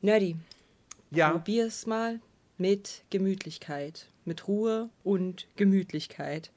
Nerdy, 0.00 0.36
Ja, 1.10 1.30
probier's 1.30 1.86
mal 1.86 2.20
mit 2.56 3.02
Gemütlichkeit. 3.10 4.06
Mit 4.24 4.46
Ruhe 4.46 4.90
und 5.04 5.46
Gemütlichkeit. 5.56 6.50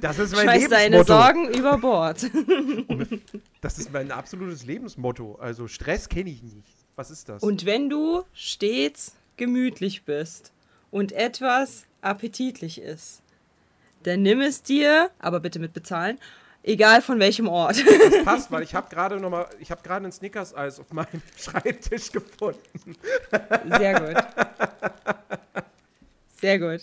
das 0.00 0.18
ist 0.20 0.32
mein 0.36 0.44
Schmeiß 0.44 0.68
deine. 0.68 1.04
Sorgen 1.04 1.52
über 1.52 1.78
Bord. 1.78 2.26
Das 3.60 3.78
ist 3.78 3.92
mein 3.94 4.12
absolutes 4.12 4.66
Lebensmotto. 4.66 5.36
Also 5.36 5.68
Stress 5.68 6.10
kenne 6.10 6.28
ich 6.28 6.42
nicht. 6.42 6.68
Was 6.96 7.10
ist 7.10 7.30
das? 7.30 7.42
Und 7.42 7.64
wenn 7.64 7.88
du 7.88 8.24
stets 8.34 9.16
gemütlich 9.38 10.04
bist 10.04 10.52
und 10.90 11.12
etwas 11.12 11.86
appetitlich 12.02 12.78
ist, 12.80 13.22
dann 14.02 14.20
nimm 14.20 14.42
es 14.42 14.62
dir, 14.62 15.10
aber 15.18 15.40
bitte 15.40 15.58
mit 15.58 15.72
bezahlen, 15.72 16.18
egal 16.64 17.02
von 17.02 17.20
welchem 17.20 17.48
Ort. 17.48 17.76
Das 17.86 18.24
passt, 18.24 18.50
weil 18.50 18.62
ich 18.62 18.74
habe 18.74 18.88
gerade 18.88 19.16
noch 19.16 19.30
mal, 19.30 19.46
ich 19.60 19.70
habe 19.70 19.82
gerade 19.82 20.06
ein 20.06 20.12
Snickers-Eis 20.12 20.80
auf 20.80 20.92
meinem 20.92 21.22
Schreibtisch 21.38 22.10
gefunden. 22.10 22.96
Sehr 23.78 24.00
gut. 24.00 24.24
Sehr 26.40 26.58
gut. 26.58 26.80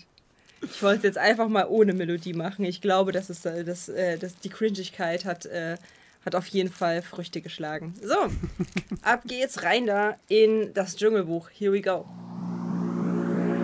Ich 0.63 0.81
wollte 0.84 0.98
es 0.98 1.04
jetzt 1.04 1.17
einfach 1.17 1.48
mal 1.48 1.66
ohne 1.67 1.94
Melodie 1.94 2.34
machen. 2.34 2.66
Ich 2.66 2.81
glaube, 2.81 3.12
dass 3.12 3.30
es 3.30 3.45
äh, 3.45 3.63
das, 3.63 3.90
äh, 3.90 4.17
das, 4.17 4.38
die 4.38 4.49
Cringigkeit 4.49 5.26
hat, 5.26 5.48
äh, 5.48 5.77
hat 6.23 6.35
auf 6.35 6.48
jeden 6.48 6.71
Fall 6.71 7.02
Früchte 7.02 7.41
geschlagen. 7.41 7.95
So, 8.02 8.16
ab 9.02 9.21
geht's 9.26 9.63
rein 9.63 9.88
da 9.88 10.18
in 10.27 10.71
das 10.73 10.95
Dschungelbuch. 10.95 11.49
Here 11.49 11.73
we 11.73 11.82
go. 11.82 12.05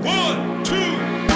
One, 0.03 0.63
two, 0.63 1.26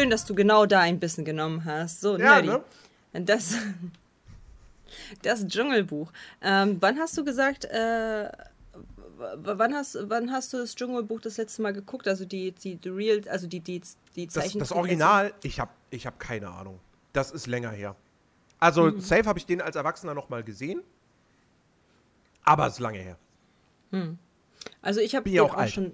Schön, 0.00 0.08
dass 0.08 0.24
du 0.24 0.34
genau 0.34 0.64
da 0.64 0.80
ein 0.80 0.98
bisschen 0.98 1.26
genommen 1.26 1.64
hast. 1.66 2.00
So, 2.00 2.12
Ja, 2.16 2.40
Nerdy. 2.40 2.48
ne? 2.48 3.24
Das, 3.26 3.54
das 5.22 5.46
Dschungelbuch. 5.46 6.10
Ähm, 6.40 6.78
wann 6.80 6.98
hast 6.98 7.18
du 7.18 7.24
gesagt, 7.24 7.66
äh, 7.66 8.30
wann 9.36 9.74
hast, 9.74 9.98
wann 10.08 10.32
hast 10.32 10.54
du 10.54 10.56
das 10.56 10.74
Dschungelbuch 10.74 11.20
das 11.20 11.36
letzte 11.36 11.60
Mal 11.60 11.74
geguckt? 11.74 12.08
Also 12.08 12.24
die, 12.24 12.52
die, 12.52 12.76
die 12.76 12.88
Real, 12.88 13.20
also 13.28 13.46
die, 13.46 13.60
die, 13.60 13.82
die 14.16 14.24
Das, 14.26 14.34
Zeichentrick. 14.34 14.60
das 14.60 14.72
Original, 14.72 15.34
ich 15.42 15.60
habe 15.60 15.70
ich 15.90 16.06
hab 16.06 16.18
keine 16.18 16.48
Ahnung. 16.48 16.80
Das 17.12 17.30
ist 17.30 17.46
länger 17.46 17.70
her. 17.70 17.94
Also 18.58 18.84
Mhm. 18.84 19.00
safe 19.00 19.24
habe 19.24 19.38
ich 19.38 19.44
den 19.44 19.60
als 19.60 19.76
Erwachsener 19.76 20.14
noch 20.14 20.30
mal 20.30 20.42
gesehen. 20.42 20.80
Aber 22.44 22.66
es 22.66 22.74
ist 22.74 22.80
lange 22.80 22.98
her. 23.00 23.18
Also 24.80 25.00
ich 25.00 25.14
habe 25.14 25.42
auch, 25.42 25.54
auch 25.54 25.68
schon, 25.68 25.92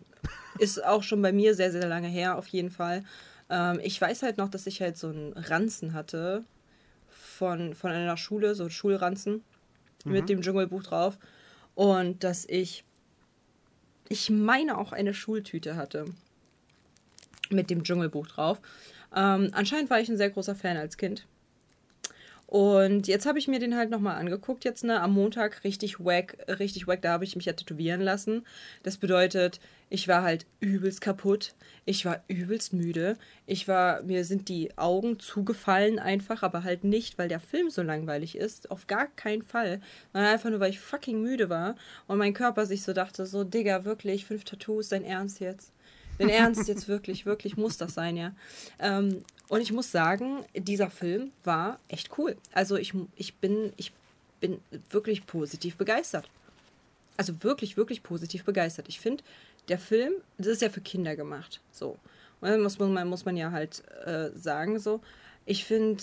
ist 0.58 0.84
auch 0.84 1.02
schon 1.02 1.20
bei 1.22 1.32
mir 1.32 1.56
sehr, 1.56 1.72
sehr 1.72 1.88
lange 1.88 2.06
her, 2.08 2.38
auf 2.38 2.46
jeden 2.48 2.70
Fall. 2.70 3.02
Ähm, 3.50 3.80
ich 3.82 4.00
weiß 4.00 4.22
halt 4.22 4.38
noch, 4.38 4.48
dass 4.48 4.66
ich 4.66 4.80
halt 4.80 4.96
so 4.96 5.08
einen 5.08 5.32
Ranzen 5.34 5.92
hatte 5.92 6.44
von, 7.08 7.74
von 7.74 7.90
einer 7.90 8.16
Schule, 8.16 8.54
so 8.54 8.64
einen 8.64 8.70
Schulranzen 8.70 9.42
Mhm. 10.06 10.12
mit 10.12 10.28
dem 10.28 10.42
Dschungelbuch 10.42 10.82
drauf. 10.82 11.18
Und 11.74 12.24
dass 12.24 12.46
ich, 12.46 12.84
ich 14.08 14.30
meine 14.30 14.78
auch 14.78 14.92
eine 14.92 15.12
Schultüte 15.12 15.76
hatte 15.76 16.06
mit 17.50 17.70
dem 17.70 17.84
Dschungelbuch 17.84 18.26
drauf. 18.26 18.60
Ähm, 19.14 19.50
anscheinend 19.52 19.90
war 19.90 20.00
ich 20.00 20.08
ein 20.08 20.16
sehr 20.16 20.30
großer 20.30 20.54
Fan 20.54 20.76
als 20.76 20.96
Kind. 20.96 21.26
Und 22.46 23.08
jetzt 23.08 23.26
habe 23.26 23.38
ich 23.40 23.48
mir 23.48 23.58
den 23.58 23.76
halt 23.76 23.90
nochmal 23.90 24.16
angeguckt, 24.16 24.64
jetzt 24.64 24.84
ne, 24.84 25.00
am 25.00 25.14
Montag, 25.14 25.64
richtig 25.64 25.98
wack, 25.98 26.36
richtig 26.60 26.86
wack, 26.86 27.02
da 27.02 27.12
habe 27.12 27.24
ich 27.24 27.34
mich 27.34 27.46
ja 27.46 27.52
tätowieren 27.54 28.00
lassen. 28.00 28.46
Das 28.84 28.98
bedeutet, 28.98 29.58
ich 29.90 30.06
war 30.06 30.22
halt 30.22 30.46
übelst 30.60 31.00
kaputt, 31.00 31.54
ich 31.84 32.04
war 32.04 32.22
übelst 32.28 32.72
müde, 32.72 33.16
ich 33.46 33.66
war, 33.66 34.02
mir 34.02 34.24
sind 34.24 34.48
die 34.48 34.76
Augen 34.78 35.18
zugefallen 35.18 35.98
einfach, 35.98 36.42
aber 36.44 36.62
halt 36.62 36.84
nicht, 36.84 37.18
weil 37.18 37.28
der 37.28 37.40
Film 37.40 37.68
so 37.68 37.82
langweilig 37.82 38.36
ist, 38.36 38.70
auf 38.70 38.86
gar 38.86 39.08
keinen 39.08 39.42
Fall, 39.42 39.80
sondern 40.12 40.32
einfach 40.32 40.50
nur, 40.50 40.60
weil 40.60 40.70
ich 40.70 40.80
fucking 40.80 41.20
müde 41.20 41.48
war 41.50 41.74
und 42.06 42.18
mein 42.18 42.34
Körper 42.34 42.66
sich 42.66 42.82
so 42.82 42.92
dachte, 42.92 43.26
so, 43.26 43.42
Digga, 43.42 43.84
wirklich, 43.84 44.24
fünf 44.24 44.44
Tattoos, 44.44 44.88
dein 44.88 45.04
Ernst 45.04 45.40
jetzt? 45.40 45.72
Dein 46.18 46.28
Ernst 46.28 46.68
jetzt 46.68 46.88
wirklich, 46.88 47.26
wirklich 47.26 47.56
muss 47.56 47.76
das 47.76 47.94
sein, 47.94 48.16
ja. 48.16 48.32
Ähm, 48.78 49.24
und 49.48 49.60
ich 49.60 49.72
muss 49.72 49.92
sagen, 49.92 50.44
dieser 50.54 50.90
Film 50.90 51.32
war 51.44 51.78
echt 51.88 52.18
cool. 52.18 52.36
Also 52.52 52.76
ich, 52.76 52.94
ich, 53.16 53.34
bin, 53.36 53.72
ich 53.76 53.92
bin 54.40 54.60
wirklich 54.90 55.26
positiv 55.26 55.76
begeistert. 55.76 56.28
Also 57.16 57.42
wirklich, 57.42 57.76
wirklich 57.76 58.02
positiv 58.02 58.44
begeistert. 58.44 58.88
Ich 58.88 59.00
finde, 59.00 59.22
der 59.68 59.78
Film, 59.78 60.14
das 60.38 60.48
ist 60.48 60.62
ja 60.62 60.68
für 60.68 60.80
Kinder 60.80 61.16
gemacht. 61.16 61.60
So. 61.70 61.98
Und 62.40 62.50
dann 62.50 62.62
muss 62.62 62.78
man, 62.78 63.08
muss 63.08 63.24
man 63.24 63.36
ja 63.36 63.50
halt 63.52 63.82
äh, 64.04 64.30
sagen, 64.34 64.78
so. 64.78 65.00
Ich 65.46 65.64
finde, 65.64 66.02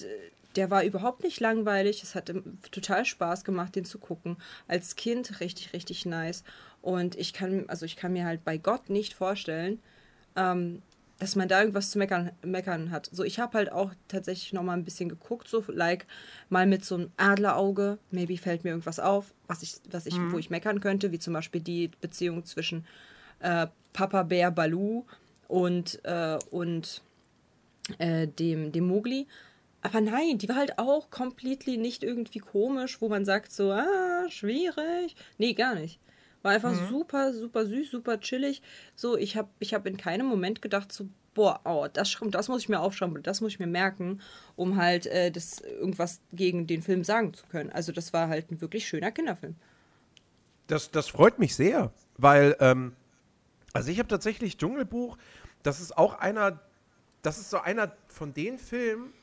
der 0.55 0.69
war 0.69 0.83
überhaupt 0.83 1.23
nicht 1.23 1.39
langweilig. 1.39 2.01
Es 2.03 2.15
hat 2.15 2.31
total 2.71 3.05
Spaß 3.05 3.43
gemacht, 3.43 3.75
den 3.75 3.85
zu 3.85 3.99
gucken. 3.99 4.37
Als 4.67 4.95
Kind 4.95 5.39
richtig, 5.39 5.73
richtig 5.73 6.05
nice. 6.05 6.43
Und 6.81 7.15
ich 7.15 7.33
kann, 7.33 7.69
also 7.69 7.85
ich 7.85 7.95
kann 7.95 8.13
mir 8.13 8.25
halt 8.25 8.43
bei 8.43 8.57
Gott 8.57 8.89
nicht 8.89 9.13
vorstellen, 9.13 9.79
ähm, 10.35 10.81
dass 11.19 11.35
man 11.35 11.47
da 11.47 11.61
irgendwas 11.61 11.91
zu 11.91 11.97
meckern, 11.99 12.31
meckern 12.43 12.91
hat. 12.91 13.09
So, 13.11 13.23
ich 13.23 13.39
habe 13.39 13.57
halt 13.57 13.71
auch 13.71 13.91
tatsächlich 14.07 14.51
noch 14.51 14.63
mal 14.63 14.73
ein 14.73 14.83
bisschen 14.83 15.09
geguckt, 15.09 15.47
so 15.47 15.63
like 15.67 16.05
mal 16.49 16.65
mit 16.65 16.83
so 16.83 16.95
einem 16.95 17.11
Adlerauge, 17.17 17.97
maybe 18.11 18.37
fällt 18.37 18.63
mir 18.63 18.71
irgendwas 18.71 18.99
auf, 18.99 19.33
was 19.47 19.63
ich, 19.63 19.75
was 19.89 20.05
ich, 20.05 20.15
wo 20.31 20.37
ich 20.37 20.49
meckern 20.49 20.81
könnte, 20.81 21.11
wie 21.11 21.19
zum 21.19 21.33
Beispiel 21.33 21.61
die 21.61 21.91
Beziehung 22.01 22.43
zwischen 22.45 22.85
äh, 23.39 23.67
Papa 23.93 24.23
Bär 24.23 24.51
Balu 24.51 25.05
und, 25.47 26.03
äh, 26.03 26.39
und 26.51 27.01
äh, 27.99 28.27
dem, 28.27 28.71
dem 28.71 28.87
Mowgli. 28.87 29.27
Aber 29.81 30.01
nein, 30.01 30.37
die 30.37 30.49
war 30.49 30.55
halt 30.55 30.79
auch 30.79 31.09
completely 31.09 31.77
nicht 31.77 32.03
irgendwie 32.03 32.39
komisch, 32.39 33.01
wo 33.01 33.09
man 33.09 33.25
sagt 33.25 33.51
so, 33.51 33.71
ah, 33.71 34.29
schwierig. 34.29 35.15
Nee, 35.37 35.53
gar 35.53 35.75
nicht. 35.75 35.99
War 36.43 36.51
einfach 36.51 36.75
super, 36.89 37.33
super 37.33 37.65
süß, 37.65 37.89
super 37.89 38.19
chillig. 38.19 38.61
So, 38.95 39.17
ich 39.17 39.37
habe 39.37 39.49
ich 39.59 39.73
hab 39.73 39.87
in 39.87 39.95
keinem 39.97 40.27
Moment 40.27 40.61
gedacht 40.61 40.91
so, 40.91 41.07
boah, 41.33 41.61
oh, 41.63 41.87
das, 41.91 42.17
das 42.21 42.49
muss 42.49 42.61
ich 42.61 42.69
mir 42.69 42.81
aufschreiben, 42.81 43.23
das 43.23 43.41
muss 43.41 43.53
ich 43.53 43.59
mir 43.59 43.67
merken, 43.67 44.21
um 44.57 44.77
halt 44.77 45.07
äh, 45.07 45.31
das 45.31 45.61
irgendwas 45.61 46.19
gegen 46.33 46.67
den 46.67 46.81
Film 46.81 47.05
sagen 47.05 47.33
zu 47.33 47.45
können. 47.47 47.69
Also 47.69 47.91
das 47.93 48.11
war 48.11 48.27
halt 48.27 48.51
ein 48.51 48.61
wirklich 48.61 48.85
schöner 48.87 49.11
Kinderfilm. 49.11 49.55
Das, 50.67 50.91
das 50.91 51.07
freut 51.07 51.39
mich 51.39 51.55
sehr, 51.55 51.91
weil, 52.17 52.55
ähm, 52.59 52.93
also 53.71 53.89
ich 53.89 53.99
habe 53.99 54.09
tatsächlich 54.09 54.57
Dschungelbuch, 54.57 55.17
das 55.63 55.79
ist 55.79 55.97
auch 55.97 56.15
einer, 56.15 56.59
das 57.21 57.39
ist 57.39 57.49
so 57.49 57.59
einer 57.59 57.95
von 58.07 58.33
den 58.33 58.59
Filmen, 58.59 59.13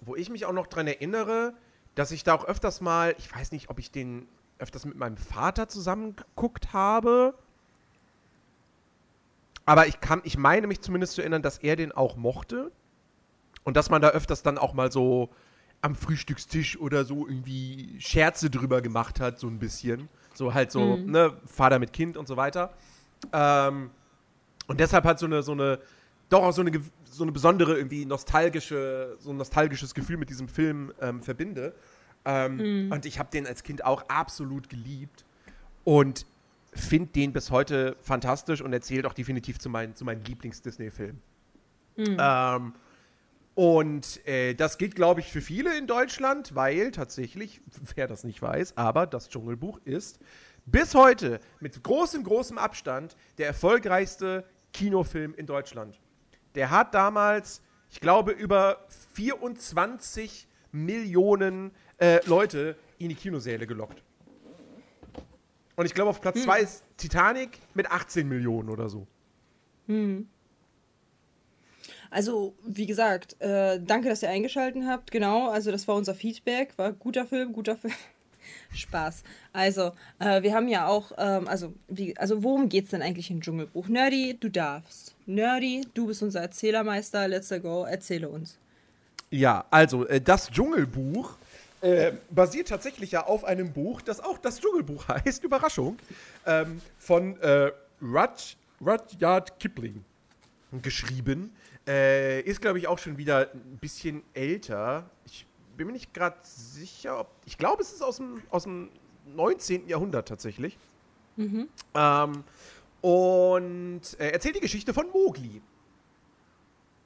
wo 0.00 0.16
ich 0.16 0.28
mich 0.28 0.44
auch 0.44 0.52
noch 0.52 0.66
dran 0.66 0.88
erinnere, 0.88 1.54
dass 1.94 2.10
ich 2.10 2.24
da 2.24 2.34
auch 2.34 2.44
öfters 2.44 2.80
mal, 2.80 3.14
ich 3.18 3.32
weiß 3.34 3.52
nicht, 3.52 3.70
ob 3.70 3.78
ich 3.78 3.90
den 3.90 4.28
öfters 4.58 4.84
mit 4.84 4.96
meinem 4.96 5.16
Vater 5.16 5.68
zusammen 5.68 6.16
geguckt 6.16 6.72
habe, 6.72 7.34
aber 9.66 9.88
ich 9.88 10.00
kann, 10.00 10.22
ich 10.24 10.38
meine 10.38 10.68
mich 10.68 10.80
zumindest 10.80 11.14
zu 11.14 11.20
erinnern, 11.20 11.42
dass 11.42 11.58
er 11.58 11.76
den 11.76 11.92
auch 11.92 12.16
mochte 12.16 12.70
und 13.64 13.76
dass 13.76 13.90
man 13.90 14.00
da 14.00 14.10
öfters 14.10 14.42
dann 14.42 14.58
auch 14.58 14.72
mal 14.74 14.92
so 14.92 15.28
am 15.82 15.96
Frühstückstisch 15.96 16.78
oder 16.78 17.04
so 17.04 17.26
irgendwie 17.26 17.96
Scherze 17.98 18.48
drüber 18.48 18.80
gemacht 18.80 19.20
hat, 19.20 19.38
so 19.38 19.48
ein 19.48 19.58
bisschen. 19.58 20.08
So 20.34 20.54
halt 20.54 20.70
so, 20.70 20.96
ne, 20.96 21.36
Vater 21.46 21.78
mit 21.78 21.92
Kind 21.92 22.16
und 22.16 22.28
so 22.28 22.36
weiter. 22.36 22.74
Ähm, 23.32 23.90
und 24.68 24.80
deshalb 24.80 25.04
hat 25.04 25.18
so 25.18 25.26
eine, 25.26 25.42
so 25.42 25.52
eine, 25.52 25.80
doch 26.28 26.42
auch 26.42 26.52
so 26.52 26.62
eine, 26.62 26.80
so 27.04 27.24
eine 27.24 27.32
besondere, 27.32 27.76
irgendwie 27.76 28.04
nostalgische, 28.04 29.16
so 29.18 29.30
ein 29.30 29.36
nostalgisches 29.36 29.94
Gefühl 29.94 30.16
mit 30.16 30.30
diesem 30.30 30.48
Film 30.48 30.92
ähm, 31.00 31.22
verbinde. 31.22 31.74
Ähm, 32.26 32.90
Und 32.92 33.06
ich 33.06 33.18
habe 33.18 33.30
den 33.30 33.46
als 33.46 33.62
Kind 33.62 33.84
auch 33.84 34.08
absolut 34.08 34.68
geliebt 34.68 35.24
und 35.84 36.26
finde 36.72 37.12
den 37.12 37.32
bis 37.32 37.50
heute 37.50 37.96
fantastisch 38.02 38.60
und 38.60 38.72
erzählt 38.72 39.06
auch 39.06 39.14
definitiv 39.14 39.58
zu 39.58 39.70
meinen, 39.70 39.94
zu 39.94 40.04
meinen 40.04 40.22
Lieblings-Disney-Filmen. 40.24 41.22
Ähm, 41.96 42.74
und 43.54 44.26
äh, 44.26 44.54
das 44.54 44.76
gilt, 44.76 44.96
glaube 44.96 45.20
ich, 45.20 45.32
für 45.32 45.40
viele 45.40 45.78
in 45.78 45.86
Deutschland, 45.86 46.54
weil 46.54 46.90
tatsächlich, 46.90 47.62
wer 47.94 48.06
das 48.06 48.24
nicht 48.24 48.42
weiß, 48.42 48.76
aber 48.76 49.06
das 49.06 49.30
Dschungelbuch 49.30 49.80
ist 49.84 50.18
bis 50.66 50.94
heute 50.94 51.40
mit 51.60 51.82
großem, 51.82 52.24
großem 52.24 52.58
Abstand 52.58 53.16
der 53.38 53.46
erfolgreichste 53.46 54.44
Kinofilm 54.72 55.32
in 55.34 55.46
Deutschland. 55.46 55.98
Der 56.56 56.70
hat 56.70 56.92
damals, 56.92 57.62
ich 57.88 58.00
glaube, 58.00 58.32
über 58.32 58.84
24 59.14 60.48
Millionen 60.72 61.70
äh, 61.98 62.20
Leute 62.26 62.76
in 62.98 63.08
die 63.08 63.14
Kinosäle 63.14 63.66
gelockt. 63.66 64.02
Und 65.76 65.84
ich 65.86 65.94
glaube, 65.94 66.10
auf 66.10 66.20
Platz 66.20 66.42
2 66.42 66.60
ist 66.60 66.84
Titanic 66.96 67.58
mit 67.74 67.90
18 67.90 68.26
Millionen 68.26 68.70
oder 68.70 68.88
so. 68.88 69.06
Also, 72.10 72.54
wie 72.64 72.86
gesagt, 72.86 73.40
äh, 73.40 73.78
danke, 73.80 74.08
dass 74.08 74.22
ihr 74.22 74.30
eingeschaltet 74.30 74.84
habt. 74.86 75.10
Genau, 75.10 75.50
also 75.50 75.70
das 75.70 75.86
war 75.86 75.94
unser 75.94 76.14
Feedback. 76.14 76.72
War 76.78 76.92
guter 76.92 77.26
Film, 77.26 77.52
guter 77.52 77.76
Film. 77.76 77.94
Spaß. 78.72 79.22
Also, 79.52 79.92
äh, 80.18 80.42
wir 80.42 80.54
haben 80.54 80.68
ja 80.68 80.86
auch, 80.86 81.12
ähm, 81.18 81.46
also, 81.46 81.74
wie, 81.88 82.16
also 82.16 82.42
worum 82.42 82.68
geht's 82.68 82.90
denn 82.90 83.02
eigentlich 83.02 83.30
im 83.30 83.40
Dschungelbuch? 83.40 83.88
Nerdy, 83.88 84.36
du 84.38 84.48
darfst. 84.48 85.14
Nerdy, 85.26 85.86
du 85.94 86.06
bist 86.06 86.22
unser 86.22 86.40
Erzählermeister. 86.40 87.28
Let's 87.28 87.50
go, 87.62 87.84
erzähle 87.84 88.28
uns. 88.28 88.58
Ja, 89.30 89.66
also 89.70 90.06
äh, 90.06 90.20
das 90.20 90.50
Dschungelbuch 90.50 91.36
äh, 91.86 92.12
basiert 92.30 92.68
tatsächlich 92.68 93.12
ja 93.12 93.26
auf 93.26 93.44
einem 93.44 93.72
Buch, 93.72 94.02
das 94.02 94.20
auch 94.20 94.38
das 94.38 94.60
Dschungelbuch 94.60 95.06
heißt, 95.08 95.44
Überraschung, 95.44 95.98
ähm, 96.44 96.80
von 96.98 97.40
äh, 97.40 97.70
Rud, 98.02 98.56
Rudyard 98.80 99.60
Kipling 99.60 100.04
geschrieben. 100.82 101.54
Äh, 101.86 102.40
ist, 102.40 102.60
glaube 102.60 102.78
ich, 102.78 102.88
auch 102.88 102.98
schon 102.98 103.16
wieder 103.16 103.52
ein 103.52 103.78
bisschen 103.80 104.22
älter. 104.34 105.08
Ich 105.24 105.46
bin 105.76 105.86
mir 105.86 105.92
nicht 105.92 106.12
gerade 106.12 106.36
sicher, 106.42 107.20
ob. 107.20 107.30
Ich 107.44 107.56
glaube, 107.56 107.82
es 107.82 107.92
ist 107.92 108.02
aus 108.02 108.16
dem, 108.16 108.42
aus 108.50 108.64
dem 108.64 108.90
19. 109.36 109.86
Jahrhundert 109.86 110.26
tatsächlich. 110.26 110.76
Ähm, 111.94 112.44
und 113.00 114.00
äh, 114.18 114.30
erzählt 114.30 114.56
die 114.56 114.60
Geschichte 114.60 114.92
von 114.92 115.06
Mowgli. 115.10 115.62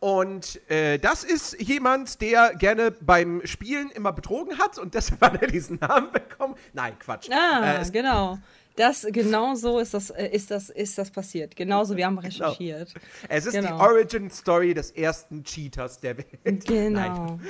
Und 0.00 0.58
äh, 0.70 0.98
das 0.98 1.24
ist 1.24 1.60
jemand, 1.60 2.22
der 2.22 2.54
gerne 2.54 2.90
beim 2.90 3.42
Spielen 3.44 3.90
immer 3.90 4.12
betrogen 4.12 4.58
hat 4.58 4.78
und 4.78 4.94
deshalb 4.94 5.20
hat 5.24 5.42
er 5.42 5.48
diesen 5.48 5.78
Namen 5.78 6.10
bekommen. 6.10 6.54
Nein, 6.72 6.98
Quatsch. 6.98 7.28
Ah, 7.30 7.82
Äh, 7.82 7.90
genau. 7.90 8.38
Das, 8.76 9.06
genau 9.10 9.54
so 9.56 9.78
ist 9.78 9.92
das, 9.92 10.08
äh, 10.08 10.28
ist 10.28 10.50
das, 10.50 10.70
ist 10.70 10.96
das 10.96 11.10
passiert. 11.10 11.54
Genauso, 11.54 11.96
wir 11.98 12.06
haben 12.06 12.18
recherchiert. 12.18 12.94
es 13.28 13.44
ist 13.44 13.52
genau. 13.52 13.76
die 13.76 13.82
Origin 13.82 14.30
Story 14.30 14.72
des 14.72 14.90
ersten 14.92 15.44
Cheaters 15.44 16.00
der 16.00 16.16
Welt. 16.16 16.64
Genau. 16.66 17.38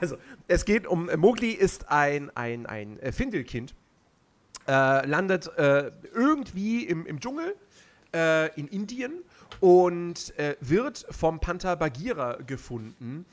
Also, 0.00 0.16
es 0.48 0.64
geht 0.64 0.86
um, 0.86 1.08
Mowgli 1.16 1.50
ist 1.50 1.90
ein, 1.90 2.34
ein, 2.34 2.66
ein 2.66 2.98
äh, 2.98 3.12
Findelkind, 3.12 3.74
äh, 4.66 5.06
landet 5.06 5.46
äh, 5.56 5.92
irgendwie 6.12 6.84
im, 6.84 7.06
im 7.06 7.20
Dschungel 7.20 7.54
in 8.56 8.66
Indien 8.66 9.22
und 9.60 10.36
äh, 10.38 10.56
wird 10.60 11.06
vom 11.10 11.40
Panther 11.40 11.76
Bagheera 11.76 12.36
gefunden. 12.46 13.26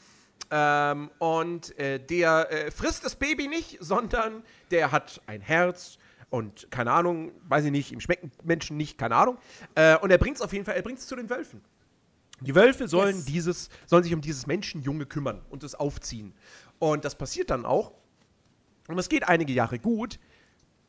Ähm, 0.49 1.09
und 1.19 1.77
äh, 1.77 1.99
der 1.99 2.51
äh, 2.51 2.71
frisst 2.71 3.05
das 3.05 3.15
Baby 3.15 3.47
nicht, 3.47 3.77
sondern 3.81 4.43
der 4.71 4.91
hat 4.91 5.21
ein 5.27 5.41
Herz 5.41 5.97
und 6.29 6.69
keine 6.71 6.91
Ahnung, 6.91 7.31
weiß 7.47 7.65
ich 7.65 7.71
nicht, 7.71 7.91
ihm 7.91 7.99
schmecken 7.99 8.31
Menschen 8.43 8.77
nicht, 8.77 8.97
keine 8.97 9.15
Ahnung. 9.15 9.37
Äh, 9.75 9.97
und 9.97 10.09
er 10.09 10.17
bringt 10.17 10.37
es 10.37 10.41
auf 10.41 10.53
jeden 10.53 10.65
Fall, 10.65 10.75
er 10.75 10.81
bringt 10.81 10.99
es 10.99 11.07
zu 11.07 11.15
den 11.15 11.29
Wölfen. 11.29 11.61
Die 12.39 12.55
Wölfe 12.55 12.87
sollen, 12.87 13.15
Yes. 13.15 13.25
dieses, 13.25 13.69
sollen 13.87 14.03
sich 14.03 14.13
um 14.13 14.21
dieses 14.21 14.47
Menschenjunge 14.47 15.05
kümmern 15.05 15.41
und 15.49 15.63
es 15.63 15.75
aufziehen. 15.75 16.33
Und 16.79 17.03
das 17.03 17.15
passiert 17.15 17.49
dann 17.49 17.65
auch. 17.65 17.93
Und 18.87 18.97
es 18.99 19.09
geht 19.09 19.27
einige 19.27 19.51
Jahre 19.51 19.79
gut, 19.79 20.19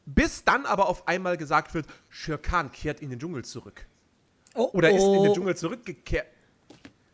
bis 0.04 0.44
dann 0.44 0.66
aber 0.66 0.88
auf 0.88 1.08
einmal 1.08 1.36
gesagt 1.36 1.75
wird, 1.75 1.86
Shere 2.08 2.38
Khan 2.38 2.70
kehrt 2.70 3.00
in 3.00 3.10
den 3.10 3.19
Dschungel 3.19 3.44
zurück. 3.44 3.88
Oh, 4.58 4.70
Oder 4.72 4.90
ist 4.90 5.02
in 5.02 5.08
oh, 5.08 5.22
den 5.22 5.34
Dschungel 5.34 5.56
zurückgekehrt. 5.56 6.26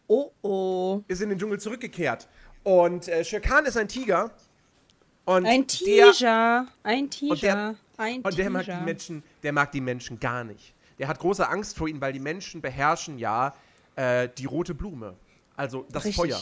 Oh, 0.06 0.30
oh. 0.40 1.02
Ist 1.06 1.20
in 1.20 1.28
den 1.28 1.38
Dschungel 1.38 1.60
zurückgekehrt. 1.60 2.26
Und 2.62 3.06
äh, 3.06 3.22
Shere 3.22 3.42
Khan 3.42 3.66
ist 3.66 3.76
ein 3.76 3.86
Tiger. 3.86 4.30
Und 5.26 5.44
Ein 5.46 5.66
der, 5.66 6.12
Tiger. 6.12 6.66
Ein 6.82 7.10
Tiger. 7.10 7.32
und 7.32 7.42
der, 7.42 7.74
ein 7.98 8.20
und 8.22 8.38
der 8.38 8.50
mag, 8.50 8.64
die. 8.64 8.72
Menschen, 8.72 9.22
der 9.42 9.52
mag 9.52 9.72
die 9.72 9.80
Menschen 9.82 10.18
gar 10.18 10.42
nicht. 10.44 10.74
Der 10.98 11.08
hat 11.08 11.18
große 11.18 11.46
Angst 11.46 11.76
vor 11.76 11.86
ihnen, 11.86 12.00
weil 12.00 12.14
die 12.14 12.20
Menschen 12.20 12.62
beherrschen 12.62 13.18
ja 13.18 13.54
äh, 13.96 14.28
die 14.38 14.46
rote 14.46 14.74
Blume. 14.74 15.14
Also 15.54 15.86
das 15.90 16.04
Richtig. 16.04 16.16
Feuer. 16.16 16.40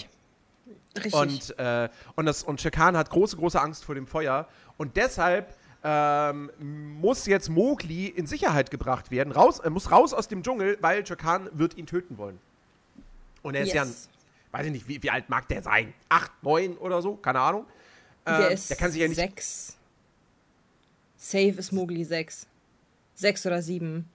Richtig. 0.96 1.14
Und, 1.14 1.58
äh, 1.58 1.88
und, 2.14 2.26
das, 2.26 2.44
und 2.44 2.60
Shere 2.60 2.70
Khan 2.70 2.96
hat 2.96 3.10
große, 3.10 3.36
große 3.36 3.60
Angst 3.60 3.84
vor 3.84 3.96
dem 3.96 4.06
Feuer. 4.06 4.48
Und 4.76 4.96
deshalb 4.96 5.52
ähm, 5.84 6.50
muss 7.00 7.26
jetzt 7.26 7.48
Mowgli 7.48 8.06
in 8.06 8.26
Sicherheit 8.26 8.70
gebracht 8.70 9.10
werden. 9.10 9.32
Raus, 9.32 9.58
er 9.58 9.70
muss 9.70 9.90
raus 9.90 10.12
aus 10.14 10.28
dem 10.28 10.42
Dschungel, 10.42 10.78
weil 10.80 11.02
Khan 11.02 11.48
wird 11.52 11.76
ihn 11.76 11.86
töten 11.86 12.18
wollen. 12.18 12.38
Und 13.42 13.54
er 13.54 13.62
ist 13.62 13.72
ja, 13.72 13.82
ein, 13.82 13.88
Yes. 13.88 14.08
weiß 14.52 14.66
ich 14.66 14.72
nicht, 14.72 14.88
wie, 14.88 15.02
wie 15.02 15.10
alt 15.10 15.28
mag 15.28 15.48
der 15.48 15.62
sein? 15.62 15.92
Acht, 16.08 16.30
neun 16.42 16.76
oder 16.78 17.02
so? 17.02 17.16
Keine 17.16 17.40
Ahnung. 17.40 17.66
der 18.26 18.46
Ähm, 18.48 18.52
ist 18.54 18.70
der 18.70 18.76
kann 18.76 18.90
sich 18.92 19.00
ja 19.02 19.08
nicht. 19.08 19.16
sechs. 19.16 19.76
Safe 21.16 21.48
ist 21.58 21.72
Mowgli 21.72 22.04
sechs. 22.04 22.46
Sechs 23.14 23.44
oder 23.46 23.62
sieben. 23.62 24.08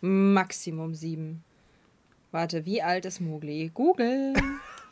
Maximum 0.00 0.94
sieben. 0.94 1.42
Warte, 2.30 2.64
wie 2.64 2.82
alt 2.82 3.04
ist 3.04 3.20
Mowgli? 3.20 3.70
Google. 3.72 4.34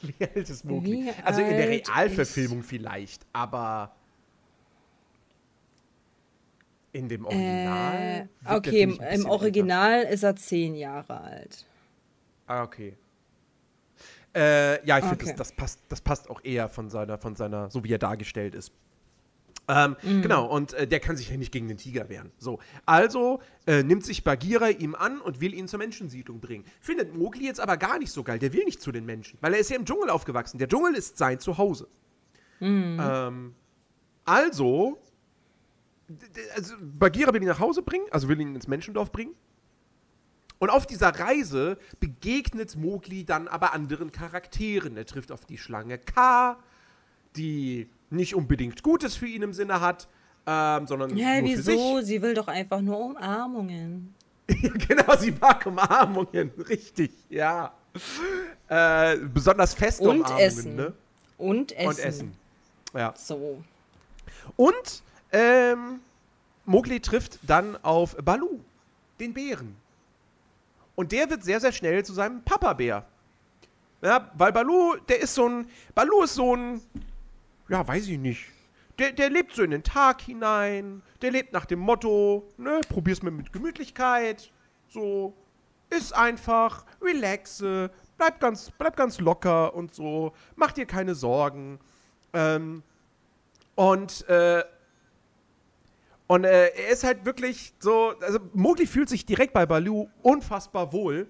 Wie 0.02 0.24
alt 0.24 0.48
ist 0.50 0.62
Mowgli? 0.64 1.06
Wie 1.06 1.10
Also 1.24 1.40
in 1.40 1.48
der 1.56 1.68
Realverfilmung 1.68 2.62
vielleicht, 2.62 3.24
aber 3.32 3.94
in 6.96 7.08
dem 7.08 7.24
Original. 7.26 8.28
äh, 8.44 8.54
okay, 8.54 8.88
finde 8.88 9.04
im, 9.06 9.26
Original 9.26 10.02
ist 10.04 10.22
er 10.22 10.36
zehn 10.36 10.74
Jahre 10.74 11.20
alt. 11.20 11.42
älter. 11.42 11.56
Ah, 12.46 12.62
okay. 12.62 12.96
Äh, 14.34 14.86
ja, 14.86 14.98
ich 14.98 15.04
finde, 15.04 15.24
Okay. 15.24 15.34
das, 15.36 15.48
das, 15.48 15.52
passt, 15.52 15.80
das 15.88 16.00
passt 16.00 16.30
auch 16.30 16.44
eher 16.44 16.68
von 16.68 16.90
seiner, 16.90 17.18
von 17.18 17.36
seiner, 17.36 17.70
so 17.70 17.82
wie 17.84 17.92
er 17.92 17.98
dargestellt 17.98 18.54
ist. 18.54 18.70
Ähm, 19.68 19.96
Mhm. 20.02 20.22
Genau, 20.22 20.46
und 20.46 20.74
äh, 20.74 20.86
der 20.86 21.00
kann 21.00 21.16
sich 21.16 21.28
ja 21.30 21.36
nicht 21.36 21.50
gegen 21.50 21.66
den 21.66 21.76
Tiger 21.78 22.08
wehren. 22.08 22.30
So, 22.38 22.60
also 22.84 23.40
äh, 23.66 23.82
nimmt 23.82 24.04
sich 24.04 24.22
Bagheera 24.22 24.68
ihm 24.68 24.94
an 24.94 25.20
und 25.20 25.40
will 25.40 25.54
ihn 25.54 25.66
zur 25.66 25.78
Menschensiedlung 25.80 26.38
bringen. 26.40 26.64
Findet 26.80 27.16
Mowgli 27.16 27.46
jetzt 27.46 27.58
aber 27.58 27.76
gar 27.76 27.98
nicht 27.98 28.12
so 28.12 28.22
geil. 28.22 28.38
Der 28.38 28.52
will 28.52 28.64
nicht 28.64 28.80
zu 28.80 28.92
den 28.92 29.04
Menschen, 29.06 29.38
weil 29.40 29.54
er 29.54 29.58
ist 29.60 29.70
ja 29.70 29.76
im 29.76 29.84
Dschungel 29.84 30.10
aufgewachsen. 30.10 30.58
Der 30.58 30.68
Dschungel 30.68 30.94
ist 30.94 31.18
sein 31.18 31.40
Zuhause. 31.40 31.88
Mhm. 32.60 33.00
Ähm, 33.02 33.54
also, 34.24 34.98
also, 36.54 36.74
Bagheera 36.80 37.32
will 37.32 37.42
ihn 37.42 37.48
nach 37.48 37.58
Hause 37.58 37.82
bringen, 37.82 38.06
also 38.10 38.28
will 38.28 38.40
ihn 38.40 38.54
ins 38.54 38.68
Menschendorf 38.68 39.10
bringen. 39.12 39.34
Und 40.58 40.70
auf 40.70 40.86
dieser 40.86 41.08
Reise 41.08 41.78
begegnet 42.00 42.76
Mowgli 42.76 43.24
dann 43.24 43.46
aber 43.46 43.74
anderen 43.74 44.10
Charakteren. 44.10 44.96
Er 44.96 45.04
trifft 45.04 45.30
auf 45.30 45.44
die 45.44 45.58
Schlange 45.58 45.98
K, 45.98 46.56
die 47.36 47.90
nicht 48.08 48.34
unbedingt 48.34 48.82
Gutes 48.82 49.16
für 49.16 49.26
ihn 49.26 49.42
im 49.42 49.52
Sinne 49.52 49.80
hat, 49.80 50.08
ähm, 50.46 50.86
sondern 50.86 51.14
Ja, 51.16 51.40
nur 51.40 51.50
wieso? 51.50 52.00
Sie 52.00 52.22
will 52.22 52.34
doch 52.34 52.48
einfach 52.48 52.80
nur 52.80 52.98
Umarmungen. 52.98 54.14
Genau, 54.88 55.16
sie 55.16 55.32
mag 55.32 55.66
Umarmungen, 55.66 56.52
richtig, 56.68 57.10
ja. 57.28 57.74
Äh, 58.68 59.16
besonders 59.16 59.74
feste 59.74 60.04
Und 60.08 60.18
Umarmungen, 60.20 60.40
Essen. 60.40 60.76
ne? 60.76 60.92
Und 61.36 61.72
Essen. 61.72 61.88
Und 61.88 61.98
Essen. 61.98 62.32
Ja. 62.94 63.14
So. 63.16 63.62
Und 64.54 65.02
ähm, 65.32 66.00
Mowgli 66.66 67.00
trifft 67.00 67.38
dann 67.42 67.76
auf 67.82 68.16
Balu, 68.16 68.60
den 69.18 69.32
Bären. 69.32 69.76
Und 70.96 71.12
der 71.12 71.30
wird 71.30 71.44
sehr, 71.44 71.60
sehr 71.60 71.72
schnell 71.72 72.04
zu 72.04 72.12
seinem 72.12 72.42
Papa-Bär. 72.42 73.06
Ja, 74.02 74.30
weil 74.34 74.52
Balu, 74.52 74.96
der 75.08 75.20
ist 75.20 75.34
so 75.34 75.48
ein. 75.48 75.70
Balu 75.94 76.22
ist 76.22 76.34
so 76.34 76.54
ein. 76.54 76.80
Ja, 77.68 77.86
weiß 77.86 78.08
ich 78.08 78.18
nicht. 78.18 78.46
Der, 78.98 79.12
der 79.12 79.30
lebt 79.30 79.54
so 79.54 79.62
in 79.62 79.70
den 79.70 79.82
Tag 79.82 80.22
hinein. 80.22 81.02
Der 81.22 81.30
lebt 81.30 81.52
nach 81.52 81.66
dem 81.66 81.80
Motto, 81.80 82.46
ne, 82.56 82.80
probier's 82.88 83.22
mir 83.22 83.30
mit 83.30 83.52
Gemütlichkeit. 83.52 84.50
So. 84.88 85.34
Ist 85.88 86.12
einfach, 86.14 86.84
relaxe, 87.00 87.90
bleib 88.18 88.40
ganz, 88.40 88.72
bleib 88.76 88.96
ganz 88.96 89.20
locker 89.20 89.72
und 89.72 89.94
so. 89.94 90.32
Mach 90.56 90.72
dir 90.72 90.84
keine 90.84 91.14
Sorgen. 91.14 91.78
Ähm, 92.32 92.82
und, 93.76 94.28
äh, 94.28 94.64
und 96.26 96.44
äh, 96.44 96.68
er 96.68 96.88
ist 96.88 97.04
halt 97.04 97.24
wirklich 97.24 97.72
so, 97.78 98.14
also 98.20 98.38
Mowgli 98.52 98.86
fühlt 98.86 99.08
sich 99.08 99.24
direkt 99.26 99.52
bei 99.52 99.66
Balu 99.66 100.08
unfassbar 100.22 100.92
wohl. 100.92 101.28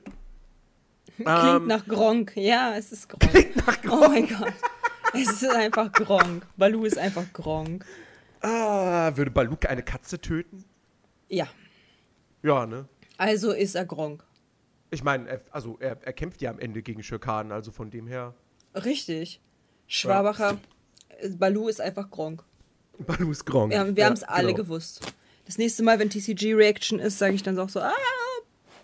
Klingt 1.17 1.29
Ähm, 1.29 1.67
nach 1.67 1.87
Gronk. 1.87 2.37
Ja, 2.37 2.75
es 2.76 2.93
ist 2.93 3.09
Gronk. 3.09 3.31
Klingt 3.31 3.57
nach 3.57 3.81
Gronk. 3.81 4.03
Oh 4.05 4.09
mein 4.09 4.26
Gott. 4.29 4.53
Es 5.15 5.43
ist 5.43 5.49
einfach 5.50 5.91
Gronk. 5.93 6.47
Balu 6.57 6.85
ist 6.85 6.99
einfach 6.99 7.25
Gronk. 7.33 7.87
Ah, 8.41 9.17
würde 9.17 9.31
Balu 9.31 9.57
eine 9.67 9.83
Katze 9.83 10.21
töten? 10.21 10.65
Ja. 11.29 11.47
Ja, 12.43 12.67
ne? 12.67 12.87
Also 13.17 13.53
ist 13.53 13.75
er 13.75 13.87
Gronk. 13.87 14.23
Ich 14.91 15.03
meine, 15.03 15.29
er, 15.29 15.41
also 15.50 15.79
er, 15.81 15.97
er 16.03 16.12
kämpft 16.12 16.43
ja 16.43 16.50
am 16.50 16.59
Ende 16.59 16.83
gegen 16.83 17.03
Schirkan, 17.03 17.50
also 17.50 17.73
von 17.73 17.91
dem 17.91 18.07
her. 18.07 18.35
Richtig. 18.75 19.41
Schwabacher. 19.87 20.59
äh, 21.19 21.31
Balu 21.31 21.69
ist 21.69 21.81
einfach 21.81 22.11
Gronk. 22.11 22.45
Balu 22.99 23.31
ist 23.33 23.45
Gronk. 23.45 23.73
Wir, 23.73 23.81
haben- 23.81 23.95
wir 23.97 24.00
Ja, 24.00 24.07
haben 24.07 24.15
es 24.15 24.23
alle 24.23 24.49
genau. 24.49 24.57
gewusst. 24.65 25.12
Das 25.45 25.59
nächste 25.59 25.83
Mal, 25.83 25.99
wenn 25.99 26.11
TCG-Reaction 26.11 26.99
ist, 26.99 27.19
sage 27.19 27.35
ich 27.35 27.43
dann 27.43 27.59
auch 27.59 27.69
so, 27.69 27.81
ah, 27.81 27.93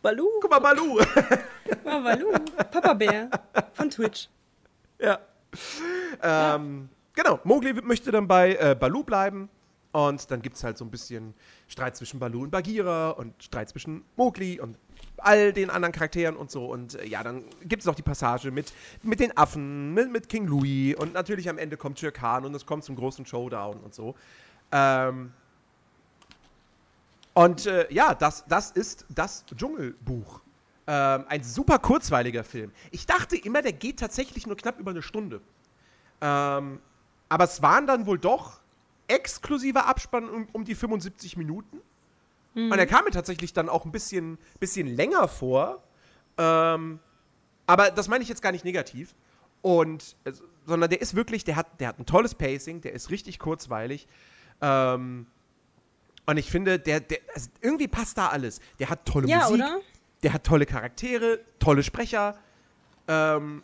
Balu, 0.03 0.27
Guck 0.41 0.51
mal, 0.51 0.59
Balu. 0.61 0.99
ah, 1.85 1.99
Balu, 2.01 2.33
Papa 2.71 2.95
Bär 2.95 3.29
von 3.75 3.91
Twitch. 3.91 4.29
ja. 4.99 5.19
Ähm, 6.23 6.89
genau, 7.15 7.41
Mowgli 7.45 7.73
möchte 7.75 8.11
dann 8.11 8.27
bei 8.29 8.55
äh, 8.55 8.77
Balu 8.79 9.03
bleiben. 9.05 9.49
Und 9.93 10.31
dann 10.31 10.41
gibt 10.41 10.57
es 10.57 10.65
halt 10.65 10.79
so 10.79 10.87
ein 10.87 10.91
bisschen 10.91 11.35
Streit 11.69 11.95
zwischen 11.97 12.19
Balu 12.19 12.45
und 12.45 12.51
Bagheera 12.51 13.11
und 13.11 13.35
Streit 13.43 13.69
zwischen 13.69 14.03
Mowgli 14.17 14.59
und 14.59 14.79
all 15.19 15.53
den 15.53 15.71
anderen 15.71 15.93
Charakteren 15.93 16.37
und 16.37 16.51
so. 16.51 16.67
Und 16.67 16.95
äh, 16.95 17.07
ja, 17.07 17.23
dann 17.23 17.45
gibt 17.63 17.83
es 17.83 17.87
noch 17.87 17.95
die 17.95 18.03
Passage 18.03 18.51
mit, 18.51 18.73
mit 19.03 19.21
den 19.21 19.37
Affen, 19.37 19.95
mit, 19.95 20.11
mit 20.11 20.29
King 20.29 20.47
Louis 20.47 20.95
und 20.97 21.15
natürlich 21.15 21.49
am 21.49 21.59
Ende 21.59 21.77
kommt 21.77 22.01
Khan 22.01 22.45
und 22.45 22.55
es 22.55 22.67
kommt 22.67 22.85
zum 22.85 22.97
großen 22.97 23.27
Showdown 23.27 23.79
und 23.79 23.95
so. 23.95 24.15
Ähm, 24.73 25.33
und 27.35 27.67
äh, 27.67 27.93
ja, 27.93 28.15
das, 28.15 28.45
das 28.47 28.71
ist 28.71 29.07
das 29.09 29.45
Dschungelbuch. 29.47 30.41
Ähm, 30.87 31.25
ein 31.29 31.45
super 31.45 31.79
kurzweiliger 31.79 32.45
Film. 32.45 32.73
Ich 32.91 33.07
dachte 33.07 33.37
immer, 33.37 33.63
der 33.63 33.73
geht 33.73 34.01
tatsächlich 34.01 34.47
nur 34.47 34.57
knapp 34.57 34.79
über 34.81 34.91
eine 34.91 35.03
Stunde. 35.03 35.41
Ähm, 36.21 36.81
aber 37.29 37.45
es 37.45 37.63
waren 37.63 37.87
dann 37.87 38.07
wohl 38.07 38.19
doch 38.19 38.61
exklusiver 39.09 39.87
Abspann 39.87 40.29
um, 40.29 40.49
um 40.53 40.65
die 40.65 40.75
75 40.75 41.37
Minuten. 41.37 41.81
Und 42.55 42.79
er 42.79 42.87
kam 42.87 43.05
mir 43.05 43.11
tatsächlich 43.11 43.53
dann 43.53 43.69
auch 43.69 43.85
ein 43.85 43.93
bisschen, 43.93 44.39
bisschen 44.61 44.87
länger 44.87 45.27
vor. 45.27 45.83
Ähm, 46.37 46.99
aber 47.67 47.91
das 47.91 48.09
meine 48.09 48.23
ich 48.23 48.29
jetzt 48.29 48.43
gar 48.43 48.53
nicht 48.53 48.65
negativ. 48.65 49.15
Und, 49.63 50.17
äh, 50.25 50.33
sondern 50.67 50.91
der 50.91 51.01
ist 51.01 51.15
wirklich, 51.15 51.45
der 51.45 51.57
hat, 51.57 51.81
der 51.81 51.89
hat 51.89 51.99
ein 51.99 52.07
tolles 52.07 52.35
Pacing, 52.35 52.83
der 52.83 52.93
ist 52.93 53.11
richtig 53.11 53.39
kurzweilig. 53.39 54.07
Ähm, 54.61 55.27
und 56.27 56.37
ich 56.37 56.51
finde, 56.51 56.79
der, 56.79 57.01
der, 57.01 57.19
also 57.35 57.49
irgendwie 57.61 57.89
passt 57.89 58.19
da 58.19 58.29
alles. 58.29 58.61
Der 58.79 58.91
hat 58.91 59.07
tolle 59.07 59.29
Ja, 59.29 59.49
Musik, 59.49 59.55
oder? 59.55 59.81
der 60.23 60.33
hat 60.35 60.45
tolle 60.45 60.67
Charaktere, 60.67 61.41
tolle 61.59 61.83
Sprecher, 61.83 62.39
ähm, 63.09 63.63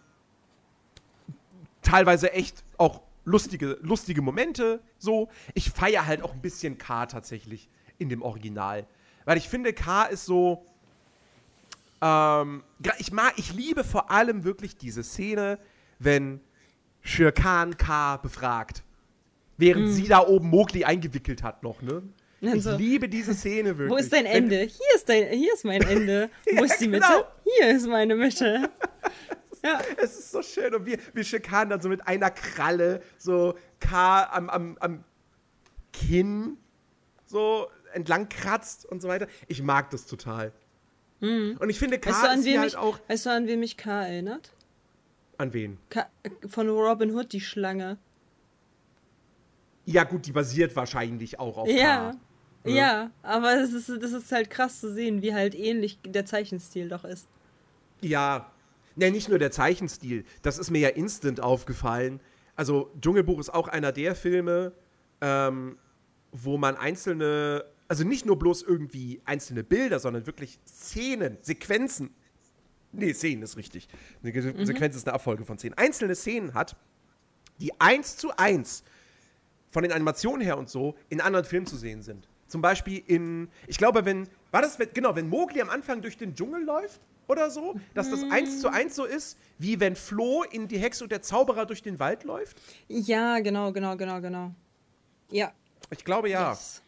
teilweise 1.82 2.32
echt 2.32 2.64
auch 2.78 3.02
lustige, 3.24 3.78
lustige 3.82 4.22
Momente. 4.22 4.80
So, 4.98 5.28
ich 5.54 5.70
feiere 5.70 6.06
halt 6.06 6.22
auch 6.22 6.32
ein 6.32 6.40
bisschen 6.40 6.78
K 6.78 7.06
tatsächlich 7.06 7.68
in 7.98 8.08
dem 8.08 8.22
Original, 8.22 8.86
weil 9.24 9.36
ich 9.38 9.48
finde 9.48 9.72
K 9.72 10.04
ist 10.04 10.24
so. 10.26 10.64
Ähm, 12.00 12.62
ich 12.98 13.10
mag, 13.12 13.34
ich 13.36 13.52
liebe 13.52 13.82
vor 13.82 14.10
allem 14.10 14.44
wirklich 14.44 14.76
diese 14.76 15.02
Szene, 15.02 15.58
wenn 15.98 16.40
Shere 17.02 17.32
Khan 17.32 17.76
K 17.76 18.18
befragt, 18.18 18.84
während 19.56 19.88
sie 19.92 20.06
da 20.06 20.24
oben 20.26 20.48
Mowgli 20.48 20.84
eingewickelt 20.84 21.42
hat 21.42 21.62
noch, 21.62 21.82
ne? 21.82 22.02
Dann 22.40 22.56
Ich 22.56 22.64
liebe 22.64 23.08
diese 23.08 23.34
Szene 23.34 23.76
wirklich. 23.78 23.90
Wo 23.90 23.96
ist 23.96 24.12
dein 24.12 24.24
Wenn- 24.26 24.44
Ende? 24.44 24.58
Hier 24.60 24.94
ist, 24.94 25.08
dein, 25.08 25.26
hier 25.36 25.52
ist 25.52 25.64
mein 25.64 25.82
Ende. 25.82 26.30
Wo 26.44 26.54
Ja, 26.54 26.64
ist 26.64 26.80
die 26.80 26.86
Mitte? 26.86 27.04
genau. 27.08 27.24
Hier 27.58 27.76
ist 27.76 27.86
meine 27.88 28.14
Mitte. 28.14 28.70
Ja. 29.64 29.80
Es 29.96 30.16
ist 30.16 30.30
so 30.30 30.40
schön. 30.40 30.72
Und 30.72 30.86
wir, 30.86 30.98
wir 31.14 31.24
Schikanen 31.24 31.70
dann 31.70 31.80
so 31.80 31.88
mit 31.88 32.06
einer 32.06 32.30
Kralle, 32.30 33.02
so 33.18 33.56
K 33.80 34.22
am, 34.30 34.48
am, 34.50 34.76
am 34.78 35.02
Kinn, 35.92 36.56
so 37.26 37.66
entlang 37.92 38.28
kratzt 38.28 38.84
und 38.86 39.00
so 39.02 39.08
weiter. 39.08 39.26
Ich 39.46 39.62
mag 39.62 39.90
das 39.90 40.06
total. 40.06 40.52
Und 41.20 41.68
ich 41.68 41.78
finde, 41.78 41.98
K 41.98 42.10
Mhm. 42.10 42.14
Weißt 42.14 42.22
du, 42.24 42.28
an 42.30 42.38
ist 42.38 42.44
hier 42.44 42.52
wem 42.54 42.60
halt 42.60 42.72
mich, 42.72 42.76
auch. 42.76 42.98
weißt 43.08 43.26
du, 43.26 43.30
an 43.30 43.46
wen 43.48 43.60
mich 43.60 43.76
K 43.76 44.04
erinnert? 44.06 44.52
An 45.36 45.52
wen? 45.52 45.78
K 45.90 46.06
von 46.48 46.68
Robin 46.68 47.14
Hood, 47.14 47.32
die 47.32 47.40
Schlange. 47.40 47.98
Ja, 49.84 50.04
gut, 50.04 50.26
die 50.26 50.32
basiert 50.32 50.76
wahrscheinlich 50.76 51.38
auch 51.40 51.56
auf 51.58 51.68
Ja. 51.68 52.12
K. 52.12 52.70
Ja, 52.70 53.10
aber 53.22 53.54
es 53.54 53.72
ist, 53.72 53.88
das 53.88 54.12
ist 54.12 54.30
halt 54.30 54.50
krass 54.50 54.80
zu 54.80 54.92
sehen, 54.92 55.22
wie 55.22 55.32
halt 55.32 55.54
ähnlich 55.54 55.98
der 56.04 56.26
Zeichenstil 56.26 56.88
doch 56.88 57.04
ist. 57.04 57.26
Ja. 58.00 58.50
Ja, 58.96 59.10
nicht 59.10 59.28
nur 59.28 59.38
der 59.38 59.50
Zeichenstil. 59.52 60.24
Das 60.42 60.58
ist 60.58 60.70
mir 60.70 60.80
ja 60.80 60.88
instant 60.88 61.40
aufgefallen. 61.40 62.20
Also, 62.56 62.90
Dschungelbuch 63.00 63.38
ist 63.38 63.50
auch 63.54 63.68
einer 63.68 63.92
der 63.92 64.14
Filme, 64.16 64.72
ähm, 65.20 65.78
wo 66.32 66.58
man 66.58 66.76
einzelne, 66.76 67.64
also 67.88 68.04
nicht 68.04 68.26
nur 68.26 68.38
bloß 68.38 68.62
irgendwie 68.62 69.20
einzelne 69.24 69.64
Bilder, 69.64 69.98
sondern 69.98 70.26
wirklich 70.26 70.58
Szenen, 70.66 71.38
Sequenzen. 71.42 72.10
Nee, 72.92 73.12
Szenen 73.12 73.42
ist 73.42 73.56
richtig. 73.56 73.88
Eine 74.22 74.32
Ge- 74.32 74.64
Sequenz 74.64 74.96
ist 74.96 75.06
eine 75.06 75.14
Abfolge 75.14 75.44
von 75.44 75.58
Szenen. 75.58 75.76
Einzelne 75.76 76.14
Szenen 76.14 76.54
hat, 76.54 76.76
die 77.60 77.78
eins 77.80 78.16
zu 78.16 78.30
eins 78.36 78.82
von 79.70 79.82
den 79.82 79.92
Animationen 79.92 80.40
her 80.40 80.56
und 80.58 80.70
so 80.70 80.94
in 81.10 81.20
anderen 81.20 81.44
Filmen 81.44 81.66
zu 81.66 81.76
sehen 81.76 82.02
sind. 82.02 82.28
Zum 82.46 82.62
Beispiel 82.62 83.02
in, 83.06 83.48
ich 83.66 83.76
glaube, 83.76 84.04
wenn, 84.06 84.26
war 84.50 84.62
das, 84.62 84.78
wenn- 84.78 84.88
genau, 84.94 85.14
wenn 85.16 85.28
Mowgli 85.28 85.60
am 85.60 85.68
Anfang 85.68 86.00
durch 86.00 86.16
den 86.16 86.34
Dschungel 86.34 86.64
läuft 86.64 87.00
oder 87.26 87.50
so, 87.50 87.78
dass 87.92 88.08
das 88.10 88.22
eins 88.30 88.60
zu 88.62 88.68
eins 88.72 88.96
so 88.96 89.04
ist, 89.04 89.36
wie 89.58 89.78
wenn 89.80 89.94
Flo 89.96 90.44
in 90.44 90.66
die 90.68 90.78
Hexe 90.78 91.04
und 91.04 91.12
der 91.12 91.20
Zauberer 91.20 91.66
durch 91.66 91.82
den 91.82 91.98
Wald 91.98 92.24
läuft? 92.24 92.56
Ja, 92.88 93.38
genau, 93.40 93.70
genau, 93.72 93.96
genau, 93.98 94.20
genau. 94.22 94.54
Ja. 95.30 95.52
Ich 95.90 96.04
glaube 96.06 96.30
ja. 96.30 96.52
Yes. 96.52 96.82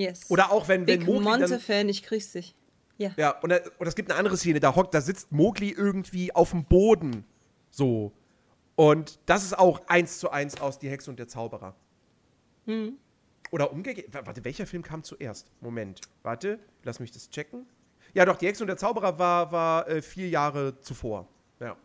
Yes. 0.00 0.30
Oder 0.30 0.50
auch 0.52 0.68
wenn, 0.68 0.86
wenn 0.86 0.98
Big 1.00 1.06
Mowgli 1.06 1.24
dann, 1.24 1.40
Monte-Fan, 1.40 1.88
ich 1.88 2.02
krieg's 2.02 2.32
dich. 2.32 2.54
Ja. 2.98 3.12
Ja, 3.16 3.30
und, 3.40 3.52
und 3.52 3.86
es 3.86 3.94
gibt 3.94 4.10
eine 4.10 4.18
andere 4.18 4.36
Szene, 4.36 4.60
da 4.60 4.74
hockt, 4.74 4.92
da 4.94 5.00
sitzt 5.00 5.32
Mowgli 5.32 5.70
irgendwie 5.70 6.34
auf 6.34 6.50
dem 6.50 6.64
Boden. 6.64 7.24
So. 7.70 8.12
Und 8.76 9.18
das 9.26 9.44
ist 9.44 9.58
auch 9.58 9.80
eins 9.88 10.18
zu 10.18 10.30
eins 10.30 10.60
aus 10.60 10.78
Die 10.78 10.88
Hexe 10.90 11.10
und 11.10 11.18
der 11.18 11.28
Zauberer. 11.28 11.74
Oder 13.50 13.72
umgekehrt. 13.72 14.12
wa- 14.14 14.22
Warte, 14.24 14.44
welcher 14.44 14.66
Film 14.66 14.82
kam 14.82 15.02
zuerst? 15.02 15.50
Moment. 15.60 16.00
Warte, 16.22 16.58
lass 16.84 17.00
mich 17.00 17.10
das 17.10 17.30
checken. 17.30 17.66
Ja, 18.14 18.24
doch, 18.24 18.36
Die 18.36 18.46
Hexe 18.46 18.62
und 18.62 18.68
der 18.68 18.76
Zauberer 18.76 19.18
war, 19.18 19.50
war 19.52 19.88
äh, 19.88 20.02
vier 20.02 20.28
Jahre 20.28 20.78
zuvor. 20.80 21.26
Ja. 21.58 21.76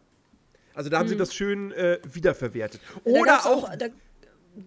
Also 0.73 0.89
da 0.89 0.99
haben 0.99 1.07
sie 1.07 1.15
das 1.15 1.33
schön 1.33 1.71
äh, 1.71 1.99
wiederverwertet. 2.11 2.81
Oder 3.03 3.23
gab's 3.23 3.45
auch. 3.45 3.69
da, 3.77 3.87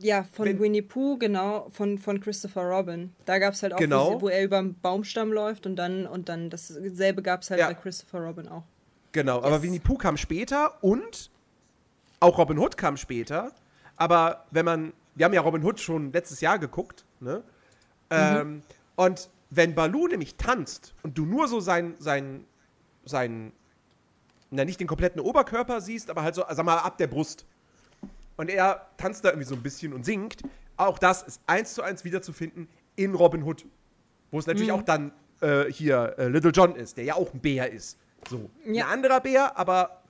ja, 0.01 0.25
von 0.33 0.47
Wenn- 0.47 0.61
Winnie 0.61 0.83
Pooh, 0.83 1.19
genau, 1.19 1.69
von, 1.71 1.99
von 1.99 2.21
Christopher 2.21 2.63
Robin. 2.63 3.13
Da 3.25 3.39
gab 3.39 3.55
es 3.55 3.63
halt 3.63 3.73
auch, 3.75 3.79
Genau. 3.79 4.21
wo, 4.21 4.29
er 4.29 4.45
über 4.45 4.59
einen 4.59 4.79
Baumstamm 4.81 5.33
läuft 5.33 5.67
und 5.67 5.77
dann, 5.77 6.07
und 6.07 6.29
dann 6.29 6.51
dasselbe 6.51 7.23
gab 7.23 7.43
es 7.43 7.51
halt 7.51 7.61
Ja. 7.61 7.69
bei 7.69 7.75
Christopher 7.75 8.21
Robin 8.21 8.49
auch. 8.49 8.65
Genau, 9.13 9.39
aber 9.39 9.53
Yes. 9.57 9.63
Winnie 9.63 9.79
Pooh 9.81 9.97
kam 9.97 10.17
später 10.17 10.83
und 10.83 11.31
auch 12.21 12.37
Robin 12.39 12.59
Hood 12.59 12.77
kam 12.77 12.97
später. 12.97 13.53
Aber 13.97 14.45
wenn 14.51 14.65
man, 14.65 14.93
wir 15.15 15.25
haben 15.25 15.33
ja 15.35 15.41
Robin 15.41 15.65
Hood 15.65 15.81
schon 15.81 16.13
letztes 16.13 16.41
Jahr 16.41 16.59
geguckt, 16.59 17.05
ne? 17.21 17.43
Ähm, 18.11 18.63
und 18.97 19.29
wenn 19.51 19.75
Baloo 19.75 20.09
nämlich 20.09 20.35
tanzt 20.37 20.95
und 21.03 21.17
du 21.19 21.25
nur 21.25 21.49
so 21.49 21.61
sein, 21.61 21.95
sein, 21.99 22.45
sein, 23.05 23.53
na 24.51 24.65
nicht 24.65 24.81
den 24.81 24.87
kompletten 24.87 25.21
Oberkörper 25.21 25.81
siehst, 25.81 26.11
aber 26.11 26.23
halt 26.23 26.35
so, 26.35 26.45
sag 26.51 26.65
mal, 26.65 26.79
ab 26.79 26.99
der 26.99 27.07
Brust. 27.07 27.45
Und 28.39 28.49
er 28.49 28.87
tanzt 28.97 29.25
da 29.25 29.31
irgendwie 29.31 29.49
so 29.49 29.55
ein 29.55 29.63
bisschen 29.63 29.93
und 29.93 30.05
singt. 30.05 30.43
Auch 30.77 30.99
das 30.99 31.23
ist 31.25 31.43
eins 31.47 31.75
zu 31.75 31.83
eins 31.83 32.05
wiederzufinden 32.05 32.69
in 32.97 33.15
Robin 33.15 33.43
Hood. 33.43 33.67
Wo 34.31 34.39
es 34.39 34.47
natürlich 34.47 34.73
auch 34.73 34.83
dann 34.83 35.13
äh, 35.41 35.65
hier 35.65 36.15
äh, 36.19 36.29
Little 36.29 36.53
John 36.53 36.77
ist, 36.77 36.97
der 36.97 37.05
ja 37.05 37.15
auch 37.15 37.35
ein 37.35 37.41
Bär 37.41 37.71
ist. 37.71 37.99
So. 38.31 38.49
Ja. 38.65 38.87
Ein 38.87 38.93
anderer 38.93 39.21
Bär, 39.21 39.59
aber 39.59 40.03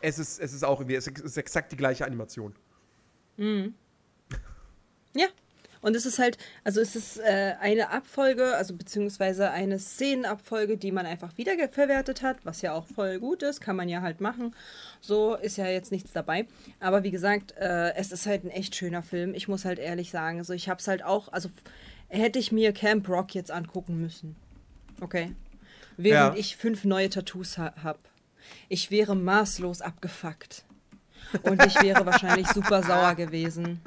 es 0.00 0.18
ist, 0.18 0.40
es 0.40 0.52
ist 0.52 0.64
auch 0.64 0.80
irgendwie, 0.80 0.96
es 0.96 1.06
ist 1.06 1.36
exakt 1.36 1.70
die 1.70 1.76
gleiche 1.76 2.06
Animation. 2.06 2.54
Ja. 5.14 5.26
Und 5.80 5.94
es 5.96 6.06
ist 6.06 6.18
halt, 6.18 6.38
also 6.64 6.80
es 6.80 6.96
ist 6.96 7.18
äh, 7.18 7.54
eine 7.60 7.90
Abfolge, 7.90 8.56
also 8.56 8.74
beziehungsweise 8.74 9.50
eine 9.50 9.78
Szenenabfolge, 9.78 10.76
die 10.76 10.92
man 10.92 11.06
einfach 11.06 11.36
wiederverwertet 11.36 12.22
hat, 12.22 12.38
was 12.44 12.62
ja 12.62 12.72
auch 12.72 12.86
voll 12.86 13.18
gut 13.18 13.42
ist, 13.42 13.60
kann 13.60 13.76
man 13.76 13.88
ja 13.88 14.02
halt 14.02 14.20
machen. 14.20 14.54
So 15.00 15.34
ist 15.36 15.56
ja 15.56 15.66
jetzt 15.66 15.92
nichts 15.92 16.12
dabei. 16.12 16.46
Aber 16.80 17.02
wie 17.04 17.10
gesagt, 17.10 17.52
äh, 17.58 17.94
es 17.94 18.12
ist 18.12 18.26
halt 18.26 18.44
ein 18.44 18.50
echt 18.50 18.74
schöner 18.74 19.02
Film. 19.02 19.34
Ich 19.34 19.48
muss 19.48 19.64
halt 19.64 19.78
ehrlich 19.78 20.10
sagen, 20.10 20.42
so 20.44 20.52
ich 20.52 20.68
hab's 20.68 20.88
halt 20.88 21.02
auch, 21.04 21.32
also 21.32 21.48
hätte 22.08 22.38
ich 22.38 22.52
mir 22.52 22.72
Camp 22.72 23.08
Rock 23.08 23.34
jetzt 23.34 23.50
angucken 23.50 23.98
müssen. 23.98 24.34
Okay. 25.00 25.32
Während 25.96 26.34
Ja. 26.34 26.40
ich 26.40 26.56
fünf 26.56 26.84
neue 26.84 27.10
Tattoos 27.10 27.58
ha 27.58 27.72
hab. 27.82 27.98
Ich 28.68 28.90
wäre 28.90 29.14
maßlos 29.14 29.82
abgefuckt. 29.82 30.64
Und 31.42 31.64
ich 31.66 31.80
wäre 31.82 32.06
wahrscheinlich 32.06 32.46
super 32.54 32.82
sauer 32.82 33.14
gewesen 33.14 33.80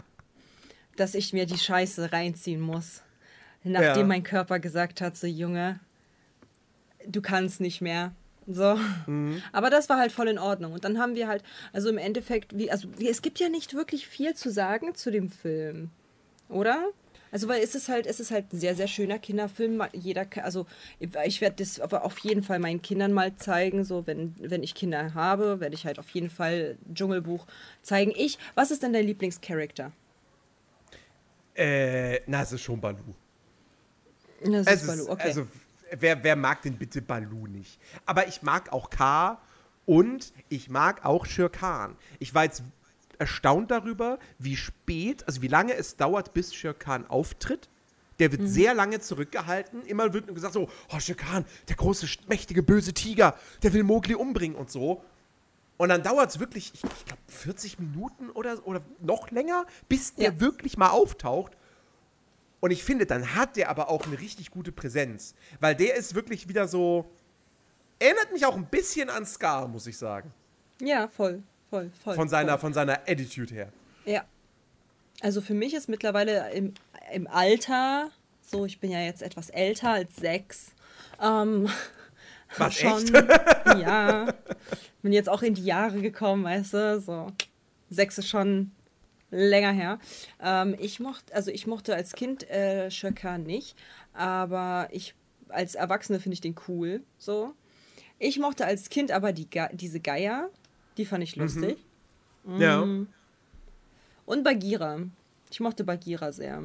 dass 0.95 1.15
ich 1.15 1.33
mir 1.33 1.45
die 1.45 1.57
Scheiße 1.57 2.11
reinziehen 2.11 2.61
muss. 2.61 3.01
Nachdem 3.63 4.01
Ja. 4.01 4.07
mein 4.07 4.23
Körper 4.23 4.59
gesagt 4.59 5.01
hat, 5.01 5.15
so 5.15 5.27
Junge, 5.27 5.79
du 7.07 7.21
kannst 7.21 7.61
nicht 7.61 7.81
mehr. 7.81 8.13
So. 8.47 8.77
Mhm. 9.05 9.41
Aber 9.51 9.69
das 9.69 9.87
war 9.87 9.97
halt 9.97 10.11
voll 10.11 10.27
in 10.27 10.39
Ordnung. 10.39 10.73
Und 10.73 10.83
dann 10.83 10.97
haben 10.99 11.15
wir 11.15 11.27
halt, 11.27 11.43
also 11.73 11.89
im 11.89 11.97
Endeffekt, 11.97 12.57
wie, 12.57 12.71
also 12.71 12.87
es 12.99 13.21
gibt 13.21 13.39
ja 13.39 13.49
nicht 13.49 13.73
wirklich 13.73 14.07
viel 14.07 14.33
zu 14.33 14.51
sagen 14.51 14.95
zu 14.95 15.11
dem 15.11 15.29
Film. 15.29 15.89
Oder? 16.49 16.85
Also, 17.31 17.47
weil 17.47 17.63
es 17.63 17.75
ist 17.75 17.87
halt, 17.87 18.07
es 18.07 18.19
ist 18.19 18.29
halt 18.29 18.51
ein 18.51 18.59
sehr, 18.59 18.75
sehr 18.75 18.87
schöner 18.87 19.17
Kinderfilm. 19.17 19.81
Jeder, 19.93 20.25
also 20.43 20.65
ich 20.99 21.39
werde 21.39 21.55
das 21.63 21.79
aber 21.79 22.03
auf 22.03 22.17
jeden 22.19 22.43
Fall 22.43 22.59
meinen 22.59 22.81
Kindern 22.81 23.13
mal 23.13 23.33
zeigen. 23.37 23.85
So, 23.85 24.05
wenn, 24.05 24.35
wenn 24.39 24.63
ich 24.63 24.75
Kinder 24.75 25.13
habe, 25.13 25.61
werde 25.61 25.75
ich 25.75 25.85
halt 25.85 25.97
auf 25.97 26.09
jeden 26.09 26.29
Fall 26.29 26.77
Dschungelbuch 26.93 27.45
zeigen. 27.83 28.11
Ich, 28.17 28.37
was 28.55 28.69
ist 28.71 28.83
denn 28.83 28.91
dein 28.91 29.05
Lieblingscharakter? 29.05 29.93
Äh, 31.61 32.21
na, 32.25 32.41
es 32.41 32.51
ist 32.51 32.63
schon 32.63 32.81
Baloo. 32.81 33.13
Das 34.43 34.65
Es 34.65 34.81
ist 34.81 34.87
Baloo, 34.87 35.03
ist, 35.03 35.09
okay. 35.09 35.27
Also, 35.27 35.47
wer, 35.91 36.23
wer 36.23 36.35
mag 36.35 36.63
denn 36.63 36.75
bitte 36.75 37.03
Baloo 37.03 37.45
nicht? 37.45 37.79
Aber 38.07 38.27
ich 38.27 38.41
mag 38.41 38.73
auch 38.73 38.89
K 38.89 39.39
und 39.85 40.33
ich 40.49 40.69
mag 40.69 41.05
auch 41.05 41.27
Shere 41.27 41.51
Khan. 41.51 41.95
Ich 42.17 42.33
war 42.33 42.45
jetzt 42.45 42.63
erstaunt 43.19 43.69
darüber, 43.69 44.17
wie 44.39 44.55
spät, 44.57 45.27
also 45.27 45.43
wie 45.43 45.47
lange 45.47 45.75
es 45.75 45.97
dauert, 45.97 46.33
bis 46.33 46.55
Shere 46.55 46.73
Khan 46.73 47.05
auftritt. 47.05 47.69
Der 48.17 48.31
wird 48.31 48.47
sehr 48.47 48.73
lange 48.73 48.99
zurückgehalten. 48.99 49.85
Immer 49.85 50.13
wird 50.13 50.25
nur 50.25 50.35
gesagt 50.35 50.55
so, 50.55 50.67
oh, 50.91 50.99
Shere 50.99 51.45
der 51.69 51.75
große, 51.75 52.07
mächtige, 52.27 52.63
böse 52.63 52.93
Tiger, 52.93 53.37
der 53.61 53.73
will 53.73 53.83
Mowgli 53.83 54.15
umbringen 54.15 54.57
und 54.57 54.71
so. 54.71 55.03
Und 55.77 55.89
dann 55.89 56.03
dauert 56.03 56.29
es 56.29 56.39
wirklich, 56.39 56.71
ich, 56.75 56.83
ich 56.83 57.05
glaube, 57.05 57.21
40 57.27 57.79
Minuten 57.79 58.29
oder, 58.29 58.65
oder 58.67 58.81
noch 58.99 59.31
länger, 59.31 59.65
bis 59.89 60.13
der 60.15 60.31
Ja. 60.33 60.39
wirklich 60.39 60.77
mal 60.77 60.89
auftaucht. 60.89 61.57
Und 62.59 62.69
ich 62.71 62.83
finde, 62.83 63.07
dann 63.07 63.35
hat 63.35 63.55
der 63.57 63.69
aber 63.69 63.89
auch 63.89 64.05
eine 64.05 64.19
richtig 64.19 64.51
gute 64.51 64.71
Präsenz. 64.71 65.33
Weil 65.59 65.75
der 65.75 65.95
ist 65.95 66.13
wirklich 66.13 66.47
wieder 66.47 66.67
so. 66.67 67.09
Erinnert 67.97 68.31
mich 68.31 68.45
auch 68.45 68.55
ein 68.55 68.65
bisschen 68.67 69.09
an 69.09 69.25
Scar, 69.25 69.67
muss 69.67 69.87
ich 69.87 69.97
sagen. 69.97 70.31
Ja, 70.79 71.07
voll, 71.07 71.41
voll, 71.69 71.91
voll. 72.03 72.15
Von 72.15 72.29
seiner, 72.29 72.53
voll. 72.53 72.59
von 72.59 72.73
seiner 72.73 72.99
Attitude 73.07 73.53
her. 73.53 73.71
Ja. 74.05 74.23
Also 75.21 75.41
für 75.41 75.53
mich 75.53 75.73
ist 75.73 75.89
mittlerweile 75.89 76.51
im, 76.51 76.73
im 77.13 77.27
Alter, 77.27 78.09
so 78.41 78.65
ich 78.65 78.79
bin 78.79 78.89
ja 78.91 78.99
jetzt 79.01 79.21
etwas 79.21 79.49
älter 79.51 79.91
als 79.91 80.15
sechs, 80.15 80.71
ähm, 81.21 81.69
Was, 82.57 82.75
schon, 82.75 83.13
echt? 83.13 83.13
ja, 83.79 84.33
bin 85.01 85.13
jetzt 85.13 85.29
auch 85.29 85.41
in 85.41 85.53
die 85.53 85.63
Jahre 85.65 86.01
gekommen, 86.01 86.43
weißt 86.43 86.73
du, 86.73 86.99
so 86.99 87.27
sechs 87.89 88.17
ist 88.17 88.27
schon 88.27 88.71
länger 89.29 89.71
her. 89.71 89.99
Ähm, 90.41 90.75
ich 90.79 90.99
mochte, 90.99 91.33
also 91.33 91.51
ich 91.51 91.67
mochte 91.67 91.95
als 91.95 92.13
Kind 92.13 92.49
äh, 92.49 92.89
Khan 93.15 93.43
nicht, 93.43 93.75
aber 94.13 94.89
ich 94.91 95.15
als 95.49 95.75
Erwachsene 95.75 96.19
finde 96.19 96.33
ich 96.33 96.41
den 96.41 96.55
cool, 96.67 97.01
so. 97.17 97.53
Ich 98.19 98.39
mochte 98.39 98.65
als 98.65 98.89
Kind 98.89 99.11
aber 99.11 99.33
die 99.33 99.49
Ge 99.49 99.67
diese 99.73 99.99
Geier, 99.99 100.49
die 100.97 101.05
fand 101.05 101.23
ich 101.23 101.35
lustig. 101.35 101.77
Ja. 102.59 102.85
Und 104.25 104.43
Bagheera. 104.43 104.99
Ich 105.49 105.59
mochte 105.59 105.83
Bagheera 105.83 106.31
sehr. 106.31 106.63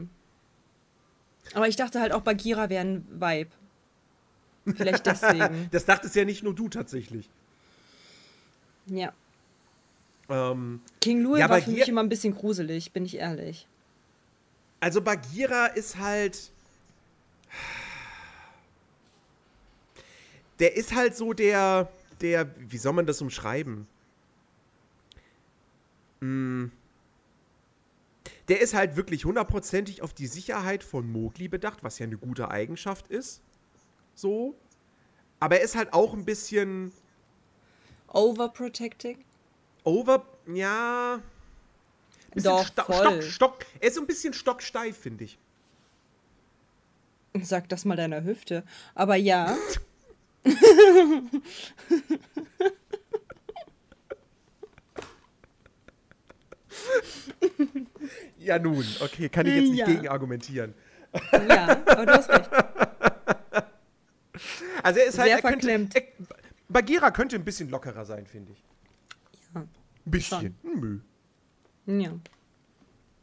Aber 1.55 1.69
ich 1.69 1.77
dachte 1.77 2.01
halt 2.01 2.13
auch, 2.13 2.21
Bagheera 2.21 2.69
wäre 2.69 2.85
ein 2.85 3.07
Vibe. 3.11 3.51
Vielleicht 4.75 5.07
deswegen. 5.07 5.69
Das 5.71 5.85
dachtest 5.85 6.15
ja 6.17 6.25
nicht 6.25 6.43
nur 6.43 6.55
du 6.55 6.69
tatsächlich. 6.69 7.29
ja. 8.87 9.13
Ähm, 10.29 10.81
King 11.01 11.23
Louis 11.23 11.39
Ja, 11.39 11.49
war 11.49 11.59
für 11.61 11.67
Bagheera- 11.71 11.79
mich 11.79 11.89
immer 11.89 12.03
ein 12.03 12.09
bisschen 12.09 12.35
gruselig, 12.35 12.91
bin 12.93 13.05
ich 13.07 13.17
ehrlich. 13.17 13.69
also 14.81 15.01
Bagheera 15.01 15.67
ist 15.67 15.99
halt. 15.99 16.51
Der 20.59 20.77
ist 20.77 20.95
halt 20.95 21.17
so 21.17 21.33
der. 21.33 21.89
Der. 22.21 22.49
Wie 22.59 22.79
soll 22.79 22.93
man 22.95 23.07
das 23.07 23.21
umschreiben? 23.21 23.87
Mm. 26.21 26.67
Der 28.49 28.61
ist 28.61 28.75
halt 28.75 28.97
wirklich 28.97 29.25
hundertprozentig 29.25 30.03
auf 30.03 30.15
die 30.15 30.27
Sicherheit 30.29 30.83
von 30.85 31.11
Mowgli 31.11 31.49
bedacht, 31.49 31.83
was 31.83 31.99
ja 31.99 32.07
eine 32.07 32.17
gute 32.17 32.51
Eigenschaft 32.51 33.09
ist. 33.09 33.41
So. 34.17 34.57
Aber 35.39 35.59
er 35.59 35.63
ist 35.65 35.77
halt 35.77 35.93
auch 35.93 36.13
ein 36.15 36.25
bisschen 36.25 36.91
Overprotecting? 38.09 39.19
over. 39.85 40.25
Ja. 40.53 41.21
Doch, 42.35 42.67
sto 42.67 42.83
voll. 42.83 43.23
Stock, 43.23 43.63
Stock. 43.63 43.67
Er 43.81 43.89
ist 43.89 43.95
so 43.95 44.01
ein 44.01 44.07
bisschen 44.07 44.33
stocksteif, 44.33 44.97
finde 44.97 45.25
ich. 45.25 45.39
Sag 47.43 47.69
das 47.69 47.85
mal 47.85 47.97
deiner 47.97 48.25
Hüfte. 48.25 48.65
Aber 48.95 49.15
ja. 49.17 49.57
Ja, 58.39 58.59
nun, 58.59 58.85
okay, 59.01 59.29
kann 59.29 59.47
ich 59.47 59.55
jetzt 59.55 59.71
nicht 59.71 59.79
Ja. 59.81 59.87
gegen 59.87 60.09
argumentieren. 60.09 60.75
ja, 61.49 61.83
aber 61.87 62.07
du 62.07 62.13
hast 62.13 62.29
recht. 62.29 62.51
Also 64.87 65.01
er 65.01 65.07
ist 65.07 65.19
halt, 65.19 65.29
Sehr 65.29 65.37
er 65.37 65.43
könnte, 65.43 65.67
verklemmt. 65.67 65.95
er, 65.97 66.03
Bagheera 66.69 67.11
könnte 67.11 67.37
ein 67.37 67.45
bisschen 67.45 67.69
lockerer 67.71 68.05
sein, 68.05 68.27
finde 68.27 68.53
ich. 68.53 68.65
Ja. 69.55 69.61
Ein 69.63 69.69
bisschen. 70.05 70.55
Nö. 70.63 71.01
Ja. 71.87 72.13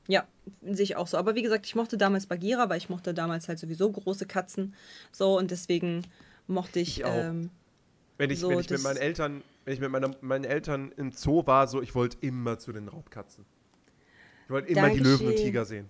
Ja, 0.08 0.27
sehe 0.62 0.84
ich 0.84 0.96
auch 0.98 1.08
so. 1.08 1.17
Aber 1.17 1.36
wie 1.36 1.41
gesagt, 1.41 1.65
ich 1.65 1.75
mochte 1.75 1.97
damals 1.97 2.26
Bagheera, 2.28 2.67
weil 2.69 2.78
ich 2.78 2.89
mochte 2.89 3.13
damals 3.13 3.47
halt 3.47 3.60
sowieso 3.60 3.89
große 3.91 4.26
Katzen. 4.26 4.73
So, 5.12 5.38
und 5.38 5.49
deswegen 5.52 6.06
mochte 6.47 6.80
ich. 6.82 6.99
Ich 6.99 7.06
auch. 7.06 7.15
ähm, 7.15 7.49
Wenn 8.17 8.30
ich, 8.30 8.39
So, 8.41 8.49
wenn 8.49 8.60
ich 8.60 8.69
mit 8.69 8.84
meinen 8.84 8.97
Eltern, 8.97 9.41
wenn 9.63 9.73
ich 9.73 9.80
mit 9.80 9.89
meiner, 9.91 10.13
meinen 10.19 10.43
Eltern 10.43 10.91
im 10.97 11.13
Zoo 11.13 11.47
war, 11.47 11.67
so, 11.67 11.82
ich 11.82 11.95
wollte 11.95 12.17
immer 12.19 12.60
zu 12.60 12.73
den 12.73 12.89
Raubkatzen. 12.89 13.45
Ich 14.45 14.49
wollte 14.49 14.67
immer 14.67 14.89
die 14.89 14.99
Löwen 14.99 15.12
und 15.13 15.19
Dankeschön. 15.28 15.45
Tiger 15.45 15.65
sehen. 15.65 15.89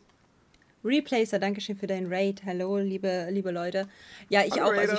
Replacer, 0.84 1.40
Dankeschön 1.40 1.78
für 1.78 1.88
deinen 1.88 2.12
Raid. 2.12 2.44
Hallo, 2.46 2.78
liebe, 2.78 3.28
liebe 3.32 3.52
Leute. 3.52 3.88
Ja, 4.30 4.44
ich 4.46 4.54
Hallo, 4.60 4.66
auch. 4.66 4.74
Also 4.78 4.96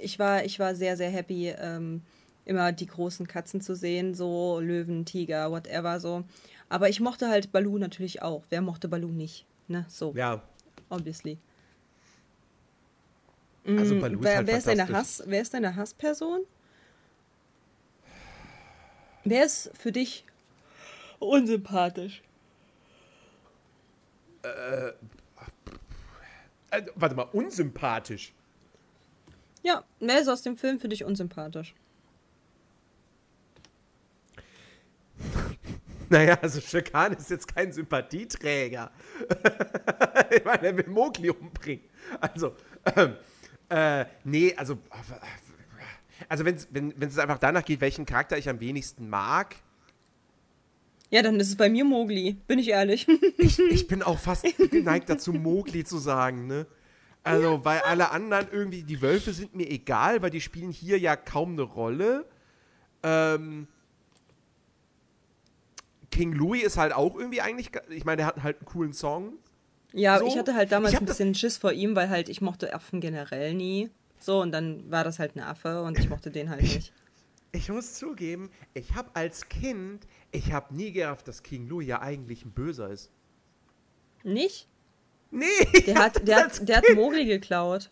ich, 0.00 0.04
ich, 0.04 0.18
war, 0.18 0.44
ich 0.44 0.58
war 0.58 0.74
sehr, 0.74 0.96
sehr 0.96 1.10
happy, 1.10 1.48
ähm, 1.48 2.02
immer 2.44 2.72
die 2.72 2.86
großen 2.86 3.26
Katzen 3.28 3.60
zu 3.60 3.76
sehen. 3.76 4.14
So 4.14 4.60
Löwen, 4.60 5.04
Tiger, 5.04 5.50
whatever, 5.50 6.00
so. 6.00 6.24
Aber 6.68 6.88
ich 6.88 7.00
mochte 7.00 7.28
halt 7.28 7.52
Baloo 7.52 7.78
natürlich 7.78 8.22
auch. 8.22 8.42
Wer 8.50 8.62
mochte 8.62 8.88
Baloo 8.88 9.08
nicht? 9.08 9.46
Ne, 9.68 9.86
so, 9.88 10.12
Ja, 10.16 10.42
obviously. 10.88 11.38
also 13.64 13.94
Mm, 13.94 14.00
Baloo 14.00 14.18
ist 14.18 14.24
wer, 14.24 14.36
halt 14.38 14.46
wer, 14.48 14.58
ist 14.58 14.66
deine. 14.66 14.88
Hass, 14.88 15.22
wer 15.26 15.42
ist 15.42 15.54
deine 15.54 15.76
Hassperson? 15.76 16.40
Wer 19.24 19.44
ist 19.44 19.70
für 19.78 19.92
dich 19.92 20.24
unsympathisch? 21.20 22.22
Äh, 24.42 24.92
warte 26.94 27.14
mal, 27.14 27.28
unsympathisch. 27.32 28.32
Ja, 29.62 29.84
wer 30.00 30.20
ist 30.20 30.28
aus 30.28 30.42
dem 30.42 30.56
Film 30.56 30.80
für 30.80 30.88
dich 30.88 31.04
unsympathisch? 31.04 31.74
Naja, 36.08 36.38
also 36.42 36.60
Shakan 36.60 37.14
ist 37.14 37.30
jetzt 37.30 37.48
kein 37.54 37.72
Sympathieträger. 37.72 38.90
ich 40.30 40.44
meine, 40.44 40.66
er 40.66 40.76
will 40.76 40.86
Mowgli 40.86 41.30
umbringen. 41.30 41.86
Also, 42.20 42.54
ähm, 42.96 43.16
äh, 43.70 44.04
nee, 44.22 44.54
also, 44.54 44.76
also 46.28 46.44
wenn's, 46.44 46.68
wenn 46.70 46.92
wenn 47.00 47.08
es 47.08 47.16
einfach 47.18 47.38
danach 47.38 47.64
geht, 47.64 47.80
welchen 47.80 48.04
Charakter 48.04 48.36
ich 48.36 48.46
am 48.50 48.60
wenigsten 48.60 49.08
mag, 49.08 49.56
Ja, 51.12 51.20
dann 51.22 51.38
ist 51.38 51.48
es 51.48 51.56
bei 51.56 51.68
mir 51.68 51.84
Mowgli, 51.84 52.38
bin 52.46 52.58
ich 52.58 52.68
ehrlich. 52.70 53.06
ich 53.38 53.86
bin 53.86 54.02
auch 54.02 54.18
fast 54.18 54.46
geneigt 54.70 55.08
dazu, 55.10 55.32
Mowgli 55.34 55.84
zu 55.84 55.98
sagen, 55.98 56.46
ne? 56.46 56.66
Also, 57.22 57.64
weil 57.64 57.80
alle 57.82 58.10
anderen 58.10 58.48
irgendwie, 58.50 58.82
die 58.82 59.00
Wölfe 59.02 59.32
sind 59.32 59.54
mir 59.54 59.70
egal, 59.70 60.22
weil 60.22 60.30
die 60.30 60.40
spielen 60.40 60.70
hier 60.72 60.98
ja 60.98 61.14
kaum 61.14 61.52
eine 61.52 61.62
Rolle. 61.62 62.24
Ähm, 63.04 63.68
King 66.10 66.32
Louis 66.32 66.62
ist 66.64 66.76
halt 66.78 66.92
auch 66.92 67.14
irgendwie 67.16 67.40
eigentlich, 67.40 67.72
ge- 67.72 67.82
ich 67.90 68.04
meine, 68.04 68.16
der 68.18 68.26
hat 68.26 68.42
halt 68.42 68.58
einen 68.58 68.66
coolen 68.66 68.92
Song. 68.92 69.34
ja, 69.92 70.18
So? 70.18 70.26
ich 70.26 70.36
hatte 70.36 70.54
halt 70.54 70.72
damals 70.72 70.94
Ich 70.94 71.00
ein 71.00 71.06
bisschen 71.06 71.34
Schiss 71.34 71.56
vor 71.58 71.72
ihm, 71.72 71.94
weil 71.94 72.08
halt 72.10 72.28
ich 72.28 72.40
mochte 72.40 72.74
Affen 72.74 73.00
generell 73.00 73.54
nie. 73.54 73.90
So, 74.18 74.40
und 74.40 74.52
dann 74.52 74.90
war 74.90 75.04
das 75.04 75.18
halt 75.18 75.36
ein 75.36 75.40
Affe 75.40 75.82
und 75.82 75.98
ich 75.98 76.08
mochte 76.08 76.30
den 76.30 76.50
halt 76.50 76.62
nicht. 76.62 76.92
Ich 77.54 77.68
muss 77.68 77.94
zugeben, 77.94 78.50
ich 78.72 78.94
habe 78.94 79.10
als 79.14 79.48
Kind, 79.48 80.06
ich 80.30 80.52
habe 80.52 80.74
nie 80.74 80.90
gerafft, 80.92 81.28
dass 81.28 81.42
King 81.42 81.68
Louis 81.68 81.86
ja 81.86 82.00
eigentlich 82.00 82.44
ein 82.46 82.52
Böser 82.52 82.88
ist. 82.88 83.10
Nicht? 84.22 84.68
Nee, 85.30 85.46
Der 85.86 85.98
hat, 85.98 86.26
der 86.26 86.44
hat, 86.44 86.66
der 86.68 86.78
hat 86.78 86.84
Mowgli 86.94 87.26
geklaut. 87.26 87.90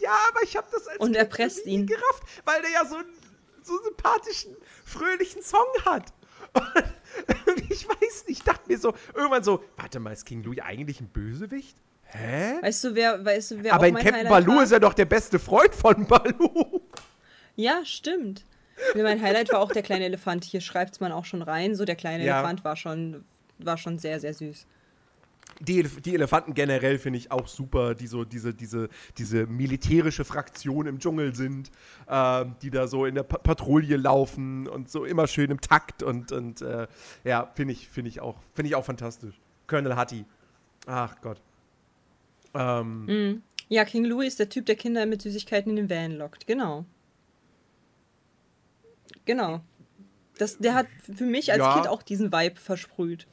ja, 0.00 0.16
aber 0.30 0.42
ich 0.42 0.56
habe 0.56 0.66
das 0.72 0.86
als 0.86 0.98
Und 0.98 1.08
Kind 1.08 1.16
erpresst 1.16 1.66
nie 1.66 1.74
ihn. 1.74 1.86
gerafft, 1.86 2.22
weil 2.44 2.62
der 2.62 2.70
ja 2.70 2.84
so 2.86 2.96
einen 2.96 3.08
so 3.62 3.72
einen 3.74 3.84
sympathischen, 3.84 4.56
fröhlichen 4.84 5.42
Song 5.42 5.66
hat. 5.86 6.12
Und 7.46 7.70
ich 7.70 7.88
weiß 7.88 8.24
nicht, 8.26 8.38
ich 8.38 8.42
dachte 8.42 8.70
mir 8.70 8.78
so, 8.78 8.94
irgendwann 9.14 9.42
so, 9.42 9.64
warte 9.76 10.00
mal, 10.00 10.12
ist 10.12 10.26
King 10.26 10.42
Louis 10.42 10.60
eigentlich 10.60 11.00
ein 11.00 11.08
Bösewicht? 11.08 11.76
Hä? 12.04 12.56
Weißt 12.60 12.84
du, 12.84 12.94
wer, 12.94 13.24
weißt 13.24 13.50
du, 13.52 13.62
wer 13.62 13.72
aber 13.74 13.88
in 13.88 13.94
Captain 13.94 14.14
Highlight 14.14 14.28
Baloo 14.30 14.56
war? 14.56 14.62
ist 14.64 14.72
er 14.72 14.80
doch 14.80 14.92
der 14.94 15.06
beste 15.06 15.38
Freund 15.38 15.74
von 15.74 16.06
Baloo. 16.06 16.82
Ja, 17.56 17.82
stimmt. 17.84 18.44
Mein 18.94 19.20
Highlight 19.22 19.52
war 19.52 19.60
auch 19.60 19.72
der 19.72 19.82
kleine 19.82 20.04
Elefant. 20.04 20.44
Hier 20.44 20.60
schreibt 20.60 21.00
man 21.00 21.12
auch 21.12 21.24
schon 21.24 21.42
rein. 21.42 21.74
So, 21.74 21.84
der 21.84 21.96
kleine 21.96 22.24
Ja. 22.24 22.38
Elefant 22.38 22.64
war 22.64 22.76
schon, 22.76 23.24
war 23.58 23.78
schon 23.78 23.98
sehr, 23.98 24.20
sehr 24.20 24.34
süß. 24.34 24.66
Die, 25.60 25.78
Elef 25.78 26.00
die 26.00 26.14
Elefanten 26.14 26.54
generell 26.54 26.98
finde 26.98 27.18
ich 27.18 27.30
auch 27.30 27.46
super, 27.46 27.94
die 27.94 28.08
so 28.08 28.24
diese, 28.24 28.54
diese, 28.54 28.88
diese 29.18 29.46
militärische 29.46 30.24
Fraktion 30.24 30.86
im 30.86 30.98
Dschungel 30.98 31.34
sind, 31.34 31.70
ähm, 32.08 32.56
die 32.62 32.70
da 32.70 32.88
so 32.88 33.06
in 33.06 33.14
der 33.14 33.22
pa 33.22 33.38
Patrouille 33.38 33.96
laufen 33.96 34.66
und 34.66 34.90
so 34.90 35.04
immer 35.04 35.28
schön 35.28 35.50
im 35.50 35.60
Takt 35.60 36.02
und, 36.02 36.32
und 36.32 36.62
äh, 36.62 36.88
ja, 37.22 37.50
finde 37.54 37.72
ich, 37.72 37.88
finde 37.88 38.08
ich 38.08 38.20
auch, 38.20 38.36
finde 38.54 38.68
ich 38.70 38.74
auch 38.74 38.84
fantastisch. 38.84 39.34
Colonel 39.68 39.94
Hattie. 39.94 40.24
Ach 40.86 41.14
Gott. 41.20 41.40
Ähm, 42.54 43.42
Ja, 43.68 43.84
King 43.84 44.04
Louis 44.06 44.28
ist 44.28 44.38
der 44.40 44.48
Typ, 44.48 44.66
der 44.66 44.76
Kinder 44.76 45.06
mit 45.06 45.22
Süßigkeiten 45.22 45.70
in 45.70 45.88
den 45.88 45.90
Van 45.90 46.12
lockt. 46.12 46.46
Genau. 46.46 46.84
Genau. 49.24 49.60
Das, 50.38 50.58
der 50.58 50.74
hat 50.74 50.86
für 51.14 51.24
mich 51.24 51.52
als 51.52 51.60
Ja. 51.60 51.74
Kind 51.74 51.88
auch 51.88 52.02
diesen 52.02 52.32
Vibe 52.32 52.56
versprüht. 52.56 53.26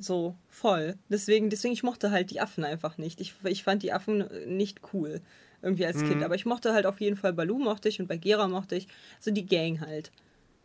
So, 0.00 0.36
voll. 0.48 0.96
Deswegen, 1.08 1.50
deswegen, 1.50 1.72
ich 1.74 1.82
mochte 1.82 2.10
halt 2.10 2.30
die 2.30 2.40
Affen 2.40 2.64
einfach 2.64 2.98
nicht. 2.98 3.20
Ich, 3.20 3.34
ich 3.44 3.62
fand 3.64 3.82
die 3.82 3.92
Affen 3.92 4.28
nicht 4.46 4.80
cool. 4.92 5.20
Irgendwie 5.62 5.86
als 5.86 5.96
Mhm. 5.98 6.08
Kind. 6.08 6.22
Aber 6.22 6.34
ich 6.36 6.46
mochte 6.46 6.72
halt 6.72 6.86
auf 6.86 7.00
jeden 7.00 7.16
Fall 7.16 7.32
Baloo 7.32 7.58
mochte 7.58 7.88
ich 7.88 8.00
und 8.00 8.06
bei 8.06 8.16
Gera 8.16 8.46
mochte 8.48 8.76
ich. 8.76 8.86
Also 9.16 9.30
die 9.32 9.46
Gang 9.46 9.80
halt. 9.80 10.12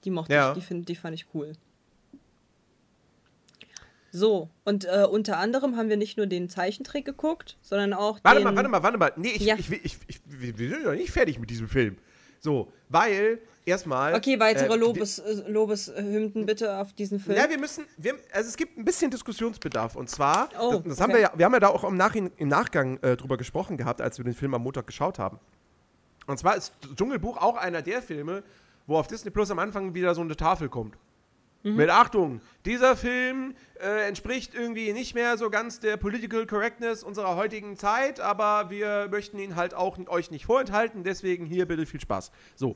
Die 0.03 0.11
mochte 0.11 0.33
Ja. 0.33 0.49
ich. 0.49 0.55
Die, 0.59 0.61
find, 0.61 0.87
die 0.89 0.95
fand 0.95 1.15
ich 1.15 1.25
cool. 1.33 1.53
So, 4.11 4.49
und 4.63 4.85
äh, 4.85 5.07
unter 5.09 5.37
anderem 5.39 5.75
haben 5.75 5.89
wir 5.89 5.97
nicht 5.97 6.17
nur 6.17 6.27
den 6.27 6.47
Zeichentrick 6.47 7.03
geguckt, 7.05 7.57
sondern 7.63 7.93
auch 7.93 8.19
Warte 8.23 8.39
den... 8.41 8.43
mal, 8.43 8.55
warte 8.55 8.69
mal, 8.69 8.83
warte 8.83 8.97
mal. 8.99 9.11
Nee, 9.15 9.31
ich, 9.31 9.41
Ja. 9.41 9.55
ich, 9.57 9.71
ich, 9.71 9.97
ich, 10.07 10.19
wir 10.27 10.69
sind 10.69 10.83
noch 10.83 10.91
nicht 10.93 11.09
fertig 11.11 11.39
mit 11.39 11.49
diesem 11.49 11.67
Film. 11.67 11.97
So, 12.39 12.71
weil 12.89 13.39
erstmal. 13.65 14.13
Okay, 14.13 14.39
weitere 14.39 14.73
äh, 14.73 14.77
Lobes, 14.77 15.19
äh, 15.19 15.49
Lobeshymnen 15.49 16.45
bitte 16.45 16.77
auf 16.77 16.93
diesen 16.93 17.19
Film. 17.19 17.37
Ja, 17.37 17.49
wir 17.49 17.59
müssen, 17.59 17.85
wir, 17.97 18.15
also 18.31 18.49
es 18.49 18.57
gibt 18.57 18.77
ein 18.77 18.85
bisschen 18.85 19.11
Diskussionsbedarf. 19.11 19.95
Und 19.95 20.09
zwar, 20.09 20.49
Oh, 20.59 20.73
das, 20.73 20.83
das 20.83 21.01
haben 21.01 21.11
okay. 21.11 21.19
wir 21.19 21.21
ja, 21.21 21.31
wir 21.35 21.45
haben 21.45 21.53
ja 21.53 21.59
da 21.59 21.67
auch 21.69 21.83
im, 21.83 21.97
Nachhin, 21.97 22.31
im 22.37 22.47
Nachgang 22.47 22.97
äh, 23.01 23.15
drüber 23.15 23.37
gesprochen 23.37 23.77
gehabt, 23.77 24.01
als 24.01 24.17
wir 24.17 24.25
den 24.25 24.33
Film 24.33 24.53
am 24.53 24.63
Montag 24.63 24.87
geschaut 24.87 25.19
haben. 25.19 25.39
Und 26.27 26.37
zwar 26.37 26.55
ist 26.55 26.73
Dschungelbuch 26.95 27.37
auch 27.37 27.57
einer 27.57 27.81
der 27.81 28.01
Filme, 28.01 28.43
wo 28.87 28.97
auf 28.97 29.07
Disney 29.07 29.31
Plus 29.31 29.51
am 29.51 29.59
Anfang 29.59 29.93
wieder 29.93 30.15
so 30.15 30.21
eine 30.21 30.35
Tafel 30.35 30.69
kommt. 30.69 30.97
Mhm. 31.63 31.75
Mit 31.75 31.89
Achtung, 31.89 32.41
dieser 32.65 32.95
Film 32.95 33.55
äh, 33.81 34.07
entspricht 34.07 34.53
irgendwie 34.53 34.91
nicht 34.91 35.15
mehr 35.15 35.37
so 35.37 35.49
ganz 35.49 35.79
der 35.79 35.97
Political 35.97 36.45
Correctness 36.45 37.03
unserer 37.03 37.35
heutigen 37.35 37.77
Zeit, 37.77 38.19
aber 38.19 38.69
wir 38.69 39.07
möchten 39.09 39.39
ihn 39.39 39.55
halt 39.55 39.73
auch 39.73 39.97
euch 40.07 40.29
nicht 40.29 40.45
vorenthalten, 40.45 41.03
deswegen 41.03 41.45
hier 41.45 41.65
bitte 41.65 41.85
viel 41.85 42.01
Spaß. 42.01 42.31
So. 42.55 42.75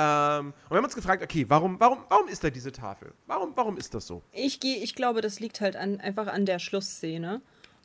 Ähm, 0.00 0.46
und 0.64 0.70
wir 0.70 0.76
haben 0.78 0.84
uns 0.84 0.94
gefragt, 0.94 1.22
okay, 1.22 1.44
warum, 1.48 1.78
warum, 1.78 1.98
warum 2.08 2.28
ist 2.28 2.42
da 2.42 2.48
diese 2.50 2.72
Tafel? 2.72 3.12
Warum, 3.26 3.52
warum 3.56 3.76
ist 3.76 3.92
das 3.92 4.06
so? 4.06 4.22
Ich, 4.32 4.58
geh, 4.60 4.74
ich 4.76 4.94
glaube, 4.94 5.20
das 5.20 5.40
liegt 5.40 5.60
halt 5.60 5.76
an, 5.76 6.00
einfach 6.00 6.26
an 6.28 6.46
der 6.46 6.58
Schlussszene, 6.58 7.40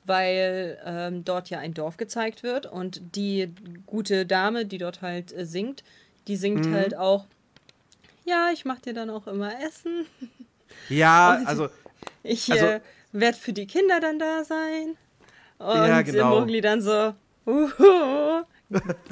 weil 0.05 0.77
ähm, 0.85 1.25
dort 1.25 1.49
ja 1.49 1.59
ein 1.59 1.73
Dorf 1.73 1.97
gezeigt 1.97 2.43
wird 2.43 2.65
und 2.67 3.01
die 3.15 3.53
gute 3.85 4.25
Dame, 4.25 4.65
die 4.65 4.77
dort 4.77 5.01
halt 5.01 5.33
äh, 5.33 5.45
singt, 5.45 5.83
die 6.27 6.35
singt 6.37 6.65
Mhm. 6.67 6.73
halt 6.73 6.95
auch, 6.95 7.25
ja, 8.23 8.49
ich 8.53 8.65
mach 8.65 8.79
dir 8.79 8.93
dann 8.93 9.09
auch 9.09 9.27
immer 9.27 9.51
Essen. 9.61 10.05
Ja, 10.89 11.35
Und- 11.37 11.47
also, 11.47 11.69
Ich 12.23 12.51
Also- 12.51 12.65
äh, 12.65 12.81
werde 13.11 13.37
für 13.37 13.53
die 13.53 13.67
Kinder 13.67 13.99
dann 13.99 14.19
da 14.19 14.43
sein. 14.43 14.97
Und 15.57 15.67
Ja, 15.87 16.01
genau. 16.01 16.35
äh, 16.37 16.39
Mowgli 16.41 16.59
dann 16.61 16.81
so, 16.81 17.13
uhu, 17.45 18.43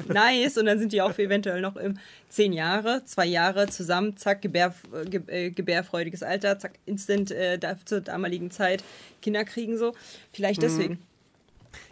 nice. 0.08 0.58
Und 0.58 0.66
dann 0.66 0.78
sind 0.78 0.92
die 0.92 1.00
auch 1.02 1.16
eventuell 1.18 1.60
noch 1.60 1.76
im 1.76 1.98
zehn 2.28 2.52
Jahre, 2.52 3.02
zwei 3.04 3.26
Jahre 3.26 3.68
zusammen, 3.68 4.16
zack, 4.16 4.42
gebär, 4.42 4.74
äh, 4.92 5.04
ge- 5.08 5.50
gebärfreudiges 5.50 6.22
Alter, 6.22 6.58
zack, 6.58 6.72
instant 6.86 7.30
äh, 7.30 7.58
da, 7.58 7.76
zur 7.84 8.00
damaligen 8.00 8.50
Zeit 8.50 8.82
Kinder 9.22 9.44
kriegen 9.44 9.78
so. 9.78 9.94
Vielleicht 10.32 10.58
Mhm. 10.60 10.62
deswegen. 10.66 10.98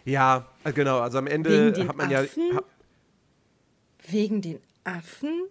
ja, 0.05 0.45
äh, 0.63 0.73
genau, 0.73 0.99
also 0.99 1.17
am 1.17 1.27
Ende 1.27 1.73
hat 1.87 1.95
man 1.95 2.09
ja. 2.09 2.21
Affen? 2.21 2.55
Ha, 2.55 2.61
Wegen 4.09 4.41
den 4.41 4.59
Affen? 4.83 5.43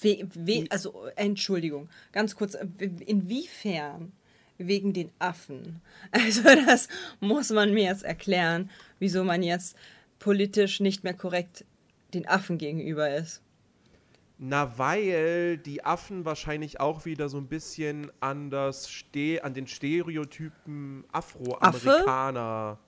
We, 0.00 0.28
we, 0.34 0.66
also, 0.70 1.06
Entschuldigung, 1.16 1.88
ganz 2.12 2.34
kurz, 2.36 2.54
äh, 2.54 2.66
inwiefern 3.06 4.12
wegen 4.58 4.92
den 4.92 5.10
Affen? 5.18 5.80
Also, 6.10 6.42
das 6.42 6.88
muss 7.20 7.50
man 7.50 7.72
mir 7.72 7.84
jetzt 7.84 8.04
erklären, 8.04 8.68
wieso 8.98 9.24
man 9.24 9.42
jetzt 9.42 9.76
politisch 10.24 10.80
nicht 10.80 11.04
mehr 11.04 11.12
korrekt 11.12 11.66
den 12.14 12.26
Affen 12.26 12.56
gegenüber 12.56 13.14
ist. 13.14 13.42
na, 14.38 14.78
weil 14.78 15.58
die 15.58 15.84
Affen 15.84 16.24
wahrscheinlich 16.24 16.80
auch 16.80 17.04
wieder 17.04 17.28
so 17.28 17.36
ein 17.36 17.46
bisschen 17.46 18.10
an, 18.20 18.48
das 18.48 18.88
Ste 18.88 19.40
an 19.44 19.52
den 19.52 19.66
Stereotypen 19.66 21.04
Afroamerikaner 21.12 22.78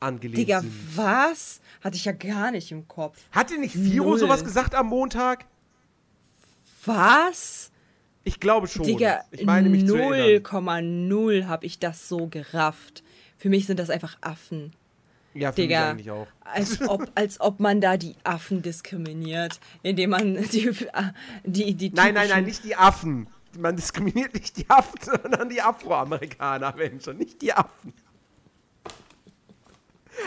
angelehnt 0.00 0.38
Digga, 0.38 0.60
sind. 0.62 0.96
was? 0.96 1.60
Hatte 1.82 1.96
ich 1.96 2.06
ja 2.06 2.12
gar 2.12 2.50
nicht 2.52 2.72
im 2.72 2.88
Kopf. 2.88 3.18
Hatte 3.30 3.58
nicht 3.58 3.76
Viro 3.76 4.10
Null. 4.10 4.18
sowas 4.18 4.42
gesagt 4.44 4.74
am 4.74 4.86
Montag? 4.86 5.44
Was? 6.86 7.70
Ich 8.24 8.40
glaube 8.40 8.66
schon. 8.66 8.86
Digga, 8.86 9.24
ich 9.30 9.44
meine 9.44 9.68
mich 9.68 9.86
zu 9.86 9.96
erinnern. 9.96 10.42
0,0 10.42 11.46
habe 11.46 11.66
ich 11.66 11.78
das 11.78 12.08
so 12.08 12.28
gerafft. 12.28 13.04
Für 13.36 13.50
mich 13.50 13.66
sind 13.66 13.78
das 13.78 13.90
einfach 13.90 14.16
Affen. 14.22 14.72
Ja, 15.34 15.52
für 15.52 15.62
mich 15.62 15.68
Digga, 15.68 15.90
eigentlich 15.90 16.10
auch. 16.10 16.26
als 16.40 16.80
ob, 16.82 17.10
als 17.14 17.40
ob 17.40 17.60
man 17.60 17.80
da 17.80 17.96
die 17.96 18.16
Affen 18.24 18.62
diskriminiert, 18.62 19.60
indem 19.82 20.10
man 20.10 20.34
die, 20.34 20.70
die, 21.44 21.74
die 21.74 21.90
Nein, 21.90 22.14
nein, 22.14 22.28
nein, 22.28 22.44
nicht 22.44 22.64
die 22.64 22.76
Affen. 22.76 23.28
Man 23.58 23.76
diskriminiert 23.76 24.34
nicht 24.34 24.56
die 24.56 24.68
Affen, 24.68 24.98
sondern 25.22 25.48
die 25.48 25.60
Afroamerikaner, 25.60 26.74
Menschen, 26.76 27.18
nicht 27.18 27.42
die 27.42 27.52
Affen. 27.52 27.92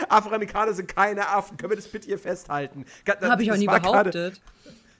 Afroamerikaner 0.08 0.74
sind 0.74 0.88
keine 0.88 1.28
Affen. 1.28 1.56
Können 1.56 1.70
wir 1.70 1.76
das 1.76 1.88
bitte 1.88 2.06
hier 2.06 2.18
festhalten? 2.18 2.84
Habe 3.22 3.42
ich 3.42 3.52
auch 3.52 3.56
nie 3.56 3.66
behauptet. 3.66 4.40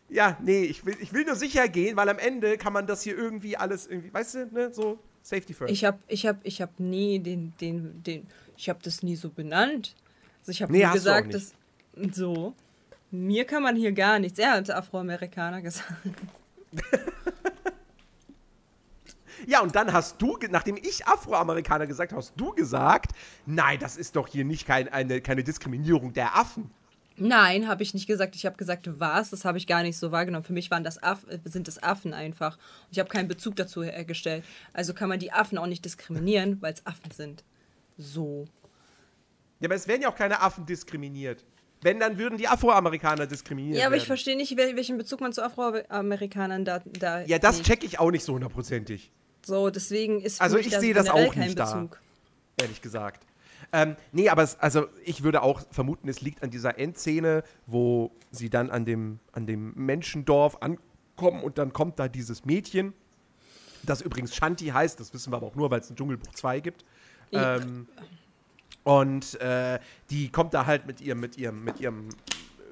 Ja, 0.08 0.36
nee, 0.40 0.62
ich 0.62 0.86
will, 0.86 0.96
ich 1.00 1.12
will 1.12 1.24
nur 1.24 1.34
sicher 1.34 1.68
gehen, 1.68 1.96
weil 1.96 2.08
am 2.08 2.18
Ende 2.18 2.58
kann 2.58 2.72
man 2.72 2.86
das 2.86 3.02
hier 3.02 3.16
irgendwie 3.16 3.56
alles 3.56 3.88
irgendwie, 3.88 4.14
weißt 4.14 4.34
du, 4.34 4.46
ne, 4.52 4.72
so 4.72 5.00
Safety 5.22 5.52
first. 5.52 5.72
Ich 5.72 5.84
habe 5.84 5.98
ich 6.06 6.26
hab, 6.26 6.36
ich 6.44 6.62
hab 6.62 6.78
nie 6.78 7.18
den, 7.18 7.52
den, 7.60 8.02
den, 8.04 8.26
ich 8.56 8.68
habe 8.68 8.78
das 8.82 9.02
nie 9.02 9.16
so 9.16 9.30
benannt. 9.30 9.94
Also 10.40 10.52
ich 10.52 10.62
habe 10.62 10.72
Nee, 10.72 10.86
gesagt, 10.92 11.34
dass, 11.34 11.52
so, 12.12 12.54
mir 13.10 13.44
kann 13.44 13.62
man 13.62 13.76
hier 13.76 13.92
gar 13.92 14.18
nichts. 14.18 14.38
Er 14.38 14.52
hat 14.52 14.70
Afroamerikaner 14.70 15.62
gesagt. 15.62 15.90
ja, 19.46 19.60
und 19.60 19.74
dann 19.74 19.92
hast 19.92 20.20
du, 20.20 20.38
nachdem 20.50 20.76
ich 20.76 21.06
Afroamerikaner 21.06 21.86
gesagt 21.86 22.12
habe, 22.12 22.20
hast 22.20 22.34
du 22.36 22.52
gesagt, 22.52 23.12
nein, 23.46 23.78
das 23.78 23.96
ist 23.96 24.16
doch 24.16 24.28
hier 24.28 24.44
nicht 24.44 24.66
kein, 24.66 24.88
eine, 24.88 25.20
keine 25.20 25.42
Diskriminierung 25.44 26.12
der 26.12 26.36
Affen. 26.36 26.70
Nein, 27.18 27.66
habe 27.66 27.82
ich 27.82 27.94
nicht 27.94 28.06
gesagt. 28.06 28.36
Ich 28.36 28.44
habe 28.44 28.56
gesagt, 28.56 28.88
was? 29.00 29.30
Das 29.30 29.46
habe 29.46 29.56
ich 29.56 29.66
gar 29.66 29.82
nicht 29.82 29.96
so 29.96 30.12
wahrgenommen. 30.12 30.44
Für 30.44 30.52
mich 30.52 30.70
waren 30.70 30.84
das 30.84 31.02
Aff 31.02 31.20
sind 31.44 31.66
das 31.66 31.82
Affen 31.82 32.12
einfach. 32.12 32.56
Und 32.56 32.92
ich 32.92 32.98
habe 32.98 33.08
keinen 33.08 33.26
Bezug 33.28 33.56
dazu 33.56 33.82
hergestellt. 33.82 34.44
Also 34.74 34.92
kann 34.92 35.08
man 35.08 35.18
die 35.18 35.32
Affen 35.32 35.56
auch 35.56 35.66
nicht 35.66 35.84
diskriminieren, 35.84 36.60
weil 36.60 36.74
es 36.74 36.84
Affen 36.84 37.10
sind. 37.10 37.42
So. 37.96 38.46
Ja, 39.60 39.68
aber 39.68 39.74
es 39.74 39.88
werden 39.88 40.02
ja 40.02 40.08
auch 40.10 40.16
keine 40.16 40.40
Affen 40.40 40.66
diskriminiert. 40.66 41.44
Wenn, 41.82 42.00
dann 42.00 42.18
würden 42.18 42.38
die 42.38 42.48
Afroamerikaner 42.48 43.26
diskriminiert 43.26 43.78
Ja, 43.78 43.86
aber 43.86 43.96
ich 43.96 44.02
werden. 44.02 44.06
verstehe 44.08 44.36
nicht, 44.36 44.52
wel- 44.58 44.76
welchen 44.76 44.96
Bezug 44.98 45.20
man 45.20 45.32
zu 45.32 45.42
Afroamerikanern 45.42 46.64
da, 46.64 46.80
da 46.98 47.20
Ja, 47.22 47.38
das 47.38 47.58
sieht. 47.58 47.66
check 47.66 47.84
ich 47.84 47.98
auch 47.98 48.10
nicht 48.10 48.24
so 48.24 48.34
hundertprozentig, 48.34 49.12
So, 49.44 49.70
deswegen 49.70 50.20
ist 50.20 50.40
Also 50.40 50.56
ich 50.58 50.70
da 50.70 50.80
sehe 50.80 50.94
das 50.94 51.08
auch 51.08 51.34
nicht 51.34 51.58
da. 51.58 51.64
Bezug. 51.74 52.00
ehrlich 52.60 52.80
gesagt. 52.82 53.26
Ähm, 53.72 53.96
nee, 54.12 54.28
aber 54.28 54.42
es, 54.42 54.58
also 54.60 54.86
ich 55.04 55.22
würde 55.22 55.42
auch 55.42 55.62
vermuten, 55.70 56.08
es 56.08 56.20
liegt 56.20 56.42
an 56.42 56.50
dieser 56.50 56.78
Endszene, 56.78 57.42
wo 57.66 58.10
sie 58.30 58.48
dann 58.50 58.70
an 58.70 58.84
dem, 58.84 59.18
an 59.32 59.46
dem 59.46 59.72
Menschendorf 59.74 60.58
ankommen 60.62 61.42
und 61.42 61.58
dann 61.58 61.72
kommt 61.72 61.98
da 61.98 62.08
dieses 62.08 62.44
Mädchen, 62.44 62.94
das 63.82 64.00
übrigens 64.02 64.34
Shanti 64.34 64.66
heißt, 64.66 64.98
das 65.00 65.12
wissen 65.14 65.32
wir 65.32 65.36
aber 65.36 65.46
auch 65.46 65.54
nur, 65.54 65.70
weil 65.70 65.80
es 65.80 65.90
ein 65.90 65.96
Dschungelbuch 65.96 66.32
2 66.34 66.60
gibt. 66.60 66.84
Ähm, 67.32 67.86
und 68.84 69.40
äh, 69.40 69.80
die 70.10 70.30
kommt 70.30 70.54
da 70.54 70.66
halt 70.66 70.86
mit 70.86 71.00
ihrem, 71.00 71.20
mit 71.20 71.36
ihrem, 71.36 71.64
mit 71.64 71.80
ihrem 71.80 72.08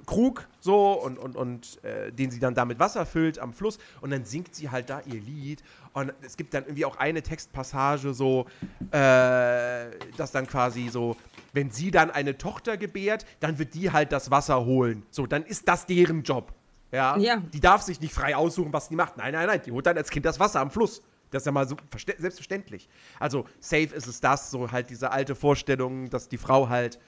Krug 0.07 0.47
so 0.61 0.93
und, 0.93 1.19
und, 1.19 1.37
und 1.37 1.83
äh, 1.83 2.12
den 2.12 2.31
sie 2.31 2.38
dann 2.38 2.55
da 2.55 2.64
mit 2.64 2.79
Wasser 2.79 3.07
füllt 3.07 3.38
am 3.38 3.53
Fluss 3.53 3.79
und 4.01 4.11
dann 4.11 4.25
singt 4.25 4.55
sie 4.55 4.71
halt 4.71 4.90
da 4.90 5.01
ihr 5.07 5.21
Lied 5.21 5.62
und 5.93 6.12
es 6.23 6.37
gibt 6.37 6.55
dann 6.55 6.64
irgendwie 6.64 6.85
auch 6.85 6.97
eine 6.97 7.23
Textpassage 7.23 8.14
so, 8.14 8.47
äh, 8.90 9.90
dass 10.17 10.33
dann 10.33 10.47
quasi 10.47 10.88
so, 10.88 11.17
wenn 11.53 11.71
sie 11.71 11.90
dann 11.90 12.11
eine 12.11 12.37
Tochter 12.37 12.77
gebärt, 12.77 13.25
dann 13.40 13.59
wird 13.59 13.75
die 13.75 13.90
halt 13.90 14.12
das 14.12 14.31
Wasser 14.31 14.64
holen. 14.64 15.05
So, 15.11 15.27
dann 15.27 15.45
ist 15.45 15.69
das 15.69 15.87
deren 15.87 16.23
Job. 16.23 16.53
Ja? 16.93 17.17
Ja. 17.17 17.37
Die 17.53 17.61
darf 17.61 17.83
sich 17.83 18.01
nicht 18.01 18.14
frei 18.14 18.37
aussuchen, 18.37 18.73
was 18.73 18.88
die 18.88 18.97
macht. 18.97 19.17
Nein, 19.17 19.33
nein, 19.33 19.47
nein, 19.47 19.61
die 19.64 19.73
holt 19.73 19.87
dann 19.87 19.97
als 19.97 20.11
Kind 20.11 20.27
das 20.27 20.38
Wasser 20.38 20.61
am 20.61 20.71
Fluss. 20.71 21.03
Das 21.35 21.42
ist 21.42 21.47
ja 21.47 21.53
mal 21.53 21.68
so 21.68 21.77
selbstverständlich. 22.18 22.88
Also, 23.18 23.47
safe 23.61 23.94
ist 23.94 24.07
es 24.07 24.20
das, 24.20 24.51
so 24.51 24.70
halt 24.70 24.90
diese 24.90 25.11
alte 25.11 25.35
Vorstellung, 25.35 26.09
dass 26.11 26.29
die 26.29 26.38
Frau 26.38 26.68
halt 26.68 26.99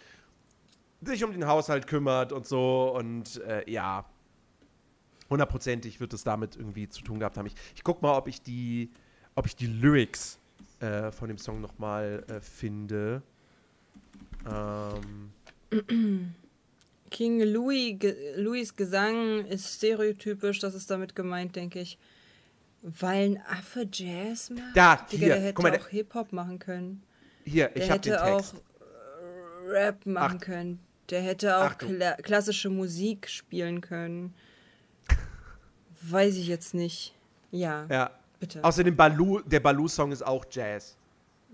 sich 1.03 1.23
um 1.25 1.33
den 1.33 1.47
Haushalt 1.47 1.87
kümmert 1.87 2.33
und 2.33 2.47
so 2.47 2.95
und 2.97 3.41
äh, 3.43 3.71
ja, 3.71 4.05
hundertprozentig 5.31 6.01
wird 6.01 6.12
es 6.12 6.25
damit 6.25 6.57
irgendwie 6.57 6.89
zu 6.89 7.03
tun 7.03 7.19
gehabt 7.19 7.37
haben. 7.37 7.47
Ich, 7.47 7.55
ich 7.75 7.85
guck 7.85 8.03
mal, 8.03 8.17
ob 8.17 8.29
ich 8.29 8.43
die, 8.43 8.91
ob 9.35 9.47
ich 9.47 9.57
die 9.57 9.67
Lyrics 9.67 10.39
äh, 10.81 11.11
von 11.11 11.29
dem 11.29 11.39
Song 11.39 11.61
nochmal 11.61 12.25
äh, 12.29 12.41
finde. 12.41 13.23
Ähm, 14.51 15.33
King 17.11 17.43
Louis, 17.43 17.99
Louis 18.37 18.75
Gesang 18.75 19.45
ist 19.47 19.77
stereotypisch, 19.77 20.59
das 20.61 20.75
ist 20.75 20.91
damit 20.91 21.15
gemeint, 21.15 21.57
denke 21.57 21.81
ich. 21.81 21.99
Weil 22.88 23.31
ein 23.37 23.42
Affe 23.51 23.88
Jazz 23.92 24.51
macht? 24.51 24.77
Da, 24.77 24.94
Digga, 25.11 25.18
hier, 25.27 25.35
der 25.35 25.40
hätte 25.42 25.62
mal, 25.62 25.70
der- 25.72 25.81
auch 25.81 25.88
Hip-Hop 25.88 26.33
machen 26.33 26.59
können. 26.61 27.03
hier, 27.44 27.68
Der 27.68 27.83
ich 27.83 27.90
habe 27.90 28.01
den 28.01 28.12
hätte 28.12 28.25
Text. 28.25 28.55
auch 28.55 28.61
äh, 28.81 29.70
Rap 29.70 30.07
machen 30.07 30.38
Ach. 30.40 30.44
können. 30.44 30.79
Der 31.11 31.20
hätte 31.22 31.57
auch 31.59 31.77
kla 31.79 32.12
klassische 32.22 32.70
Musik 32.70 33.29
spielen 33.29 33.81
können. 33.81 34.35
Weiß 36.03 36.37
ich 36.37 36.46
jetzt 36.46 36.75
nicht. 36.75 37.14
Ja, 37.51 37.87
Ja. 37.90 38.11
bitte. 38.38 38.62
Außerdem 38.62 38.94
Baloo, 38.96 39.40
der 39.40 39.61
Baloo-Song 39.61 40.12
ist 40.12 40.25
auch 40.25 40.44
Jazz. 40.51 40.96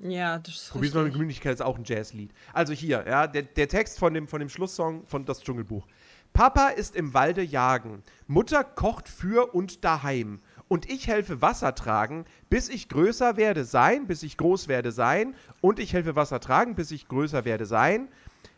Ja, 0.00 0.38
das 0.38 0.54
ist 0.54 0.70
Probier's 0.70 0.94
mal 0.94 1.04
mit. 1.04 1.12
Gemütlichkeit 1.12 1.54
ist 1.54 1.60
auch 1.62 1.78
ein 1.78 1.84
Jazzlied. 1.84 2.30
Also 2.52 2.72
hier, 2.72 3.04
ja, 3.06 3.26
der, 3.26 3.42
der 3.42 3.68
Text 3.68 3.98
von 3.98 4.12
dem, 4.14 4.26
von 4.26 4.40
dem 4.40 4.48
Schlusssong 4.48 5.06
von 5.06 5.24
Das 5.24 5.40
Dschungelbuch. 5.42 5.86
Papa 6.32 6.68
ist 6.68 6.96
im 6.96 7.12
Walde 7.14 7.42
jagen, 7.42 8.02
Mutter 8.26 8.64
kocht 8.64 9.06
für 9.08 9.54
und 9.54 9.84
daheim. 9.84 10.40
Und 10.72 10.88
ich 10.88 11.06
helfe 11.06 11.42
Wasser 11.42 11.74
tragen, 11.74 12.24
bis 12.48 12.70
ich 12.70 12.88
größer 12.88 13.36
werde 13.36 13.66
sein, 13.66 14.06
bis 14.06 14.22
ich 14.22 14.38
groß 14.38 14.68
werde 14.68 14.90
sein. 14.90 15.34
Und 15.60 15.78
ich 15.78 15.92
helfe 15.92 16.16
Wasser 16.16 16.40
tragen, 16.40 16.76
bis 16.76 16.90
ich 16.92 17.08
größer 17.08 17.44
werde 17.44 17.66
sein. 17.66 18.08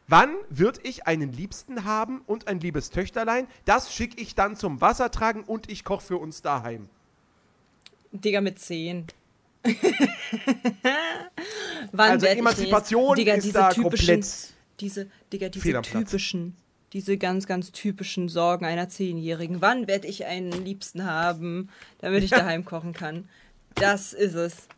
Wann 0.06 0.32
wird 0.48 0.78
ich 0.86 1.08
einen 1.08 1.32
Liebsten 1.32 1.84
haben 1.84 2.22
und 2.26 2.46
ein 2.46 2.60
liebes 2.60 2.90
Töchterlein? 2.90 3.48
Das 3.64 3.92
schicke 3.92 4.22
ich 4.22 4.36
dann 4.36 4.54
zum 4.54 4.80
Wasser 4.80 5.10
tragen 5.10 5.42
und 5.42 5.68
ich 5.68 5.82
koch 5.82 6.02
für 6.02 6.18
uns 6.18 6.40
daheim. 6.40 6.88
Digga 8.12 8.40
mit 8.40 8.60
10. 8.60 9.08
Wann 11.90 12.10
Also 12.12 12.26
Emanzipation 12.26 13.16
Digga, 13.16 13.34
ist 13.34 13.42
diese 13.42 13.58
da 13.58 13.70
komplett 13.70 14.54
diese, 14.78 15.10
Digga, 15.32 15.48
diese 15.48 15.82
typischen, 15.82 16.54
diese 16.94 17.18
ganz, 17.18 17.46
ganz 17.46 17.72
typischen 17.72 18.28
Sorgen 18.28 18.64
einer 18.64 18.88
Zehnjährigen. 18.88 19.60
Wann 19.60 19.86
werde 19.88 20.06
ich 20.08 20.24
einen 20.24 20.52
Liebsten 20.64 21.04
haben, 21.04 21.68
damit 21.98 22.22
ich 22.24 22.30
daheim 22.30 22.64
kochen 22.64 22.92
kann? 22.94 23.28
Das 23.74 24.12
ist 24.12 24.34
es. 24.34 24.68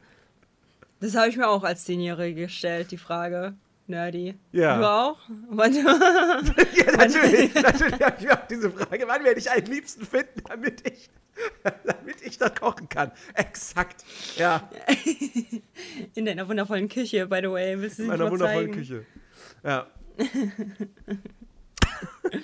Das 1.00 1.14
habe 1.14 1.28
ich 1.28 1.36
mir 1.36 1.46
auch 1.48 1.62
als 1.62 1.84
Zehnjährige 1.84 2.42
gestellt, 2.42 2.90
die 2.90 2.96
Frage. 2.96 3.54
Nerdy. 3.86 4.34
Ja. 4.50 4.78
Du 4.78 4.88
auch? 4.90 5.18
Wann- 5.50 5.74
Ja, 6.74 6.96
natürlich, 6.96 7.54
natürlich 7.62 8.00
habe 8.00 8.16
ich 8.18 8.24
mir 8.24 8.32
auch 8.42 8.46
diese 8.48 8.70
Frage, 8.70 9.04
wann 9.06 9.22
werde 9.22 9.38
ich 9.38 9.48
einen 9.50 9.66
Liebsten 9.66 10.04
finden, 10.04 10.42
damit 10.48 10.82
ich, 10.88 11.08
damit 11.62 12.20
ich 12.22 12.38
da 12.38 12.48
kochen 12.48 12.88
kann. 12.88 13.12
Exakt. 13.34 14.04
Ja, 14.36 14.68
In 16.14 16.24
deiner 16.24 16.48
wundervollen 16.48 16.88
Küche, 16.88 17.26
by 17.26 17.40
the 17.42 17.50
way. 17.50 17.78
Willst 17.80 17.98
du 17.98 18.02
in 18.04 18.08
meiner 18.08 18.28
wundervollen 18.30 18.72
zeigen? 18.72 18.72
Küche. 18.72 19.06
Ja. 19.62 19.86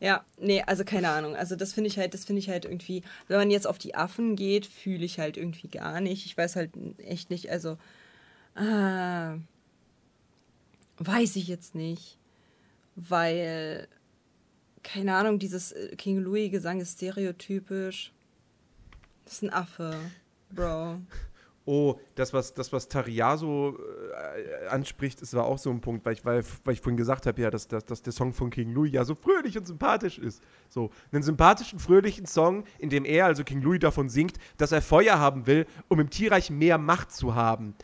Ja, 0.00 0.24
nee, 0.38 0.62
also 0.62 0.82
keine 0.82 1.10
Ahnung. 1.10 1.36
Also 1.36 1.56
das 1.56 1.74
finde 1.74 1.88
ich 1.88 1.98
halt, 1.98 2.14
das 2.14 2.24
finde 2.24 2.40
ich 2.40 2.48
halt 2.48 2.64
irgendwie, 2.64 3.02
wenn 3.28 3.36
man 3.36 3.50
jetzt 3.50 3.66
auf 3.66 3.76
die 3.76 3.94
Affen 3.94 4.34
geht, 4.34 4.64
fühle 4.64 5.04
ich 5.04 5.18
halt 5.18 5.36
irgendwie 5.36 5.68
gar 5.68 6.00
nicht. 6.00 6.24
Ich 6.24 6.36
weiß 6.36 6.56
halt 6.56 6.70
echt 6.96 7.28
nicht, 7.28 7.50
also 7.50 7.76
ah, 8.54 9.36
weiß 10.96 11.36
ich 11.36 11.48
jetzt 11.48 11.74
nicht, 11.74 12.16
weil 12.96 13.88
keine 14.82 15.14
Ahnung, 15.14 15.38
dieses 15.38 15.72
äh, 15.72 15.94
King 15.96 16.18
Louis 16.20 16.50
Gesang 16.50 16.80
ist 16.80 16.96
stereotypisch. 16.96 18.12
Das 19.24 19.34
ist 19.34 19.42
ein 19.42 19.52
Affe, 19.52 19.94
Bro. 20.50 21.00
Oh, 21.72 22.00
das, 22.16 22.32
was, 22.32 22.52
das, 22.52 22.72
was 22.72 22.88
Tariaso 22.88 23.78
äh, 23.78 24.66
anspricht, 24.66 25.22
ist 25.22 25.34
war 25.34 25.44
auch 25.44 25.56
so 25.56 25.70
ein 25.70 25.80
Punkt, 25.80 26.04
weil 26.04 26.14
ich, 26.14 26.24
weil, 26.24 26.42
weil 26.64 26.74
ich 26.74 26.80
vorhin 26.80 26.96
gesagt 26.96 27.26
habe, 27.26 27.40
ja, 27.40 27.48
dass, 27.48 27.68
dass, 27.68 27.84
dass 27.84 28.02
der 28.02 28.12
Song 28.12 28.32
von 28.32 28.50
King 28.50 28.72
Louis 28.72 28.90
ja 28.92 29.04
so 29.04 29.14
fröhlich 29.14 29.56
und 29.56 29.68
sympathisch 29.68 30.18
ist. 30.18 30.42
So, 30.68 30.90
einen 31.12 31.22
sympathischen, 31.22 31.78
fröhlichen 31.78 32.26
Song, 32.26 32.64
in 32.80 32.90
dem 32.90 33.04
er, 33.04 33.26
also 33.26 33.44
King 33.44 33.62
Louis, 33.62 33.78
davon 33.78 34.08
singt, 34.08 34.36
dass 34.56 34.72
er 34.72 34.82
Feuer 34.82 35.20
haben 35.20 35.46
will, 35.46 35.64
um 35.86 36.00
im 36.00 36.10
Tierreich 36.10 36.50
mehr 36.50 36.76
Macht 36.76 37.12
zu 37.12 37.36
haben. 37.36 37.76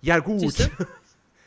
Ja, 0.00 0.20
gut. 0.20 0.38
Siehst 0.38 0.60
du? 0.60 0.86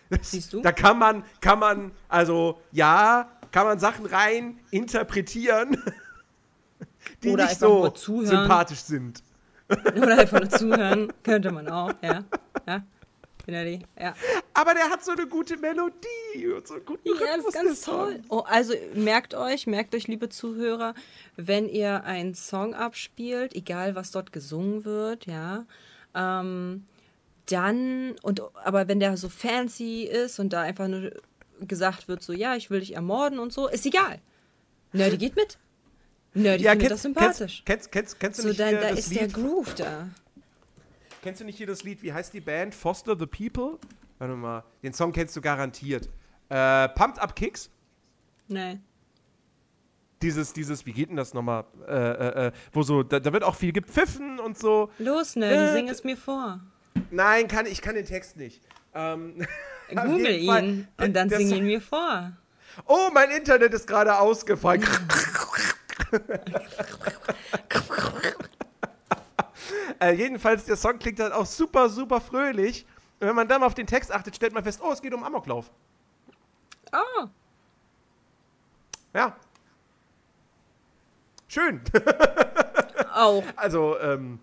Das, 0.10 0.20
Siehst 0.32 0.52
du? 0.52 0.62
Da 0.62 0.74
kann 0.74 1.00
man, 1.00 1.24
kann 1.40 1.60
man, 1.60 1.92
also 2.10 2.60
ja, 2.74 3.32
kann 3.54 3.68
man 3.68 3.80
Sachen 3.80 4.06
rein 4.06 4.60
interpretieren, 4.72 5.82
die 7.24 7.30
Oder 7.30 7.46
nicht 7.46 7.58
so 7.58 7.90
sympathisch 7.96 8.82
sind. 8.82 9.24
Oder 9.96 10.20
einfach 10.20 10.40
nur 10.40 10.50
zuhören, 10.50 11.14
könnte 11.24 11.52
man 11.52 11.68
auch, 11.70 11.94
ja. 12.02 12.24
Ja. 12.68 12.84
Ja. 13.98 14.14
Aber 14.54 14.74
der 14.74 14.90
hat 14.90 15.06
so 15.06 15.12
eine 15.14 15.26
gute 15.26 15.56
Melodie 15.58 16.48
und 16.54 16.68
so 16.68 16.74
einen 16.76 16.86
guten 16.86 17.08
Ja, 17.08 17.14
Rhythmus, 17.36 17.46
ist 17.46 17.54
ganz 17.54 17.82
toll. 17.82 18.22
Oh, 18.28 18.44
also 18.46 18.74
merkt 18.94 19.36
euch, 19.36 19.68
merkt 19.68 19.96
euch, 19.96 20.08
liebe 20.08 20.28
Zuhörer, 20.28 20.94
wenn 21.38 21.70
ihr 21.70 22.04
einen 22.04 22.36
Song 22.36 22.74
abspielt, 22.74 23.56
egal 23.56 23.96
was 23.96 24.12
dort 24.12 24.34
gesungen 24.34 24.84
wird, 24.84 25.28
ja, 25.28 25.66
ähm, 26.14 26.86
dann, 27.46 28.16
und 28.22 28.42
aber 28.66 28.90
wenn 28.90 29.00
der 29.00 29.16
so 29.16 29.30
fancy 29.30 30.04
ist 30.04 30.40
und 30.40 30.52
da 30.52 30.62
einfach 30.62 30.90
nur 30.90 31.12
gesagt 31.62 32.10
wird, 32.10 32.22
so, 32.22 32.34
ja, 32.34 32.56
ich 32.56 32.70
will 32.70 32.82
dich 32.82 32.96
ermorden 32.96 33.40
und 33.40 33.54
so, 33.54 33.70
ist 33.70 33.86
egal. 33.86 34.20
Nerdy 34.92 35.18
geht 35.18 35.36
mit. 35.38 35.58
Nerdy 36.38 36.64
Ja, 36.64 36.72
findet 36.72 36.88
kennst, 36.88 36.92
das 36.92 37.02
sympathisch. 37.02 37.64
Kennst, 37.66 37.92
kennst, 37.92 38.20
kennst, 38.20 38.40
du 38.40 38.44
so, 38.44 38.48
nicht 38.50 38.60
da, 38.60 38.68
hier 38.68 38.80
da 38.80 38.90
das 38.90 39.00
ist 39.00 39.16
der 39.16 39.24
Lied? 39.24 39.34
Groove 39.34 39.76
da. 39.76 40.10
Kennst 41.22 41.42
du 41.42 41.46
nicht 41.46 41.58
hier 41.58 41.68
das 41.68 41.84
Lied? 41.84 42.02
Wie 42.04 42.14
heißt 42.14 42.34
die 42.34 42.42
Band? 42.42 42.74
Foster 42.74 43.18
the 43.18 43.26
People? 43.26 43.80
Warte 44.20 44.36
mal. 44.36 44.64
Den 44.84 44.94
Song 44.94 45.12
kennst 45.12 45.36
du 45.36 45.42
garantiert. 45.42 46.10
Äh, 46.50 46.90
Pumped 46.90 47.20
Up 47.20 47.36
Kicks? 47.36 47.70
Nee. 48.48 48.80
Dieses, 50.22 50.54
dieses, 50.54 50.86
wie 50.86 50.94
geht 50.94 51.10
denn 51.10 51.18
das 51.18 51.34
nochmal? 51.34 51.66
Äh, 51.88 51.94
äh, 51.94 52.48
äh, 52.48 52.52
wo 52.72 52.82
so, 52.82 53.04
da, 53.04 53.20
da 53.20 53.34
wird 53.34 53.44
auch 53.44 53.56
viel 53.56 53.72
gepfiffen 53.72 54.40
und 54.40 54.58
so. 54.58 54.90
Los, 54.98 55.36
Nerdy, 55.36 55.56
Äh, 55.56 55.74
sing 55.74 55.90
es 55.90 56.04
mir 56.04 56.18
vor. 56.18 56.60
Nein, 57.12 57.48
kann, 57.48 57.66
ich 57.66 57.82
kann 57.82 57.96
den 57.96 58.06
Text 58.06 58.38
nicht. 58.38 58.62
Ähm, 58.96 59.46
Google 59.90 60.32
jeden 60.32 60.48
Fall. 60.48 60.64
ihn 60.64 60.88
und 60.98 61.14
dann 61.14 61.30
Der 61.30 61.38
sing 61.38 61.54
ihn 61.54 61.66
mir 61.66 61.82
vor. 61.82 62.32
Oh, 62.86 63.10
mein 63.14 63.30
Internet 63.32 63.74
ist 63.74 63.88
gerade 63.88 64.18
ausgefallen. 64.18 64.84
äh, 70.00 70.14
jedenfalls, 70.14 70.66
der 70.66 70.76
Song 70.76 71.00
klingt 71.00 71.20
halt 71.20 71.34
auch 71.34 71.46
super, 71.46 71.90
super 71.90 72.22
fröhlich. 72.22 72.86
Und 73.20 73.28
wenn 73.28 73.36
man 73.36 73.48
dann 73.48 73.62
mal 73.62 73.68
auf 73.68 73.74
den 73.74 73.88
Text 73.88 74.12
achtet, 74.12 74.36
stellt 74.36 74.54
man 74.54 74.64
fest, 74.64 74.80
oh, 74.84 74.92
es 74.92 75.02
geht 75.02 75.14
um 75.14 75.24
Amoklauf. 75.24 75.72
Oh, 76.92 77.28
Ja. 79.14 79.36
Schön. 81.48 81.82
auch. 83.14 83.44
Also, 83.56 84.00
ähm, 84.00 84.40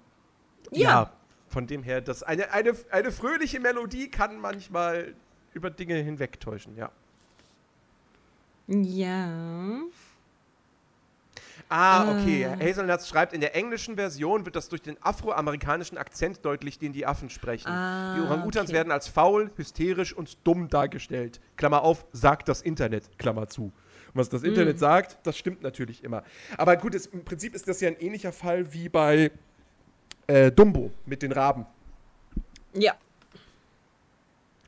ja. 0.70 0.90
Ja. 0.90 1.12
Von 1.48 1.66
dem 1.68 1.84
her, 1.84 2.00
das 2.00 2.24
eine, 2.24 2.50
eine, 2.50 2.74
eine 2.90 3.12
fröhliche 3.12 3.60
Melodie 3.60 4.10
kann 4.10 4.40
manchmal 4.40 5.14
über 5.52 5.70
Dinge 5.70 5.94
hinwegtäuschen, 5.94 6.76
ja. 6.76 6.90
Ja. 8.66 9.28
Ah, 11.68 12.10
okay. 12.10 12.46
Hazelnuts 12.60 13.08
schreibt, 13.08 13.32
in 13.32 13.40
der 13.40 13.56
englischen 13.56 13.96
Version 13.96 14.44
wird 14.44 14.56
das 14.56 14.68
durch 14.68 14.82
den 14.82 14.96
afroamerikanischen 15.02 15.98
Akzent 15.98 16.44
deutlich, 16.44 16.78
den 16.78 16.92
die 16.92 17.06
Affen 17.06 17.30
sprechen. 17.30 17.68
Ah, 17.68 18.14
die 18.16 18.20
Orang-Utans 18.20 18.70
okay. 18.70 18.76
werden 18.78 18.92
als 18.92 19.08
faul, 19.08 19.50
hysterisch 19.56 20.12
und 20.12 20.36
dumm 20.44 20.68
dargestellt. 20.68 21.40
Klammer 21.56 21.82
auf, 21.82 22.04
sagt 22.12 22.48
das 22.48 22.62
Internet, 22.62 23.18
Klammer 23.18 23.48
zu. 23.48 23.64
Und 23.64 23.72
was 24.14 24.28
das 24.28 24.42
Hm. 24.42 24.50
Internet 24.50 24.78
sagt, 24.78 25.18
das 25.24 25.36
stimmt 25.36 25.62
natürlich 25.62 26.04
immer. 26.04 26.22
Aber 26.56 26.76
gut, 26.76 26.94
es, 26.94 27.06
im 27.06 27.24
Prinzip 27.24 27.54
ist 27.54 27.66
das 27.66 27.80
ja 27.80 27.88
ein 27.88 27.98
ähnlicher 27.98 28.32
Fall 28.32 28.72
wie 28.72 28.88
bei 28.88 29.30
äh, 30.26 30.52
Dumbo 30.52 30.92
mit 31.06 31.22
den 31.22 31.32
Raben. 31.32 31.66
Ja. 32.74 32.94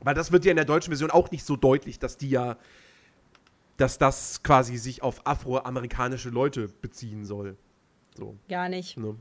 Weil 0.00 0.14
das 0.14 0.32
wird 0.32 0.44
ja 0.44 0.50
in 0.50 0.56
der 0.56 0.64
deutschen 0.64 0.90
Version 0.90 1.10
auch 1.10 1.30
nicht 1.30 1.44
so 1.44 1.56
deutlich, 1.56 1.98
dass 1.98 2.16
die 2.16 2.30
ja, 2.30 2.56
dass 3.76 3.98
das 3.98 4.42
quasi 4.42 4.76
sich 4.76 5.02
auf 5.02 5.26
afroamerikanische 5.26 6.30
Leute 6.30 6.68
beziehen 6.68 7.24
soll. 7.24 7.56
So, 8.16 8.36
Gar 8.48 8.68
nicht. 8.68 8.96
ne? 8.96 9.16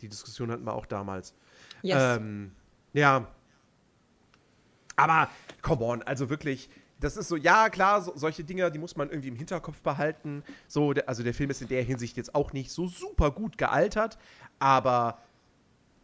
Die 0.00 0.08
Diskussion 0.08 0.50
hatten 0.50 0.64
wir 0.64 0.74
auch 0.74 0.86
damals. 0.86 1.34
Yes. 1.82 2.16
Ähm, 2.18 2.52
ja. 2.94 3.26
Aber, 4.96 5.28
come 5.62 5.84
on, 5.84 6.02
also 6.02 6.30
wirklich, 6.30 6.70
das 7.00 7.16
ist 7.16 7.28
so, 7.28 7.36
ja, 7.36 7.68
klar, 7.68 8.02
so, 8.02 8.12
solche 8.16 8.44
Dinge, 8.44 8.70
die 8.70 8.78
muss 8.78 8.96
man 8.96 9.08
irgendwie 9.10 9.28
im 9.28 9.36
Hinterkopf 9.36 9.80
behalten. 9.82 10.42
So, 10.68 10.92
der, 10.92 11.08
also 11.08 11.22
der 11.22 11.34
Film 11.34 11.50
ist 11.50 11.62
in 11.62 11.68
der 11.68 11.82
Hinsicht 11.82 12.16
jetzt 12.16 12.34
auch 12.34 12.52
nicht 12.52 12.70
so 12.70 12.86
super 12.86 13.30
gut 13.30 13.58
gealtert, 13.58 14.18
aber 14.58 15.18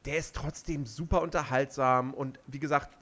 der 0.04 0.18
ist 0.18 0.34
trotzdem 0.34 0.86
super 0.86 1.22
unterhaltsam 1.22 2.14
und 2.14 2.38
wie 2.46 2.58
gesagt, 2.58 2.96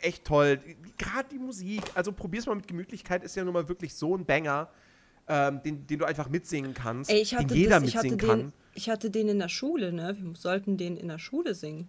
echt 0.00 0.24
toll. 0.24 0.60
Gerade 0.98 1.28
die 1.30 1.38
Musik, 1.38 1.82
also 1.94 2.12
probier's 2.12 2.46
mal 2.46 2.54
mit 2.54 2.68
Gemütlichkeit, 2.68 3.24
ist 3.24 3.36
ja 3.36 3.44
nun 3.44 3.54
mal 3.54 3.68
wirklich 3.68 3.94
so 3.94 4.16
ein 4.16 4.24
Banger, 4.24 4.68
ähm, 5.28 5.62
den, 5.62 5.86
den 5.86 5.98
du 5.98 6.04
einfach 6.04 6.28
mitsingen 6.28 6.74
kannst, 6.74 7.10
Ey, 7.10 7.20
ich 7.20 7.34
hatte, 7.34 7.46
den 7.46 7.56
jeder 7.56 7.80
das, 7.80 7.94
mitsingen 7.94 8.18
den, 8.18 8.28
kann. 8.28 8.52
ich 8.74 8.90
hatte 8.90 9.10
den 9.10 9.28
in 9.28 9.38
der 9.38 9.48
Schule, 9.48 9.92
ne? 9.92 10.16
Wir 10.18 10.34
sollten 10.34 10.76
den 10.76 10.96
in 10.96 11.08
der 11.08 11.18
Schule 11.18 11.54
singen. 11.54 11.88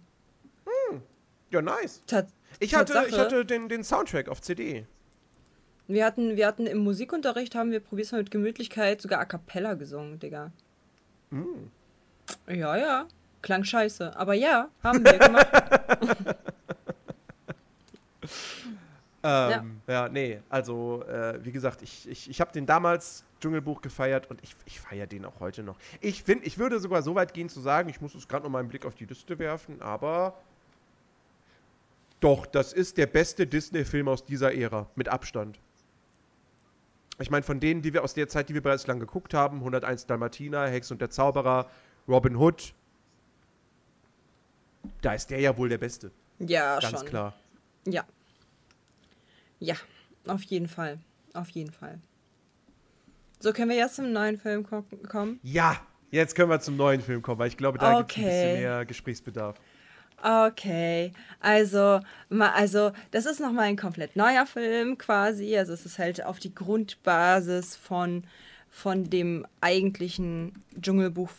Ja, 1.54 1.62
nice. 1.62 2.02
Tat, 2.08 2.26
Ich 2.58 2.74
hatte, 2.74 3.06
ich 3.08 3.16
hatte 3.16 3.44
den, 3.44 3.68
den 3.68 3.84
Soundtrack 3.84 4.28
auf 4.28 4.42
CD. 4.42 4.86
Wir 5.86 6.04
hatten, 6.04 6.36
wir 6.36 6.48
hatten 6.48 6.66
im 6.66 6.78
Musikunterricht, 6.78 7.54
haben 7.54 7.70
wir 7.70 7.78
probier's 7.78 8.10
mal 8.10 8.18
mit 8.18 8.32
Gemütlichkeit 8.32 9.00
sogar 9.00 9.20
A 9.20 9.24
Cappella 9.24 9.74
gesungen, 9.74 10.18
Digga. 10.18 10.50
Mm. 11.30 11.70
Ja, 12.48 12.76
ja. 12.76 13.06
Klang 13.42 13.62
scheiße. 13.62 14.16
Aber 14.16 14.34
ja, 14.34 14.68
haben 14.82 15.04
wir 15.04 15.18
gemacht. 15.18 15.46
Ähm, 19.26 19.80
ja. 19.86 20.08
nee, 20.10 20.40
also 20.50 21.02
äh, 21.04 21.42
wie 21.42 21.50
gesagt, 21.50 21.80
ich, 21.80 22.06
ich, 22.08 22.28
ich 22.28 22.40
habe 22.42 22.52
den 22.52 22.66
damals 22.66 23.24
Dschungelbuch 23.40 23.80
gefeiert 23.80 24.30
und 24.30 24.42
ich, 24.42 24.54
ich 24.66 24.78
feiere 24.78 25.06
den 25.06 25.24
auch 25.24 25.40
heute 25.40 25.62
noch. 25.62 25.78
Ich 26.02 26.22
finde, 26.22 26.44
ich 26.44 26.58
würde 26.58 26.78
sogar 26.78 27.00
so 27.00 27.14
weit 27.14 27.32
gehen 27.32 27.48
zu 27.48 27.60
sagen, 27.60 27.88
ich 27.88 28.02
muss 28.02 28.14
es 28.14 28.28
gerade 28.28 28.44
noch 28.44 28.50
mal 28.50 28.58
einen 28.58 28.68
Blick 28.68 28.84
auf 28.84 28.94
die 28.94 29.06
Liste 29.06 29.38
werfen, 29.38 29.80
aber 29.80 30.34
doch, 32.20 32.44
das 32.44 32.74
ist 32.74 32.98
der 32.98 33.06
beste 33.06 33.46
Disney-Film 33.46 34.08
aus 34.08 34.26
dieser 34.26 34.54
Ära, 34.54 34.88
mit 34.94 35.08
Abstand. 35.08 35.58
Ich 37.18 37.30
meine, 37.30 37.44
von 37.44 37.60
denen, 37.60 37.80
die 37.80 37.94
wir 37.94 38.04
aus 38.04 38.12
der 38.12 38.28
Zeit, 38.28 38.50
die 38.50 38.54
wir 38.54 38.62
bereits 38.62 38.86
lang 38.86 39.00
geguckt 39.00 39.32
haben, 39.32 39.58
101 39.58 40.06
Dalmatiner, 40.06 40.66
Hex 40.66 40.90
und 40.90 41.00
der 41.00 41.08
Zauberer, 41.10 41.70
Robin 42.06 42.36
Hood, 42.36 42.74
da 45.00 45.14
ist 45.14 45.30
der 45.30 45.40
ja 45.40 45.56
wohl 45.56 45.70
der 45.70 45.78
Beste. 45.78 46.10
Ja, 46.40 46.78
Ganz 46.78 46.98
schon. 46.98 47.08
klar. 47.08 47.34
Ja. 47.86 48.04
Ja, 49.64 49.76
auf 50.26 50.42
jeden 50.42 50.68
Fall. 50.68 50.98
Auf 51.32 51.48
jeden 51.50 51.72
Fall. 51.72 51.98
So, 53.40 53.52
können 53.52 53.70
wir 53.70 53.76
jetzt 53.76 53.96
zum 53.96 54.12
neuen 54.12 54.38
Film 54.38 54.62
ko- 54.64 54.84
kommen? 55.08 55.40
Ja, 55.42 55.80
jetzt 56.10 56.34
können 56.34 56.50
wir 56.50 56.60
zum 56.60 56.76
neuen 56.76 57.00
Film 57.00 57.22
kommen, 57.22 57.38
weil 57.38 57.48
ich 57.48 57.56
glaube, 57.56 57.78
da 57.78 57.98
gibt 57.98 58.10
es 58.12 58.16
ein 58.16 58.20
Okay. 58.20 58.30
bisschen 58.30 58.52
mehr 58.52 58.84
Gesprächsbedarf. 58.84 59.56
Okay, 60.22 61.12
also, 61.40 62.00
also 62.30 62.92
das 63.10 63.26
ist 63.26 63.40
nochmal 63.40 63.64
ein 63.66 63.76
komplett 63.76 64.16
neuer 64.16 64.46
Film 64.46 64.96
quasi. 64.96 65.56
Also 65.56 65.72
es 65.72 65.84
ist 65.84 65.98
halt 65.98 66.24
auf 66.24 66.38
die 66.38 66.54
Grundbasis 66.54 67.76
von, 67.76 68.24
von 68.70 69.04
dem 69.10 69.46
eigentlichen 69.60 70.62
Dschungelbuch 70.80 71.30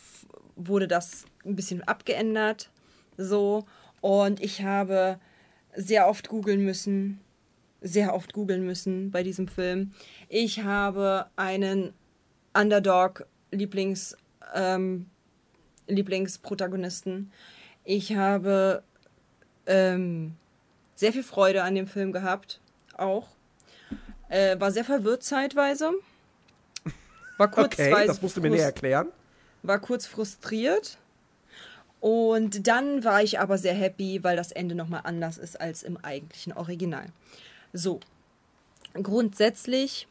wurde 0.56 0.88
das 0.88 1.24
ein 1.44 1.56
bisschen 1.56 1.82
abgeändert. 1.86 2.70
So. 3.16 3.66
Und 4.00 4.40
ich 4.40 4.62
habe 4.62 5.18
sehr 5.74 6.08
oft 6.08 6.28
googeln 6.28 6.64
müssen, 6.64 7.20
sehr 7.86 8.14
oft 8.14 8.32
googeln 8.32 8.64
müssen 8.64 9.10
bei 9.10 9.22
diesem 9.22 9.48
Film. 9.48 9.92
Ich 10.28 10.62
habe 10.62 11.26
einen 11.36 11.92
Underdog-Lieblings- 12.54 14.16
ähm, 14.54 15.06
Lieblingsprotagonisten. 15.88 17.30
Ich 17.84 18.16
habe 18.16 18.82
ähm, 19.66 20.34
sehr 20.94 21.12
viel 21.12 21.22
Freude 21.22 21.62
an 21.62 21.74
dem 21.74 21.86
Film 21.86 22.12
gehabt, 22.12 22.60
auch. 22.96 23.28
Äh, 24.28 24.58
war 24.58 24.72
sehr 24.72 24.84
verwirrt 24.84 25.22
zeitweise. 25.22 25.92
War 27.36 27.50
kurz, 27.50 27.74
Okay, 27.74 28.06
das 28.06 28.20
musst 28.22 28.36
du 28.36 28.40
mir 28.40 28.50
näher 28.50 28.64
erklären. 28.64 29.08
war 29.62 29.78
kurz 29.78 30.06
frustriert. 30.06 30.98
Und 32.00 32.66
dann 32.66 33.04
war 33.04 33.22
ich 33.22 33.38
aber 33.40 33.58
sehr 33.58 33.74
happy, 33.74 34.22
weil 34.24 34.36
das 34.36 34.52
Ende 34.52 34.74
nochmal 34.74 35.02
anders 35.04 35.38
ist 35.38 35.60
als 35.60 35.82
im 35.82 35.96
eigentlichen 35.98 36.52
Original. 36.52 37.06
So, 37.72 38.00
grundsätzlich 38.94 40.08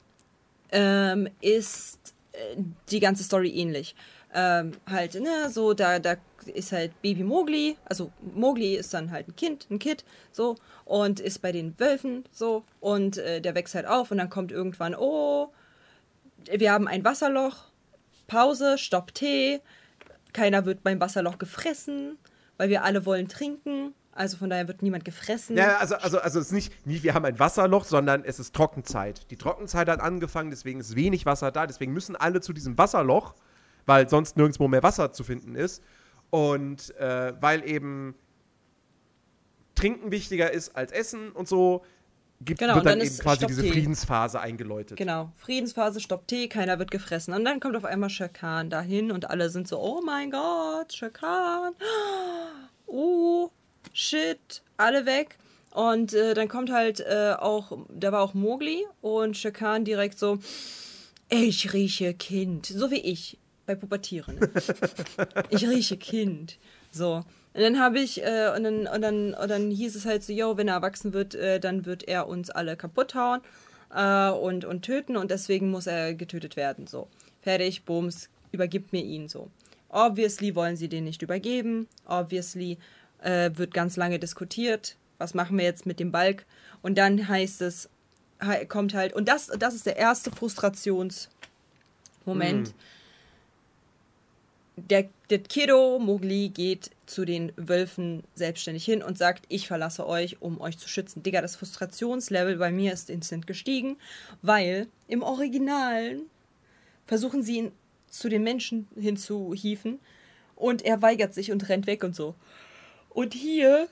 ähm, 0.72 1.30
ist 1.42 2.14
äh, 2.34 2.58
die 2.90 3.00
ganze 3.00 3.24
Story 3.24 3.50
ähnlich. 3.50 3.96
Ähm, 4.34 4.74
halt, 4.86 5.16
ne, 5.16 5.50
so, 5.50 5.74
da, 5.74 6.00
da 6.00 6.18
ist 6.46 6.74
halt 6.74 7.02
Baby 7.02 7.24
Mowgli, 7.24 7.78
also 7.86 8.12
Mowgli 8.34 8.76
ist 8.76 8.94
dann 8.94 9.12
halt 9.12 9.30
ein 9.30 9.36
Kind, 9.36 9.68
ein 9.72 9.80
Kid, 9.80 10.04
so, 10.32 10.58
und 10.84 11.22
ist 11.22 11.42
bei 11.42 11.54
den 11.54 11.80
Wölfen, 11.80 12.26
so, 12.32 12.64
und 12.82 13.18
äh, 13.18 13.40
der 13.40 13.56
wächst 13.56 13.76
halt 13.76 13.88
auf 13.88 14.12
und 14.12 14.18
dann 14.18 14.30
kommt 14.30 14.52
irgendwann, 14.52 14.94
oh, 14.94 15.52
wir 16.52 16.72
haben 16.72 16.88
ein 16.88 17.06
Wasserloch, 17.06 17.70
Pause, 18.28 18.78
Stopp 18.78 19.14
Tee, 19.14 19.62
keiner 20.34 20.66
wird 20.66 20.84
beim 20.84 21.00
Wasserloch 21.00 21.38
gefressen, 21.38 22.18
weil 22.58 22.70
wir 22.70 22.84
alle 22.84 23.06
wollen 23.06 23.30
trinken, 23.30 23.94
also 24.16 24.38
von 24.38 24.50
daher 24.50 24.68
wird 24.70 24.82
niemand 24.82 25.04
gefressen. 25.04 25.58
Ja, 25.58 25.78
also, 25.78 25.96
also, 25.96 26.20
also 26.20 26.40
es 26.40 26.48
ist 26.48 26.52
nicht, 26.54 26.88
nicht, 26.88 27.04
wir 27.04 27.14
haben 27.14 27.26
ein 27.26 27.38
Wasserloch, 27.38 27.84
sondern 27.84 28.24
es 28.24 28.40
ist 28.40 28.56
Trockenzeit. 28.56 29.30
Die 29.30 29.36
Trockenzeit 29.36 29.90
hat 29.90 30.00
angefangen, 30.00 30.50
deswegen 30.50 30.80
ist 30.80 30.96
wenig 30.96 31.26
Wasser 31.26 31.52
da, 31.52 31.68
deswegen 31.68 31.92
müssen 31.92 32.16
alle 32.16 32.40
zu 32.40 32.54
diesem 32.54 32.78
Wasserloch, 32.78 33.36
weil 33.86 34.08
sonst 34.10 34.38
nirgendwo 34.38 34.70
mehr 34.70 34.84
Wasser 34.84 35.12
zu 35.12 35.26
finden 35.26 35.56
ist. 35.56 35.84
Und 36.30 36.96
äh, 36.96 37.34
weil 37.42 37.68
eben 37.70 38.16
Trinken 39.76 40.12
wichtiger 40.12 40.50
ist 40.50 40.78
als 40.78 40.94
Essen 40.94 41.32
und 41.32 41.50
so, 41.50 41.84
gibt, 42.40 42.60
Genau, 42.60 42.76
wird 42.76 42.86
dann, 42.86 43.00
dann 43.00 43.08
eben 43.08 43.18
quasi 43.18 43.40
Stopp 43.40 43.50
diese 43.50 43.64
Tee. 43.64 43.72
Friedensphase 43.72 44.40
eingeläutet. 44.40 44.98
Genau, 44.98 45.34
Friedensphase, 45.36 46.00
Stopp 46.00 46.26
Tee, 46.28 46.48
keiner 46.48 46.80
wird 46.80 46.90
gefressen. 46.90 47.34
Und 47.34 47.44
dann 47.44 47.60
kommt 47.60 47.76
auf 47.76 47.84
einmal 47.84 48.10
Shere 48.10 48.66
dahin 48.70 49.12
und 49.12 49.30
alle 49.30 49.50
sind 49.50 49.68
so, 49.68 49.78
oh 49.80 50.02
mein 50.02 50.32
Gott, 50.32 50.94
Shere 50.94 51.12
Oh, 52.88 53.50
shit, 53.94 54.62
alle 54.78 55.06
weg. 55.06 55.38
Und 55.72 56.14
äh, 56.14 56.34
dann 56.34 56.48
kommt 56.48 56.72
halt 56.72 57.02
äh, 57.02 57.34
auch, 57.38 57.78
da 57.90 58.12
war 58.12 58.22
auch 58.22 58.34
Mowgli 58.34 58.86
und 59.02 59.36
Shere 59.36 59.82
direkt 59.82 60.18
so, 60.18 60.40
ich 61.30 61.74
rieche 61.74 62.14
Kind, 62.14 62.68
so 62.68 62.92
wie 62.92 63.02
ich 63.02 63.38
bei 63.66 63.76
Pubertieren. 63.76 64.40
ich 65.50 65.68
rieche 65.68 65.98
Kind. 65.98 66.58
So. 66.92 67.26
Und 67.54 67.62
dann 67.62 67.80
habe 67.80 68.00
ich, 68.00 68.24
äh, 68.24 68.52
und, 68.56 68.64
dann, 68.64 68.88
und, 68.88 69.02
dann, 69.02 69.34
und 69.34 69.50
dann 69.50 69.72
hieß 69.72 69.96
es 69.96 70.06
halt 70.06 70.24
so, 70.24 70.32
yo, 70.34 70.58
wenn 70.58 70.68
er 70.68 70.76
erwachsen 70.76 71.14
wird, 71.14 71.36
äh, 71.36 71.60
dann 71.60 71.86
wird 71.86 72.08
er 72.08 72.28
uns 72.28 72.50
alle 72.50 72.78
kaputt 72.78 73.16
hauen 73.16 73.42
äh, 73.94 74.30
und, 74.30 74.66
und 74.66 74.84
töten 74.84 75.18
und 75.18 75.32
deswegen 75.32 75.72
muss 75.72 75.88
er 75.88 76.14
getötet 76.14 76.56
werden. 76.56 76.88
So. 76.88 77.08
Fertig, 77.42 77.84
Bums, 77.84 78.30
übergibt 78.52 78.94
mir 78.94 79.04
ihn 79.04 79.28
so. 79.28 79.50
Obviously 79.90 80.56
wollen 80.56 80.76
sie 80.76 80.90
den 80.90 81.06
nicht 81.06 81.22
übergeben. 81.22 81.88
Obviously 82.06 82.78
äh, 83.26 83.52
wird 83.56 83.74
ganz 83.74 83.98
lange 83.98 84.20
diskutiert. 84.20 84.96
Was 85.18 85.34
machen 85.34 85.58
wir 85.58 85.66
jetzt 85.66 85.86
mit 85.86 86.00
dem 86.00 86.12
Balk? 86.12 86.46
Und 86.82 86.98
dann 86.98 87.28
heißt 87.28 87.62
es, 87.62 87.90
kommt 88.68 88.94
halt, 88.94 89.14
und 89.14 89.28
das, 89.28 89.48
das 89.48 89.74
ist 89.74 89.86
der 89.86 89.98
erste 89.98 90.32
Frustrationsmoment. 90.32 92.74
Der, 94.78 95.08
der 95.30 95.40
Kiddo 95.40 96.00
Mowgli 96.00 96.50
geht 96.50 96.92
zu 97.06 97.24
den 97.24 97.54
Wölfen 97.56 98.24
selbstständig 98.36 98.84
hin 98.84 99.02
und 99.02 99.18
sagt, 99.18 99.46
ich 99.48 99.68
verlasse 99.68 100.06
euch, 100.06 100.42
um 100.42 100.60
euch 100.60 100.78
zu 100.78 100.90
schützen. 100.90 101.24
Digga, 101.24 101.42
das 101.42 101.56
Frustrationslevel 101.56 102.58
bei 102.58 102.72
mir 102.72 102.92
ist 102.92 103.10
instant 103.10 103.48
gestiegen, 103.48 103.96
weil 104.42 104.88
im 105.08 105.24
Originalen 105.24 106.24
versuchen 107.06 107.42
sie 107.42 107.58
ihn 107.58 107.72
zu 108.10 108.28
den 108.28 108.44
Menschen 108.44 108.90
hinzuhieven 109.00 110.00
und 110.58 110.84
er 110.84 111.02
weigert 111.02 111.34
sich 111.34 111.54
und 111.54 111.70
rennt 111.70 111.88
weg 111.88 112.04
und 112.04 112.16
so. 112.16 112.36
Und 113.16 113.34
hier 113.34 113.88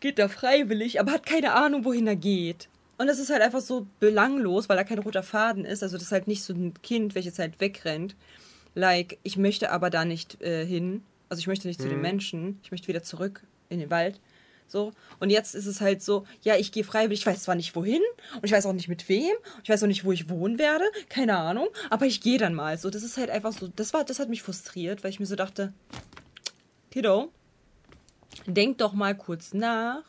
geht 0.00 0.18
er 0.18 0.28
freiwillig, 0.28 0.98
aber 0.98 1.12
hat 1.12 1.24
keine 1.24 1.54
Ahnung, 1.54 1.84
wohin 1.84 2.08
er 2.08 2.16
geht. 2.16 2.68
Und 2.98 3.06
das 3.06 3.20
ist 3.20 3.30
halt 3.30 3.40
einfach 3.40 3.60
so 3.60 3.86
belanglos, 4.00 4.68
weil 4.68 4.76
da 4.76 4.82
kein 4.82 4.98
roter 4.98 5.22
Faden 5.22 5.64
ist. 5.64 5.84
Also 5.84 5.96
das 5.96 6.06
ist 6.06 6.12
halt 6.12 6.26
nicht 6.26 6.42
so 6.42 6.52
ein 6.52 6.74
Kind, 6.82 7.14
welches 7.14 7.38
halt 7.38 7.60
wegrennt. 7.60 8.16
Like, 8.74 9.18
ich 9.22 9.36
möchte 9.36 9.70
aber 9.70 9.90
da 9.90 10.04
nicht 10.04 10.42
äh, 10.42 10.66
hin. 10.66 11.04
Also 11.28 11.38
ich 11.38 11.46
möchte 11.46 11.68
nicht 11.68 11.80
zu 11.80 11.88
den 11.88 12.00
Menschen. 12.00 12.58
Ich 12.64 12.72
möchte 12.72 12.88
wieder 12.88 13.04
zurück 13.04 13.44
in 13.68 13.78
den 13.78 13.90
Wald. 13.90 14.20
So. 14.66 14.92
Und 15.20 15.30
jetzt 15.30 15.54
ist 15.54 15.66
es 15.66 15.80
halt 15.80 16.02
so, 16.02 16.26
ja, 16.42 16.56
ich 16.56 16.72
gehe 16.72 16.82
freiwillig. 16.82 17.20
Ich 17.20 17.26
weiß 17.26 17.44
zwar 17.44 17.54
nicht 17.54 17.76
wohin 17.76 18.02
und 18.34 18.44
ich 18.44 18.50
weiß 18.50 18.66
auch 18.66 18.72
nicht 18.72 18.88
mit 18.88 19.08
wem. 19.08 19.32
Ich 19.62 19.68
weiß 19.68 19.84
auch 19.84 19.88
nicht, 19.88 20.04
wo 20.04 20.10
ich 20.10 20.28
wohnen 20.28 20.58
werde. 20.58 20.84
Keine 21.08 21.36
Ahnung. 21.36 21.68
Aber 21.90 22.06
ich 22.06 22.20
gehe 22.20 22.38
dann 22.38 22.54
mal. 22.54 22.76
So, 22.76 22.90
das 22.90 23.04
ist 23.04 23.18
halt 23.18 23.30
einfach 23.30 23.52
so. 23.52 23.68
Das 23.68 23.94
war, 23.94 24.02
das 24.02 24.18
hat 24.18 24.28
mich 24.28 24.42
frustriert, 24.42 25.04
weil 25.04 25.10
ich 25.10 25.20
mir 25.20 25.26
so 25.26 25.36
dachte, 25.36 25.72
Kiddo, 26.90 27.30
denk 28.46 28.78
doch 28.78 28.92
mal 28.92 29.16
kurz 29.16 29.54
nach 29.54 30.02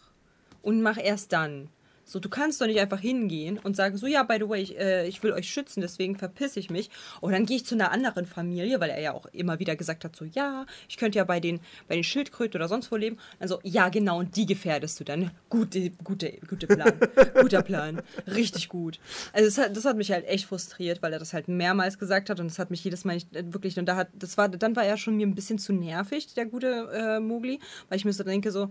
und 0.62 0.82
mach 0.82 0.98
erst 0.98 1.34
dann. 1.34 1.70
So, 2.08 2.20
du 2.20 2.30
kannst 2.30 2.62
doch 2.62 2.68
nicht 2.68 2.80
einfach 2.80 3.00
hingehen 3.00 3.60
und 3.62 3.76
sagen, 3.76 3.98
so, 3.98 4.06
ja, 4.06 4.22
by 4.22 4.38
the 4.40 4.48
way, 4.48 4.62
ich, 4.62 4.78
äh, 4.78 5.08
ich 5.08 5.24
will 5.24 5.32
euch 5.32 5.50
schützen, 5.50 5.82
deswegen 5.82 6.16
verpiss 6.16 6.56
ich 6.56 6.70
mich. 6.70 6.92
Und 7.20 7.34
dann 7.34 7.48
gehe 7.48 7.58
ich 7.58 7.66
zu 7.66 7.74
einer 7.74 7.92
anderen 7.92 8.28
Familie, 8.28 8.80
weil 8.80 8.92
er 8.92 9.02
ja 9.02 9.14
auch 9.14 9.26
immer 9.28 9.60
wieder 9.60 9.76
gesagt 9.76 10.06
hat, 10.06 10.16
so, 10.16 10.24
ja, 10.24 10.68
ich 10.88 10.98
könnte 10.98 11.18
ja 11.18 11.24
bei 11.24 11.40
den, 11.40 11.60
bei 11.88 11.96
den 11.96 12.04
Schildkröten 12.04 12.60
oder 12.60 12.68
sonst 12.68 12.92
wo 12.92 12.96
leben. 12.96 13.18
Also, 13.40 13.60
ja, 13.64 13.90
genau, 13.90 14.20
und 14.20 14.36
die 14.36 14.46
gefährdest 14.46 15.00
du 15.00 15.04
dann. 15.04 15.32
Gute, 15.50 15.90
gute, 16.04 16.34
gute 16.48 16.68
Plan. 16.68 16.94
Guter 17.42 17.64
Plan. 17.64 18.02
Richtig 18.28 18.70
gut. 18.70 19.00
Also, 19.34 19.48
das 19.48 19.58
hat, 19.58 19.76
das 19.76 19.86
hat 19.86 19.98
mich 19.98 20.12
halt 20.12 20.28
echt 20.28 20.46
frustriert, 20.46 21.02
weil 21.02 21.12
er 21.12 21.20
das 21.20 21.34
halt 21.34 21.48
mehrmals 21.48 21.98
gesagt 21.98 22.30
hat 22.30 22.40
und 22.40 22.48
das 22.48 22.60
hat 22.60 22.70
mich 22.70 22.84
jedes 22.84 23.04
Mal 23.04 23.16
nicht, 23.16 23.36
äh, 23.36 23.52
wirklich, 23.52 23.80
und 23.80 23.88
da 23.88 23.96
hat, 23.96 24.10
das 24.14 24.38
war, 24.38 24.48
dann 24.48 24.76
war 24.76 24.86
er 24.86 24.98
schon 24.98 25.18
mir 25.18 25.26
ein 25.26 25.34
bisschen 25.34 25.58
zu 25.58 25.74
nervig, 25.74 26.34
der 26.36 26.46
gute 26.46 26.88
äh, 26.94 27.20
Mowgli, 27.20 27.60
weil 27.90 27.98
ich 27.98 28.06
mir 28.06 28.14
so 28.14 28.24
denke, 28.24 28.52
so, 28.52 28.70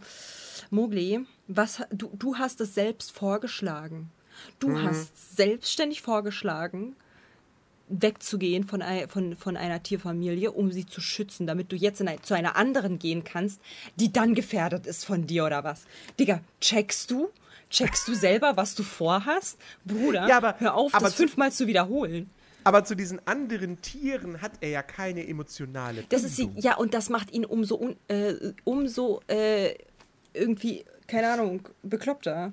Mowgli, 0.71 1.27
was, 1.47 1.83
du, 1.91 2.11
du 2.15 2.37
hast 2.37 2.61
es 2.61 2.75
selbst 2.75 3.13
vorgeschlagen. 3.13 4.11
Du 4.59 4.79
hast 4.81 5.37
selbstständig 5.37 6.03
vorgeschlagen, 6.03 6.97
wegzugehen 7.89 8.65
von, 8.65 8.83
von, 9.09 9.37
von 9.37 9.57
einer 9.57 9.83
Tierfamilie, 9.83 10.51
um 10.51 10.73
sie 10.73 10.87
zu 10.87 11.01
schützen, 11.01 11.47
damit 11.47 11.71
du 11.71 11.77
jetzt 11.77 12.01
in 12.01 12.09
ein, 12.09 12.23
zu 12.23 12.35
einer 12.35 12.57
anderen 12.57 12.99
gehen 12.99 13.25
kannst, 13.25 13.61
die 13.97 14.13
dann 14.13 14.35
gefährdet 14.35 14.87
ist 14.87 15.05
von 15.05 15.27
dir 15.27 15.45
oder 15.45 15.63
was. 15.65 15.85
Digga, 16.19 16.41
checkst 16.61 17.11
du? 17.11 17.29
Checkst 17.71 18.09
du 18.09 18.15
selber, 18.15 18.57
was 18.57 18.75
du 18.75 18.83
vorhast? 18.83 19.59
Bruder, 19.85 20.27
Ja, 20.29 20.39
aber- 20.39 20.57
hör 20.59 20.75
auf, 20.75 20.95
aber 20.95 21.05
das 21.07 21.13
zu- 21.17 21.23
fünfmal 21.25 21.53
zu 21.53 21.67
wiederholen. 21.67 22.31
Aber 22.67 22.83
zu 22.85 22.95
diesen 22.95 23.21
anderen 23.27 23.83
Tieren 23.83 24.41
hat 24.41 24.53
er 24.63 24.71
ja 24.71 24.83
keine 24.83 25.27
emotionale 25.29 26.05
Das 26.09 26.25
ist 26.25 26.37
sie, 26.37 26.47
Bindung. 26.47 26.63
ja, 26.63 26.77
und 26.77 26.95
das 26.95 27.11
macht 27.11 27.31
ihn 27.33 27.45
umso, 27.45 27.77
un, 27.77 27.97
äh, 28.09 28.35
umso 28.65 29.21
äh, 29.29 29.75
irgendwie, 30.33 30.87
keine 31.07 31.29
Ahnung, 31.29 31.69
bekloppter. 31.83 32.53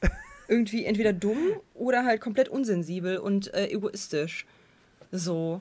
irgendwie 0.48 0.84
entweder 0.84 1.12
dumm 1.12 1.38
oder 1.74 2.04
halt 2.04 2.20
komplett 2.20 2.48
unsensibel 2.48 3.18
und 3.18 3.52
äh, 3.54 3.68
egoistisch. 3.68 4.46
So. 5.10 5.60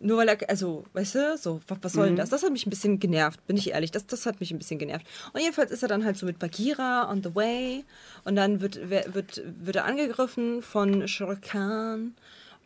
Nur 0.00 0.18
weil 0.18 0.28
er, 0.28 0.48
also, 0.48 0.84
weißt 0.92 1.14
du, 1.16 1.38
so, 1.38 1.60
was, 1.66 1.78
was 1.82 1.92
soll 1.92 2.06
denn 2.06 2.16
das? 2.16 2.30
Das 2.30 2.44
hat 2.44 2.52
mich 2.52 2.66
ein 2.66 2.70
bisschen 2.70 3.00
genervt, 3.00 3.44
bin 3.48 3.56
ich 3.56 3.70
ehrlich. 3.70 3.90
Das, 3.90 4.06
das 4.06 4.26
hat 4.26 4.38
mich 4.38 4.52
ein 4.52 4.58
bisschen 4.58 4.78
genervt. 4.78 5.04
Und 5.32 5.40
jedenfalls 5.40 5.72
ist 5.72 5.82
er 5.82 5.88
dann 5.88 6.04
halt 6.04 6.16
so 6.16 6.24
mit 6.24 6.38
Bagheera 6.38 7.10
on 7.10 7.22
the 7.22 7.34
way. 7.34 7.84
Und 8.24 8.36
dann 8.36 8.60
wird, 8.60 8.88
wird, 8.90 9.42
wird 9.44 9.76
er 9.76 9.84
angegriffen 9.84 10.62
von 10.62 11.02
Rukh 11.02 11.40
Khan. 11.40 12.14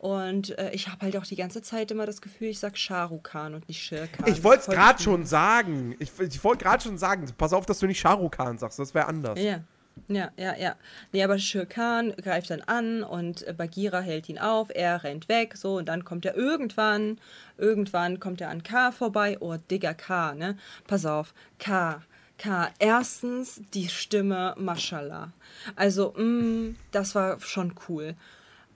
Und 0.03 0.59
äh, 0.59 0.71
ich 0.71 0.89
habe 0.89 0.99
halt 1.05 1.15
auch 1.15 1.25
die 1.25 1.37
ganze 1.37 1.61
Zeit 1.61 1.89
immer 1.89 2.05
das 2.05 2.21
Gefühl, 2.21 2.49
ich 2.49 2.59
sag 2.59 2.77
Shah 2.77 3.05
Rukh 3.05 3.23
Khan 3.23 3.53
und 3.53 3.69
nicht 3.69 3.81
Shir 3.81 4.07
Khan. 4.07 4.27
Ich 4.27 4.43
wollte 4.43 4.59
es 4.59 4.65
gerade 4.67 5.01
schon 5.01 5.25
sagen. 5.25 5.95
Ich, 5.99 6.11
ich 6.19 6.43
wollte 6.43 6.65
gerade 6.65 6.83
schon 6.83 6.97
sagen, 6.97 7.25
pass 7.37 7.53
auf, 7.53 7.65
dass 7.65 7.79
du 7.79 7.87
nicht 7.87 8.03
Khan 8.03 8.57
sagst, 8.57 8.79
das 8.79 8.93
wäre 8.93 9.05
anders. 9.05 9.39
Ja. 9.39 9.61
Ja, 10.09 10.31
ja, 10.35 10.57
ja. 10.57 10.75
Nee, 11.13 11.23
aber 11.23 11.39
Shir 11.39 11.65
Khan 11.65 12.13
greift 12.17 12.49
dann 12.49 12.59
an 12.63 13.03
und 13.03 13.47
äh, 13.47 13.53
Bagheera 13.53 14.01
hält 14.01 14.27
ihn 14.27 14.39
auf, 14.39 14.67
er 14.75 15.05
rennt 15.05 15.29
weg, 15.29 15.55
so, 15.55 15.77
und 15.77 15.85
dann 15.85 16.03
kommt 16.03 16.25
er 16.25 16.35
irgendwann, 16.35 17.17
irgendwann 17.57 18.19
kommt 18.19 18.41
er 18.41 18.49
an 18.49 18.61
K 18.61 18.91
vorbei. 18.91 19.37
Oh, 19.39 19.55
Digga, 19.71 19.93
K, 19.93 20.35
ne? 20.35 20.57
Pass 20.85 21.05
auf, 21.05 21.33
K. 21.59 22.01
K. 22.37 22.69
Erstens 22.77 23.61
die 23.73 23.87
Stimme, 23.87 24.53
Mashallah. 24.57 25.31
Also, 25.77 26.11
mm, 26.17 26.75
das 26.91 27.15
war 27.15 27.39
schon 27.39 27.75
cool. 27.87 28.15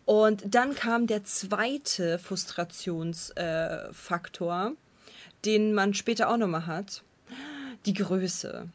Und 0.08 0.56
dann 0.56 0.74
kam 0.74 1.06
der 1.06 1.24
zweite 1.26 2.18
Frustrationsfaktor, 2.18 4.72
äh, 4.72 4.76
den 5.44 5.74
man 5.74 5.94
später 5.94 6.30
auch 6.30 6.38
nochmal 6.38 6.66
hat. 6.66 7.04
Die 7.86 7.94
Größe. 7.94 8.70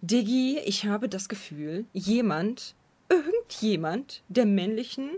Diggi, 0.00 0.58
ich 0.64 0.86
habe 0.86 1.10
das 1.10 1.28
Gefühl, 1.28 1.84
jemand, 1.92 2.74
irgendjemand 3.10 4.22
der 4.28 4.46
männlichen 4.46 5.10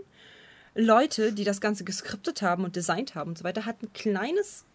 Leute, 0.75 1.31
die 1.31 1.45
das 1.45 1.61
Ganze 1.61 1.85
geskriptet 1.85 2.41
haben 2.41 2.65
und 2.65 2.75
designt 2.75 3.15
haben 3.15 3.29
und 3.29 3.37
so 3.37 3.45
weiter, 3.45 3.65
hat 3.65 3.81
ein 3.83 3.93
kleines, 3.93 4.65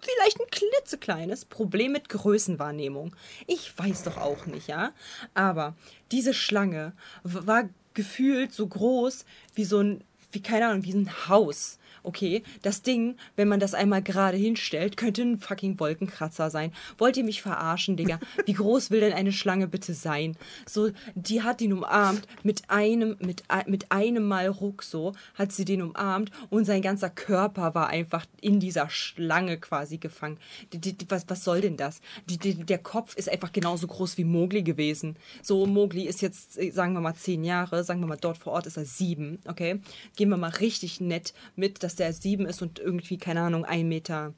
vielleicht 0.00 0.38
ein 0.38 0.46
klitzekleines 0.48 1.44
Problem 1.44 1.90
mit 1.90 2.08
Größenwahrnehmung. 2.08 3.16
Ich 3.48 3.76
weiß 3.76 4.04
doch 4.04 4.18
auch 4.18 4.46
nicht, 4.46 4.68
ja. 4.68 4.92
Aber 5.34 5.74
diese 6.12 6.34
Schlange 6.34 6.92
war 7.24 7.68
gefühlt 7.94 8.52
so 8.52 8.66
groß 8.66 9.24
wie 9.54 9.64
so 9.64 9.80
ein, 9.80 10.04
wie 10.32 10.42
keine 10.42 10.68
Ahnung, 10.68 10.84
wie 10.84 10.94
ein 10.94 11.28
Haus. 11.28 11.78
Okay, 12.04 12.42
das 12.62 12.82
Ding, 12.82 13.16
wenn 13.36 13.48
man 13.48 13.60
das 13.60 13.74
einmal 13.74 14.02
gerade 14.02 14.36
hinstellt, 14.36 14.96
könnte 14.96 15.22
ein 15.22 15.38
fucking 15.38 15.78
Wolkenkratzer 15.78 16.50
sein. 16.50 16.72
Wollt 16.98 17.16
ihr 17.16 17.24
mich 17.24 17.42
verarschen, 17.42 17.96
Digga? 17.96 18.18
Wie 18.44 18.54
groß 18.54 18.90
will 18.90 19.00
denn 19.00 19.12
eine 19.12 19.32
Schlange 19.32 19.68
bitte 19.68 19.94
sein? 19.94 20.36
So, 20.66 20.90
die 21.14 21.42
hat 21.42 21.60
ihn 21.60 21.72
umarmt 21.72 22.26
mit 22.42 22.68
einem, 22.70 23.16
mit, 23.20 23.44
mit 23.66 23.92
einem 23.92 24.26
Mal 24.26 24.48
Ruck 24.48 24.82
so, 24.82 25.12
hat 25.34 25.52
sie 25.52 25.64
den 25.64 25.82
umarmt 25.82 26.30
und 26.50 26.64
sein 26.64 26.82
ganzer 26.82 27.10
Körper 27.10 27.74
war 27.74 27.88
einfach 27.88 28.26
in 28.40 28.60
dieser 28.60 28.88
Schlange 28.90 29.58
quasi 29.58 29.98
gefangen. 29.98 30.38
Die, 30.72 30.78
die, 30.78 30.94
die, 30.94 31.10
was, 31.10 31.24
was 31.28 31.44
soll 31.44 31.60
denn 31.60 31.76
das? 31.76 32.00
Der 32.28 32.78
Kopf 32.78 33.16
ist 33.16 33.28
einfach 33.28 33.52
genauso 33.52 33.86
groß 33.86 34.18
wie 34.18 34.24
Mowgli 34.24 34.62
gewesen. 34.62 35.16
So, 35.42 35.66
Mowgli 35.66 36.06
ist 36.06 36.22
jetzt, 36.22 36.58
äh, 36.58 36.70
sagen 36.70 36.94
wir 36.94 37.00
mal, 37.00 37.14
zehn 37.14 37.44
Jahre, 37.44 37.84
sagen 37.84 38.00
wir 38.00 38.06
mal, 38.06 38.18
dort 38.20 38.38
vor 38.38 38.52
Ort 38.52 38.66
ist 38.66 38.76
er 38.76 38.84
sieben, 38.84 39.38
okay? 39.46 39.80
Gehen 40.16 40.28
wir 40.28 40.36
mal 40.36 40.50
richtig 40.50 41.00
nett 41.00 41.32
mit, 41.56 41.82
dass 41.82 41.91
der 41.96 42.12
sieben 42.12 42.46
ist 42.46 42.62
und 42.62 42.78
irgendwie, 42.78 43.18
keine 43.18 43.42
Ahnung, 43.42 43.64
ein 43.64 43.88
Meter 43.88 44.34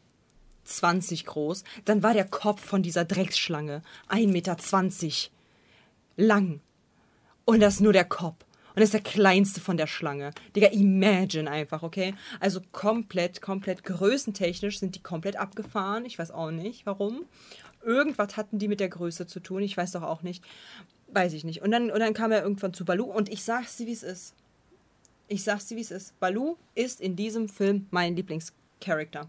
20 0.64 1.26
groß. 1.26 1.64
Dann 1.84 2.02
war 2.02 2.14
der 2.14 2.26
Kopf 2.26 2.64
von 2.64 2.82
dieser 2.82 3.04
Drecksschlange 3.04 3.82
1,20 4.08 4.26
Meter 4.28 4.56
lang. 6.16 6.60
Und 7.44 7.60
das 7.60 7.74
ist 7.74 7.80
nur 7.80 7.92
der 7.92 8.04
Kopf. 8.04 8.44
Und 8.74 8.80
das 8.80 8.86
ist 8.86 8.94
der 8.94 9.02
kleinste 9.02 9.60
von 9.60 9.76
der 9.76 9.86
Schlange. 9.86 10.32
Digga, 10.56 10.68
imagine 10.68 11.48
einfach, 11.48 11.84
okay? 11.84 12.14
Also 12.40 12.60
komplett, 12.72 13.40
komplett 13.40 13.84
größentechnisch 13.84 14.80
sind 14.80 14.96
die 14.96 15.02
komplett 15.02 15.36
abgefahren. 15.36 16.04
Ich 16.04 16.18
weiß 16.18 16.32
auch 16.32 16.50
nicht, 16.50 16.84
warum. 16.84 17.24
Irgendwas 17.84 18.36
hatten 18.36 18.58
die 18.58 18.66
mit 18.66 18.80
der 18.80 18.88
Größe 18.88 19.28
zu 19.28 19.38
tun. 19.38 19.62
Ich 19.62 19.76
weiß 19.76 19.92
doch 19.92 20.02
auch 20.02 20.22
nicht. 20.22 20.42
Weiß 21.12 21.34
ich 21.34 21.44
nicht. 21.44 21.62
Und 21.62 21.70
dann, 21.70 21.90
und 21.90 22.00
dann 22.00 22.14
kam 22.14 22.32
er 22.32 22.42
irgendwann 22.42 22.74
zu 22.74 22.84
Balu 22.84 23.04
und 23.04 23.28
ich 23.28 23.44
sag's 23.44 23.76
dir, 23.76 23.86
wie 23.86 23.92
es 23.92 24.02
ist. 24.02 24.34
Ich 25.28 25.42
sag's 25.44 25.66
dir, 25.66 25.76
wie 25.76 25.80
es 25.80 25.90
ist. 25.90 26.18
Balu 26.20 26.56
ist 26.74 27.00
in 27.00 27.16
diesem 27.16 27.48
Film 27.48 27.86
mein 27.90 28.14
Lieblingscharakter. 28.16 29.28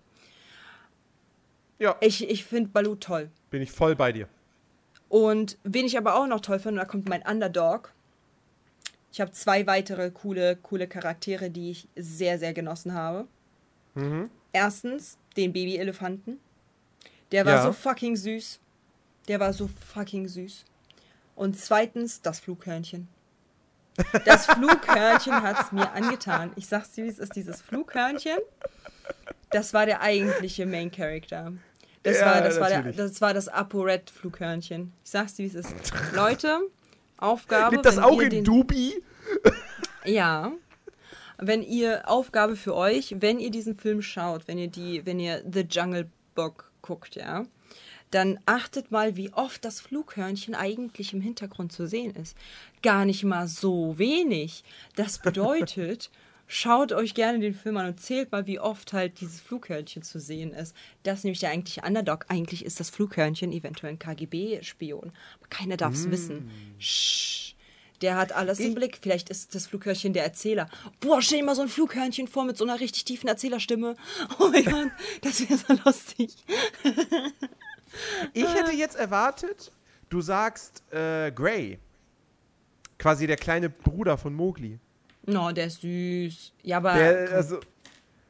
Ja, 1.79 1.95
Ich, 2.01 2.27
ich 2.29 2.45
finde 2.45 2.69
Balu 2.69 2.95
toll. 2.95 3.29
bin 3.49 3.61
ich 3.61 3.71
voll 3.71 3.95
bei 3.95 4.11
dir. 4.11 4.27
Und 5.09 5.57
wen 5.63 5.85
ich 5.85 5.97
aber 5.97 6.15
auch 6.15 6.27
noch 6.27 6.41
toll 6.41 6.59
finde, 6.59 6.79
da 6.81 6.85
kommt 6.85 7.07
mein 7.07 7.21
Underdog. 7.21 7.93
Ich 9.11 9.21
habe 9.21 9.31
zwei 9.31 9.65
weitere 9.67 10.11
coole, 10.11 10.57
coole 10.57 10.87
Charaktere, 10.87 11.49
die 11.49 11.71
ich 11.71 11.87
sehr, 11.95 12.37
sehr 12.39 12.53
genossen 12.53 12.93
habe. 12.93 13.27
Erstens 14.51 15.17
den 15.37 15.53
Baby-Elefanten. 15.53 16.39
Der 17.31 17.45
war 17.45 17.55
Ja. 17.55 17.63
so 17.63 17.71
fucking 17.71 18.17
süß. 18.17 18.59
Der 19.29 19.39
war 19.39 19.53
so 19.53 19.69
fucking 19.93 20.27
süß. 20.27 20.65
Und 21.35 21.57
zweitens 21.57 22.21
das 22.21 22.39
Flughörnchen. 22.41 23.07
Das 24.25 24.45
Flughörnchen 24.45 25.41
hat 25.41 25.61
es 25.61 25.71
mir 25.71 25.91
angetan. 25.91 26.51
Ich 26.55 26.67
sag's 26.67 26.91
dir, 26.91 27.05
wie 27.05 27.09
es 27.09 27.19
ist, 27.19 27.35
dieses 27.35 27.61
Flughörnchen. 27.61 28.37
Das 29.51 29.73
war 29.73 29.85
der 29.85 30.01
eigentliche 30.01 30.65
Main 30.65 30.91
Character. 30.91 31.53
Das, 32.03 32.19
Ja, 32.19 32.25
war, 32.25 32.41
das, 32.41 32.59
war, 32.59 32.69
der, 32.69 32.91
das 32.91 33.21
war 33.21 33.33
das 33.33 33.47
Apo-Red-Flughörnchen. 33.47 34.93
Ich 35.03 35.09
sag's 35.09 35.35
dir, 35.35 35.43
wie 35.43 35.57
es 35.57 35.65
ist. 35.65 35.73
Leute, 36.13 36.59
Aufgabe. 37.17 37.75
Liegt 37.75 37.85
das 37.85 37.97
auch 37.97 38.19
in 38.19 38.29
den, 38.29 38.43
Dubi? 38.43 39.01
Ja. 40.03 40.51
Wenn 41.37 41.63
ihr 41.63 42.07
Aufgabe 42.07 42.55
für 42.55 42.75
euch, 42.75 43.15
wenn 43.19 43.39
ihr 43.39 43.49
diesen 43.49 43.75
Film 43.75 44.01
schaut, 44.01 44.47
wenn 44.47 44.57
ihr 44.57 44.67
die, 44.67 45.05
wenn 45.05 45.19
ihr 45.19 45.43
The 45.51 45.61
Jungle 45.61 46.09
Book 46.35 46.71
guckt, 46.81 47.15
ja, 47.15 47.45
dann 48.11 48.39
achtet 48.45 48.91
mal, 48.91 49.15
wie 49.15 49.33
oft 49.33 49.65
das 49.65 49.81
Flughörnchen 49.81 50.55
eigentlich 50.55 51.13
im 51.13 51.21
Hintergrund 51.21 51.71
zu 51.71 51.87
sehen 51.87 52.15
ist. 52.15 52.37
Gar 52.81 53.05
nicht 53.05 53.23
mal 53.23 53.47
so 53.47 53.97
wenig. 53.97 54.63
Das 54.95 55.19
bedeutet, 55.21 56.11
schaut 56.47 56.91
euch 56.91 57.13
gerne 57.13 57.39
den 57.39 57.53
Film 57.53 57.77
an 57.77 57.87
und 57.87 57.99
zählt 57.99 58.31
mal, 58.31 58.47
wie 58.47 58.59
oft 58.59 58.93
halt 58.93 59.19
dieses 59.19 59.41
Flughörnchen 59.41 60.03
zu 60.03 60.19
sehen 60.19 60.53
ist. 60.53 60.75
Das 61.03 61.19
ist 61.19 61.23
nämlich 61.25 61.39
der 61.39 61.49
eigentliche 61.49 61.81
Underdog. 61.81 62.25
Eigentlich 62.29 62.63
ist 62.63 62.79
das 62.79 62.89
Flughörnchen 62.89 63.51
eventuell 63.51 63.93
ein 63.93 63.99
KGB-Spion. 63.99 65.11
Aber 65.39 65.47
keiner 65.49 65.77
darf 65.77 65.93
es 65.93 66.09
wissen. 66.09 66.49
Shh. 66.79 67.45
Der 68.01 68.17
hat 68.17 68.33
alles 68.33 68.59
im 68.59 68.75
Blick. 68.75 68.99
Vielleicht 69.01 69.29
ist 69.29 69.55
das 69.55 69.67
Flughörnchen 69.67 70.13
der 70.13 70.23
Erzähler. 70.23 70.69
Boah, 70.99 71.21
stell 71.21 71.39
dir 71.39 71.45
mal 71.45 71.55
so 71.55 71.61
ein 71.61 71.69
Flughörnchen 71.69 72.27
vor 72.27 72.43
mit 72.43 72.57
so 72.57 72.65
einer 72.65 72.79
richtig 72.79 73.05
tiefen 73.05 73.27
Erzählerstimme. 73.27 73.95
Oh 74.39 74.49
mein 74.49 74.65
Gott, 74.65 74.91
das 75.21 75.41
wäre 75.41 75.57
so 75.57 75.73
lustig. 75.85 76.31
Ich 78.33 78.53
hätte 78.53 78.71
jetzt 78.71 78.95
erwartet, 78.95 79.71
du 80.09 80.21
sagst 80.21 80.83
äh, 80.91 81.31
Gray. 81.31 81.79
Quasi 82.97 83.27
der 83.27 83.37
kleine 83.37 83.69
Bruder 83.69 84.17
von 84.17 84.33
Mowgli. 84.33 84.79
No, 85.25 85.51
der 85.51 85.65
ist 85.67 85.81
süß. 85.81 86.53
Ja, 86.63 86.77
aber 86.77 86.93
Der, 86.93 87.27
der, 87.27 87.35
also, 87.35 87.59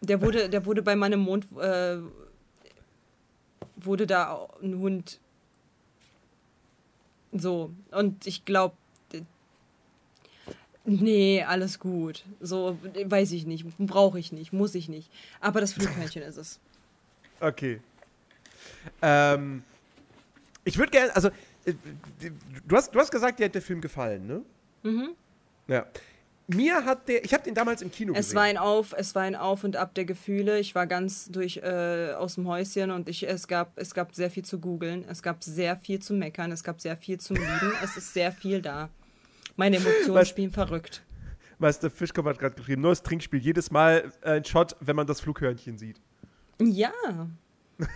wurde, 0.02 0.50
der 0.50 0.66
wurde 0.66 0.82
bei 0.82 0.96
meinem 0.96 1.20
Mond, 1.20 1.46
äh, 1.60 1.98
wurde 3.76 4.08
da 4.08 4.48
ein 4.62 4.80
Hund. 4.80 5.20
So, 7.34 7.72
und 7.92 8.26
ich 8.26 8.46
glaube, 8.46 8.76
nee, 10.86 11.44
alles 11.44 11.80
gut. 11.80 12.24
So, 12.40 12.78
weiß 13.06 13.34
ich 13.34 13.46
nicht, 13.46 13.66
brauche 13.78 14.18
ich 14.20 14.32
nicht, 14.32 14.54
muss 14.54 14.74
ich 14.74 14.88
nicht. 14.88 15.12
Aber 15.42 15.60
das 15.62 15.74
Flughörnchen 15.74 16.24
ist 16.24 16.38
es. 16.38 16.60
okay. 17.40 17.82
Ähm, 19.02 19.64
ich 20.64 20.78
würde 20.78 20.92
gerne, 20.92 21.16
also, 21.16 21.30
äh, 21.66 21.74
du 22.68 22.76
hast, 22.76 22.94
du 22.94 23.00
hast 23.00 23.12
gesagt, 23.12 23.40
dir 23.40 23.46
hat 23.46 23.56
der 23.56 23.62
Film 23.62 23.82
gefallen, 23.82 24.26
ne? 24.28 24.42
Mhm. 24.84 25.10
Ja. 25.68 25.86
Mir 26.48 26.86
hat 26.86 27.08
der, 27.08 27.26
ich 27.26 27.34
habe 27.34 27.44
den 27.44 27.56
damals 27.56 27.82
im 27.82 27.90
Kino 27.92 28.14
Es 28.14 28.28
gesehen. 28.28 28.36
war 28.36 28.44
ein 28.44 28.58
Auf, 28.60 28.94
es 28.96 29.16
war 29.16 29.24
ein 29.24 29.36
Auf 29.36 29.64
und 29.64 29.76
Ab 29.78 29.96
der 29.96 30.06
Gefühle. 30.06 30.60
Ich 30.60 30.76
war 30.76 30.86
ganz 30.86 31.26
durch 31.32 31.58
äh, 31.58 32.14
aus 32.14 32.36
dem 32.36 32.48
Häuschen 32.48 32.92
und 32.92 33.10
ich, 33.10 33.28
es 33.28 33.48
gab, 33.48 33.72
es 33.78 33.96
gab 33.96 34.14
sehr 34.14 34.30
viel 34.30 34.46
zu 34.46 34.60
googeln, 34.60 35.06
es 35.10 35.24
gab 35.24 35.44
sehr 35.44 35.76
viel 35.76 36.00
zu 36.00 36.14
meckern, 36.14 36.52
es 36.52 36.64
gab 36.64 36.80
sehr 36.82 36.98
viel 36.98 37.20
zu 37.20 37.34
lieben. 37.34 37.74
es 37.84 37.98
ist 37.98 38.14
sehr 38.14 38.32
viel 38.32 38.62
da. 38.62 38.90
Meine 39.56 39.78
Emotionen 39.78 40.16
Was- 40.22 40.30
spielen 40.30 40.52
verrückt. 40.52 41.02
Meister 41.58 41.90
Fischkopf 41.90 42.26
hat 42.28 42.38
gerade 42.38 42.54
geschrieben, 42.56 42.82
neues 42.82 43.02
Trinkspiel, 43.02 43.40
jedes 43.40 43.72
Mal 43.72 44.12
ein 44.22 44.44
Shot, 44.46 44.76
wenn 44.82 44.96
man 44.96 45.08
das 45.08 45.22
Flughörnchen 45.22 45.78
sieht. 45.80 46.00
Ja. 46.62 46.92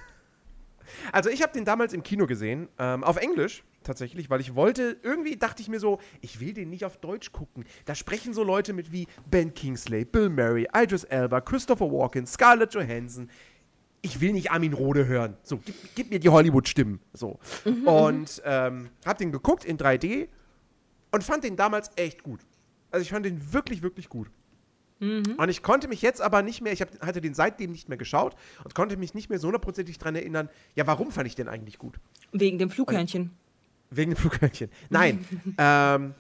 Also 1.12 1.30
ich 1.30 1.42
habe 1.42 1.54
den 1.54 1.66
damals 1.66 1.94
im 1.94 2.04
Kino 2.04 2.26
gesehen, 2.26 2.70
ähm, 2.78 3.04
auf 3.04 3.18
Englisch 3.18 3.64
tatsächlich, 3.84 4.30
weil 4.30 4.42
ich 4.42 4.56
wollte, 4.56 4.98
irgendwie 5.04 5.38
dachte 5.38 5.62
ich 5.62 5.70
mir 5.70 5.80
so, 5.80 6.00
ich 6.22 6.40
will 6.40 6.54
den 6.54 6.70
nicht 6.70 6.86
auf 6.86 6.98
Deutsch 6.98 7.32
gucken. 7.32 7.66
Da 7.86 7.96
sprechen 7.96 8.34
so 8.34 8.44
Leute 8.44 8.74
mit 8.74 8.92
wie 8.92 9.08
Ben 9.30 9.54
Kingsley, 9.54 10.06
Bill 10.06 10.30
Murray, 10.30 10.68
Idris 10.76 11.04
Elba, 11.06 11.42
Christopher 11.42 11.92
Walken, 11.92 12.26
Scarlett 12.26 12.74
Johansson. 12.74 13.30
Ich 14.02 14.22
will 14.22 14.34
nicht 14.34 14.52
Armin 14.52 14.74
Rohde 14.74 15.08
hören. 15.08 15.38
So, 15.44 15.58
gib, 15.58 15.76
gib 15.96 16.10
mir 16.10 16.20
die 16.20 16.30
Hollywood-Stimmen. 16.30 17.00
So. 17.14 17.40
Und 17.86 18.42
ähm, 18.46 18.90
hab 19.06 19.18
den 19.18 19.32
geguckt 19.32 19.66
in 19.66 19.78
3D. 19.78 20.30
und 21.12 21.24
fand 21.24 21.44
den 21.44 21.56
damals 21.56 21.92
echt 21.96 22.24
gut. 22.24 22.42
Also 22.92 23.04
ich 23.04 23.10
fand 23.10 23.26
den 23.26 23.54
wirklich, 23.54 23.82
wirklich 23.82 24.10
gut. 24.10 24.30
Und 25.00 25.50
ich 25.50 25.64
konnte 25.64 25.88
mich 25.88 26.02
jetzt 26.02 26.22
aber 26.22 26.42
nicht 26.42 26.62
mehr, 26.62 26.74
ich 26.74 26.82
hab, 26.82 26.90
hatte 27.00 27.22
den 27.22 27.34
seitdem 27.34 27.72
nicht 27.72 27.88
mehr 27.88 27.98
geschaut 27.98 28.36
und 28.64 28.76
konnte 28.76 28.98
mich 28.98 29.14
nicht 29.14 29.30
mehr 29.30 29.40
so 29.40 29.48
hundertprozentig 29.48 29.98
dran 29.98 30.16
erinnern, 30.16 30.50
ja, 30.76 30.88
warum 30.88 31.12
fand 31.12 31.28
ich 31.28 31.36
den 31.36 31.48
eigentlich 31.48 31.78
gut? 31.78 32.00
Wegen 32.34 32.58
dem 32.58 32.70
Flughörnchen. 32.70 33.32
Wegen 33.92 34.12
dem 34.12 34.18
Flughörnchen. 34.18 34.70
Nein. 34.90 35.26
ähm, 35.58 36.14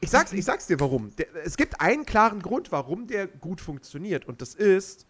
ich, 0.00 0.10
sag's, 0.10 0.32
ich 0.32 0.44
sag's 0.44 0.66
dir 0.66 0.80
warum. 0.80 1.14
Der, 1.16 1.26
es 1.44 1.56
gibt 1.56 1.80
einen 1.80 2.04
klaren 2.04 2.42
Grund, 2.42 2.72
warum 2.72 3.06
der 3.06 3.28
gut 3.28 3.60
funktioniert. 3.60 4.26
Und 4.26 4.42
das 4.42 4.54
ist 4.54 5.06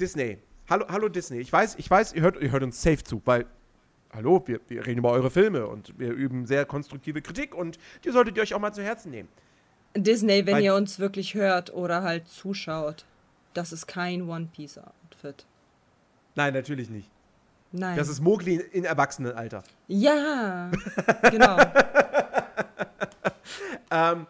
Disney. 0.00 0.38
Hallo, 0.70 0.86
hallo 0.88 1.08
Disney. 1.08 1.38
Ich 1.40 1.52
weiß, 1.52 1.76
ich 1.78 1.90
weiß, 1.90 2.12
ihr 2.12 2.22
hört, 2.22 2.40
ihr 2.40 2.52
hört 2.52 2.62
uns 2.62 2.80
safe 2.80 3.02
zu, 3.02 3.22
weil, 3.24 3.46
hallo, 4.12 4.44
wir, 4.46 4.60
wir 4.68 4.86
reden 4.86 4.98
über 4.98 5.10
eure 5.10 5.30
Filme 5.30 5.66
und 5.66 5.98
wir 5.98 6.12
üben 6.12 6.46
sehr 6.46 6.64
konstruktive 6.64 7.22
Kritik 7.22 7.56
und 7.56 7.78
die 8.04 8.10
solltet 8.10 8.36
ihr 8.36 8.42
euch 8.42 8.54
auch 8.54 8.60
mal 8.60 8.72
zu 8.72 8.84
Herzen 8.84 9.10
nehmen. 9.10 9.28
Disney, 9.96 10.46
wenn 10.46 10.56
Weil- 10.56 10.62
ihr 10.64 10.74
uns 10.74 10.98
wirklich 10.98 11.34
hört 11.34 11.72
oder 11.72 12.02
halt 12.02 12.28
zuschaut, 12.28 13.04
das 13.54 13.72
ist 13.72 13.86
kein 13.86 14.28
One 14.28 14.48
Piece 14.52 14.78
Outfit. 14.78 15.44
Nein, 16.34 16.54
natürlich 16.54 16.88
nicht. 16.90 17.10
Nein. 17.72 17.96
Das 17.96 18.08
ist 18.08 18.20
Mowgli 18.20 18.56
in 18.72 18.84
Erwachsenenalter. 18.84 19.62
ja, 19.88 20.70
genau. 21.30 21.56
Ähm, 23.90 24.26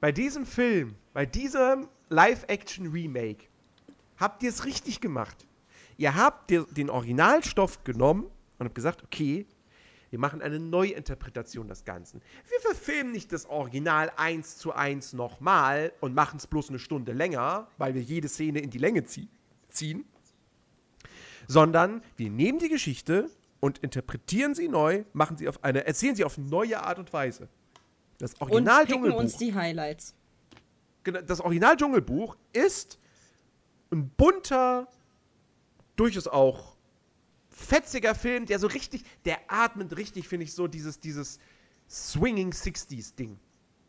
bei 0.00 0.10
diesem 0.10 0.44
Film, 0.44 0.96
bei 1.12 1.24
diesem 1.24 1.88
Live-Action-Remake, 2.08 3.44
habt 4.16 4.42
ihr 4.42 4.48
es 4.50 4.64
richtig 4.64 5.00
gemacht. 5.00 5.36
Ihr 5.98 6.16
habt 6.16 6.50
den 6.50 6.90
Originalstoff 6.90 7.84
genommen 7.84 8.24
und 8.58 8.66
habt 8.66 8.74
gesagt, 8.74 9.04
okay, 9.04 9.46
wir 10.12 10.18
machen 10.18 10.42
eine 10.42 10.60
Neuinterpretation 10.60 11.68
des 11.68 11.86
Ganzen. 11.86 12.20
Wir 12.50 12.60
verfilmen 12.60 13.12
nicht 13.12 13.32
das 13.32 13.46
Original 13.46 14.12
eins 14.18 14.58
zu 14.58 14.72
eins 14.74 15.14
nochmal 15.14 15.90
und 16.00 16.14
machen 16.14 16.36
es 16.36 16.46
bloß 16.46 16.68
eine 16.68 16.78
Stunde 16.78 17.12
länger, 17.12 17.66
weil 17.78 17.94
wir 17.94 18.02
jede 18.02 18.28
Szene 18.28 18.60
in 18.60 18.68
die 18.68 18.76
Länge 18.76 19.04
zie 19.04 19.28
ziehen, 19.70 20.04
sondern 21.48 22.02
wir 22.18 22.28
nehmen 22.28 22.58
die 22.58 22.68
Geschichte 22.68 23.30
und 23.58 23.78
interpretieren 23.78 24.54
sie 24.54 24.68
neu, 24.68 25.04
machen 25.14 25.38
sie 25.38 25.48
auf 25.48 25.64
eine, 25.64 25.86
erzählen 25.86 26.14
sie 26.14 26.24
auf 26.24 26.36
neue 26.36 26.82
Art 26.82 26.98
und 26.98 27.10
Weise. 27.14 27.48
Das 28.18 28.34
Und 28.34 28.42
Original 28.42 28.82
uns 28.82 28.90
Dschungelbuch, 28.90 29.38
die 29.38 29.54
Highlights. 29.54 30.14
genau, 31.04 31.22
das 31.22 31.40
Original 31.40 31.74
Dschungelbuch 31.74 32.36
ist 32.52 32.98
ein 33.90 34.10
bunter, 34.10 34.88
durchaus 35.96 36.28
auch 36.28 36.71
fetziger 37.52 38.14
Film, 38.14 38.46
der 38.46 38.58
so 38.58 38.66
richtig, 38.66 39.04
der 39.24 39.38
atmet 39.48 39.96
richtig, 39.96 40.28
finde 40.28 40.44
ich, 40.44 40.54
so 40.54 40.66
dieses, 40.66 41.00
dieses 41.00 41.38
Swinging 41.88 42.50
60s 42.50 43.14
Ding. 43.14 43.38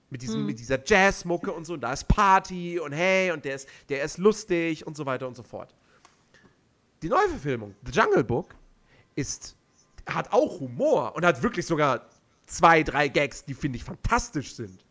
Mit, 0.09 0.21
diesem, 0.21 0.45
mit 0.45 0.59
dieser 0.59 0.79
Jazzmucke 0.85 1.51
und 1.51 1.65
so, 1.65 1.73
und 1.73 1.81
da 1.81 1.91
ist 1.91 2.07
Party 2.07 2.79
und 2.79 2.91
hey, 2.91 3.31
und 3.31 3.43
der 3.45 3.55
ist, 3.55 3.67
der 3.89 4.03
ist 4.03 4.19
lustig 4.19 4.85
und 4.85 4.95
so 4.95 5.07
weiter 5.07 5.27
und 5.27 5.35
so 5.35 5.41
fort. 5.41 5.73
Die 7.01 7.09
Neuverfilmung, 7.09 7.73
The 7.83 7.91
Jungle 7.91 8.23
Book, 8.23 8.53
ist, 9.15 9.55
hat 10.05 10.31
auch 10.31 10.59
Humor 10.59 11.15
und 11.15 11.25
hat 11.25 11.41
wirklich 11.41 11.65
sogar 11.65 12.07
zwei, 12.45 12.83
drei 12.83 13.07
Gags, 13.07 13.43
die 13.43 13.55
finde 13.55 13.77
ich 13.77 13.83
fantastisch 13.83 14.53
sind. 14.53 14.82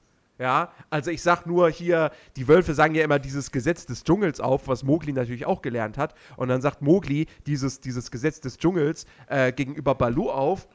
Ja, 0.42 0.72
also 0.90 1.12
ich 1.12 1.22
sag 1.22 1.46
nur 1.46 1.70
hier, 1.70 2.10
die 2.34 2.48
Wölfe 2.48 2.74
sagen 2.74 2.96
ja 2.96 3.04
immer 3.04 3.20
dieses 3.20 3.52
Gesetz 3.52 3.86
des 3.86 4.02
Dschungels 4.02 4.40
auf, 4.40 4.66
was 4.66 4.82
Mowgli 4.82 5.12
natürlich 5.12 5.46
auch 5.46 5.62
gelernt 5.62 5.96
hat. 5.96 6.16
Und 6.36 6.48
dann 6.48 6.60
sagt 6.60 6.82
Mowgli 6.82 7.26
dieses, 7.46 7.78
dieses 7.78 8.10
Gesetz 8.10 8.40
des 8.40 8.58
Dschungels 8.58 9.06
äh, 9.28 9.52
gegenüber 9.52 9.94
Balu 9.94 10.30
auf 10.30 10.66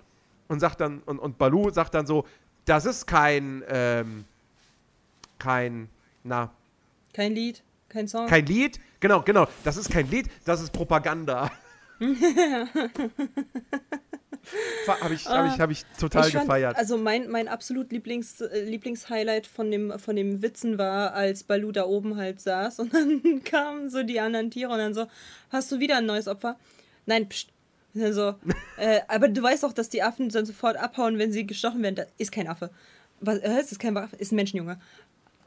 und 0.47 0.61
sagt 0.61 0.80
dann, 0.80 0.99
und, 0.99 1.20
und 1.20 1.38
Balu 1.38 1.70
sagt 1.70 1.95
dann 1.95 2.07
so, 2.07 2.26
das 2.63 2.86
ist 2.86 3.07
kein, 3.07 3.61
ähm, 3.68 4.24
kein, 5.38 5.89
na, 6.24 6.49
Kein 7.11 7.36
Lied, 7.36 7.61
kein 7.89 8.07
Song. 8.07 8.26
kein 8.28 8.45
Lied. 8.45 8.80
Genau, 9.01 9.22
genau, 9.22 9.49
das 9.65 9.76
ist 9.76 9.91
kein 9.91 10.09
Lied, 10.09 10.30
das 10.45 10.61
ist 10.61 10.72
Propaganda. 10.72 11.51
Habe 15.02 15.14
ich, 15.14 15.28
hab 15.28 15.45
ich, 15.45 15.60
hab 15.60 15.72
ich 15.72 15.86
total 16.00 16.28
Ich 16.28 16.34
fand, 16.34 16.45
gefeiert. 16.45 16.78
Also 16.78 16.98
mein, 16.98 17.30
mein 17.30 17.48
absolut 17.48 17.91
Lieblings, 17.91 18.41
äh, 18.41 18.64
Lieblingshighlight 18.64 19.45
von 19.45 19.70
dem, 19.72 19.98
von 20.00 20.16
dem 20.16 20.41
Witzen 20.41 20.78
war, 20.78 21.14
als 21.14 21.43
Balu 21.43 21.72
da 21.72 21.86
oben 21.86 22.16
halt 22.18 22.39
saß 22.39 22.80
und 22.80 22.93
dann 22.93 23.43
kamen 23.43 23.89
so 23.89 24.04
die 24.04 24.20
anderen 24.20 24.52
Tiere 24.52 24.72
und 24.72 24.78
dann 24.78 24.93
so, 24.93 25.08
hast 25.50 25.72
du 25.72 25.80
wieder 25.80 25.98
ein 25.98 26.06
neues 26.06 26.28
Opfer? 26.28 26.58
Nein, 27.06 27.28
pst. 27.28 27.50
Und 27.93 28.02
dann 28.02 28.14
so, 28.14 28.36
äh, 28.78 29.02
aber 29.08 29.28
du 29.28 29.41
weißt 29.41 29.64
doch, 29.64 29.74
dass 29.74 29.89
die 29.89 30.04
Affen 30.04 30.30
dann 30.30 30.45
sofort 30.45 30.78
abhauen, 30.78 31.18
wenn 31.18 31.32
sie 31.32 31.45
gestochen 31.45 31.84
werden. 31.84 31.95
Da 31.95 32.04
ist 32.18 32.32
kein 32.32 32.48
Affe. 32.48 32.70
Was, 33.20 33.39
äh, 33.39 33.60
ist 33.60 33.72
das 33.72 33.80
kein 33.80 33.98
Affe? 33.98 34.16
Ist 34.16 34.32
ein 34.32 34.36
Menschenjunge. 34.36 34.80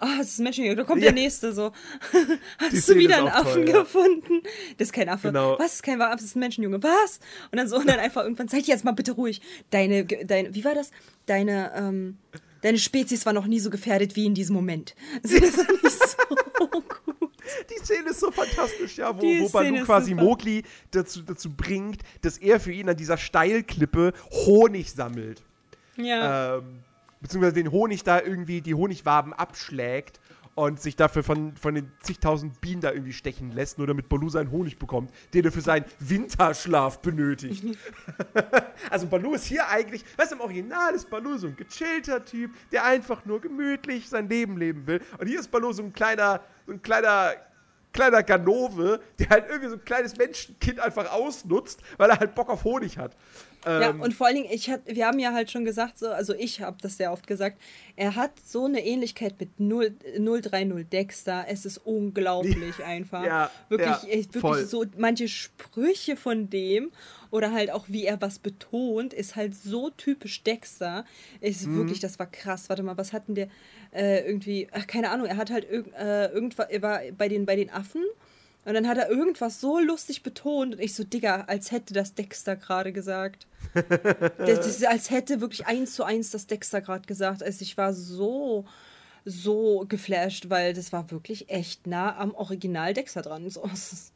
Ah, 0.03 0.16
es 0.20 0.28
ist 0.30 0.38
ein 0.40 0.44
Menschenjunge. 0.44 0.76
Da 0.76 0.84
kommt 0.84 1.03
Ja. 1.03 1.12
der 1.12 1.22
nächste 1.22 1.53
so. 1.53 1.72
Hast 2.59 2.72
Die 2.72 2.92
du 2.94 2.98
wieder 2.98 3.16
ist 3.16 3.18
einen 3.20 3.28
Affen 3.28 3.66
toll, 3.66 3.68
ja. 3.68 3.80
gefunden? 3.82 4.42
Das 4.78 4.88
ist 4.88 4.92
kein 4.92 5.09
Affe. 5.09 5.28
Genau. 5.28 5.59
Was 5.59 5.74
ist 5.74 5.82
kein 5.82 6.01
Affe? 6.01 6.16
Das 6.16 6.24
ist 6.24 6.36
ein 6.36 6.40
Menschenjunge. 6.40 6.82
Was? 6.82 7.20
Und 7.53 7.59
dann 7.59 7.68
so, 7.68 7.76
und 7.76 7.86
dann 7.88 7.98
einfach 7.98 8.22
irgendwann, 8.22 8.48
seid 8.48 8.66
jetzt 8.66 8.84
mal 8.84 8.92
bitte 8.92 9.12
ruhig. 9.12 9.40
Deine, 9.70 10.05
deine, 10.07 10.55
wie 10.55 10.64
war 10.64 10.74
das? 10.74 10.90
Deine, 11.26 11.72
ähm, 11.76 12.16
deine 12.62 12.78
Spezies 12.78 13.26
war 13.26 13.32
noch 13.34 13.46
nie 13.46 13.61
so 13.61 13.68
gefährdet 13.70 14.16
wie 14.16 14.24
in 14.26 14.34
diesem 14.34 14.55
Moment. 14.57 14.94
Das 15.22 15.32
fand 15.32 15.70
ich 15.82 15.90
so 15.90 16.66
gut. 16.70 17.30
Die 17.68 17.84
Szene 17.84 18.11
ist 18.11 18.20
so 18.20 18.30
fantastisch, 18.30 18.96
ja, 18.98 19.14
wo, 19.14 19.20
wo 19.22 19.48
Balu 19.48 19.74
ist 19.76 19.84
quasi 19.84 20.11
super. 20.12 20.22
Mowgli 20.22 20.62
dazu, 20.92 21.20
dazu 21.22 21.51
bringt, 21.51 22.03
dass 22.22 22.38
er 22.38 22.61
für 22.61 22.72
ihn 22.72 22.88
an 22.88 22.96
dieser 22.96 23.18
Steilklippe 23.18 24.12
Honig 24.46 24.92
sammelt. 24.92 25.42
Ja. 25.96 26.57
Ähm, 26.59 26.78
beziehungsweise 27.20 27.54
den 27.54 27.70
Honig 27.70 28.02
da 28.02 28.20
irgendwie, 28.20 28.60
die 28.60 28.74
Honigwaben 28.74 29.32
abschlägt 29.32 30.20
und 30.54 30.80
sich 30.80 30.96
dafür 30.96 31.22
von, 31.22 31.56
von 31.56 31.74
den 31.74 31.92
zigtausend 32.00 32.60
Bienen 32.60 32.80
da 32.80 32.92
irgendwie 32.92 33.12
stechen 33.12 33.52
lässt, 33.52 33.78
nur 33.78 33.86
damit 33.86 34.08
Balu 34.08 34.28
seinen 34.28 34.50
Honig 34.50 34.78
bekommt, 34.78 35.12
den 35.32 35.44
er 35.44 35.52
für 35.52 35.60
seinen 35.60 35.84
Winterschlaf 36.00 37.00
benötigt. 37.00 37.78
also 38.90 39.06
Balu 39.06 39.34
ist 39.34 39.44
hier 39.44 39.68
eigentlich, 39.68 40.04
weißt 40.16 40.32
du, 40.32 40.36
im 40.36 40.42
Original 40.42 40.94
ist 40.94 41.08
Balu 41.08 41.38
so 41.38 41.46
ein 41.46 41.56
gechillter 41.56 42.24
Typ, 42.24 42.50
der 42.72 42.84
einfach 42.84 43.24
nur 43.24 43.40
gemütlich 43.40 44.08
sein 44.08 44.28
Leben 44.28 44.58
leben 44.58 44.86
will. 44.86 45.00
Und 45.18 45.28
hier 45.28 45.40
ist 45.40 45.50
Balu 45.50 45.72
so 45.72 45.82
ein 45.82 45.92
kleiner, 45.92 46.40
so 46.66 46.72
ein 46.72 46.82
kleiner, 46.82 47.32
kleiner 47.92 48.22
Ganove, 48.22 49.00
der 49.18 49.28
halt 49.30 49.46
irgendwie 49.48 49.68
so 49.68 49.76
ein 49.76 49.84
kleines 49.84 50.16
Menschenkind 50.16 50.80
einfach 50.80 51.10
ausnutzt, 51.12 51.80
weil 51.96 52.10
er 52.10 52.18
halt 52.18 52.34
Bock 52.34 52.50
auf 52.50 52.64
Honig 52.64 52.98
hat. 52.98 53.16
Ja, 53.64 53.90
Ähm, 53.90 54.00
und 54.00 54.14
vor 54.14 54.26
allen 54.26 54.36
Dingen, 54.36 54.48
ich 54.50 54.70
hat, 54.70 54.80
wir 54.86 55.06
haben 55.06 55.18
ja 55.18 55.32
halt 55.32 55.50
schon 55.50 55.64
gesagt, 55.64 55.98
so, 55.98 56.08
also 56.08 56.34
ich 56.34 56.61
habe 56.62 56.78
das 56.80 56.96
sehr 56.96 57.12
oft 57.12 57.26
gesagt, 57.26 57.61
er 57.96 58.16
hat 58.16 58.32
so 58.44 58.64
eine 58.64 58.84
Ähnlichkeit 58.84 59.38
mit 59.38 59.61
0, 59.61 59.94
030 60.18 60.88
Dexter. 60.88 61.44
Es 61.48 61.66
ist 61.66 61.78
unglaublich 61.78 62.82
einfach. 62.84 63.24
Ja, 63.24 63.50
wirklich, 63.68 64.02
ja, 64.04 64.08
echt, 64.08 64.32
voll. 64.34 64.52
wirklich 64.52 64.70
so 64.70 64.84
manche 64.96 65.28
Sprüche 65.28 66.16
von 66.16 66.48
dem 66.48 66.90
oder 67.30 67.52
halt 67.52 67.70
auch 67.70 67.84
wie 67.88 68.06
er 68.06 68.20
was 68.20 68.38
betont, 68.38 69.12
ist 69.12 69.36
halt 69.36 69.54
so 69.54 69.90
typisch 69.90 70.42
Dexter. 70.42 71.04
Ist 71.40 71.66
Mhm. 71.66 71.76
wirklich, 71.76 72.00
das 72.00 72.18
war 72.18 72.26
krass. 72.26 72.68
Warte 72.70 72.82
mal, 72.82 72.96
was 72.96 73.12
hatten 73.12 73.34
der 73.34 73.48
äh, 73.92 74.24
irgendwie, 74.26 74.68
ach, 74.72 74.86
keine 74.86 75.11
Ahnung, 75.11 75.26
er 75.26 75.36
hat 75.36 75.50
halt 75.50 75.70
irg 75.70 75.86
äh, 75.98 76.26
irgendwas, 76.32 76.68
er 76.70 76.82
war 76.82 77.00
bei 77.16 77.28
den, 77.28 77.44
bei 77.44 77.56
den 77.56 77.70
Affen. 77.70 78.02
Und 78.64 78.74
dann 78.74 78.86
hat 78.86 78.98
er 78.98 79.08
irgendwas 79.11 79.61
so 79.61 79.78
lustig 79.78 80.22
betont 80.22 80.74
und 80.74 80.80
ich 80.80 80.94
so, 80.94 81.02
Digga, 81.02 81.44
als 81.46 81.72
hätte 81.72 81.94
das 81.94 82.14
Dexter 82.14 82.56
gerade 82.56 82.92
gesagt. 82.92 83.46
Das, 83.74 84.66
das 84.66 84.82
als 84.84 85.11
hätte 85.11 85.40
wirklich 85.40 85.66
eins 85.66 85.94
zu 85.94 86.02
eins 86.04 86.30
das 86.30 86.46
Dexter 86.46 86.80
gerade 86.80 87.06
gesagt. 87.06 87.42
Also 87.42 87.62
ich 87.62 87.76
war 87.76 87.92
so, 87.94 88.64
so 89.24 89.84
geflasht, 89.88 90.50
weil 90.50 90.74
das 90.74 90.92
war 90.92 91.11
wirklich 91.11 91.48
echt 91.50 91.86
nah 91.86 92.16
am 92.16 92.34
Original 92.34 92.92
Dexter 92.94 93.22
dran. 93.22 93.48
So, 93.48 93.62
ist- 93.72 94.12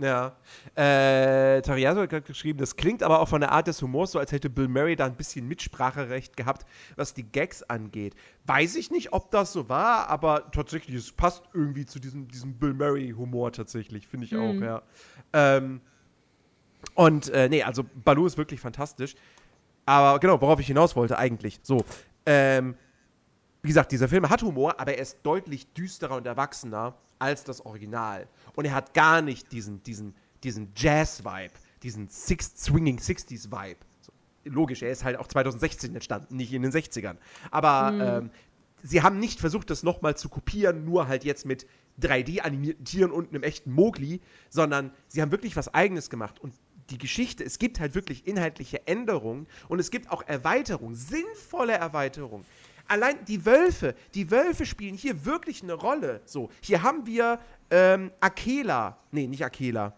Ja. 0.00 0.36
Äh, 0.76 1.60
Tariaso 1.62 2.02
hat 2.02 2.10
gerade 2.10 2.26
geschrieben, 2.26 2.58
das 2.58 2.76
klingt 2.76 3.02
aber 3.02 3.20
auch 3.20 3.28
von 3.28 3.40
der 3.40 3.50
Art 3.50 3.66
des 3.66 3.82
Humors 3.82 4.12
so, 4.12 4.20
als 4.20 4.30
hätte 4.30 4.48
Bill 4.48 4.68
Murray 4.68 4.94
da 4.94 5.06
ein 5.06 5.16
bisschen 5.16 5.48
Mitspracherecht 5.48 6.36
gehabt, 6.36 6.66
was 6.94 7.14
die 7.14 7.24
Gags 7.24 7.64
angeht. 7.64 8.14
Weiß 8.46 8.76
ich 8.76 8.92
nicht, 8.92 9.12
ob 9.12 9.32
das 9.32 9.52
so 9.52 9.68
war, 9.68 10.08
aber 10.08 10.50
tatsächlich, 10.52 10.94
es 10.94 11.10
passt 11.10 11.42
irgendwie 11.52 11.84
zu 11.84 11.98
diesem, 11.98 12.28
diesem 12.28 12.54
Bill 12.54 12.74
Murray-Humor 12.74 13.52
tatsächlich, 13.52 14.06
finde 14.06 14.26
ich 14.26 14.36
auch, 14.36 14.54
ja. 14.54 14.82
Ähm, 15.32 15.80
und, 16.94 17.28
äh, 17.30 17.48
nee, 17.48 17.64
also 17.64 17.84
Baloo 18.04 18.26
ist 18.26 18.38
wirklich 18.38 18.60
fantastisch. 18.60 19.16
Aber 19.84 20.20
genau, 20.20 20.40
worauf 20.40 20.60
ich 20.60 20.66
hinaus 20.66 20.94
wollte 20.94 21.18
eigentlich. 21.18 21.58
So, 21.62 21.84
ähm, 22.26 22.76
wie 23.62 23.68
gesagt, 23.68 23.92
dieser 23.92 24.08
Film 24.08 24.28
hat 24.28 24.42
Humor, 24.42 24.78
aber 24.80 24.94
er 24.94 25.02
ist 25.02 25.18
deutlich 25.22 25.72
düsterer 25.72 26.16
und 26.16 26.26
erwachsener 26.26 26.96
als 27.18 27.44
das 27.44 27.64
Original. 27.64 28.28
Und 28.54 28.64
er 28.64 28.74
hat 28.74 28.94
gar 28.94 29.22
nicht 29.22 29.50
diesen, 29.52 29.82
diesen, 29.82 30.14
diesen 30.44 30.72
Jazz-Vibe, 30.76 31.54
diesen 31.82 32.08
Six 32.08 32.52
Swinging 32.56 32.98
60s-Vibe. 32.98 33.80
So, 34.00 34.12
logisch, 34.44 34.82
er 34.82 34.90
ist 34.90 35.04
halt 35.04 35.18
auch 35.18 35.26
2016 35.26 35.94
entstanden, 35.94 36.36
nicht 36.36 36.52
in 36.52 36.62
den 36.62 36.70
60ern. 36.72 37.16
Aber 37.50 38.20
ähm, 38.22 38.30
sie 38.82 39.02
haben 39.02 39.18
nicht 39.18 39.40
versucht, 39.40 39.70
das 39.70 39.82
nochmal 39.82 40.16
zu 40.16 40.28
kopieren, 40.28 40.84
nur 40.84 41.08
halt 41.08 41.24
jetzt 41.24 41.44
mit 41.44 41.66
3D-animierten 42.00 42.84
Tieren 42.84 43.10
und 43.10 43.30
einem 43.30 43.42
echten 43.42 43.72
Mowgli, 43.72 44.20
sondern 44.50 44.92
sie 45.08 45.20
haben 45.20 45.32
wirklich 45.32 45.56
was 45.56 45.74
Eigenes 45.74 46.10
gemacht. 46.10 46.38
Und 46.38 46.54
die 46.90 46.98
Geschichte, 46.98 47.44
es 47.44 47.58
gibt 47.58 47.80
halt 47.80 47.94
wirklich 47.94 48.26
inhaltliche 48.26 48.86
Änderungen 48.86 49.46
und 49.68 49.78
es 49.78 49.90
gibt 49.90 50.10
auch 50.10 50.22
Erweiterungen, 50.26 50.94
sinnvolle 50.94 51.74
Erweiterungen. 51.74 52.44
Allein 52.88 53.24
die 53.26 53.44
Wölfe, 53.44 53.94
die 54.14 54.30
Wölfe 54.30 54.66
spielen 54.66 54.96
hier 54.96 55.24
wirklich 55.24 55.62
eine 55.62 55.74
Rolle. 55.74 56.22
So, 56.24 56.50
hier 56.60 56.82
haben 56.82 57.06
wir 57.06 57.38
ähm, 57.70 58.10
Akela, 58.20 58.96
nee, 59.12 59.26
nicht 59.26 59.44
Akela, 59.44 59.94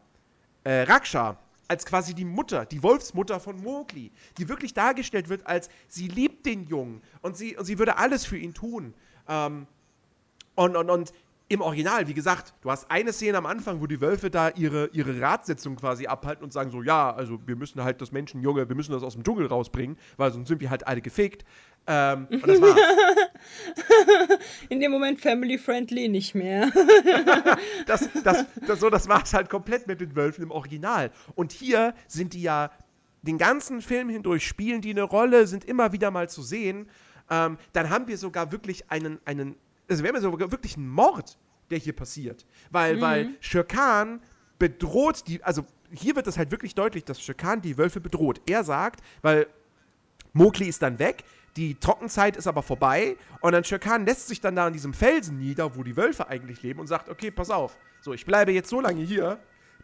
äh, 0.64 0.82
Raksha 0.82 1.36
als 1.68 1.86
quasi 1.86 2.14
die 2.14 2.24
Mutter, 2.24 2.66
die 2.66 2.82
Wolfsmutter 2.82 3.38
von 3.38 3.62
Mowgli, 3.62 4.10
die 4.38 4.48
wirklich 4.48 4.74
dargestellt 4.74 5.28
wird 5.28 5.46
als 5.46 5.70
sie 5.86 6.08
liebt 6.08 6.44
den 6.44 6.66
Jungen 6.66 7.00
und 7.22 7.36
sie, 7.36 7.56
und 7.56 7.64
sie 7.64 7.78
würde 7.78 7.96
alles 7.96 8.26
für 8.26 8.36
ihn 8.36 8.52
tun. 8.52 8.92
Ähm, 9.28 9.68
und, 10.56 10.76
und, 10.76 10.90
und 10.90 11.12
im 11.50 11.62
Original, 11.62 12.06
wie 12.06 12.14
gesagt, 12.14 12.54
du 12.62 12.70
hast 12.70 12.88
eine 12.92 13.12
Szene 13.12 13.36
am 13.36 13.44
Anfang, 13.44 13.80
wo 13.80 13.88
die 13.88 14.00
Wölfe 14.00 14.30
da 14.30 14.50
ihre, 14.50 14.88
ihre 14.92 15.20
Ratssitzung 15.20 15.74
quasi 15.74 16.06
abhalten 16.06 16.44
und 16.44 16.52
sagen 16.52 16.70
so, 16.70 16.80
ja, 16.80 17.12
also 17.12 17.40
wir 17.44 17.56
müssen 17.56 17.82
halt 17.82 18.00
das 18.00 18.12
Menschenjunge, 18.12 18.68
wir 18.68 18.76
müssen 18.76 18.92
das 18.92 19.02
aus 19.02 19.14
dem 19.14 19.24
Dschungel 19.24 19.46
rausbringen, 19.46 19.98
weil 20.16 20.30
sonst 20.30 20.46
sind 20.46 20.60
wir 20.60 20.70
halt 20.70 20.86
alle 20.86 21.00
gefickt. 21.00 21.44
Ähm, 21.88 22.28
und 22.30 22.46
das 22.46 22.60
war's. 22.60 22.78
In 24.68 24.78
dem 24.78 24.92
Moment 24.92 25.20
family 25.20 25.58
friendly 25.58 26.08
nicht 26.08 26.36
mehr. 26.36 26.70
das, 27.86 28.08
das, 28.22 28.44
das, 28.64 28.78
so, 28.78 28.88
das 28.88 29.08
war 29.08 29.24
es 29.24 29.34
halt 29.34 29.50
komplett 29.50 29.88
mit 29.88 30.00
den 30.00 30.14
Wölfen 30.14 30.44
im 30.44 30.52
Original. 30.52 31.10
Und 31.34 31.50
hier 31.50 31.94
sind 32.06 32.32
die 32.32 32.42
ja 32.42 32.70
den 33.22 33.38
ganzen 33.38 33.82
Film 33.82 34.08
hindurch, 34.08 34.46
spielen 34.46 34.82
die 34.82 34.90
eine 34.90 35.02
Rolle, 35.02 35.48
sind 35.48 35.64
immer 35.64 35.90
wieder 35.90 36.12
mal 36.12 36.28
zu 36.28 36.42
sehen. 36.42 36.88
Ähm, 37.28 37.58
dann 37.72 37.90
haben 37.90 38.06
wir 38.06 38.18
sogar 38.18 38.52
wirklich 38.52 38.88
einen, 38.88 39.18
einen 39.24 39.56
wir 39.98 40.08
haben 40.08 40.16
ja 40.16 40.20
sogar 40.22 40.50
wirklich 40.52 40.76
einen 40.76 40.88
Mord, 40.88 41.36
der 41.70 41.78
hier 41.78 41.94
passiert. 41.94 42.46
Weil, 42.70 42.96
Mhm. 42.96 43.00
weil 43.00 43.30
Shirkan 43.40 44.20
bedroht 44.58 45.26
die, 45.26 45.42
also 45.42 45.64
hier 45.92 46.16
wird 46.16 46.26
es 46.26 46.38
halt 46.38 46.50
wirklich 46.50 46.74
deutlich, 46.74 47.04
dass 47.04 47.20
Shirkan 47.20 47.60
die 47.62 47.76
Wölfe 47.76 48.00
bedroht. 48.00 48.40
Er 48.48 48.62
sagt, 48.64 49.00
weil 49.22 49.46
Mowgli 50.32 50.66
ist 50.66 50.82
dann 50.82 50.98
weg, 50.98 51.24
die 51.56 51.74
Trockenzeit 51.74 52.36
ist 52.36 52.46
aber 52.46 52.62
vorbei 52.62 53.16
und 53.40 53.52
dann 53.52 53.64
Shirkan 53.64 54.06
lässt 54.06 54.28
sich 54.28 54.40
dann 54.40 54.54
da 54.54 54.66
an 54.66 54.72
diesem 54.72 54.94
Felsen 54.94 55.38
nieder, 55.38 55.74
wo 55.76 55.82
die 55.82 55.96
Wölfe 55.96 56.28
eigentlich 56.28 56.62
leben 56.62 56.78
und 56.78 56.86
sagt, 56.86 57.08
okay, 57.08 57.30
pass 57.32 57.50
auf, 57.50 57.76
so, 58.00 58.12
ich 58.12 58.24
bleibe 58.24 58.52
jetzt 58.52 58.70
so 58.70 58.80
lange 58.80 59.02
hier, 59.02 59.38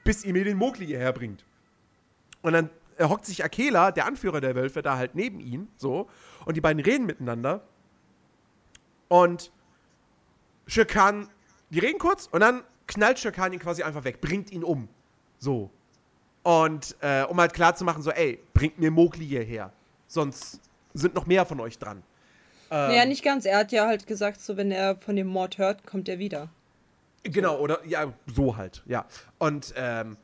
bis 0.05 0.25
ihr 0.25 0.33
mir 0.33 0.45
den 0.45 0.57
Mowgli 0.57 0.87
hierher 0.87 1.13
bringt. 1.13 1.45
Und 2.43 2.53
dann 2.53 2.71
hockt 3.01 3.27
sich 3.27 3.45
Akela, 3.45 3.91
der 3.91 4.07
Anführer 4.07 4.41
der 4.41 4.55
Wölfe, 4.55 4.81
da 4.83 4.97
halt 4.97 5.17
neben 5.17 5.41
ihn, 5.41 5.67
so, 5.77 6.09
und 6.45 6.57
die 6.57 6.61
beiden 6.61 6.81
reden 6.81 7.07
miteinander. 7.07 7.67
Und 9.09 9.53
Shirkan, 10.67 11.29
die 11.71 11.79
reden 11.79 11.99
kurz 11.99 12.29
und 12.31 12.41
dann 12.41 12.63
knallt 12.87 13.19
Shirkan 13.19 13.53
ihn 13.53 13.59
quasi 13.59 13.83
einfach 13.83 14.05
weg, 14.05 14.21
bringt 14.21 14.51
ihn 14.51 14.65
um. 14.65 14.89
So. 15.39 15.71
Und 16.43 16.97
äh, 17.01 17.25
um 17.25 17.39
halt 17.41 17.53
klar 17.53 17.75
zu 17.75 17.85
machen, 17.85 18.03
so, 18.03 18.11
ey, 18.11 18.39
bringt 18.55 18.79
mir 18.79 18.91
Mowgli 18.91 19.27
hierher. 19.27 19.73
Sonst 20.07 20.61
sind 20.95 21.15
noch 21.15 21.27
mehr 21.27 21.45
von 21.45 21.61
euch 21.61 21.79
dran. 21.79 22.03
Ähm, 22.71 22.89
naja, 22.89 23.05
nicht 23.05 23.25
ganz. 23.25 23.45
Er 23.45 23.59
hat 23.59 23.73
ja 23.73 23.87
halt 23.87 24.07
gesagt, 24.07 24.41
so 24.41 24.57
wenn 24.57 24.71
er 24.71 24.97
von 24.97 25.17
dem 25.17 25.27
Mord 25.27 25.59
hört, 25.59 25.87
kommt 25.87 26.09
er 26.09 26.19
wieder. 26.19 26.49
Genau, 27.23 27.59
oder 27.59 27.85
ja, 27.85 28.13
so 28.27 28.57
halt, 28.57 28.83
ja. 28.87 29.05
Und, 29.39 29.75
ähm, 29.77 30.17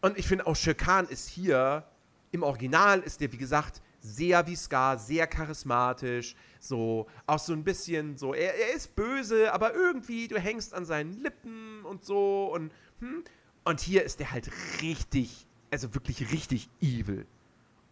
und 0.00 0.18
ich 0.18 0.26
finde 0.26 0.46
auch 0.46 0.56
Shirkan 0.56 1.06
ist 1.06 1.28
hier, 1.28 1.84
im 2.32 2.42
Original 2.42 3.00
ist 3.00 3.20
der, 3.20 3.32
wie 3.32 3.36
gesagt, 3.36 3.80
sehr 4.00 4.46
wie 4.46 4.56
Scar, 4.56 4.98
sehr 4.98 5.26
charismatisch, 5.26 6.34
so, 6.68 7.06
auch 7.26 7.38
so 7.38 7.52
ein 7.52 7.64
bisschen 7.64 8.16
so, 8.16 8.34
er, 8.34 8.54
er 8.54 8.74
ist 8.74 8.96
böse, 8.96 9.52
aber 9.52 9.74
irgendwie, 9.74 10.28
du 10.28 10.38
hängst 10.38 10.74
an 10.74 10.84
seinen 10.84 11.12
Lippen 11.22 11.84
und 11.84 12.04
so 12.04 12.52
und, 12.52 12.72
hm, 13.00 13.24
und 13.64 13.80
hier 13.80 14.02
ist 14.04 14.20
der 14.20 14.30
halt 14.32 14.50
richtig, 14.82 15.46
also 15.70 15.94
wirklich 15.94 16.32
richtig 16.32 16.68
evil. 16.80 17.26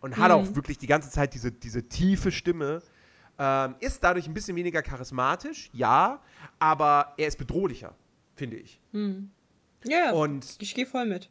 Und 0.00 0.16
hat 0.16 0.32
auch 0.32 0.56
wirklich 0.56 0.78
die 0.78 0.88
ganze 0.88 1.10
Zeit 1.10 1.32
diese, 1.32 1.52
diese 1.52 1.88
tiefe 1.88 2.32
Stimme. 2.32 2.82
Ähm, 3.38 3.76
ist 3.80 4.02
dadurch 4.04 4.26
ein 4.26 4.34
bisschen 4.34 4.56
weniger 4.56 4.82
charismatisch, 4.82 5.70
ja, 5.72 6.20
aber 6.58 7.14
er 7.16 7.28
ist 7.28 7.38
bedrohlicher, 7.38 7.94
finde 8.34 8.56
ich. 8.56 8.80
Ja, 9.84 9.98
ja. 10.06 10.12
Und 10.12 10.56
ich 10.60 10.74
gehe 10.74 10.86
voll 10.86 11.06
mit. 11.06 11.30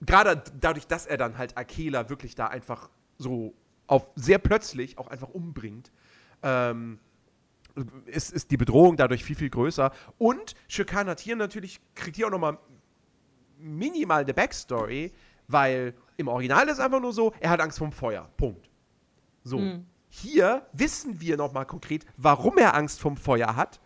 gerade 0.00 0.42
dadurch, 0.60 0.86
dass 0.86 1.06
er 1.06 1.18
dann 1.18 1.38
halt 1.38 1.56
Akela 1.56 2.08
wirklich 2.08 2.34
da 2.34 2.48
einfach 2.48 2.90
so 3.18 3.54
auf 3.86 4.10
sehr 4.16 4.38
plötzlich 4.38 4.98
auch 4.98 5.08
einfach 5.08 5.28
umbringt, 5.28 5.92
ähm, 6.42 6.98
ist, 8.06 8.32
ist 8.32 8.50
die 8.50 8.56
Bedrohung 8.56 8.96
dadurch 8.96 9.24
viel, 9.24 9.36
viel 9.36 9.50
größer. 9.50 9.92
Und 10.18 10.54
Shirkan 10.68 11.08
hat 11.08 11.20
hier 11.20 11.36
natürlich, 11.36 11.80
kriegt 11.94 12.16
hier 12.16 12.26
auch 12.26 12.30
nochmal 12.30 12.58
minimal 13.58 14.22
eine 14.22 14.34
Backstory, 14.34 15.12
weil 15.48 15.94
im 16.16 16.28
Original 16.28 16.68
ist 16.68 16.80
einfach 16.80 17.00
nur 17.00 17.12
so, 17.12 17.32
er 17.40 17.50
hat 17.50 17.60
Angst 17.60 17.78
vom 17.78 17.92
Feuer. 17.92 18.30
Punkt. 18.36 18.68
So. 19.44 19.58
Hier 20.08 20.66
wissen 20.72 21.20
wir 21.20 21.36
nochmal 21.36 21.66
konkret, 21.66 22.06
warum 22.16 22.58
er 22.58 22.74
Angst 22.74 23.00
vom 23.00 23.16
Feuer 23.16 23.54
hat. 23.54 23.80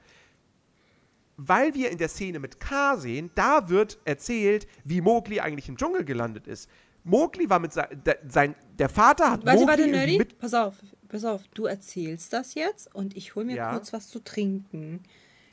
Weil 1.37 1.75
wir 1.75 1.91
in 1.91 1.99
der 1.99 2.09
Szene 2.09 2.39
mit 2.39 2.61
K 2.61 2.97
sehen, 2.97 3.31
da 3.35 3.69
wird 3.69 3.99
erzählt, 4.05 4.69
wie 4.85 5.01
Mowgli 5.01 5.41
eigentlich 5.41 5.69
im 5.69 5.77
Dschungel 5.77 6.05
gelandet 6.05 6.47
ist. 6.47 6.71
Mowgli 7.05 7.49
war 7.49 7.59
mit 7.59 7.73
se 7.73 7.87
de 8.07 8.17
sein, 8.29 8.55
der 8.79 8.89
Vater 8.89 9.31
hat 9.31 9.45
Warte, 9.47 9.61
Mowgli 9.61 9.69
warte, 9.69 9.87
Nerdy. 9.89 10.19
mit 10.19 10.39
Pass 10.39 10.55
auf, 10.55 10.75
pass 11.09 11.25
auf. 11.25 11.43
Du 11.55 11.67
erzählst 11.67 12.33
das 12.33 12.55
jetzt 12.55 12.95
und 12.95 13.17
ich 13.17 13.35
hol 13.35 13.45
mir 13.45 13.57
Ja. 13.57 13.73
kurz 13.73 13.93
was 13.93 14.09
zu 14.09 14.21
trinken. 14.21 15.03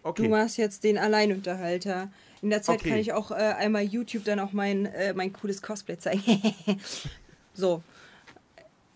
Okay. 0.03 0.23
Du 0.23 0.29
machst 0.29 0.57
jetzt 0.57 0.83
den 0.83 0.97
Alleinunterhalter. 0.97 2.09
In 2.41 2.49
der 2.49 2.61
Zeit 2.61 2.79
Okay. 2.79 2.89
kann 2.89 2.99
ich 2.99 3.13
auch 3.13 3.31
äh, 3.31 3.35
einmal 3.35 3.83
YouTube 3.83 4.23
dann 4.23 4.39
auch 4.39 4.53
mein, 4.53 4.85
äh, 4.85 5.13
mein 5.13 5.33
cooles 5.33 5.61
Cosplay 5.61 5.97
zeigen. 5.97 6.21
so. 7.53 7.81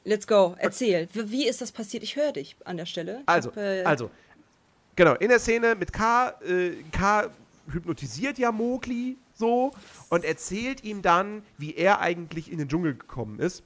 Let's 0.03 0.25
go. 0.25 0.55
Erzähl. 0.57 1.07
Wie 1.13 1.31
wie 1.31 1.47
ist 1.47 1.61
das 1.61 1.71
passiert? 1.71 2.03
Ich 2.03 2.15
höre 2.15 2.31
dich 2.31 2.55
an 2.65 2.77
der 2.77 2.85
Stelle. 2.85 3.21
Also, 3.27 3.49
hab, 3.51 3.57
äh, 3.57 3.83
also, 3.83 4.09
genau, 4.95 5.13
in 5.15 5.29
der 5.29 5.39
Szene 5.39 5.75
mit 5.75 5.91
K, 5.93 6.29
äh, 6.43 6.71
K 6.91 7.29
hypnotisiert 7.71 8.37
ja 8.39 8.51
Mowgli 8.51 9.17
so 9.41 9.71
und 10.09 10.23
erzählt 10.23 10.83
ihm 10.85 11.01
dann, 11.01 11.43
wie 11.57 11.75
er 11.75 11.99
eigentlich 11.99 12.49
in 12.51 12.59
den 12.59 12.69
Dschungel 12.69 12.95
gekommen 12.95 13.39
ist. 13.39 13.63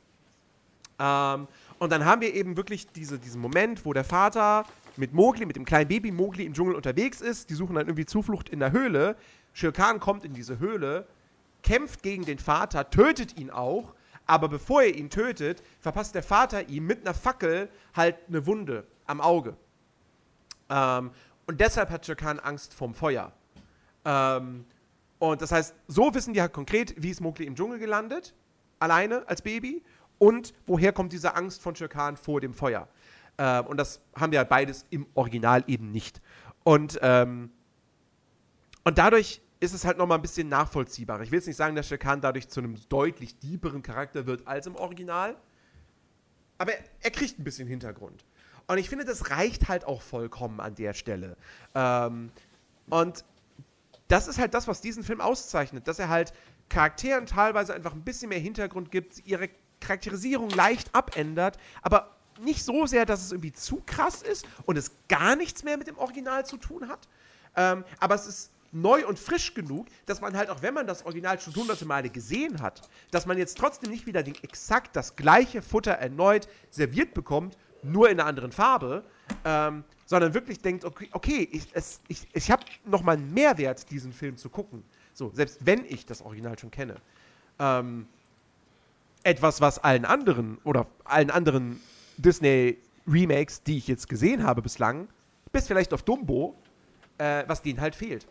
Ähm, 0.97 1.47
und 1.80 1.91
dann 1.91 2.05
haben 2.05 2.21
wir 2.21 2.34
eben 2.34 2.57
wirklich 2.57 2.88
diese, 2.88 3.19
diesen 3.19 3.41
Moment, 3.41 3.86
wo 3.86 3.93
der 3.93 4.05
Vater 4.05 4.65
mit 4.97 5.13
Mowgli, 5.13 5.45
mit 5.45 5.55
dem 5.55 5.65
kleinen 5.65 5.89
Baby 5.89 6.11
Mowgli 6.11 6.45
im 6.45 6.53
Dschungel 6.53 6.76
unterwegs 6.76 7.21
ist. 7.21 7.49
Die 7.49 7.53
suchen 7.53 7.76
dann 7.76 7.88
irgendwie 7.88 8.05
Zuflucht 8.05 8.49
in 8.49 8.59
der 8.59 8.71
Höhle. 8.71 9.17
Shere 9.53 9.99
kommt 9.99 10.26
in 10.26 10.34
diese 10.34 10.59
Höhle, 10.59 11.07
kämpft 11.63 12.01
gegen 12.01 12.26
den 12.26 12.39
Vater, 12.39 12.89
tötet 12.89 13.38
ihn 13.38 13.49
auch. 13.49 13.93
Aber 14.26 14.49
bevor 14.49 14.82
er 14.82 14.95
ihn 14.95 15.09
tötet, 15.09 15.61
verpasst 15.80 16.15
der 16.15 16.23
Vater 16.23 16.67
ihm 16.69 16.88
mit 16.88 17.01
einer 17.05 17.13
Fackel 17.13 17.69
halt 17.93 18.15
eine 18.28 18.45
Wunde 18.47 18.88
am 19.05 19.21
Auge. 19.21 19.55
Ähm, 20.69 21.11
und 21.45 21.61
deshalb 21.61 21.89
hat 21.91 22.05
Shere 22.05 22.39
Angst 22.39 22.73
vorm 22.73 22.95
Feuer. 22.95 23.32
Ähm, 24.03 24.65
und 25.20 25.41
das 25.41 25.51
heißt, 25.51 25.74
so 25.88 26.13
wissen 26.13 26.34
die 26.34 26.41
halt 26.41 26.53
konkret, 26.53 26.93
wie 26.97 27.09
ist 27.09 27.22
Mowgli 27.22 27.45
im 27.45 27.55
Dschungel 27.55 27.80
gelandet, 27.80 28.34
alleine 28.80 29.28
als 29.28 29.41
Baby, 29.41 29.84
und 30.18 30.53
woher 30.66 30.93
kommt 30.93 31.13
diese 31.13 31.36
Angst 31.36 31.61
von 31.61 31.76
Shere 31.76 31.89
Khan 31.89 32.18
vor 32.18 32.41
dem 32.41 32.53
Feuer. 32.53 32.88
Ähm, 33.38 33.66
und 33.68 33.78
das 33.78 34.01
haben 34.16 34.32
wir 34.32 34.39
halt 34.39 34.49
beides 34.49 34.86
im 34.89 35.05
Original 35.13 35.63
eben 35.68 35.91
nicht. 35.91 36.22
Und, 36.63 36.99
ähm, 37.01 37.51
und 38.84 38.97
dadurch 38.97 39.41
ist 39.59 39.74
es 39.74 39.86
halt 39.86 39.97
nochmal 39.97 40.20
ein 40.20 40.22
bisschen 40.22 40.47
nachvollziehbarer. 40.49 41.22
Ich 41.24 41.32
will 41.32 41.39
jetzt 41.39 41.47
nicht 41.47 41.57
sagen, 41.57 41.76
dass 41.76 41.88
Shere 41.88 41.97
Khan 41.97 42.22
dadurch 42.22 42.47
zu 42.47 42.59
einem 42.59 42.78
deutlich 42.89 43.38
deeperen 43.39 43.82
Charakter 43.82 44.26
wird 44.26 44.47
als 44.47 44.68
im 44.68 44.76
Original, 44.76 45.36
aber 46.57 46.74
er, 46.74 46.84
er 47.01 47.11
kriegt 47.11 47.39
ein 47.39 47.43
bisschen 47.43 47.68
Hintergrund. 47.68 48.26
Und 48.68 48.78
ich 48.78 48.89
finde, 48.89 49.05
das 49.05 49.30
reicht 49.30 49.68
halt 49.68 49.86
auch 49.86 50.01
vollkommen 50.01 50.59
an 50.59 50.76
der 50.76 50.93
Stelle. 50.93 51.38
Ähm, 51.74 52.32
und 52.89 53.26
das 54.08 54.28
ist 54.28 54.39
halt 54.39 54.53
das, 54.53 54.68
was 54.68 54.82
diesen 54.82 55.03
Film 55.03 55.22
auszeichnet, 55.22 55.88
dass 55.88 55.99
er 55.99 56.10
halt 56.10 56.34
Charakteren 56.70 57.26
teilweise 57.26 57.74
einfach 57.74 57.93
ein 57.93 58.03
bisschen 58.03 58.30
mehr 58.30 58.39
Hintergrund 58.39 58.91
gibt, 58.91 59.26
ihre 59.26 59.49
Charakterisierung 59.80 60.49
leicht 60.49 60.93
abändert, 60.93 61.58
aber 61.82 62.16
nicht 62.41 62.64
so 62.64 62.86
sehr, 62.86 63.06
dass 63.06 63.24
es 63.24 63.32
irgendwie 63.32 63.53
zu 63.53 63.82
krass 63.86 64.22
ist 64.22 64.45
und 64.66 64.78
es 64.78 64.91
gar 65.08 65.36
nichts 65.36 65.64
mehr 65.64 65.78
mit 65.78 65.88
dem 65.88 65.97
Original 65.97 66.45
zu 66.45 66.58
tun 66.58 66.88
hat. 66.88 67.08
Ähm, 67.56 67.86
aber 67.99 68.16
es 68.16 68.28
ist 68.28 68.51
neu 68.72 69.08
und 69.08 69.18
frisch 69.18 69.53
genug, 69.53 69.88
dass 70.06 70.22
man 70.22 70.36
halt 70.36 70.49
auch, 70.49 70.62
wenn 70.62 70.74
man 70.74 70.86
das 70.86 71.06
Original 71.06 71.39
schon 71.39 71.56
hunderte 71.56 71.86
Male 71.86 72.10
gesehen 72.10 72.62
hat, 72.62 72.82
dass 73.12 73.26
man 73.26 73.38
jetzt 73.38 73.58
trotzdem 73.58 73.89
nicht 73.89 74.06
wieder 74.06 74.22
den, 74.22 74.36
exakt 74.43 74.95
das 74.95 75.16
gleiche 75.16 75.62
Futter 75.62 75.93
erneut 75.93 76.49
serviert 76.70 77.14
bekommt, 77.14 77.58
nur 77.84 78.10
in 78.10 78.20
einer 78.20 78.28
anderen 78.28 78.51
Farbe, 78.51 79.06
ähm, 79.45 79.86
sondern 80.06 80.34
wirklich 80.34 80.60
denkt, 80.62 80.86
okay, 80.86 81.10
okay 81.12 81.49
ich, 81.51 81.68
ich, 82.08 82.28
ich 82.34 82.51
habe 82.51 82.64
nochmal 82.86 83.18
einen 83.18 83.34
Mehrwert, 83.34 83.89
diesen 83.89 84.14
Film 84.14 84.38
zu 84.38 84.49
gucken. 84.49 84.84
So, 85.14 85.32
selbst 85.34 85.66
wenn 85.66 85.86
ich 85.86 86.06
das 86.06 86.22
Original 86.22 86.58
schon 86.60 86.72
kenne. 86.72 86.95
Ähm, 87.60 88.08
etwas, 89.24 89.62
was 89.62 89.80
allen 89.80 90.06
anderen 90.06 90.60
oder 90.64 90.86
allen 91.03 91.32
anderen 91.32 91.82
Disney-Remakes, 92.18 93.64
die 93.64 93.78
ich 93.78 93.88
jetzt 93.88 94.08
gesehen 94.08 94.43
habe 94.43 94.62
bislang, 94.62 95.08
bis 95.51 95.68
vielleicht 95.68 95.93
auf 95.93 96.03
Dumbo, 96.03 96.56
äh, 97.18 97.43
was 97.47 97.62
denen 97.62 97.82
halt 97.82 97.95
fehlt. 97.95 98.28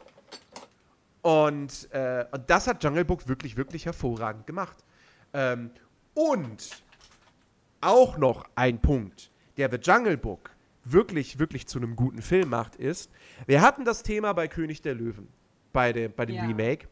Und, 1.22 1.90
äh, 1.92 2.26
und 2.30 2.48
das 2.48 2.66
hat 2.66 2.84
Jungle 2.84 3.04
Book 3.04 3.26
wirklich, 3.26 3.56
wirklich 3.56 3.86
hervorragend 3.86 4.46
gemacht. 4.46 4.76
Ähm, 5.32 5.70
Und 6.14 6.84
auch 7.80 8.16
noch 8.18 8.44
ein 8.54 8.80
Punkt, 8.80 9.30
der 9.56 9.68
The 9.70 9.78
Jungle 9.78 10.16
Book 10.16 10.50
wirklich, 10.84 11.38
wirklich 11.38 11.66
zu 11.66 11.78
einem 11.78 11.96
guten 11.96 12.22
Film 12.22 12.50
macht, 12.50 12.76
ist, 12.76 13.10
wir 13.46 13.62
hatten 13.62 13.84
das 13.84 14.02
Thema 14.02 14.32
bei 14.32 14.48
König 14.48 14.82
der 14.82 14.94
Löwen, 14.94 15.28
bei, 15.72 15.92
der, 15.92 16.08
bei 16.08 16.26
dem 16.26 16.36
Ja. 16.36 16.46
Remake, 16.46 16.88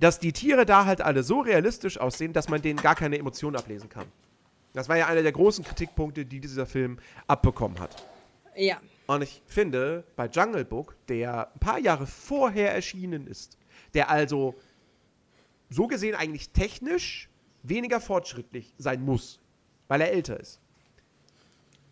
dass 0.00 0.18
die 0.18 0.32
Tiere 0.32 0.66
da 0.66 0.84
halt 0.84 1.00
alle 1.00 1.22
so 1.22 1.40
realistisch 1.40 1.98
aussehen, 1.98 2.32
dass 2.32 2.48
man 2.48 2.62
denen 2.62 2.80
gar 2.80 2.94
keine 2.94 3.18
Emotionen 3.18 3.56
ablesen 3.56 3.88
kann. 3.88 4.06
Das 4.72 4.88
war 4.88 4.96
ja 4.96 5.06
einer 5.06 5.22
der 5.22 5.32
großen 5.32 5.64
Kritikpunkte, 5.64 6.24
die 6.24 6.40
dieser 6.40 6.66
Film 6.66 6.98
abbekommen 7.26 7.78
hat. 7.78 8.04
Ja. 8.56 8.80
Und 9.06 9.22
ich 9.22 9.42
finde, 9.46 10.04
bei 10.16 10.26
Jungle 10.26 10.64
Book, 10.64 10.96
der 11.08 11.52
ein 11.52 11.58
paar 11.60 11.78
Jahre 11.78 12.06
vorher 12.06 12.74
erschienen 12.74 13.26
ist, 13.26 13.58
der 13.94 14.08
also 14.08 14.54
so 15.68 15.86
gesehen 15.86 16.14
eigentlich 16.14 16.50
technisch 16.50 17.28
weniger 17.62 18.00
fortschrittlich 18.00 18.74
sein 18.78 19.04
muss, 19.04 19.40
weil 19.88 20.00
er 20.00 20.12
älter 20.12 20.40
ist. 20.40 20.61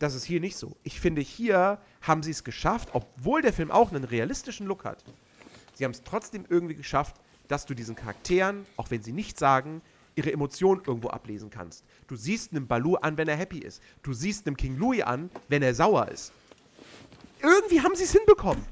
Das 0.00 0.14
ist 0.14 0.24
hier 0.24 0.40
nicht 0.40 0.56
so. 0.56 0.76
Ich 0.82 0.98
finde, 0.98 1.20
hier 1.20 1.78
haben 2.00 2.22
sie 2.22 2.30
es 2.30 2.42
geschafft, 2.42 2.88
obwohl 2.94 3.42
der 3.42 3.52
Film 3.52 3.70
auch 3.70 3.92
einen 3.92 4.04
realistischen 4.04 4.66
Look 4.66 4.84
hat. 4.84 5.04
Sie 5.74 5.84
haben 5.84 5.92
es 5.92 6.02
trotzdem 6.02 6.46
irgendwie 6.48 6.74
geschafft, 6.74 7.16
dass 7.48 7.66
du 7.66 7.74
diesen 7.74 7.94
Charakteren, 7.94 8.64
auch 8.78 8.90
wenn 8.90 9.02
sie 9.02 9.12
nichts 9.12 9.38
sagen, 9.38 9.82
ihre 10.16 10.32
Emotionen 10.32 10.82
irgendwo 10.86 11.08
ablesen 11.08 11.50
kannst. 11.50 11.84
Du 12.06 12.16
siehst 12.16 12.52
einem 12.52 12.66
Baloo 12.66 12.96
an, 12.96 13.18
wenn 13.18 13.28
er 13.28 13.36
happy 13.36 13.58
ist. 13.58 13.82
Du 14.02 14.14
siehst 14.14 14.46
einem 14.46 14.56
King 14.56 14.78
Louis 14.78 15.02
an, 15.02 15.30
wenn 15.48 15.62
er 15.62 15.74
sauer 15.74 16.08
ist. 16.08 16.32
Irgendwie 17.42 17.82
haben 17.82 17.94
sie 17.94 18.04
es 18.04 18.12
hinbekommen. 18.12 18.64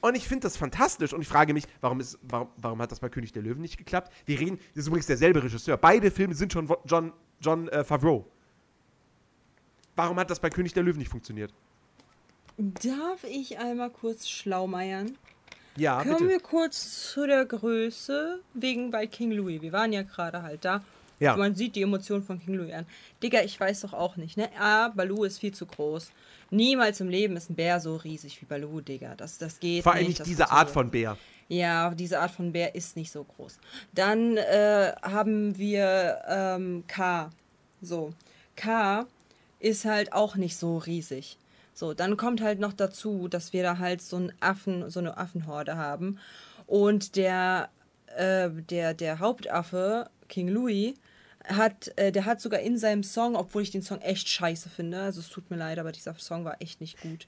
Und 0.00 0.16
ich 0.16 0.26
finde 0.26 0.42
das 0.42 0.56
fantastisch. 0.56 1.12
Und 1.12 1.22
ich 1.22 1.28
frage 1.28 1.54
mich, 1.54 1.64
warum, 1.82 2.00
ist, 2.00 2.18
warum, 2.22 2.48
warum 2.56 2.82
hat 2.82 2.90
das 2.90 2.98
bei 2.98 3.08
König 3.08 3.32
der 3.32 3.42
Löwen 3.42 3.62
nicht 3.62 3.78
geklappt? 3.78 4.12
Wir 4.26 4.40
reden, 4.40 4.58
das 4.74 4.82
ist 4.82 4.86
übrigens 4.88 5.06
derselbe 5.06 5.42
Regisseur. 5.42 5.76
Beide 5.76 6.10
Filme 6.10 6.34
sind 6.34 6.52
schon 6.52 6.68
John, 6.84 7.12
John 7.40 7.68
äh, 7.68 7.84
Favreau. 7.84 8.28
Warum 9.96 10.18
hat 10.18 10.30
das 10.30 10.40
bei 10.40 10.50
König 10.50 10.72
der 10.72 10.82
Löwen 10.82 10.98
nicht 10.98 11.10
funktioniert? 11.10 11.52
Darf 12.56 13.24
ich 13.24 13.58
einmal 13.58 13.90
kurz 13.90 14.28
schlaumeiern? 14.28 15.16
Ja, 15.76 16.02
Kommen 16.02 16.16
bitte. 16.18 16.28
wir 16.28 16.40
kurz 16.40 17.10
zu 17.12 17.26
der 17.26 17.44
Größe, 17.44 18.40
wegen 18.54 18.90
bei 18.90 19.06
King 19.06 19.32
Louis. 19.32 19.60
Wir 19.60 19.72
waren 19.72 19.92
ja 19.92 20.02
gerade 20.02 20.42
halt 20.42 20.64
da. 20.64 20.84
Ja. 21.18 21.36
Man 21.36 21.54
sieht 21.54 21.74
die 21.74 21.82
Emotionen 21.82 22.22
von 22.22 22.40
King 22.40 22.54
Louis 22.54 22.72
an. 22.72 22.86
Digga, 23.22 23.42
ich 23.42 23.58
weiß 23.58 23.80
doch 23.80 23.92
auch 23.92 24.16
nicht, 24.16 24.36
ne? 24.36 24.48
A, 24.58 24.88
Baloo 24.88 25.24
ist 25.24 25.38
viel 25.38 25.52
zu 25.52 25.66
groß. 25.66 26.10
Niemals 26.50 27.00
im 27.00 27.08
Leben 27.08 27.36
ist 27.36 27.50
ein 27.50 27.54
Bär 27.54 27.80
so 27.80 27.96
riesig 27.96 28.40
wie 28.40 28.46
Baloo, 28.46 28.80
Digga. 28.80 29.14
Das, 29.16 29.38
das 29.38 29.58
geht 29.58 29.82
Vor 29.82 29.94
allem 29.94 30.08
nicht. 30.08 30.24
diese 30.26 30.50
Art 30.50 30.70
von 30.70 30.90
Bär. 30.90 31.16
Ja, 31.48 31.90
diese 31.90 32.20
Art 32.20 32.30
von 32.30 32.52
Bär 32.52 32.74
ist 32.74 32.96
nicht 32.96 33.10
so 33.10 33.24
groß. 33.24 33.58
Dann 33.92 34.36
äh, 34.36 34.92
haben 35.02 35.56
wir 35.58 36.20
ähm, 36.28 36.84
K. 36.86 37.30
So. 37.82 38.12
K 38.56 39.06
ist 39.64 39.84
halt 39.86 40.12
auch 40.12 40.36
nicht 40.36 40.56
so 40.56 40.76
riesig. 40.76 41.38
So, 41.72 41.94
dann 41.94 42.16
kommt 42.16 42.40
halt 42.40 42.60
noch 42.60 42.72
dazu, 42.72 43.28
dass 43.28 43.52
wir 43.52 43.62
da 43.62 43.78
halt 43.78 44.02
so 44.02 44.16
einen 44.16 44.32
Affen, 44.40 44.90
so 44.90 45.00
eine 45.00 45.16
Affenhorde 45.16 45.76
haben. 45.76 46.18
Und 46.66 47.16
der, 47.16 47.70
äh, 48.16 48.50
der, 48.50 48.94
der 48.94 49.18
Hauptaffe, 49.18 50.10
King 50.28 50.48
Louis, 50.48 50.94
hat, 51.46 51.92
äh, 51.96 52.12
der 52.12 52.26
hat 52.26 52.40
sogar 52.40 52.60
in 52.60 52.78
seinem 52.78 53.02
Song, 53.02 53.36
obwohl 53.36 53.62
ich 53.62 53.70
den 53.70 53.82
Song 53.82 54.00
echt 54.00 54.28
scheiße 54.28 54.68
finde, 54.68 55.00
also 55.00 55.20
es 55.20 55.28
tut 55.28 55.50
mir 55.50 55.56
leid, 55.56 55.78
aber 55.78 55.92
dieser 55.92 56.14
Song 56.14 56.44
war 56.44 56.60
echt 56.60 56.80
nicht 56.80 57.00
gut. 57.00 57.26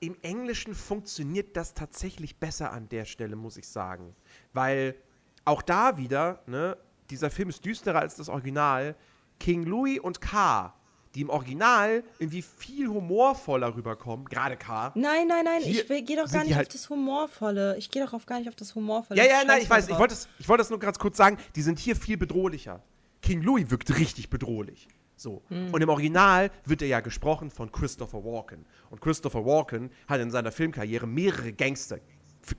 Im 0.00 0.16
Englischen 0.22 0.74
funktioniert 0.74 1.56
das 1.56 1.74
tatsächlich 1.74 2.36
besser 2.36 2.72
an 2.72 2.88
der 2.88 3.04
Stelle, 3.04 3.36
muss 3.36 3.56
ich 3.56 3.68
sagen. 3.68 4.14
Weil 4.52 4.96
auch 5.44 5.62
da 5.62 5.96
wieder, 5.96 6.42
ne, 6.46 6.76
dieser 7.10 7.30
Film 7.30 7.48
ist 7.48 7.64
düsterer 7.64 8.00
als 8.00 8.16
das 8.16 8.28
Original. 8.28 8.96
King 9.38 9.64
Louis 9.64 10.00
und 10.00 10.20
K, 10.20 10.74
die 11.14 11.20
im 11.20 11.30
Original 11.30 12.04
irgendwie 12.18 12.42
viel 12.42 12.88
humorvoller 12.88 13.74
rüberkommen, 13.74 14.26
gerade 14.26 14.56
K. 14.56 14.92
Nein, 14.94 15.28
nein, 15.28 15.44
nein, 15.44 15.62
Hier 15.62 15.88
ich 15.90 16.06
gehe 16.06 16.16
doch 16.16 16.30
gar 16.30 16.44
nicht 16.44 16.54
halt- 16.54 16.68
auf 16.68 16.72
das 16.72 16.88
Humorvolle. 16.88 17.76
Ich 17.76 17.90
gehe 17.90 18.04
doch 18.04 18.12
auf 18.12 18.26
gar 18.26 18.38
nicht 18.38 18.48
auf 18.48 18.56
das 18.56 18.74
Humorvolle. 18.74 19.20
Ja, 19.20 19.26
ja, 19.26 19.44
nein, 19.44 19.60
ich 19.62 19.70
weiß, 19.70 19.88
ich 19.88 19.98
wollte 19.98 20.14
das, 20.14 20.28
ich 20.38 20.48
wollte 20.48 20.62
das 20.62 20.70
nur 20.70 20.78
ganz 20.78 20.98
kurz 20.98 21.16
sagen, 21.16 21.36
die 21.54 21.62
sind 21.62 21.78
hier 21.78 21.96
viel 21.96 22.16
bedrohlicher. 22.16 22.82
King 23.20 23.42
Louis 23.42 23.70
wirkt 23.70 23.96
richtig 23.98 24.30
bedrohlich. 24.30 24.88
So. 25.16 25.42
Hm. 25.48 25.72
Und 25.72 25.80
im 25.80 25.88
Original 25.88 26.50
wird 26.64 26.82
er 26.82 26.88
ja 26.88 27.00
gesprochen 27.00 27.50
von 27.50 27.70
Christopher 27.70 28.24
Walken. 28.24 28.64
Und 28.90 29.00
Christopher 29.00 29.44
Walken 29.44 29.90
hat 30.08 30.20
in 30.20 30.30
seiner 30.30 30.50
Filmkarriere 30.50 31.06
mehrere 31.06 31.52
Gangster 31.52 31.98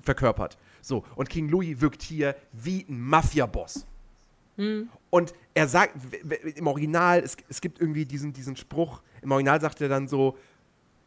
verkörpert. 0.01 0.57
So. 0.81 1.03
Und 1.15 1.29
King 1.29 1.49
Louis 1.49 1.81
wirkt 1.81 2.01
hier 2.01 2.35
wie 2.53 2.85
ein 2.87 3.01
Mafia-Boss. 3.01 3.85
Hm. 4.57 4.89
Und 5.09 5.33
er 5.53 5.67
sagt, 5.67 5.95
im 6.55 6.67
Original, 6.67 7.19
es, 7.19 7.37
es 7.49 7.61
gibt 7.61 7.79
irgendwie 7.79 8.05
diesen, 8.05 8.33
diesen 8.33 8.55
Spruch, 8.55 9.01
im 9.21 9.31
Original 9.31 9.61
sagt 9.61 9.81
er 9.81 9.89
dann 9.89 10.07
so, 10.07 10.37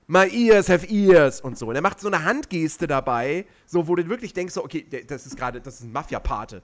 My 0.08 0.28
ears 0.28 0.68
have 0.68 0.86
ears 0.86 1.40
und 1.40 1.58
so. 1.58 1.66
Und 1.66 1.74
er 1.74 1.82
macht 1.82 1.98
so 1.98 2.06
eine 2.06 2.22
Handgeste 2.22 2.86
dabei, 2.86 3.44
so 3.66 3.88
wo 3.88 3.96
du 3.96 4.08
wirklich 4.08 4.32
denkst, 4.32 4.54
so, 4.54 4.62
okay, 4.62 4.86
das 5.06 5.26
ist 5.26 5.36
gerade, 5.36 5.60
das 5.60 5.80
ist 5.80 5.82
ein 5.82 5.92
Mafia-Pate. 5.92 6.62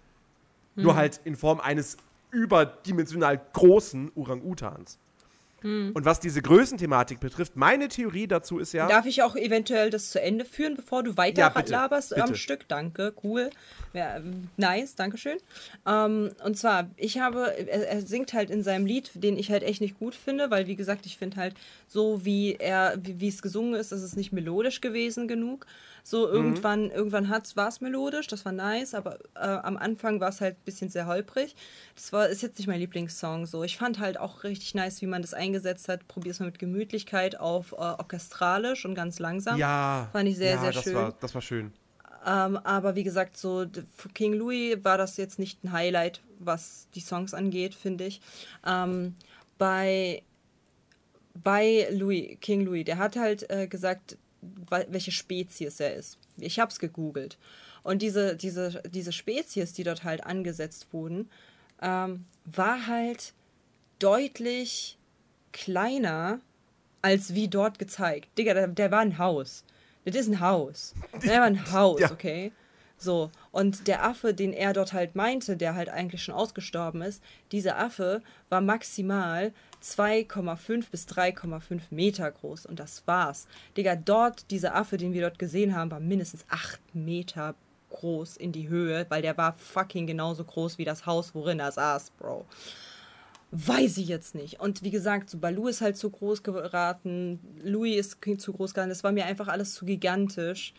Nur 0.77 0.95
halt 0.95 1.21
in 1.25 1.37
Form 1.37 1.61
eines 1.61 1.97
überdimensional 2.31 3.41
großen 3.53 4.13
Orang-Utans. 4.15 4.99
Und 5.63 6.05
was 6.05 6.21
diese 6.21 6.43
Größenthematik 6.43 7.21
betrifft, 7.21 7.57
meine 7.57 7.89
Theorie 7.89 8.27
dazu 8.27 8.59
ist 8.59 8.73
ja. 8.73 8.89
Darf 8.89 9.07
ich 9.07 9.23
auch 9.23 9.37
eventuell 9.37 9.91
das 9.91 10.11
zu 10.11 10.21
Ende 10.21 10.45
führen, 10.45 10.75
bevor 10.75 11.03
du 11.03 11.17
weiter 11.17 11.41
Ja, 11.41 11.49
bitte, 11.49 11.73
laberst 11.73 12.17
am 12.17 12.27
bitte. 12.27 12.39
Stück? 12.39 12.69
Danke, 12.69 13.15
cool. 13.23 13.51
Ja, 13.93 14.17
ähm, 14.17 14.49
nice, 14.57 14.95
dankeschön. 14.95 15.39
Ähm, 15.87 16.31
und 16.45 16.57
zwar, 16.57 16.91
ich 16.97 17.19
habe, 17.19 17.53
er, 17.57 17.89
er 17.89 18.01
singt 18.03 18.33
halt 18.33 18.51
in 18.51 18.63
seinem 18.63 18.87
Lied, 18.87 19.11
den 19.15 19.37
ich 19.37 19.51
halt 19.51 19.63
echt 19.63 19.81
nicht 19.81 19.99
gut 19.99 20.15
finde, 20.15 20.51
weil 20.51 20.67
wie 20.67 20.77
gesagt, 20.77 21.07
ich 21.07 21.17
finde 21.17 21.37
halt 21.37 21.55
so, 21.87 22.25
wie 22.25 22.55
er, 22.55 22.99
wie 23.03 23.29
es 23.29 23.43
gesungen 23.43 23.75
ist, 23.75 23.93
ist 23.93 24.03
es 24.03 24.17
nicht 24.17 24.33
melodisch 24.33 24.81
gewesen 24.81 25.29
genug. 25.29 25.67
So 26.05 26.27
Mhm. 26.27 26.33
irgendwann, 26.35 26.91
irgendwann 26.91 27.31
war 27.31 27.69
es 27.69 27.81
melodisch, 27.81 28.27
das 28.27 28.45
war 28.45 28.53
nice, 28.53 28.95
aber 28.95 29.19
äh, 29.35 29.41
am 29.41 29.77
Anfang 29.77 30.21
war 30.21 30.31
es 30.31 30.41
halt 30.41 30.57
ein 30.57 30.65
bisschen 30.65 30.89
sehr 30.89 31.07
holprig. 31.07 31.55
Das 31.95 32.13
war, 32.13 32.29
ist 32.29 32.43
jetzt 32.43 32.59
nicht 32.59 32.67
mein 32.67 32.81
Lieblingssong. 32.81 33.47
So, 33.47 33.63
ich 33.63 33.77
fand 33.77 34.01
halt 34.01 34.19
auch 34.19 34.43
richtig 34.43 34.75
nice, 34.75 35.01
wie 35.01 35.07
man 35.07 35.23
das 35.23 35.33
eingesetzt 35.33 35.89
hat. 35.89 36.09
Probier's 36.09 36.41
mal 36.41 36.47
mit 36.47 36.59
Gemütlichkeit 36.59 37.39
auf 37.39 37.73
äh, 37.73 37.77
orchestralisch 37.77 38.85
und 38.85 38.95
ganz 38.95 39.19
langsam. 39.19 39.59
ja. 39.59 40.09
Fand 40.13 40.29
ich 40.29 40.37
sehr, 40.37 40.55
ja, 40.55 40.61
sehr 40.61 40.73
das 40.73 40.85
schön. 40.85 40.95
War, 40.95 41.13
das 41.21 41.35
war 41.35 41.43
schön. 41.43 41.73
Ähm, 42.27 42.57
aber 42.59 42.95
wie 42.95 43.03
gesagt, 43.05 43.37
so 43.37 43.67
für 43.97 44.09
King 44.09 44.35
Louis 44.35 44.79
war 44.83 44.99
das 44.99 45.17
jetzt 45.17 45.39
nicht 45.39 45.65
ein 45.65 45.73
Highlight, 45.73 46.21
was 46.39 46.87
die 46.95 47.01
Songs 47.01 47.35
angeht, 47.35 47.75
finde 47.75 48.05
ich. 48.05 48.21
Ähm, 48.67 49.15
bei, 49.59 50.23
bei 51.35 51.89
Louis, 51.91 52.37
King 52.41 52.63
Louis, 52.63 52.85
der 52.85 52.99
hat 52.99 53.17
halt 53.17 53.49
äh, 53.51 53.67
gesagt, 53.67 54.17
welche 54.89 55.13
Spezies 55.13 55.81
er 55.81 55.95
ist. 55.95 56.19
Ich 56.37 56.59
habe 56.59 56.71
es 56.71 56.79
gegoogelt. 56.79 57.39
Und 57.83 58.03
diese, 58.03 58.37
diese, 58.37 58.83
diese 58.91 59.13
Spezies, 59.13 59.73
die 59.73 59.85
dort 59.85 60.05
halt 60.05 60.25
angesetzt 60.25 60.89
wurden, 60.93 61.31
ähm, 61.81 62.25
war 62.45 62.87
halt 62.87 63.33
deutlich 63.99 64.99
kleiner 65.53 66.41
als 67.03 67.35
wie 67.35 67.49
dort 67.49 67.79
gezeigt. 67.79 68.29
Digga, 68.39 68.55
der, 68.55 68.69
der 68.69 68.91
war 68.91 69.01
ein 69.01 69.19
Haus. 69.19 69.65
Das 70.05 70.15
ist 70.17 70.29
ein 70.29 70.41
Haus. 70.41 70.95
Der 71.25 71.39
war 71.41 71.47
ein 71.47 71.73
Haus, 71.73 72.01
Ja. 72.01 72.11
okay? 72.11 72.53
So, 72.99 73.31
und 73.51 73.89
der 73.89 74.05
Affe, 74.05 74.33
den 74.33 74.53
er 74.53 74.73
dort 74.73 74.93
halt 74.93 75.17
meinte, 75.17 75.57
der 75.57 75.75
halt 75.75 75.89
eigentlich 75.89 76.23
schon 76.23 76.35
ausgestorben 76.35 77.03
ist, 77.03 77.21
dieser 77.51 77.77
Affe 77.79 78.23
war 78.49 78.61
maximal 78.61 79.53
2,5 79.83 80.91
bis 80.91 81.07
3,5 81.07 81.81
Meter 81.91 82.31
groß 82.31 82.67
und 82.67 82.79
das 82.79 83.03
war's. 83.07 83.47
Digga, 83.77 83.97
dort, 83.97 84.51
dieser 84.51 84.75
Affe, 84.75 84.97
den 84.97 85.13
wir 85.13 85.23
dort 85.23 85.39
gesehen 85.39 85.75
haben, 85.75 85.91
war 85.91 86.01
mindestens 86.01 86.45
8 86.49 86.81
Meter 86.95 87.55
groß 87.91 88.37
in 88.37 88.53
die 88.53 88.69
Höhe, 88.69 89.07
weil 89.09 89.23
der 89.23 89.37
war 89.37 89.55
fucking 89.59 90.07
genauso 90.07 90.45
groß 90.45 90.79
wie 90.79 90.85
das 90.85 91.07
Haus, 91.07 91.35
worin 91.35 91.61
er 91.61 91.73
saß, 91.73 92.11
Bro. 92.19 92.47
Weiß 93.51 93.99
ich 93.99 94.09
jetzt 94.09 94.35
nicht. 94.35 94.61
Und 94.61 94.83
wie 94.83 94.91
gesagt, 94.91 95.29
so 95.29 95.37
Baloo 95.37 95.69
ist 95.69 95.83
halt 95.83 95.99
zu 95.99 96.09
groß 96.09 96.43
geraten, 96.43 97.39
Louis 97.63 97.97
ist 97.99 98.41
zu 98.41 98.53
groß 98.53 98.73
geraten. 98.73 98.89
Das 98.89 99.05
war 99.05 99.13
mir 99.13 99.27
einfach 99.27 99.49
alles 99.49 99.75
zu 99.75 99.85
gigantisch, 99.85 100.73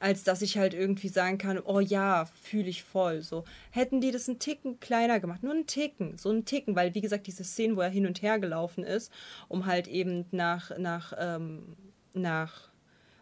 als 0.00 0.24
dass 0.24 0.42
ich 0.42 0.58
halt 0.58 0.74
irgendwie 0.74 1.08
sagen 1.08 1.38
kann, 1.38 1.58
oh 1.58 1.80
ja, 1.80 2.24
fühle 2.42 2.68
ich 2.68 2.82
voll. 2.82 3.22
So 3.22 3.44
hätten 3.70 4.00
die 4.00 4.10
das 4.10 4.28
einen 4.28 4.38
Ticken 4.38 4.80
kleiner 4.80 5.20
gemacht, 5.20 5.42
nur 5.42 5.52
einen 5.52 5.66
Ticken, 5.66 6.18
so 6.18 6.30
einen 6.30 6.44
Ticken, 6.44 6.74
weil 6.74 6.94
wie 6.94 7.00
gesagt 7.00 7.26
diese 7.26 7.44
Szenen, 7.44 7.76
wo 7.76 7.82
er 7.82 7.90
hin 7.90 8.06
und 8.06 8.22
her 8.22 8.38
gelaufen 8.38 8.82
ist, 8.82 9.12
um 9.48 9.66
halt 9.66 9.86
eben 9.86 10.26
nach 10.32 10.76
nach 10.78 11.12
ähm, 11.18 11.76
nach 12.14 12.70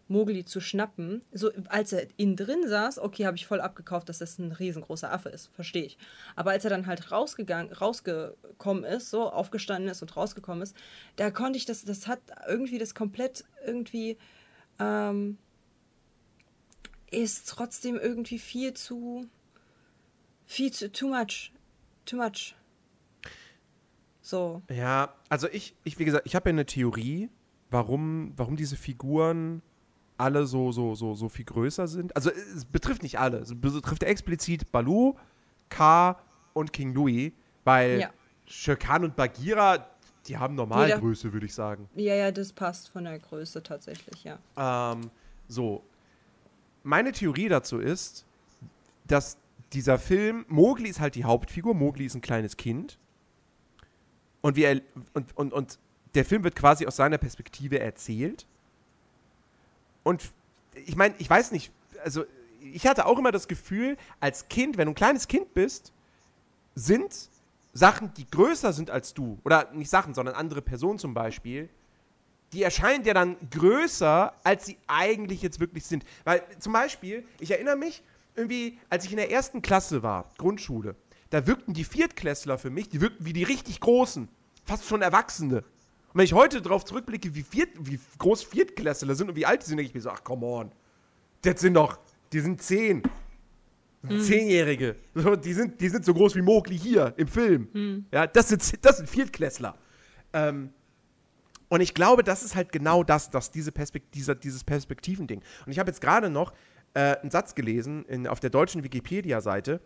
Mowgli 0.09 0.45
zu 0.45 0.61
schnappen. 0.61 1.23
So, 1.33 1.51
als 1.69 1.93
er 1.93 2.07
innen 2.17 2.37
drin 2.37 2.67
saß, 2.67 2.99
okay, 2.99 3.27
habe 3.27 3.37
ich 3.37 3.47
voll 3.47 3.61
abgekauft, 3.61 4.09
dass 4.09 4.19
das 4.19 4.39
ein 4.39 4.53
riesengroßer 4.53 5.13
Affe 5.13 5.29
ist, 5.29 5.51
verstehe 5.55 5.85
ich. 5.85 5.99
Aber 6.35 6.51
als 6.53 6.65
er 6.65 6.71
dann 6.71 6.87
halt 6.87 7.13
rausgegangen, 7.13 7.73
rausgekommen 7.73 8.85
ist, 8.85 9.11
so 9.11 9.31
aufgestanden 9.31 9.91
ist 9.91 10.03
und 10.03 10.17
rausgekommen 10.17 10.63
ist, 10.63 10.77
da 11.17 11.31
konnte 11.31 11.59
ich 11.59 11.67
das, 11.67 11.85
das 11.85 12.07
hat 12.07 12.21
irgendwie 12.49 12.79
das 12.79 12.95
komplett 12.95 13.45
irgendwie, 13.67 14.17
ähm, 14.79 15.39
ist 17.11 17.49
trotzdem 17.49 17.97
irgendwie 17.97 18.39
viel 18.39 18.75
zu, 18.75 19.27
viel 20.47 20.73
zu, 20.73 20.91
too 20.91 21.09
much, 21.09 21.53
too 22.05 22.17
much. 22.17 22.55
So. 24.21 24.63
Ja, 24.69 25.15
also 25.29 25.49
ich, 25.49 25.75
ich 25.85 25.99
wie 25.99 26.05
gesagt, 26.05 26.27
ich 26.27 26.35
habe 26.35 26.51
ja 26.51 26.53
eine 26.53 26.67
Theorie, 26.67 27.31
warum, 27.71 28.33
warum 28.37 28.57
diese 28.57 28.77
Figuren 28.77 29.63
alle 30.19 30.47
so, 30.47 30.73
so, 30.73 30.95
so, 30.95 31.15
so 31.15 31.29
viel 31.29 31.45
größer 31.45 31.87
sind. 31.87 32.15
Also 32.17 32.31
es 32.31 32.65
betrifft 32.65 33.03
nicht 33.03 33.19
alle. 33.19 33.39
Es 33.39 33.59
betrifft 33.59 34.03
explizit 34.03 34.71
Baloo, 34.73 35.15
K 35.69 36.19
und 36.53 36.73
King 36.73 36.93
Louis, 36.93 37.33
weil 37.65 38.01
Ja. 38.01 38.11
Shere 38.47 38.79
und 39.01 39.15
Bagheera, 39.15 39.87
die 40.27 40.37
haben 40.37 40.55
Normalgröße, 40.55 41.33
würde 41.33 41.47
ich 41.47 41.55
sagen. 41.55 41.89
Ja, 41.95 42.15
ja, 42.15 42.33
das 42.33 42.53
passt 42.53 42.89
von 42.89 43.05
der 43.05 43.19
Größe 43.19 43.63
tatsächlich, 43.63 44.25
ja. 44.25 44.39
Ähm, 44.57 45.11
so. 45.47 45.85
Meine 46.83 47.13
Theorie 47.13 47.49
dazu 47.49 47.79
ist, 47.79 48.25
dass 49.07 49.37
dieser 49.73 49.99
Film, 49.99 50.45
Mowgli 50.49 50.89
ist 50.89 51.01
halt 51.01 51.15
die 51.15 51.25
Hauptfigur, 51.25 51.75
Mowgli 51.75 52.07
ist 52.07 52.15
ein 52.15 52.21
kleines 52.21 52.57
Kind. 52.57 52.99
Und, 54.41 54.57
wir, 54.57 54.81
und, 55.15 55.37
und, 55.37 55.53
und 55.53 55.79
der 56.15 56.25
Film 56.25 56.45
wird 56.45 56.57
quasi 56.57 56.87
aus 56.87 56.97
seiner 56.97 57.19
Perspektive 57.19 57.81
erzählt. 57.81 58.47
Und 60.05 60.31
ich 60.75 60.97
meine, 60.97 61.15
ich 61.19 61.29
weiß 61.29 61.53
nicht, 61.53 61.73
also 62.03 62.25
ich 62.61 62.87
hatte 62.87 63.07
auch 63.07 63.19
immer 63.19 63.33
das 63.33 63.49
Gefühl, 63.49 63.97
als 64.21 64.49
Kind, 64.49 64.79
wenn 64.79 64.87
du 64.87 64.93
ein 64.93 64.95
kleines 64.95 65.29
Kind 65.29 65.53
bist, 65.55 65.93
sind 66.75 67.29
Sachen, 67.73 68.13
die 68.15 68.29
größer 68.31 68.73
sind 68.73 68.91
als 68.91 69.15
du, 69.15 69.39
oder 69.45 69.71
nicht 69.73 69.91
Sachen, 69.91 70.15
sondern 70.15 70.35
andere 70.35 70.63
Personen 70.63 70.99
zum 70.99 71.15
Beispiel, 71.15 71.69
die 72.53 72.63
erscheinen 72.63 73.05
dir 73.05 73.15
dann 73.15 73.37
größer, 73.51 74.33
als 74.45 74.67
sie 74.67 74.79
eigentlich 74.87 75.43
jetzt 75.43 75.61
wirklich 75.61 75.85
sind. 75.85 76.05
Weil 76.25 76.43
zum 76.59 76.73
Beispiel, 76.73 77.25
ich 77.41 77.51
erinnere 77.51 77.77
mich, 77.77 78.03
irgendwie, 78.35 78.79
als 78.89 79.05
ich 79.05 79.11
in 79.11 79.17
der 79.17 79.31
ersten 79.31 79.63
Klasse 79.63 80.03
war, 80.03 80.31
Grundschule, 80.39 80.95
da 81.31 81.47
wirkten 81.47 81.75
die 81.75 81.85
Viertklässler 81.85 82.57
für 82.57 82.71
mich, 82.71 82.89
die 82.89 83.01
wirkten 83.01 83.27
wie 83.27 83.33
die 83.33 83.43
richtig 83.43 83.81
Großen, 83.81 84.29
fast 84.65 84.87
schon 84.87 85.03
Erwachsene. 85.03 85.59
Und 85.59 86.15
wenn 86.15 86.25
ich 86.25 86.33
heute 86.33 86.63
darauf 86.63 86.85
zurückblicke, 86.85 87.35
wie, 87.35 87.43
Viert, 87.43 87.71
wie 87.81 87.99
groß 88.19 88.45
Viertklässler 88.45 89.15
sind 89.15 89.29
und 89.29 89.37
wie 89.37 89.45
alt 89.45 89.63
die 89.63 89.67
sind, 89.67 89.77
denke 89.77 89.91
ich 89.91 89.95
mir 89.95 90.01
so, 90.01 90.11
ach, 90.11 90.25
come 90.25 90.47
on. 90.47 90.73
Das 91.43 91.61
sind 91.61 91.75
doch, 91.75 91.99
die 92.33 92.41
sind 92.41 92.63
zehn. 92.63 93.03
Zehnjährige. 94.21 94.97
So, 95.15 95.37
Die 95.37 95.53
sind, 95.53 95.81
die 95.81 95.89
sind 95.89 96.05
so 96.05 96.15
groß 96.15 96.37
wie 96.37 96.43
Mowgli 96.43 96.79
hier 96.79 97.13
im 97.17 97.27
Film. 97.27 98.07
Ja, 98.13 98.27
das 98.27 98.49
sind, 98.49 98.85
das 98.85 98.99
sind 98.99 99.09
Viertklässler. 99.09 99.77
Ähm, 100.33 100.71
und 101.69 101.81
ich 101.81 101.95
glaube, 101.95 102.25
das 102.25 102.43
ist 102.43 102.57
halt 102.57 102.73
genau 102.73 103.05
das, 103.05 103.31
dass 103.31 103.51
diese 103.51 103.73
Perspekt 103.73 104.15
dieser, 104.15 104.35
dieses 104.35 104.65
Perspektivending. 104.65 105.43
Und 105.67 105.73
ich 105.73 105.79
habe 105.79 105.91
jetzt 105.91 106.01
gerade 106.01 106.31
noch 106.31 106.53
äh, 106.95 107.17
einen 107.17 107.31
Satz 107.31 107.55
gelesen 107.55 108.05
in, 108.07 108.27
auf 108.27 108.41
der 108.41 108.51
deutschen 108.51 108.83
Wikipedia-Seite. 108.83 109.81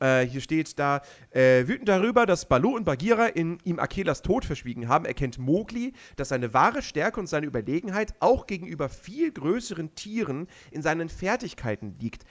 Äh, 0.00 0.26
hier 0.26 0.40
steht 0.40 0.78
da, 0.78 1.02
äh, 1.30 1.68
wütend 1.68 1.88
darüber, 1.88 2.26
dass 2.26 2.46
Baloo 2.46 2.74
und 2.74 2.84
Bagheera 2.84 3.26
in 3.26 3.58
ihm 3.64 3.78
Akelas 3.78 4.22
Tod 4.22 4.44
verschwiegen 4.44 4.88
haben, 4.88 5.04
erkennt 5.04 5.38
Mowgli, 5.38 5.92
dass 6.16 6.30
seine 6.30 6.52
wahre 6.54 6.82
Stärke 6.82 7.20
und 7.20 7.28
seine 7.28 7.46
Überlegenheit 7.46 8.14
auch 8.18 8.46
gegenüber 8.46 8.88
viel 8.88 9.30
größeren 9.30 9.94
Tieren 9.94 10.48
in 10.70 10.82
seinen 10.82 11.08
Fertigkeiten 11.08 11.96
liegt. 12.00 12.24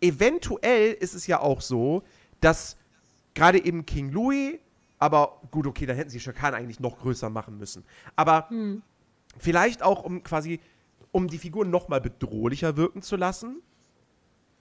Eventuell 0.00 0.92
ist 0.92 1.14
es 1.14 1.26
ja 1.26 1.40
auch 1.40 1.60
so, 1.60 2.02
dass 2.40 2.76
gerade 3.34 3.64
eben 3.64 3.86
King 3.86 4.10
Louis, 4.10 4.58
aber 5.00 5.40
gut, 5.50 5.66
okay, 5.66 5.86
dann 5.86 5.96
hätten 5.96 6.10
sie 6.10 6.20
Khan 6.20 6.54
eigentlich 6.54 6.78
noch 6.78 6.98
größer 6.98 7.30
machen 7.30 7.58
müssen. 7.58 7.84
Aber 8.14 8.48
vielleicht 9.38 9.82
auch, 9.82 10.04
um 10.04 10.22
quasi, 10.22 10.60
um 11.10 11.26
die 11.26 11.38
Figuren 11.38 11.70
noch 11.70 11.88
mal 11.88 12.00
bedrohlicher 12.00 12.76
wirken 12.76 13.02
zu 13.02 13.16
lassen. 13.16 13.62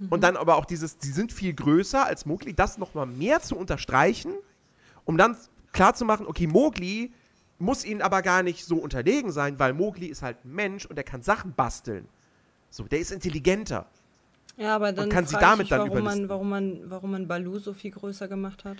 Und 0.10 0.24
dann 0.24 0.38
aber 0.38 0.56
auch 0.56 0.64
dieses, 0.64 0.96
sie 1.02 1.12
sind 1.12 1.34
viel 1.34 1.54
größer 1.54 2.06
als 2.06 2.26
Mowgli, 2.26 2.54
das 2.54 2.78
noch 2.78 2.94
mal 2.94 3.06
mehr 3.06 3.42
zu 3.42 3.58
unterstreichen, 3.58 4.34
um 5.04 5.18
dann 5.18 5.36
klarzumachen, 5.74 6.26
okay, 6.26 6.48
Mowgli 6.48 7.12
muss 7.58 7.84
ihnen 7.84 8.02
aber 8.02 8.22
gar 8.22 8.42
nicht 8.42 8.64
so 8.64 8.78
unterlegen 8.78 9.34
sein, 9.34 9.60
weil 9.60 9.74
Mowgli 9.74 10.06
ist 10.06 10.22
halt 10.22 10.46
ein 10.46 10.54
Mensch 10.54 10.86
und 10.86 10.96
er 10.96 11.04
kann 11.04 11.22
Sachen 11.22 11.54
basteln. 11.54 12.08
So, 12.70 12.84
der 12.84 13.00
ist 13.00 13.12
intelligenter. 13.12 13.88
Ja, 14.56 14.76
aber 14.76 14.94
dann 14.94 15.10
kann 15.10 15.26
sie 15.26 15.36
ich 15.36 15.42
damit 15.42 15.60
mich, 15.60 15.70
dann 15.70 15.80
warum 15.80 15.92
überlisten. 15.92 16.22
man, 16.22 16.30
warum 16.30 16.50
man, 16.50 16.90
warum 16.90 17.12
man 17.12 17.28
Baloo 17.28 17.60
so 17.60 17.74
viel 17.74 17.92
größer 17.92 18.30
gemacht 18.30 18.64
hat. 18.64 18.78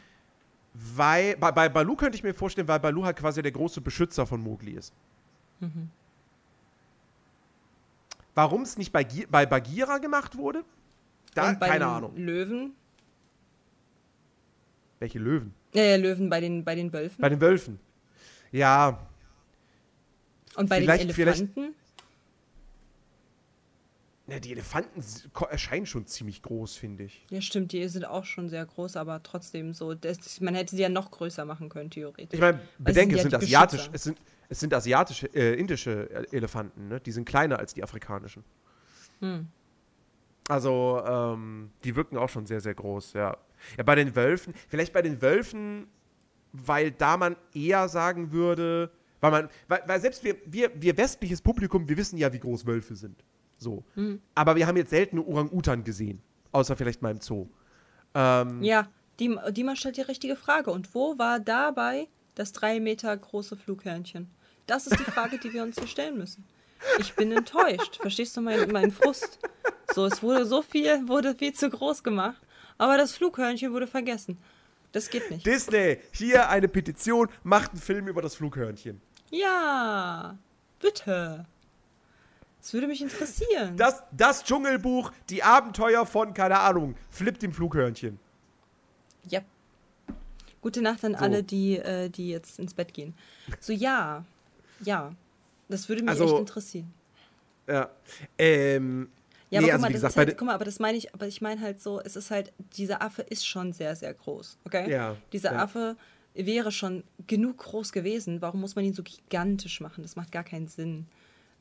Weil, 0.74 1.36
bei, 1.38 1.52
bei 1.52 1.68
Baloo 1.70 1.96
könnte 1.96 2.16
ich 2.16 2.24
mir 2.24 2.34
vorstellen, 2.34 2.68
weil 2.68 2.80
Baloo 2.80 3.04
halt 3.04 3.18
quasi 3.18 3.42
der 3.42 3.52
große 3.52 3.82
Beschützer 3.82 4.26
von 4.26 4.40
Mowgli 4.42 4.72
ist. 4.74 4.94
Warum 8.36 8.62
es 8.62 8.78
nicht 8.78 8.92
bei, 8.92 9.06
bei 9.30 9.46
Bagheera 9.46 9.98
gemacht 9.98 10.38
wurde? 10.38 10.64
Da, 11.34 11.54
keine 11.56 11.86
Ahnung. 11.88 12.16
Löwen. 12.16 12.74
Welche 15.00 15.20
Löwen? 15.20 15.54
Äh, 15.74 15.98
Löwen 15.98 16.30
bei 16.30 16.40
den, 16.40 16.64
bei 16.64 16.76
den 16.76 16.92
Wölfen. 16.94 17.22
Bei 17.22 17.30
den 17.30 17.42
Wölfen. 17.42 17.80
Ja, 18.52 19.00
Und 20.56 20.70
bei 20.70 20.80
vielleicht- 20.82 21.04
den 21.04 21.10
Elefanten. 21.10 21.76
Ja, 24.32 24.40
die 24.40 24.52
Elefanten 24.52 25.04
erscheinen 25.50 25.86
schon 25.86 26.06
ziemlich 26.06 26.42
groß, 26.42 26.76
finde 26.76 27.04
ich. 27.04 27.26
Ja, 27.30 27.42
stimmt, 27.42 27.72
die 27.72 27.88
sind 27.88 28.06
auch 28.06 28.26
schon 28.26 28.50
sehr 28.50 28.66
groß, 28.66 28.96
aber 28.96 29.22
trotzdem 29.24 29.74
so. 29.74 29.94
Das, 29.94 30.40
man 30.42 30.56
hätte 30.56 30.76
sie 30.76 30.82
ja 30.82 30.90
noch 30.90 31.12
größer 31.12 31.46
machen 31.46 31.70
können, 31.70 31.90
theoretisch. 31.90 32.34
Ich 32.34 32.40
meine, 32.40 32.60
sie 32.78 32.84
bedenke, 32.84 33.16
es 33.16 33.22
sind 33.22 33.32
ja 33.32 33.40
asiatisch, 33.40 33.90
es 33.92 34.04
sind, 34.04 34.20
es 34.50 34.60
sind 34.60 34.74
asiatische, 34.74 35.28
äh, 35.34 35.54
indische 35.54 36.10
äh, 36.10 36.36
Elefanten, 36.36 36.88
ne? 36.88 37.00
Die 37.00 37.12
sind 37.12 37.26
kleiner 37.26 37.60
als 37.60 37.74
die 37.74 37.84
afrikanischen. 37.84 38.44
Hm. 39.20 39.48
Also, 40.48 41.04
ähm, 41.06 41.72
die 41.84 41.96
wirken 41.96 42.18
auch 42.18 42.30
schon 42.30 42.46
sehr, 42.46 42.60
sehr 42.60 42.74
groß, 42.74 43.14
ja. 43.14 43.38
Ja, 43.78 43.84
bei 43.84 43.96
den 43.96 44.16
Wölfen, 44.16 44.54
vielleicht 44.68 44.94
bei 44.94 45.02
den 45.02 45.22
Wölfen, 45.22 45.88
weil 46.54 46.92
da 46.92 47.18
man 47.18 47.36
eher 47.54 47.88
sagen 47.90 48.32
würde, 48.32 48.92
weil 49.22 49.32
man, 49.32 49.50
weil, 49.68 49.84
weil 49.86 50.00
selbst 50.02 50.24
wir, 50.24 50.38
wir, 50.46 50.72
wir 50.76 50.98
westliches 50.98 51.42
Publikum, 51.42 51.88
wir 51.88 51.98
wissen 51.98 52.18
ja, 52.18 52.32
wie 52.32 52.40
groß 52.40 52.66
Wölfe 52.66 52.96
sind. 52.96 53.24
So. 53.60 53.84
Hm. 53.96 54.22
Aber 54.36 54.56
wir 54.56 54.66
haben 54.66 54.78
jetzt 54.78 54.90
selten 54.90 55.20
Orang-Utan 55.20 55.84
gesehen. 55.84 56.22
Außer 56.52 56.76
vielleicht 56.76 57.02
mal 57.02 57.12
im 57.12 57.22
Zoo. 57.22 57.48
Ähm, 58.16 58.64
Ja, 58.64 58.88
die, 59.20 59.30
mal 59.30 59.76
stellt 59.76 59.98
die 59.98 60.02
richtige 60.02 60.36
Frage. 60.36 60.72
Und 60.72 60.96
wo 60.96 61.18
war 61.18 61.40
dabei 61.40 62.08
das 62.36 62.54
drei 62.54 62.80
Meter 62.80 63.16
große 63.16 63.56
Flughörnchen? 63.58 64.30
Das 64.66 64.88
ist 64.88 65.00
die 65.00 65.12
Frage, 65.12 65.38
die 65.38 65.54
wir 65.54 65.64
uns 65.64 65.78
hier 65.78 65.88
stellen 65.88 66.18
müssen. 66.18 66.46
Ich 67.00 67.14
bin 67.16 67.32
enttäuscht. 67.32 67.98
Verstehst 67.98 68.38
du 68.38 68.42
meinen 68.42 68.72
meinen 68.72 68.92
Frust? 68.92 69.40
So, 69.94 70.06
es 70.06 70.24
wurde 70.24 70.46
so 70.46 70.62
viel, 70.62 71.08
wurde 71.08 71.36
viel 71.36 71.54
zu 71.54 71.70
groß 71.70 72.04
gemacht. 72.04 72.42
Aber 72.78 72.98
das 72.98 73.14
Flughörnchen 73.14 73.74
wurde 73.74 73.88
vergessen. 73.88 74.38
Das 74.92 75.10
geht 75.10 75.30
nicht. 75.30 75.46
Disney, 75.46 76.00
hier 76.14 76.50
eine 76.50 76.68
Petition, 76.68 77.28
macht 77.44 77.72
einen 77.72 77.82
Film 77.82 78.08
über 78.08 78.22
das 78.22 78.36
Flughörnchen. 78.36 79.02
Ja, 79.30 80.38
bitte. 80.80 81.46
Das 82.62 82.74
würde 82.74 82.88
mich 82.88 83.02
interessieren. 83.02 83.78
Das, 83.78 84.04
das 84.12 84.44
Dschungelbuch, 84.44 85.12
die 85.30 85.44
Abenteuer 85.44 86.06
von, 86.06 86.34
keine 86.34 86.60
Ahnung, 86.60 86.96
Flip 87.10 87.38
dem 87.40 87.54
Flughörnchen. 87.54 88.20
Ja. 89.30 89.42
Gute 90.62 90.82
Nacht 90.82 91.04
an 91.06 91.14
So. 91.14 91.20
alle, 91.20 91.44
die, 91.44 91.78
äh, 91.78 92.10
die 92.10 92.30
jetzt 92.30 92.60
ins 92.60 92.74
Bett 92.74 92.94
gehen. 92.94 93.14
So, 93.60 93.72
ja. 93.72 94.26
Ja. 94.82 95.14
Das 95.70 95.88
würde 95.88 96.02
mich 96.04 96.10
Also- 96.12 96.26
echt 96.26 96.40
interessieren. 96.40 96.94
Ja. 97.68 97.90
Ähm, 98.38 99.10
Ja, 99.52 99.62
nee, 99.62 99.72
aber 99.72 99.74
also 99.74 99.78
guck 99.78 99.82
mal, 99.82 99.90
wie 99.90 99.94
das 99.94 100.02
gesagt, 100.02 100.18
halt, 100.18 100.38
guck 100.38 100.46
mal, 100.48 100.54
aber 100.56 100.66
das 100.66 100.80
meine 100.80 100.98
ich, 100.98 101.14
aber 101.14 101.28
ich 101.28 101.42
meine 101.42 101.62
halt 101.62 101.82
so, 101.82 102.00
es 102.02 102.16
ist 102.16 102.30
halt, 102.30 102.52
dieser 102.78 103.02
Affe 103.02 103.22
ist 103.24 103.48
schon 103.48 103.74
sehr, 103.74 103.96
sehr 103.96 104.14
groß, 104.14 104.58
okay? 104.66 104.90
Ja, 104.92 105.16
Dieser 105.32 105.54
ja. 105.54 105.64
Affe 105.64 105.96
wäre 106.34 106.72
schon 106.72 107.04
genug 107.28 107.58
groß 107.58 107.92
gewesen. 107.92 108.42
Warum 108.42 108.62
muss 108.62 108.76
man 108.76 108.86
ihn 108.86 108.94
so 108.94 109.02
gigantisch 109.04 109.82
machen? 109.82 110.02
Das 110.04 110.16
macht 110.16 110.32
gar 110.32 110.44
keinen 110.44 110.68
Sinn. 110.68 111.06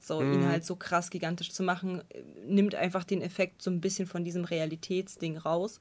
So, 0.01 0.23
Mhm. 0.23 0.33
ihn 0.33 0.47
halt 0.47 0.65
so 0.65 0.77
krass 0.77 1.11
gigantisch 1.11 1.53
zu 1.53 1.63
machen, 1.63 2.03
äh, 2.11 2.23
nimmt 2.47 2.75
einfach 2.75 3.05
den 3.05 3.21
Effekt 3.23 3.63
so 3.63 3.71
ein 3.71 3.81
bisschen 3.81 4.07
von 4.07 4.25
diesem 4.25 4.45
Realitätsding 4.45 5.37
raus. 5.37 5.81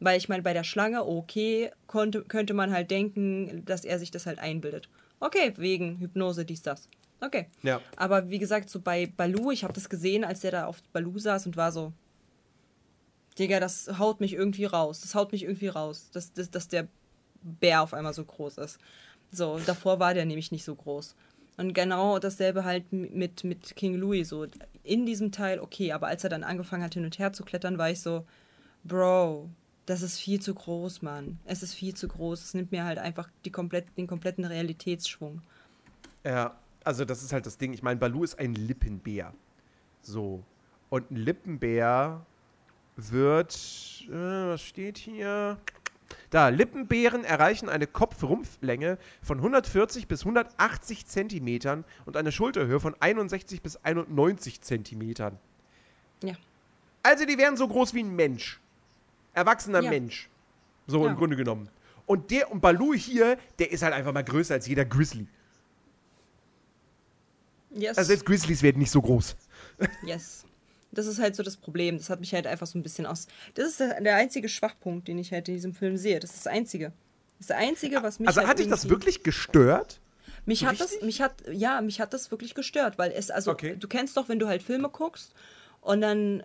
Weil 0.00 0.16
ich 0.18 0.28
meine, 0.28 0.42
bei 0.42 0.52
der 0.52 0.64
Schlange, 0.64 1.04
okay, 1.04 1.70
konnte, 1.86 2.22
könnte 2.22 2.54
man 2.54 2.72
halt 2.72 2.90
denken, 2.90 3.64
dass 3.64 3.84
er 3.84 3.98
sich 3.98 4.10
das 4.10 4.26
halt 4.26 4.38
einbildet. 4.38 4.88
Okay, 5.20 5.52
wegen 5.56 5.98
Hypnose, 5.98 6.44
dies, 6.44 6.62
das. 6.62 6.88
Okay. 7.20 7.46
Ja. 7.62 7.80
Aber 7.96 8.30
wie 8.30 8.38
gesagt, 8.38 8.70
so 8.70 8.80
bei 8.80 9.06
Balu, 9.06 9.50
ich 9.50 9.64
habe 9.64 9.72
das 9.72 9.88
gesehen, 9.88 10.24
als 10.24 10.40
der 10.40 10.52
da 10.52 10.66
auf 10.66 10.82
Balu 10.92 11.18
saß 11.18 11.46
und 11.46 11.56
war 11.56 11.72
so, 11.72 11.92
Digga, 13.38 13.60
das 13.60 13.98
haut 13.98 14.20
mich 14.20 14.32
irgendwie 14.34 14.64
raus. 14.64 15.00
Das 15.00 15.14
haut 15.14 15.32
mich 15.32 15.44
irgendwie 15.44 15.68
raus, 15.68 16.10
dass, 16.12 16.32
dass, 16.32 16.50
dass 16.50 16.68
der 16.68 16.88
Bär 17.42 17.82
auf 17.82 17.94
einmal 17.94 18.14
so 18.14 18.24
groß 18.24 18.58
ist. 18.58 18.78
So, 19.30 19.58
davor 19.66 20.00
war 20.00 20.14
der 20.14 20.24
nämlich 20.24 20.50
nicht 20.50 20.64
so 20.64 20.74
groß. 20.74 21.14
Und 21.58 21.74
genau 21.74 22.20
dasselbe 22.20 22.64
halt 22.64 22.92
mit, 22.92 23.42
mit 23.42 23.74
King 23.74 23.96
Louis. 23.96 24.28
So, 24.28 24.46
in 24.84 25.04
diesem 25.04 25.32
Teil, 25.32 25.58
okay, 25.58 25.92
aber 25.92 26.06
als 26.06 26.22
er 26.24 26.30
dann 26.30 26.44
angefangen 26.44 26.84
hat, 26.84 26.94
hin 26.94 27.04
und 27.04 27.18
her 27.18 27.32
zu 27.32 27.44
klettern, 27.44 27.78
war 27.78 27.90
ich 27.90 28.00
so, 28.00 28.24
Bro, 28.84 29.50
das 29.84 30.02
ist 30.02 30.20
viel 30.20 30.40
zu 30.40 30.54
groß, 30.54 31.02
Mann. 31.02 31.38
Es 31.44 31.64
ist 31.64 31.74
viel 31.74 31.94
zu 31.94 32.06
groß. 32.06 32.44
Es 32.44 32.54
nimmt 32.54 32.70
mir 32.70 32.84
halt 32.84 32.98
einfach 32.98 33.28
die 33.44 33.50
komplett, 33.50 33.86
den 33.98 34.06
kompletten 34.06 34.44
Realitätsschwung. 34.44 35.42
Ja, 36.24 36.56
also 36.84 37.04
das 37.04 37.22
ist 37.24 37.32
halt 37.32 37.44
das 37.44 37.58
Ding. 37.58 37.72
Ich 37.72 37.82
meine, 37.82 37.98
Balu 37.98 38.22
ist 38.22 38.38
ein 38.38 38.54
Lippenbär. 38.54 39.34
So. 40.00 40.44
Und 40.90 41.10
ein 41.10 41.16
Lippenbär 41.16 42.24
wird, 42.96 43.54
äh, 44.08 44.12
was 44.12 44.62
steht 44.62 44.98
hier? 44.98 45.58
Da, 46.30 46.48
Lippenbeeren 46.48 47.24
erreichen 47.24 47.68
eine 47.68 47.86
Kopf-Rumpflänge 47.86 48.98
von 49.22 49.38
140 49.38 50.08
bis 50.08 50.22
180 50.22 51.06
Zentimetern 51.06 51.84
und 52.06 52.16
eine 52.16 52.32
Schulterhöhe 52.32 52.80
von 52.80 52.94
61 53.00 53.62
bis 53.62 53.76
91 53.84 54.60
Zentimetern. 54.60 55.38
Ja. 56.22 56.34
Also 57.02 57.24
die 57.24 57.38
wären 57.38 57.56
so 57.56 57.68
groß 57.68 57.94
wie 57.94 58.02
ein 58.02 58.14
Mensch. 58.14 58.60
Erwachsener 59.34 59.82
Ja. 59.82 59.90
Mensch. 59.90 60.28
So 60.86 61.04
Ja. 61.04 61.10
im 61.10 61.16
Grunde 61.16 61.36
genommen. 61.36 61.68
Und 62.06 62.30
der 62.30 62.50
und 62.50 62.60
Baloo 62.60 62.94
hier, 62.94 63.38
der 63.58 63.70
ist 63.70 63.82
halt 63.82 63.92
einfach 63.94 64.12
mal 64.12 64.24
größer 64.24 64.54
als 64.54 64.66
jeder 64.66 64.84
Grizzly. 64.84 65.26
Yes. 67.70 67.98
Also 67.98 68.08
selbst 68.08 68.24
Grizzlies 68.24 68.62
werden 68.62 68.78
nicht 68.78 68.90
so 68.90 69.02
groß. 69.02 69.36
Yes. 70.02 70.44
Das 70.90 71.06
ist 71.06 71.20
halt 71.20 71.36
so 71.36 71.42
das 71.42 71.56
Problem. 71.56 71.98
Das 71.98 72.08
hat 72.10 72.20
mich 72.20 72.32
halt 72.32 72.46
einfach 72.46 72.66
so 72.66 72.78
ein 72.78 72.82
bisschen 72.82 73.06
aus. 73.06 73.26
Das 73.54 73.68
ist 73.68 73.80
der, 73.80 74.14
einzige 74.16 74.48
Schwachpunkt, 74.48 75.08
den 75.08 75.18
ich 75.18 75.32
halt 75.32 75.48
in 75.48 75.54
diesem 75.54 75.74
Film 75.74 75.96
sehe. 75.96 76.18
Das 76.18 76.30
ist 76.30 76.46
das 76.46 76.52
Einzige. 76.52 76.92
Das 77.38 77.40
ist 77.40 77.50
das 77.50 77.56
Einzige, 77.58 78.02
was 78.02 78.18
mich 78.18 78.28
Also 78.28 78.40
halt 78.40 78.48
hat 78.48 78.58
dich 78.58 78.68
das 78.68 78.88
wirklich 78.88 79.22
gestört? 79.22 80.00
Mich 80.46 80.64
hat 80.64 80.80
das, 80.80 80.92
Richtig? 80.92 81.04
mich 81.04 81.20
hat, 81.20 81.34
ja, 81.52 81.80
mich 81.82 82.00
hat 82.00 82.14
das 82.14 82.30
wirklich 82.30 82.54
gestört, 82.54 82.96
weil 82.98 83.12
es, 83.12 83.30
also, 83.30 83.50
Okay. 83.50 83.76
du 83.78 83.86
kennst 83.86 84.16
doch, 84.16 84.28
wenn 84.28 84.38
du 84.38 84.46
halt 84.48 84.62
Filme 84.62 84.88
guckst 84.88 85.34
und 85.82 86.00
dann 86.00 86.42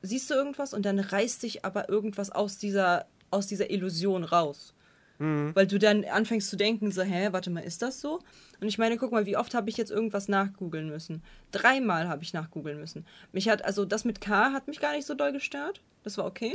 siehst 0.00 0.30
du 0.30 0.34
irgendwas 0.34 0.72
und 0.72 0.86
dann 0.86 0.98
reißt 0.98 1.42
dich 1.42 1.64
aber 1.64 1.88
irgendwas 1.90 2.30
aus 2.30 2.56
dieser, 2.56 3.06
aus 3.30 3.46
dieser 3.46 3.70
Illusion 3.70 4.24
raus. 4.24 4.72
Mhm. 5.18 5.54
Weil 5.54 5.66
du 5.66 5.78
dann 5.78 6.04
anfängst 6.04 6.48
zu 6.48 6.56
denken, 6.56 6.92
so, 6.92 7.02
hä, 7.02 7.28
warte 7.32 7.50
mal, 7.50 7.60
ist 7.64 7.82
das 7.82 8.00
so? 8.00 8.20
Und 8.60 8.68
ich 8.68 8.78
meine, 8.78 8.96
guck 8.96 9.10
mal, 9.12 9.26
wie 9.26 9.36
oft 9.36 9.54
habe 9.54 9.68
ich 9.68 9.76
jetzt 9.76 9.90
irgendwas 9.90 10.28
nachgoogeln 10.28 10.88
müssen? 10.88 11.22
Dreimal 11.50 12.08
habe 12.08 12.22
ich 12.22 12.32
nachgoogeln 12.32 12.78
müssen. 12.78 13.04
Mich 13.32 13.48
hat, 13.48 13.64
also 13.64 13.84
das 13.84 14.04
mit 14.04 14.20
K 14.20 14.52
hat 14.52 14.68
mich 14.68 14.80
gar 14.80 14.92
nicht 14.94 15.06
so 15.06 15.14
doll 15.14 15.32
gestört. 15.32 15.80
Das 16.04 16.18
war 16.18 16.26
okay. 16.26 16.52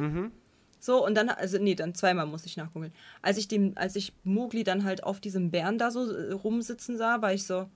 So, 0.80 1.06
und 1.06 1.16
dann, 1.16 1.30
also 1.30 1.58
nee, 1.60 1.76
dann 1.76 1.96
zweimal 1.96 2.26
musste 2.26 2.48
ich 2.48 2.58
nachgoogeln. 2.58 2.94
Als 3.22 3.38
ich 3.38 3.48
dem, 3.48 3.74
als 3.76 3.96
ich 3.96 4.14
Mowgli 4.24 4.64
dann 4.64 4.84
halt 4.84 5.04
auf 5.04 5.20
diesem 5.22 5.50
Bären 5.52 5.78
da 5.78 5.92
so 5.92 6.12
äh, 6.12 6.34
rumsitzen 6.34 6.98
sah, 6.98 7.22
war 7.22 7.34
ich 7.34 7.46
so, 7.46 7.70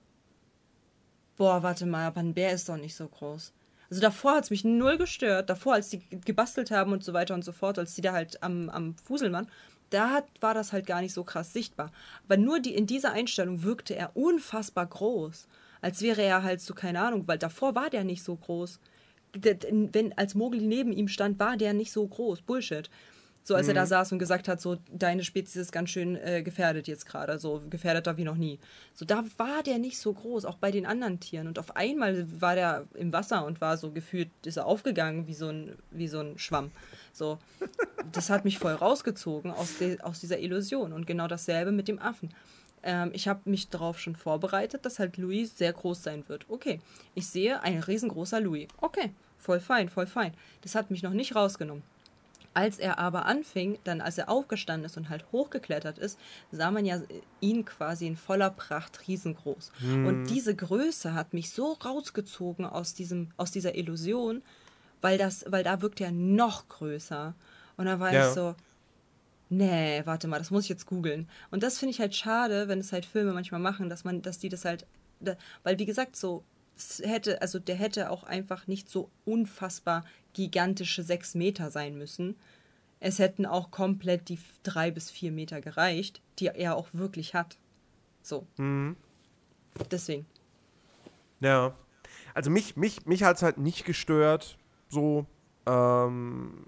boah, 1.38 1.64
warte 1.64 1.86
mal, 1.86 2.08
aber 2.08 2.20
ein 2.20 2.34
Bär 2.34 2.52
ist 2.52 2.68
doch 2.68 2.78
nicht 2.78 2.96
so 2.96 3.08
groß. 3.08 3.54
Also 3.90 4.02
davor 4.02 4.36
hat 4.36 4.46
es 4.46 4.50
mich 4.50 4.66
null 4.66 4.98
gestört. 4.98 5.50
Davor, 5.50 5.76
als 5.76 5.90
die 5.90 6.00
ge- 6.00 6.20
gebastelt 6.26 6.72
haben 6.72 6.92
und 6.92 7.04
so 7.04 7.14
weiter 7.14 7.34
und 7.34 7.46
so 7.46 7.54
fort, 7.54 7.80
als 7.80 7.94
die 7.94 8.02
da 8.02 8.12
halt 8.12 8.44
am, 8.44 8.70
am 8.70 8.96
Fuseln 9.06 9.32
waren, 9.32 9.48
da 9.90 10.10
hat, 10.12 10.26
war 10.42 10.54
das 10.54 10.74
halt 10.74 10.86
gar 10.86 11.02
nicht 11.02 11.14
so 11.14 11.24
krass 11.24 11.54
sichtbar. 11.54 11.92
Aber 12.26 12.38
nur 12.38 12.60
die, 12.60 12.76
in 12.76 12.88
dieser 12.88 13.12
Einstellung 13.12 13.64
wirkte 13.64 13.96
er 13.96 14.16
unfassbar 14.16 14.86
groß. 14.86 15.48
Als 15.82 16.02
wäre 16.02 16.24
er 16.24 16.44
halt 16.44 16.62
so, 16.62 16.74
keine 16.74 17.02
Ahnung, 17.02 17.28
weil 17.28 17.38
davor 17.38 17.76
war 17.76 17.90
der 17.90 18.04
nicht 18.04 18.24
so 18.24 18.36
groß. 18.36 18.80
Wenn, 19.34 20.18
als 20.18 20.36
Mowgli 20.36 20.66
neben 20.66 20.92
ihm 20.92 21.08
stand, 21.08 21.40
war 21.40 21.58
der 21.58 21.74
nicht 21.74 21.92
so 21.92 22.06
groß. 22.08 22.42
Bullshit. 22.42 22.90
So 23.48 23.56
als 23.56 23.70
er 23.70 23.74
da 23.74 23.86
saß 23.86 24.12
und 24.12 24.20
gesagt 24.20 24.50
hat, 24.50 24.60
so 24.60 24.78
deine 24.91 25.24
Spezies 25.24 25.56
ist 25.56 25.72
ganz 25.72 25.89
schön 25.89 26.18
äh, 26.18 26.43
gefährdet 26.43 26.89
jetzt 26.89 27.06
gerade, 27.06 27.39
so 27.39 27.62
gefährdeter 27.70 28.18
wie 28.18 28.26
noch 28.26 28.36
nie. 28.36 28.60
So 28.93 29.06
da 29.06 29.24
war 29.38 29.64
der 29.64 29.78
nicht 29.78 30.00
so 30.00 30.12
groß, 30.12 30.43
auch 30.43 30.58
bei 30.58 30.70
den 30.70 30.86
anderen 30.86 31.22
Tieren. 31.22 31.48
Und 31.48 31.58
auf 31.58 31.78
einmal 31.78 32.28
war 32.41 32.56
der 32.56 32.88
im 32.93 33.14
Wasser 33.14 33.45
und 33.45 33.62
war 33.62 33.78
so 33.78 33.91
gefühlt, 33.91 34.30
ist 34.43 34.58
er 34.58 34.66
aufgegangen 34.66 35.28
wie 35.28 35.34
so 35.34 35.48
ein, 35.48 35.78
wie 35.91 36.10
so 36.10 36.20
ein 36.20 36.38
Schwamm. 36.38 36.72
So, 37.14 37.39
das 38.12 38.30
hat 38.30 38.43
mich 38.43 38.60
voll 38.60 38.74
rausgezogen 38.74 39.52
aus, 39.52 39.78
de, 39.78 40.02
aus 40.02 40.20
dieser 40.20 40.39
Illusion. 40.39 40.91
Und 40.91 41.08
genau 41.08 41.30
dasselbe 41.30 41.72
mit 41.72 41.88
dem 41.88 42.00
Affen. 42.00 42.34
Ähm, 42.84 43.12
ich 43.14 43.30
habe 43.30 43.50
mich 43.50 43.70
darauf 43.70 43.98
schon 43.98 44.18
vorbereitet, 44.18 44.86
dass 44.86 45.00
halt 45.00 45.16
Louis 45.16 45.58
sehr 45.58 45.72
groß 45.72 46.04
sein 46.04 46.28
wird. 46.28 46.45
Okay, 46.50 46.82
ich 47.16 47.28
sehe 47.28 47.64
ein 47.64 47.80
riesengroßer 47.80 48.41
Louis. 48.41 48.68
Okay, 48.82 49.14
voll 49.38 49.62
fein, 49.62 49.88
voll 49.88 50.06
fein. 50.06 50.34
Das 50.64 50.76
hat 50.76 50.91
mich 50.91 51.02
noch 51.02 51.14
nicht 51.14 51.34
rausgenommen. 51.34 51.84
Als 52.58 52.80
er 52.80 52.97
aber 52.97 53.28
anfing, 53.28 53.78
dann 53.84 54.01
als 54.01 54.18
er 54.18 54.30
aufgestanden 54.30 54.86
ist 54.88 54.97
und 54.97 55.10
halt 55.10 55.32
hochgeklettert 55.32 55.99
ist, 55.99 56.18
sah 56.51 56.72
man 56.72 56.86
ja 56.86 56.99
ihn 57.39 57.66
quasi 57.66 58.08
in 58.08 58.16
voller 58.18 58.49
Pracht 58.49 59.08
riesengroß. 59.08 59.72
Und 60.03 60.32
diese 60.32 60.55
Größe 60.55 61.14
hat 61.14 61.36
mich 61.36 61.51
so 61.51 61.74
rausgezogen 61.74 62.66
aus, 62.66 62.95
diesem, 62.95 63.30
aus 63.38 63.51
dieser 63.51 63.76
Illusion, 63.76 64.41
weil, 65.01 65.20
das, 65.20 65.45
weil 65.47 65.64
da 65.64 65.84
wirkt 65.84 66.01
er 66.01 66.12
noch 66.12 66.68
größer. 66.68 67.36
Und 67.78 67.86
da 67.86 67.99
war 67.99 68.12
Ja. 68.12 68.28
ich 68.28 68.34
so, 68.34 68.55
nee, 69.49 70.01
warte 70.05 70.28
mal, 70.28 70.39
das 70.39 70.49
muss 70.49 70.64
ich 70.64 70.70
jetzt 70.70 70.88
googeln. 70.88 71.30
Und 71.51 71.62
das 71.62 71.78
finde 71.78 71.91
ich 71.91 71.99
halt 71.99 72.16
schade, 72.16 72.68
wenn 72.68 72.80
es 72.80 72.91
halt 72.91 73.05
Filme 73.05 73.34
manchmal 73.34 73.62
machen, 73.62 73.88
dass 73.88 74.03
man, 74.03 74.24
dass 74.24 74.39
die 74.39 74.49
das 74.49 74.66
halt, 74.66 74.88
weil 75.62 75.78
wie 75.78 75.86
gesagt, 75.86 76.16
so, 76.16 76.43
hätte, 77.03 77.39
also 77.39 77.60
der 77.60 77.76
hätte 77.76 78.10
auch 78.10 78.24
einfach 78.24 78.66
nicht 78.66 78.89
so 78.89 79.12
unfassbar 79.26 80.03
gigantische 80.38 81.02
sechs 81.02 81.34
Meter 81.34 81.72
sein 81.72 81.98
müssen. 81.98 82.36
Es 83.00 83.20
hätten 83.20 83.46
auch 83.46 83.72
komplett 83.72 84.30
die 84.30 84.40
drei 84.64 84.92
bis 84.92 85.10
vier 85.10 85.32
Meter 85.32 85.62
gereicht, 85.62 86.22
die 86.40 86.46
er 86.46 86.76
auch 86.76 86.88
wirklich 86.94 87.34
hat. 87.34 87.58
So. 88.22 88.46
Deswegen. 89.92 90.26
Ja. 91.40 91.76
Also 92.34 92.52
mich, 92.52 92.76
mich, 92.76 93.06
mich 93.06 93.24
hat 93.24 93.38
es 93.38 93.44
halt 93.44 93.58
nicht 93.58 93.84
gestört. 93.84 94.58
So. 94.90 95.26
Ähm, 95.66 96.64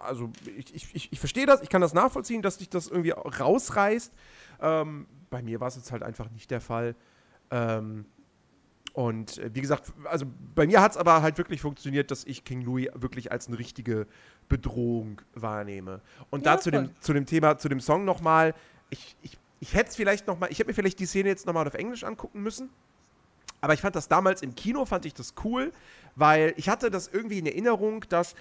also 0.00 0.30
ich, 0.56 0.74
ich, 0.74 0.94
ich, 0.94 1.12
ich 1.12 1.18
verstehe 1.18 1.46
das, 1.46 1.62
ich 1.62 1.68
kann 1.68 1.80
das 1.80 1.94
nachvollziehen, 1.94 2.42
dass 2.42 2.58
dich 2.58 2.68
das 2.68 2.88
irgendwie 2.88 3.10
rausreißt. 3.10 4.12
Ähm, 4.60 5.06
bei 5.30 5.42
mir 5.42 5.60
war 5.60 5.68
es 5.68 5.76
jetzt 5.76 5.90
halt 5.90 6.02
einfach 6.02 6.30
nicht 6.30 6.50
der 6.50 6.60
Fall. 6.60 6.94
Ähm, 7.50 8.06
und 8.94 9.38
äh, 9.38 9.50
wie 9.52 9.60
gesagt, 9.60 9.92
also 10.04 10.24
bei 10.54 10.66
mir 10.66 10.80
hat 10.80 10.92
es 10.92 10.96
aber 10.96 11.20
halt 11.20 11.36
wirklich 11.36 11.60
funktioniert, 11.60 12.12
dass 12.12 12.24
ich 12.24 12.44
King 12.44 12.62
Louis 12.62 12.88
wirklich 12.94 13.32
als 13.32 13.48
eine 13.48 13.58
richtige 13.58 14.06
Bedrohung 14.48 15.20
wahrnehme. 15.34 16.00
Und 16.30 16.46
Ja, 16.46 16.54
da 16.54 16.60
zu 16.60 16.70
dem, 16.70 16.90
zu 17.00 17.12
dem 17.12 17.26
Thema, 17.26 17.58
zu 17.58 17.68
dem 17.68 17.80
Song 17.80 18.04
nochmal, 18.04 18.54
ich, 18.90 19.16
ich, 19.22 19.36
ich 19.58 19.74
hätte 19.74 19.90
es 19.90 19.96
vielleicht 19.96 20.28
nochmal, 20.28 20.50
ich 20.52 20.60
hätte 20.60 20.68
mir 20.68 20.74
vielleicht 20.74 21.00
die 21.00 21.06
Szene 21.06 21.28
jetzt 21.28 21.44
nochmal 21.44 21.66
auf 21.66 21.74
Englisch 21.74 22.04
angucken 22.04 22.42
müssen. 22.42 22.70
Aber 23.60 23.74
ich 23.74 23.80
fand 23.80 23.96
das 23.96 24.06
damals 24.06 24.42
im 24.42 24.54
Kino, 24.54 24.84
fand 24.84 25.06
ich 25.06 25.14
das 25.14 25.34
cool, 25.42 25.72
weil 26.14 26.54
ich 26.56 26.68
hatte 26.68 26.88
das 26.88 27.08
irgendwie 27.08 27.40
in 27.40 27.46
Erinnerung, 27.46 28.04
dass 28.08 28.36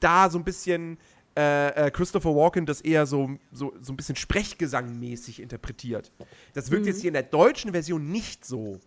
da 0.00 0.28
so 0.28 0.38
ein 0.38 0.44
bisschen 0.44 0.98
äh, 1.36 1.86
äh, 1.86 1.90
Christopher 1.92 2.34
Walken 2.34 2.66
das 2.66 2.80
eher 2.80 3.06
so, 3.06 3.30
so, 3.52 3.74
so 3.80 3.92
ein 3.92 3.96
bisschen 3.96 4.16
Sprechgesangmäßig 4.16 5.40
interpretiert. 5.40 6.10
Das 6.52 6.72
wirkt 6.72 6.86
jetzt 6.86 7.00
hier 7.00 7.08
in 7.08 7.14
der 7.14 7.22
deutschen 7.22 7.70
Version 7.70 8.10
nicht 8.10 8.44
so. 8.44 8.80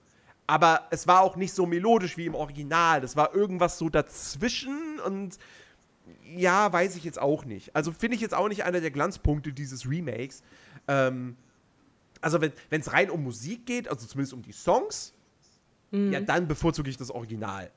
Aber 0.48 0.88
es 0.92 1.08
war 1.08 1.22
auch 1.22 1.36
nicht 1.36 1.54
so 1.54 1.66
melodisch 1.66 2.18
wie 2.18 2.26
im 2.26 2.36
Original. 2.36 3.02
Das 3.02 3.16
war 3.16 3.36
irgendwas 3.36 3.78
so 3.78 3.90
dazwischen 3.90 5.00
und 5.06 5.38
ja, 6.36 6.72
weiß 6.72 6.96
ich 6.96 7.04
jetzt 7.04 7.20
auch 7.20 7.44
nicht. 7.46 7.76
Also 7.76 7.92
finde 7.92 8.16
ich 8.16 8.22
jetzt 8.22 8.34
auch 8.34 8.48
nicht 8.48 8.64
einer 8.64 8.80
der 8.80 8.92
Glanzpunkte 8.92 9.52
dieses 9.52 9.90
Remakes. 9.90 10.42
Ähm, 10.88 11.36
also 12.22 12.42
wenn 12.42 12.54
es 12.70 12.94
rein 12.94 13.10
um 13.10 13.24
Musik 13.24 13.66
geht, 13.66 13.90
also 13.90 14.08
zumindest 14.08 14.34
um 14.34 14.42
die 14.42 14.54
Songs, 14.54 15.14
ja, 15.92 16.20
dann 16.20 16.48
bevorzuge 16.48 16.90
ich 16.90 16.98
das 16.98 17.12
Original. 17.12 17.72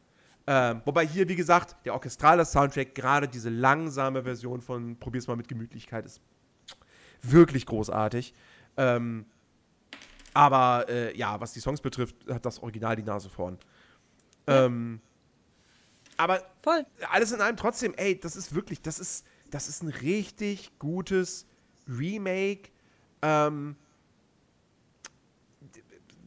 Ähm, 0.47 0.83
wobei 0.85 1.07
hier, 1.07 1.29
wie 1.29 1.37
gesagt, 1.37 1.77
der 1.85 1.95
orchestrale 1.95 2.45
Soundtrack, 2.45 2.95
gerade 2.95 3.29
diese 3.29 3.51
langsame 3.51 4.25
Version 4.25 4.61
von 4.61 4.97
Probier's 4.97 5.29
mal 5.29 5.37
mit 5.37 5.47
Gemütlichkeit, 5.47 6.07
ist 6.07 6.21
wirklich 7.23 7.67
großartig. 7.67 8.35
Ähm, 8.77 9.27
aber 10.35 10.87
äh, 10.89 11.17
ja, 11.17 11.41
was 11.41 11.53
die 11.53 11.61
Songs 11.61 11.81
betrifft, 11.81 12.17
hat 12.29 12.45
das 12.45 12.63
Original 12.63 12.97
die 12.97 13.03
Nase 13.03 13.29
vorn. 13.29 13.59
Ähm, 14.47 15.01
aber 16.17 16.43
Voll. 16.63 16.85
alles 17.11 17.33
in 17.33 17.41
allem 17.41 17.57
trotzdem, 17.57 17.95
ey, 17.97 18.19
das 18.19 18.37
ist 18.37 18.55
wirklich, 18.55 18.83
das 18.83 18.99
ist, 18.99 19.25
das 19.51 19.69
ist 19.69 19.83
ein 19.83 19.89
richtig 19.89 20.79
gutes 20.79 21.47
Remake. 21.89 22.71
Ähm, 23.23 23.77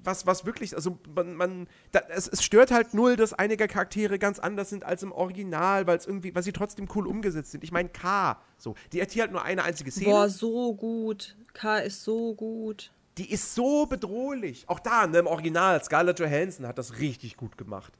was, 0.04 0.26
was 0.26 0.46
wirklich, 0.46 0.76
also 0.76 1.00
man, 1.16 1.36
man 1.36 1.68
da, 1.92 2.02
es, 2.10 2.28
es 2.28 2.44
stört 2.44 2.72
halt 2.72 2.94
null, 2.94 3.16
dass 3.16 3.34
einige 3.34 3.68
Charaktere 3.68 4.20
ganz 4.20 4.40
anders 4.40 4.70
sind 4.70 4.84
als 4.84 5.04
im 5.04 5.12
Original, 5.12 5.88
weil 5.88 5.98
es 5.98 6.06
irgendwie, 6.06 6.36
weil 6.36 6.44
sie 6.44 6.52
trotzdem 6.52 6.88
cool 6.96 7.08
umgesetzt 7.08 7.52
sind. 7.52 7.64
Ich 7.64 7.72
meine, 7.72 7.90
K, 7.90 8.42
so, 8.58 8.76
die 8.92 9.02
hat 9.02 9.12
hier 9.12 9.24
halt 9.24 9.32
nur 9.32 9.44
eine 9.44 9.64
einzige 9.64 9.92
Szene. 9.92 10.12
Boah, 10.12 10.30
so 10.30 10.76
gut. 10.76 11.38
K 11.54 11.80
ist 11.80 12.04
so 12.04 12.34
gut. 12.36 12.92
Die 13.18 13.32
ist 13.32 13.54
so 13.54 13.86
bedrohlich. 13.86 14.68
Auch 14.68 14.80
da, 14.80 15.06
ne, 15.06 15.20
im 15.20 15.28
Original, 15.28 15.84
Scarlett 15.84 16.20
Johansson 16.20 16.66
hat 16.66 16.78
das 16.78 17.00
richtig 17.00 17.38
gut 17.38 17.58
gemacht. 17.58 17.94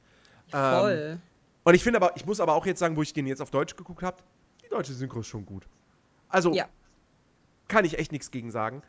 Ähm, 0.52 0.80
Voll. 0.80 1.20
Und 1.62 1.74
ich 1.74 1.82
finde 1.82 1.98
aber, 1.98 2.16
ich 2.16 2.26
muss 2.26 2.40
aber 2.40 2.54
auch 2.54 2.66
jetzt 2.66 2.80
sagen, 2.80 2.96
wo 2.96 3.02
ich 3.02 3.12
den 3.12 3.26
jetzt 3.26 3.40
auf 3.40 3.50
Deutsch 3.50 3.76
geguckt 3.76 4.02
habe, 4.02 4.16
die 4.62 4.68
deutsche 4.68 4.92
Synchro 4.92 5.20
ist 5.20 5.28
schon 5.28 5.46
gut. 5.46 5.66
Also, 6.28 6.52
ja. 6.52 6.66
kann 7.68 7.84
ich 7.84 7.98
echt 7.98 8.12
nichts 8.12 8.30
gegen 8.30 8.50
sagen. 8.50 8.82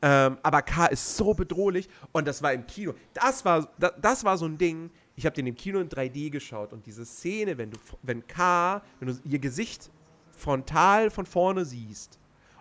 Ähm, 0.00 0.38
aber 0.42 0.62
K 0.62 0.86
ist 0.86 1.16
so 1.16 1.34
bedrohlich 1.34 1.88
und 2.12 2.26
das 2.26 2.42
war 2.42 2.52
im 2.52 2.66
Kino. 2.66 2.94
Das 3.14 3.44
war, 3.44 3.68
das, 3.78 3.92
das 4.00 4.24
war 4.24 4.38
so 4.38 4.46
ein 4.46 4.56
Ding. 4.56 4.90
Ich 5.16 5.26
habe 5.26 5.34
den 5.34 5.46
im 5.46 5.56
Kino 5.56 5.80
in 5.80 5.88
3D 5.88 6.30
geschaut 6.30 6.72
und 6.72 6.86
diese 6.86 7.04
Szene, 7.04 7.58
wenn 7.58 7.72
du, 7.72 7.78
wenn 8.02 8.24
K, 8.26 8.80
wenn 9.00 9.08
du 9.08 9.18
ihr 9.24 9.40
Gesicht 9.40 9.90
frontal 10.30 11.10
von 11.10 11.26
vorne 11.26 11.64
siehst 11.64 12.18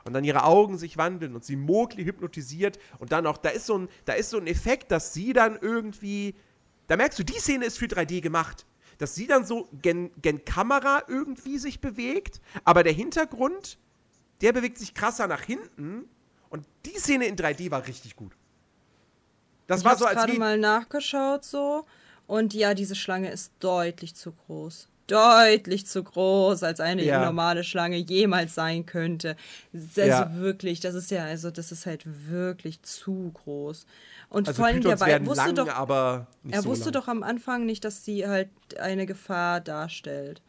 und 0.07 0.13
dann 0.13 0.23
ihre 0.23 0.43
Augen 0.43 0.77
sich 0.77 0.97
wandeln 0.97 1.35
und 1.35 1.45
sie 1.45 1.55
Mowgli 1.55 2.03
hypnotisiert 2.03 2.79
und 2.99 3.11
dann 3.11 3.27
auch, 3.27 3.37
da 3.37 3.49
ist 3.49 3.67
so 3.67 3.77
ein, 3.77 3.89
da 4.05 4.13
ist 4.13 4.31
so 4.31 4.37
ein 4.37 4.47
Effekt, 4.47 4.91
dass 4.91 5.13
sie 5.13 5.33
dann 5.33 5.57
irgendwie, 5.61 6.33
da 6.87 6.95
merkst 6.97 7.19
du, 7.19 7.23
die 7.23 7.39
Szene 7.39 7.65
ist 7.65 7.77
für 7.77 7.85
3D 7.85 8.21
gemacht. 8.21 8.65
Dass 8.97 9.13
sie 9.13 9.27
dann 9.27 9.45
so 9.45 9.69
gen, 9.83 10.09
gen 10.23 10.43
Kamera 10.43 11.03
irgendwie 11.07 11.59
sich 11.59 11.81
bewegt, 11.81 12.41
aber 12.63 12.81
der 12.81 12.93
Hintergrund 12.93 13.77
der 14.41 14.53
bewegt 14.53 14.77
sich 14.77 14.93
krasser 14.93 15.27
nach 15.27 15.41
hinten. 15.41 16.07
Und 16.49 16.65
die 16.85 16.97
Szene 16.97 17.25
in 17.25 17.35
3D 17.35 17.71
war 17.71 17.85
richtig 17.87 18.15
gut. 18.15 18.33
Das 19.67 19.81
Ich 19.81 19.85
war 19.85 19.97
so, 19.97 20.05
als 20.05 20.19
gerade 20.19 20.33
wie, 20.33 20.37
mal 20.37 20.57
nachgeschaut 20.57 21.43
so 21.43 21.85
und 22.25 22.53
ja, 22.53 22.73
diese 22.73 22.95
Schlange 22.95 23.31
ist 23.31 23.51
deutlich 23.59 24.15
zu 24.15 24.31
groß. 24.31 24.87
Deutlich 25.07 25.87
zu 25.87 26.03
groß, 26.03 26.63
als 26.63 26.79
eine 26.81 27.03
Ja. 27.03 27.23
normale 27.23 27.63
Schlange 27.63 27.95
jemals 27.97 28.53
sein 28.55 28.85
könnte. 28.85 29.35
Also 29.73 30.01
Ja. 30.01 30.35
wirklich, 30.35 30.79
das 30.81 30.95
ist 30.95 31.11
ja, 31.11 31.23
also 31.23 31.49
das 31.49 31.71
ist 31.71 31.85
halt 31.85 32.03
wirklich 32.29 32.81
zu 32.81 33.31
groß. 33.33 33.85
Und 34.29 34.47
also 34.49 34.57
vor 34.57 34.67
allem, 34.67 34.81
der 34.81 34.99
werden 34.99 35.25
wusste 35.25 35.45
lang, 35.45 35.55
doch, 35.55 35.69
aber 35.69 36.27
er 36.49 36.61
so 36.61 36.69
wusste 36.69 36.85
lang. 36.85 36.93
doch 36.93 37.07
am 37.07 37.23
Anfang 37.23 37.65
nicht, 37.65 37.85
dass 37.85 38.03
sie 38.03 38.27
halt 38.27 38.49
eine 38.79 39.05
Gefahr 39.05 39.61
darstellt. 39.61 40.41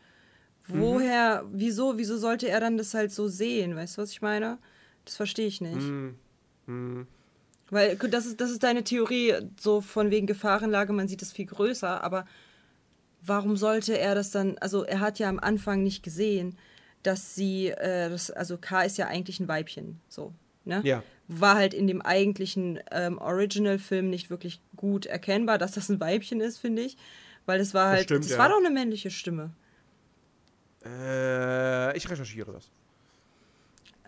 Mhm. 0.66 0.80
Woher, 0.80 1.44
wieso, 1.52 1.96
wieso 1.96 2.18
sollte 2.18 2.48
er 2.48 2.58
dann 2.60 2.76
das 2.76 2.92
halt 2.94 3.12
so 3.12 3.28
sehen? 3.28 3.76
Weißt 3.76 3.96
du, 3.96 4.02
was 4.02 4.10
ich 4.10 4.20
meine? 4.22 4.58
Das 5.04 5.14
verstehe 5.16 5.46
ich 5.46 5.60
nicht. 5.60 5.86
Mhm. 6.66 7.06
Weil 7.70 7.96
gu- 7.96 8.08
das 8.08 8.26
ist, 8.26 8.40
das 8.40 8.50
ist 8.50 8.62
deine 8.62 8.82
Theorie, 8.82 9.34
so 9.60 9.80
von 9.80 10.10
wegen 10.10 10.26
Gefahrenlage, 10.26 10.92
man 10.92 11.06
sieht 11.06 11.22
es 11.22 11.32
viel 11.32 11.46
größer, 11.46 12.02
aber 12.02 12.26
warum 13.28 13.56
sollte 13.56 13.98
er 13.98 14.14
das 14.14 14.30
dann, 14.30 14.58
also 14.58 14.84
er 14.84 15.00
hat 15.00 15.18
ja 15.18 15.28
am 15.28 15.38
Anfang 15.38 15.82
nicht 15.82 16.02
gesehen, 16.02 16.56
dass 17.02 17.34
sie, 17.34 17.68
äh, 17.68 18.10
das, 18.10 18.30
also 18.30 18.58
K 18.58 18.82
ist 18.82 18.98
ja 18.98 19.06
eigentlich 19.06 19.40
ein 19.40 19.48
Weibchen, 19.48 20.00
so, 20.08 20.32
ne? 20.64 20.80
Ja. 20.84 21.02
War 21.28 21.56
halt 21.56 21.74
in 21.74 21.86
dem 21.86 22.00
eigentlichen 22.00 22.80
ähm, 22.90 23.18
Original-Film 23.18 24.08
nicht 24.08 24.30
wirklich 24.30 24.60
gut 24.76 25.04
erkennbar, 25.04 25.58
dass 25.58 25.72
das 25.72 25.90
ein 25.90 26.00
Weibchen 26.00 26.40
ist, 26.40 26.56
finde 26.58 26.82
ich. 26.82 26.96
Weil 27.44 27.60
es 27.60 27.74
war 27.74 27.90
halt, 27.90 28.04
stimmt, 28.04 28.24
das 28.24 28.32
ja. 28.32 28.38
war 28.38 28.48
doch 28.48 28.58
eine 28.58 28.70
männliche 28.70 29.10
Stimme. 29.10 29.50
Äh, 30.84 31.96
ich 31.96 32.08
recherchiere 32.10 32.52
das. 32.52 32.70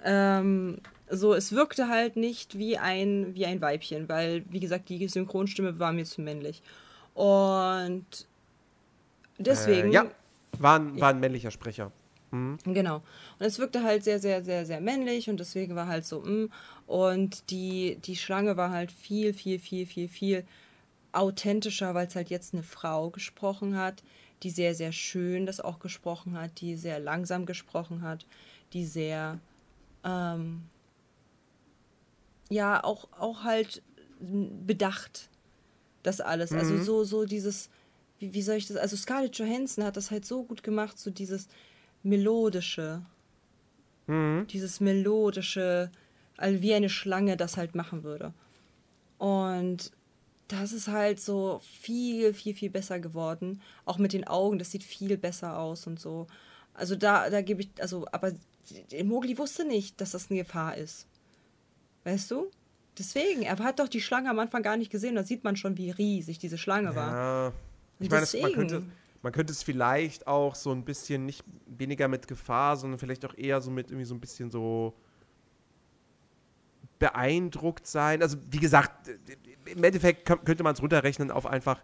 ähm, 0.02 0.78
so, 1.10 1.34
es 1.34 1.52
wirkte 1.52 1.88
halt 1.88 2.16
nicht 2.16 2.56
wie 2.56 2.78
ein, 2.78 3.34
wie 3.34 3.44
ein 3.44 3.60
Weibchen, 3.60 4.08
weil, 4.08 4.44
wie 4.48 4.60
gesagt, 4.60 4.88
die 4.88 5.06
Synchronstimme 5.08 5.78
war 5.78 5.92
mir 5.92 6.04
zu 6.04 6.22
männlich. 6.22 6.62
Und 7.14 8.26
deswegen, 9.46 9.88
Äh, 9.90 9.94
ja, 9.94 10.10
war 10.58 10.78
ein, 10.78 11.00
war 11.00 11.10
ein 11.10 11.20
männlicher 11.20 11.50
Sprecher. 11.50 11.92
genau. 12.64 12.96
Und 13.38 13.46
es 13.46 13.58
wirkte 13.58 13.82
halt 13.82 14.04
sehr, 14.04 14.20
sehr, 14.20 14.44
sehr, 14.44 14.64
sehr 14.64 14.80
männlich 14.80 15.28
und 15.28 15.40
deswegen 15.40 15.74
war 15.74 15.88
halt 15.88 16.04
so, 16.06 16.20
mm. 16.20 16.50
und 16.86 17.50
die, 17.50 17.98
die 18.04 18.16
Schlange 18.16 18.56
war 18.56 18.70
halt 18.70 18.92
viel, 18.92 19.34
viel, 19.34 19.58
viel, 19.58 19.86
viel, 19.86 20.08
viel 20.08 20.44
authentischer, 21.12 21.94
weil 21.94 22.06
es 22.06 22.14
halt 22.14 22.30
jetzt 22.30 22.54
eine 22.54 22.62
Frau 22.62 23.10
gesprochen 23.10 23.76
hat, 23.76 24.02
die 24.42 24.50
sehr, 24.50 24.74
sehr 24.74 24.92
schön 24.92 25.44
das 25.44 25.60
auch 25.60 25.80
gesprochen 25.80 26.38
hat, 26.38 26.60
die 26.60 26.76
sehr 26.76 27.00
langsam 27.00 27.46
gesprochen 27.46 28.02
hat, 28.02 28.26
die 28.72 28.86
sehr, 28.86 29.38
ähm, 30.04 30.62
ja, 32.48 32.82
auch, 32.84 33.08
auch 33.18 33.42
halt 33.44 33.82
bedacht, 34.20 35.28
das 36.02 36.20
alles. 36.20 36.52
Also 36.52 36.78
so, 36.78 37.04
so 37.04 37.24
dieses, 37.24 37.70
wie, 38.20 38.32
wie 38.32 38.42
soll 38.42 38.56
ich 38.56 38.68
das, 38.68 38.76
also 38.76 38.96
Scarlett 38.96 39.36
Johansson 39.36 39.84
hat 39.84 39.96
das 39.96 40.10
halt 40.12 40.24
so 40.24 40.44
gut 40.44 40.62
gemacht, 40.62 40.98
so 40.98 41.10
dieses 41.10 41.48
melodische, 42.02 43.02
dieses 44.46 44.80
melodische, 44.80 45.90
also 46.36 46.62
wie 46.62 46.74
eine 46.74 46.88
Schlange 46.88 47.36
das 47.36 47.56
halt 47.56 47.74
machen 47.74 48.04
würde. 48.04 48.32
Und 49.18 49.90
das 50.48 50.72
ist 50.72 50.88
halt 50.88 51.20
so 51.20 51.60
viel, 51.80 52.34
viel, 52.34 52.54
viel 52.54 52.70
besser 52.70 52.98
geworden. 52.98 53.60
Auch 53.84 53.98
mit 53.98 54.12
den 54.12 54.26
Augen, 54.26 54.58
das 54.58 54.70
sieht 54.70 54.82
viel 54.82 55.16
besser 55.16 55.58
aus 55.58 55.86
und 55.86 56.00
so. 56.00 56.26
Also 56.74 56.96
da, 56.96 57.30
da 57.30 57.40
gebe 57.40 57.62
ich, 57.62 57.70
also, 57.80 58.06
aber 58.12 58.32
Mowgli 59.04 59.38
wusste 59.38 59.64
nicht, 59.64 60.00
dass 60.00 60.10
das 60.10 60.30
eine 60.30 60.40
Gefahr 60.40 60.76
ist. 60.76 61.06
Weißt 62.04 62.30
du? 62.30 62.50
Deswegen, 62.98 63.42
er 63.42 63.58
hat 63.58 63.78
doch 63.78 63.88
die 63.88 64.00
Schlange 64.00 64.28
am 64.30 64.38
Anfang 64.38 64.62
gar 64.62 64.76
nicht 64.76 64.90
gesehen. 64.90 65.14
Da 65.14 65.22
sieht 65.22 65.44
man 65.44 65.56
schon, 65.56 65.78
wie 65.78 65.90
riesig 65.90 66.38
diese 66.38 66.58
Schlange 66.58 66.96
war. 66.96 67.52
Ich 68.00 68.10
meine, 68.10 68.26
man 68.42 68.52
könnte, 68.52 68.82
man 69.22 69.32
könnte 69.32 69.52
es 69.52 69.62
vielleicht 69.62 70.26
auch 70.26 70.54
so 70.54 70.72
ein 70.72 70.84
bisschen 70.84 71.26
nicht 71.26 71.44
weniger 71.66 72.08
mit 72.08 72.26
Gefahr, 72.26 72.76
sondern 72.76 72.98
vielleicht 72.98 73.24
auch 73.24 73.34
eher 73.36 73.60
so 73.60 73.70
mit 73.70 73.90
irgendwie 73.90 74.06
so 74.06 74.14
ein 74.14 74.20
bisschen 74.20 74.50
so 74.50 74.94
beeindruckt 76.98 77.86
sein. 77.86 78.22
Also 78.22 78.36
wie 78.50 78.58
gesagt, 78.58 79.10
im 79.66 79.84
Endeffekt 79.84 80.28
kö- 80.28 80.42
könnte 80.44 80.62
man 80.62 80.74
es 80.74 80.82
runterrechnen 80.82 81.30
auf 81.30 81.46
einfach, 81.46 81.82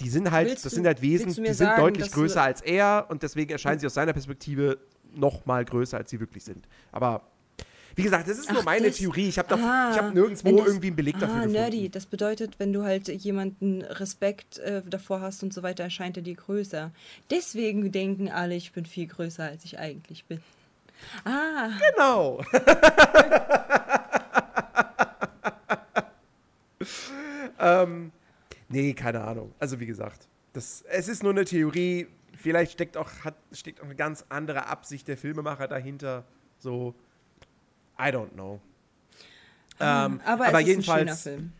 die 0.00 0.08
sind 0.08 0.30
halt, 0.30 0.48
Willst 0.48 0.64
das 0.64 0.72
du- 0.72 0.76
sind 0.76 0.86
halt 0.86 1.02
Wesen, 1.02 1.28
die 1.28 1.34
sind 1.52 1.56
sagen, 1.56 1.82
deutlich 1.82 2.10
größer 2.12 2.42
als 2.42 2.60
er 2.62 3.06
und 3.08 3.22
deswegen 3.22 3.50
erscheinen 3.50 3.78
sie 3.80 3.86
aus 3.86 3.94
seiner 3.94 4.12
Perspektive 4.12 4.78
noch 5.14 5.46
mal 5.46 5.64
größer, 5.64 5.96
als 5.98 6.10
sie 6.10 6.20
wirklich 6.20 6.44
sind. 6.44 6.68
Aber 6.92 7.22
wie 7.96 8.02
gesagt, 8.02 8.28
das 8.28 8.38
ist 8.38 8.50
nur 8.50 8.60
Ach, 8.60 8.64
meine 8.66 8.88
das- 8.88 8.96
Theorie. 8.98 9.28
Ich 9.28 9.38
habe 9.38 9.54
Ah, 9.54 9.96
hab 9.96 10.14
nirgendwo 10.14 10.56
das- 10.58 10.66
irgendwie 10.66 10.86
einen 10.88 10.96
Beleg 10.96 11.14
dafür 11.14 11.28
ah, 11.28 11.34
gefunden. 11.38 11.52
nerdy. 11.54 11.88
Das 11.88 12.06
bedeutet, 12.06 12.58
wenn 12.58 12.72
du 12.72 12.84
halt 12.84 13.08
jemanden 13.08 13.82
Respekt 13.82 14.58
äh, 14.58 14.82
davor 14.86 15.20
hast 15.22 15.42
und 15.42 15.52
so 15.54 15.62
weiter, 15.62 15.82
erscheint 15.84 16.16
er 16.18 16.22
dir 16.22 16.34
größer. 16.36 16.92
Deswegen 17.30 17.90
denken 17.92 18.28
alle, 18.30 18.54
ich 18.54 18.72
bin 18.72 18.84
viel 18.86 19.06
größer, 19.06 19.44
als 19.44 19.64
ich 19.64 19.78
eigentlich 19.78 20.24
bin. 20.26 20.40
Ah, 21.24 21.70
Genau. 21.94 22.42
ähm, 27.58 28.12
nee, 28.68 28.92
keine 28.94 29.22
Ahnung. 29.22 29.52
Also 29.58 29.80
wie 29.80 29.86
gesagt, 29.86 30.28
das, 30.52 30.82
es 30.88 31.08
ist 31.08 31.22
nur 31.22 31.32
eine 31.32 31.44
Theorie. 31.44 32.06
Vielleicht 32.36 32.72
steckt 32.72 32.96
auch, 32.96 33.10
hat, 33.24 33.34
steckt 33.52 33.80
auch 33.80 33.84
eine 33.86 33.94
ganz 33.96 34.24
andere 34.28 34.66
Absicht 34.66 35.08
der 35.08 35.16
Filmemacher 35.16 35.68
dahinter. 35.68 36.24
So, 36.58 36.94
I 37.98 38.10
don't 38.10 38.32
know. 38.32 38.60
Ähm, 39.78 40.20
aber, 40.24 40.46
aber 40.48 40.60
es 40.60 40.66
jedenfalls, 40.66 41.10
ist 41.10 41.26
ein 41.26 41.32
schöner 41.32 41.36
Film. 41.36 41.52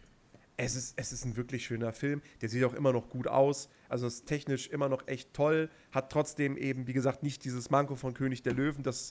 es 0.57 0.75
ist, 0.75 0.95
es 0.97 1.13
ist 1.13 1.25
ein 1.25 1.37
wirklich 1.37 1.67
schöner 1.67 1.93
Film. 1.93 2.23
Der 2.41 2.49
sieht 2.49 2.65
auch 2.65 2.75
immer 2.75 2.93
noch 2.93 3.09
gut 3.11 3.27
aus. 3.29 3.69
Also 3.89 4.07
ist 4.07 4.27
technisch 4.27 4.69
immer 4.69 4.89
noch 4.89 5.07
echt 5.07 5.35
toll. 5.35 5.71
Hat 5.93 6.11
trotzdem 6.11 6.57
eben, 6.57 6.87
wie 6.87 6.93
gesagt, 6.93 7.23
nicht 7.23 7.45
dieses 7.45 7.71
Manko 7.71 7.95
von 7.95 8.15
König 8.15 8.43
der 8.43 8.55
Löwen, 8.55 8.83
dass, 8.83 9.11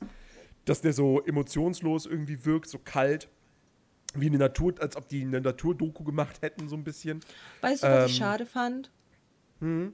dass 0.66 0.82
der 0.82 0.94
so 0.94 1.22
emotionslos 1.24 2.06
irgendwie 2.06 2.46
wirkt, 2.46 2.68
so 2.70 2.80
kalt. 2.80 3.30
Wie 4.16 4.28
eine 4.28 4.38
Natur, 4.38 4.74
als 4.80 4.96
ob 4.96 5.10
die 5.10 5.22
eine 5.22 5.42
Naturdoku 5.42 6.04
gemacht 6.04 6.42
hätten, 6.42 6.70
so 6.70 6.76
ein 6.76 6.84
bisschen. 6.84 7.20
Weißt 7.62 7.84
du, 7.84 7.88
was 7.88 8.10
ich 8.10 8.18
ähm, 8.18 8.24
schade 8.24 8.46
fand? 8.46 8.90
hm? 9.60 9.94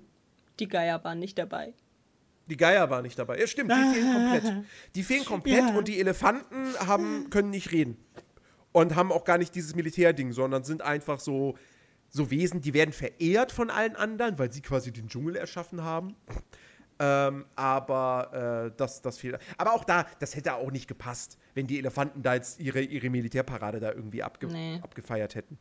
Die 0.59 0.67
Geier 0.67 1.03
waren 1.03 1.17
nicht 1.19 1.37
dabei. 1.39 1.73
Die 2.51 2.57
Geier 2.57 2.89
waren 2.89 3.03
nicht 3.03 3.17
dabei. 3.17 3.39
Ja, 3.39 3.47
stimmt, 3.47 3.71
die 3.71 3.93
fehlen 3.93 4.13
komplett. 4.13 4.65
Die 4.95 5.03
fehlen 5.03 5.25
komplett 5.25 5.69
Ja. 5.69 5.77
und 5.77 5.87
die 5.87 5.99
Elefanten 6.01 6.75
haben, 6.85 7.29
können 7.29 7.49
nicht 7.49 7.71
reden. 7.71 7.97
Und 8.73 8.95
haben 8.95 9.11
auch 9.13 9.23
gar 9.23 9.37
nicht 9.37 9.55
dieses 9.55 9.73
Militärding, 9.73 10.33
sondern 10.33 10.65
sind 10.65 10.81
einfach 10.81 11.19
so, 11.21 11.55
so 12.09 12.29
Wesen, 12.29 12.59
die 12.59 12.73
werden 12.73 12.91
verehrt 12.91 13.53
von 13.53 13.69
allen 13.69 13.95
anderen, 13.95 14.37
weil 14.37 14.51
sie 14.51 14.61
quasi 14.61 14.91
den 14.91 15.07
Dschungel 15.07 15.37
erschaffen 15.37 15.81
haben. 15.81 16.15
Ähm, 16.99 17.45
aber 17.55 18.67
äh, 18.73 18.77
das, 18.77 19.01
das 19.01 19.17
fehlt. 19.17 19.39
Aber 19.57 19.73
auch 19.73 19.85
da, 19.85 20.05
das 20.19 20.35
hätte 20.35 20.53
auch 20.55 20.71
nicht 20.71 20.87
gepasst, 20.87 21.37
wenn 21.53 21.67
die 21.67 21.79
Elefanten 21.79 22.21
da 22.21 22.33
jetzt 22.35 22.59
ihre, 22.59 22.81
ihre 22.81 23.09
Militärparade 23.09 23.79
da 23.79 23.91
irgendwie 23.93 24.21
abge 24.23 24.47
Nee. 24.47 24.79
abgefeiert 24.83 25.35
hätten. 25.35 25.57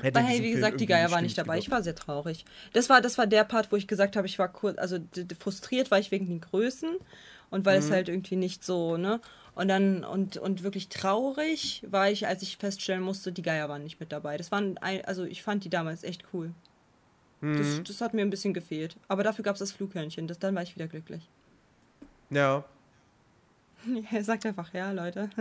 Hätte 0.00 0.18
Aber 0.18 0.28
hey, 0.28 0.42
wie 0.42 0.52
gesagt, 0.52 0.80
die 0.80 0.86
Geier 0.86 1.10
waren 1.10 1.18
stimmig 1.18 1.22
nicht 1.22 1.38
dabei. 1.38 1.58
Ich 1.58 1.70
war 1.70 1.82
sehr 1.82 1.94
traurig. 1.94 2.44
Das 2.72 2.88
war, 2.88 3.00
das 3.00 3.18
war 3.18 3.26
der 3.26 3.44
Part, 3.44 3.72
wo 3.72 3.76
ich 3.76 3.86
gesagt 3.86 4.16
habe, 4.16 4.26
ich 4.26 4.38
war 4.38 4.48
kurz, 4.48 4.78
also 4.78 4.98
frustriert 5.38 5.90
war 5.90 5.98
ich 5.98 6.10
wegen 6.10 6.26
den 6.26 6.40
Größen 6.40 6.96
und 7.50 7.64
weil 7.66 7.78
es 7.78 7.88
Mhm. 7.88 7.92
halt 7.94 8.08
irgendwie 8.08 8.36
nicht 8.36 8.64
so, 8.64 8.96
ne? 8.96 9.20
Und 9.54 9.68
dann, 9.68 10.02
und, 10.04 10.38
und 10.38 10.62
wirklich 10.62 10.88
traurig 10.88 11.84
war 11.86 12.10
ich, 12.10 12.26
als 12.26 12.42
ich 12.42 12.56
feststellen 12.56 13.02
musste, 13.02 13.32
die 13.32 13.42
Geier 13.42 13.68
waren 13.68 13.82
nicht 13.82 14.00
mit 14.00 14.10
dabei. 14.10 14.38
Das 14.38 14.50
waren, 14.50 14.78
also 14.78 15.24
ich 15.24 15.42
fand 15.42 15.64
die 15.64 15.68
damals 15.68 16.04
echt 16.04 16.24
cool. 16.32 16.52
Mhm. 17.42 17.58
Das, 17.58 17.82
das 17.84 18.00
hat 18.00 18.14
mir 18.14 18.22
ein 18.22 18.30
bisschen 18.30 18.54
gefehlt. 18.54 18.96
Aber 19.08 19.22
dafür 19.22 19.44
gab 19.44 19.56
es 19.56 19.60
das 19.60 19.72
Flughörnchen. 19.72 20.26
Das, 20.26 20.38
dann 20.38 20.54
war 20.54 20.62
ich 20.62 20.74
wieder 20.74 20.88
glücklich. 20.88 21.28
Ja. 22.30 22.64
Er 24.12 24.24
sagt 24.24 24.46
einfach, 24.46 24.72
ja, 24.72 24.92
Leute. 24.92 25.28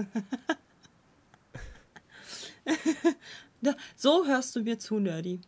Da- 3.61 3.75
so 3.95 4.25
hörst 4.25 4.55
du 4.55 4.61
mir 4.63 4.77
zu, 4.79 4.99
Nerdy. 4.99 5.39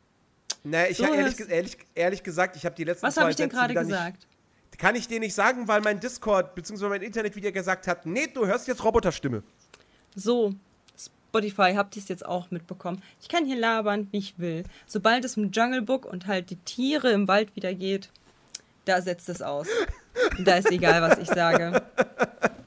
Na, 0.63 0.87
ich 0.87 0.97
So 0.97 1.03
ehrlich, 1.05 1.25
hast- 1.25 1.37
ge- 1.37 1.47
ehrlich, 1.49 1.77
ehrlich 1.95 2.23
gesagt, 2.23 2.55
ich 2.55 2.65
habe 2.65 2.75
die 2.75 2.83
letzten 2.83 3.05
Was 3.05 3.17
habe 3.17 3.29
ich 3.29 3.35
denn 3.35 3.49
gerade 3.49 3.73
gesagt? 3.73 4.27
Nicht, 4.71 4.79
kann 4.79 4.95
ich 4.95 5.07
dir 5.07 5.19
nicht 5.19 5.33
sagen, 5.35 5.67
weil 5.67 5.81
mein 5.81 5.99
Discord 5.99 6.55
bzw. 6.55 6.87
mein 6.89 7.01
Internet 7.01 7.35
wieder 7.35 7.51
gesagt 7.51 7.87
hat, 7.87 8.05
nee, 8.05 8.27
du 8.33 8.45
hörst 8.45 8.67
jetzt 8.67 8.83
Roboterstimme. 8.83 9.43
So, 10.15 10.53
Spotify, 10.97 11.73
habt 11.75 11.95
ihr 11.95 12.01
es 12.01 12.07
jetzt 12.09 12.25
auch 12.25 12.49
mitbekommen? 12.51 13.01
Ich 13.21 13.27
kann 13.27 13.45
hier 13.45 13.55
labern, 13.57 14.07
wie 14.11 14.17
ich 14.19 14.37
will. 14.39 14.63
Sobald 14.85 15.25
es 15.25 15.35
um 15.37 15.51
Jungle 15.51 15.81
Book 15.81 16.05
und 16.05 16.27
halt 16.27 16.49
die 16.49 16.55
Tiere 16.57 17.11
im 17.11 17.27
Wald 17.27 17.55
wieder 17.55 17.73
geht, 17.73 18.09
da 18.85 19.01
setzt 19.01 19.29
es 19.29 19.41
aus. 19.41 19.67
Und 20.37 20.47
da 20.47 20.57
ist 20.57 20.71
egal, 20.71 21.01
was 21.01 21.17
ich 21.17 21.27
sage. 21.27 21.81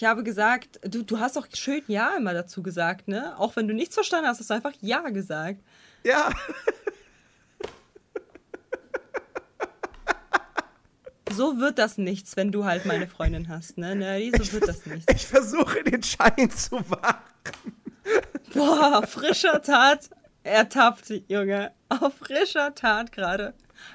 Ich 0.00 0.06
habe 0.06 0.22
gesagt, 0.22 0.80
du, 0.82 1.02
du 1.02 1.20
hast 1.20 1.36
doch 1.36 1.46
schön 1.52 1.82
Ja 1.86 2.16
immer 2.16 2.32
dazu 2.32 2.62
gesagt, 2.62 3.06
ne? 3.06 3.38
Auch 3.38 3.54
wenn 3.56 3.68
du 3.68 3.74
nichts 3.74 3.94
verstanden 3.94 4.28
hast, 4.28 4.40
hast 4.40 4.48
du 4.48 4.54
einfach 4.54 4.72
Ja 4.80 5.02
gesagt. 5.10 5.60
Ja. 6.04 6.30
so 11.30 11.58
wird 11.58 11.78
das 11.78 11.98
nichts, 11.98 12.34
wenn 12.38 12.50
du 12.50 12.64
halt 12.64 12.86
meine 12.86 13.08
Freundin 13.08 13.50
hast, 13.50 13.76
ne, 13.76 13.94
Nerdy? 13.94 14.32
So 14.42 14.54
wird 14.54 14.68
das 14.68 14.86
nichts. 14.86 15.12
Ich 15.14 15.26
versuche 15.26 15.84
den 15.84 16.02
Schein 16.02 16.50
zu 16.50 16.76
wahren. 16.88 17.20
Boah, 18.54 19.06
frischer 19.06 19.60
Tat 19.60 20.08
ertappt, 20.44 21.12
Junge. 21.28 21.72
Auf 21.90 22.14
frischer 22.14 22.74
Tat 22.74 23.12
gerade. 23.12 23.52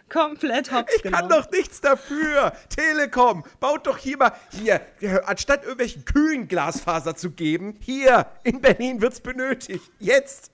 Komplett 0.09 0.71
hops 0.71 0.93
Ich 0.95 1.03
kann 1.11 1.29
doch 1.29 1.49
nichts 1.51 1.81
dafür. 1.81 2.53
Telekom, 2.69 3.43
baut 3.59 3.87
doch 3.87 3.97
hier 3.97 4.17
mal, 4.17 4.31
hier, 4.51 4.81
anstatt 5.25 5.63
irgendwelchen 5.63 6.05
Kühen 6.05 6.47
Glasfaser 6.47 7.15
zu 7.15 7.31
geben, 7.31 7.77
hier, 7.79 8.27
in 8.43 8.61
Berlin 8.61 9.01
wird's 9.01 9.19
benötigt. 9.19 9.89
Jetzt. 9.99 10.51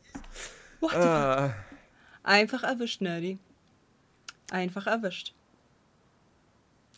What? 0.79 0.95
Ah, 0.95 1.53
Einfach 2.23 2.63
erwischt, 2.63 3.01
Nerdy. 3.01 3.39
Einfach 4.51 4.87
erwischt. 4.87 5.33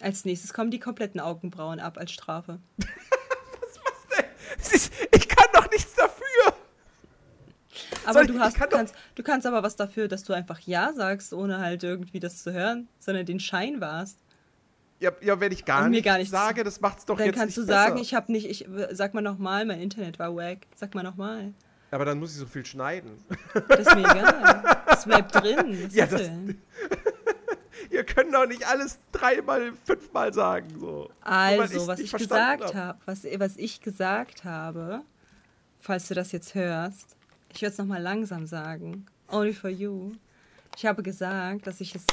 Als 0.01 0.25
nächstes 0.25 0.53
kommen 0.53 0.71
die 0.71 0.79
kompletten 0.79 1.19
Augenbrauen 1.21 1.79
ab 1.79 1.97
als 1.97 2.11
Strafe. 2.11 2.59
es 4.59 4.71
ist- 4.73 4.93
ich 5.11 5.27
kann 5.27 5.47
doch 5.53 5.69
nichts 5.71 5.93
dafür. 5.95 6.52
Aber 8.05 8.21
ich- 8.21 8.27
du 8.27 8.39
hast, 8.39 8.55
kann 8.57 8.69
kannst, 8.69 8.95
du 9.15 9.23
kannst 9.23 9.45
aber 9.47 9.63
was 9.63 9.75
dafür, 9.75 10.07
dass 10.07 10.23
du 10.23 10.33
einfach 10.33 10.59
Ja 10.59 10.93
sagst, 10.93 11.33
ohne 11.33 11.59
halt 11.59 11.83
irgendwie 11.83 12.19
das 12.19 12.43
zu 12.43 12.51
hören, 12.53 12.87
sondern 12.99 13.25
den 13.25 13.39
Schein 13.39 13.81
warst. 13.81 14.17
Ja, 14.99 15.11
ja 15.21 15.39
wenn 15.39 15.51
ich 15.51 15.65
gar, 15.65 15.89
nichts 15.89 16.05
gar 16.05 16.17
nichts- 16.17 16.31
sage, 16.31 16.63
das 16.63 16.79
macht's 16.81 17.05
doch 17.05 17.17
Dann 17.17 17.25
jetzt 17.27 17.35
kannst 17.37 17.57
nicht 17.57 17.67
du 17.67 17.71
sagen, 17.71 17.93
besser. 17.95 18.03
ich 18.03 18.13
habe 18.15 18.31
nicht, 18.31 18.49
ich 18.49 18.67
sag 18.91 19.13
mal 19.13 19.21
nochmal, 19.21 19.65
mein 19.65 19.81
Internet 19.81 20.17
war 20.19 20.35
wack. 20.35 20.59
Sag 20.75 20.95
mal 20.95 21.03
nochmal. 21.03 21.53
Aber 21.91 22.05
dann 22.05 22.17
muss 22.19 22.31
ich 22.33 22.37
so 22.39 22.45
viel 22.47 22.65
schneiden. 22.65 23.11
Das 23.67 23.79
ist 23.81 23.95
mir 23.95 24.01
egal. 24.01 24.77
Das 24.87 25.05
bleibt 25.05 25.35
drin. 25.35 25.83
Was 25.85 25.93
Ja, 25.93 26.05
ist 26.05 26.13
das-? 26.13 26.29
Ihr 27.91 28.03
könnt 28.03 28.33
doch 28.33 28.47
nicht 28.47 28.65
alles 28.67 28.97
dreimal, 29.11 29.73
fünfmal 29.85 30.33
sagen. 30.33 30.67
So. 30.79 31.09
Also, 31.21 31.85
was 31.87 31.99
ich 31.99 32.11
gesagt 32.11 32.63
hab. 32.63 32.73
habe, 32.73 32.99
was, 33.05 33.23
was 33.37 33.57
ich 33.57 33.81
gesagt 33.81 34.43
habe, 34.43 35.01
falls 35.79 36.07
du 36.07 36.13
das 36.15 36.31
jetzt 36.31 36.55
hörst, 36.55 37.15
ich 37.55 37.61
werde 37.61 37.73
es 37.73 37.77
nochmal 37.77 38.01
langsam 38.01 38.47
sagen. 38.47 39.05
Only 39.29 39.53
for 39.53 39.69
you. 39.69 40.11
Ich 40.75 40.85
habe 40.85 41.03
gesagt, 41.03 41.67
dass 41.67 41.81
ich 41.81 41.95
es 41.95 42.05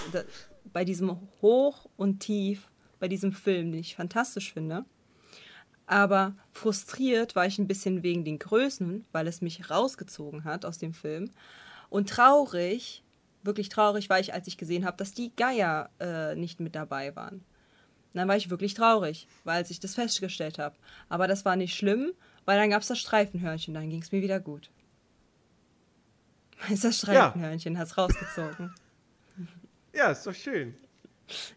bei 0.72 0.84
diesem 0.84 1.16
Hoch 1.40 1.86
und 1.96 2.20
Tief, 2.20 2.68
bei 2.98 3.08
diesem 3.08 3.32
Film, 3.32 3.72
den 3.72 3.80
ich 3.80 3.96
fantastisch 3.96 4.52
finde, 4.52 4.84
aber 5.86 6.36
frustriert 6.52 7.34
war 7.34 7.46
ich 7.46 7.58
ein 7.58 7.66
bisschen 7.66 8.04
wegen 8.04 8.24
den 8.24 8.38
Größen, 8.38 9.04
weil 9.10 9.26
es 9.26 9.40
mich 9.40 9.70
rausgezogen 9.70 10.44
hat 10.44 10.64
aus 10.64 10.78
dem 10.78 10.94
Film. 10.94 11.30
Und 11.88 12.08
traurig, 12.08 13.02
wirklich 13.42 13.70
traurig 13.70 14.08
war 14.08 14.20
ich, 14.20 14.32
als 14.32 14.46
ich 14.46 14.56
gesehen 14.56 14.84
habe, 14.84 14.96
dass 14.98 15.14
die 15.14 15.34
Geier 15.34 15.90
äh, 15.98 16.36
nicht 16.36 16.60
mit 16.60 16.76
dabei 16.76 17.16
waren. 17.16 17.42
Dann 18.12 18.28
war 18.28 18.36
ich 18.36 18.50
wirklich 18.50 18.74
traurig, 18.74 19.26
weil 19.42 19.64
ich 19.68 19.80
das 19.80 19.96
festgestellt 19.96 20.60
habe. 20.60 20.76
Aber 21.08 21.26
das 21.26 21.44
war 21.44 21.56
nicht 21.56 21.74
schlimm, 21.74 22.12
weil 22.44 22.58
dann 22.58 22.70
gab 22.70 22.82
es 22.82 22.88
das 22.88 23.00
Streifenhörnchen, 23.00 23.74
dann 23.74 23.90
ging 23.90 24.02
es 24.02 24.12
mir 24.12 24.22
wieder 24.22 24.38
gut. 24.38 24.70
Das 26.68 26.98
Streifenhörnchen 26.98 27.78
hat's 27.78 27.96
rausgezogen. 27.96 28.74
Ja, 29.94 30.10
ist 30.10 30.26
doch 30.26 30.34
schön. 30.34 30.76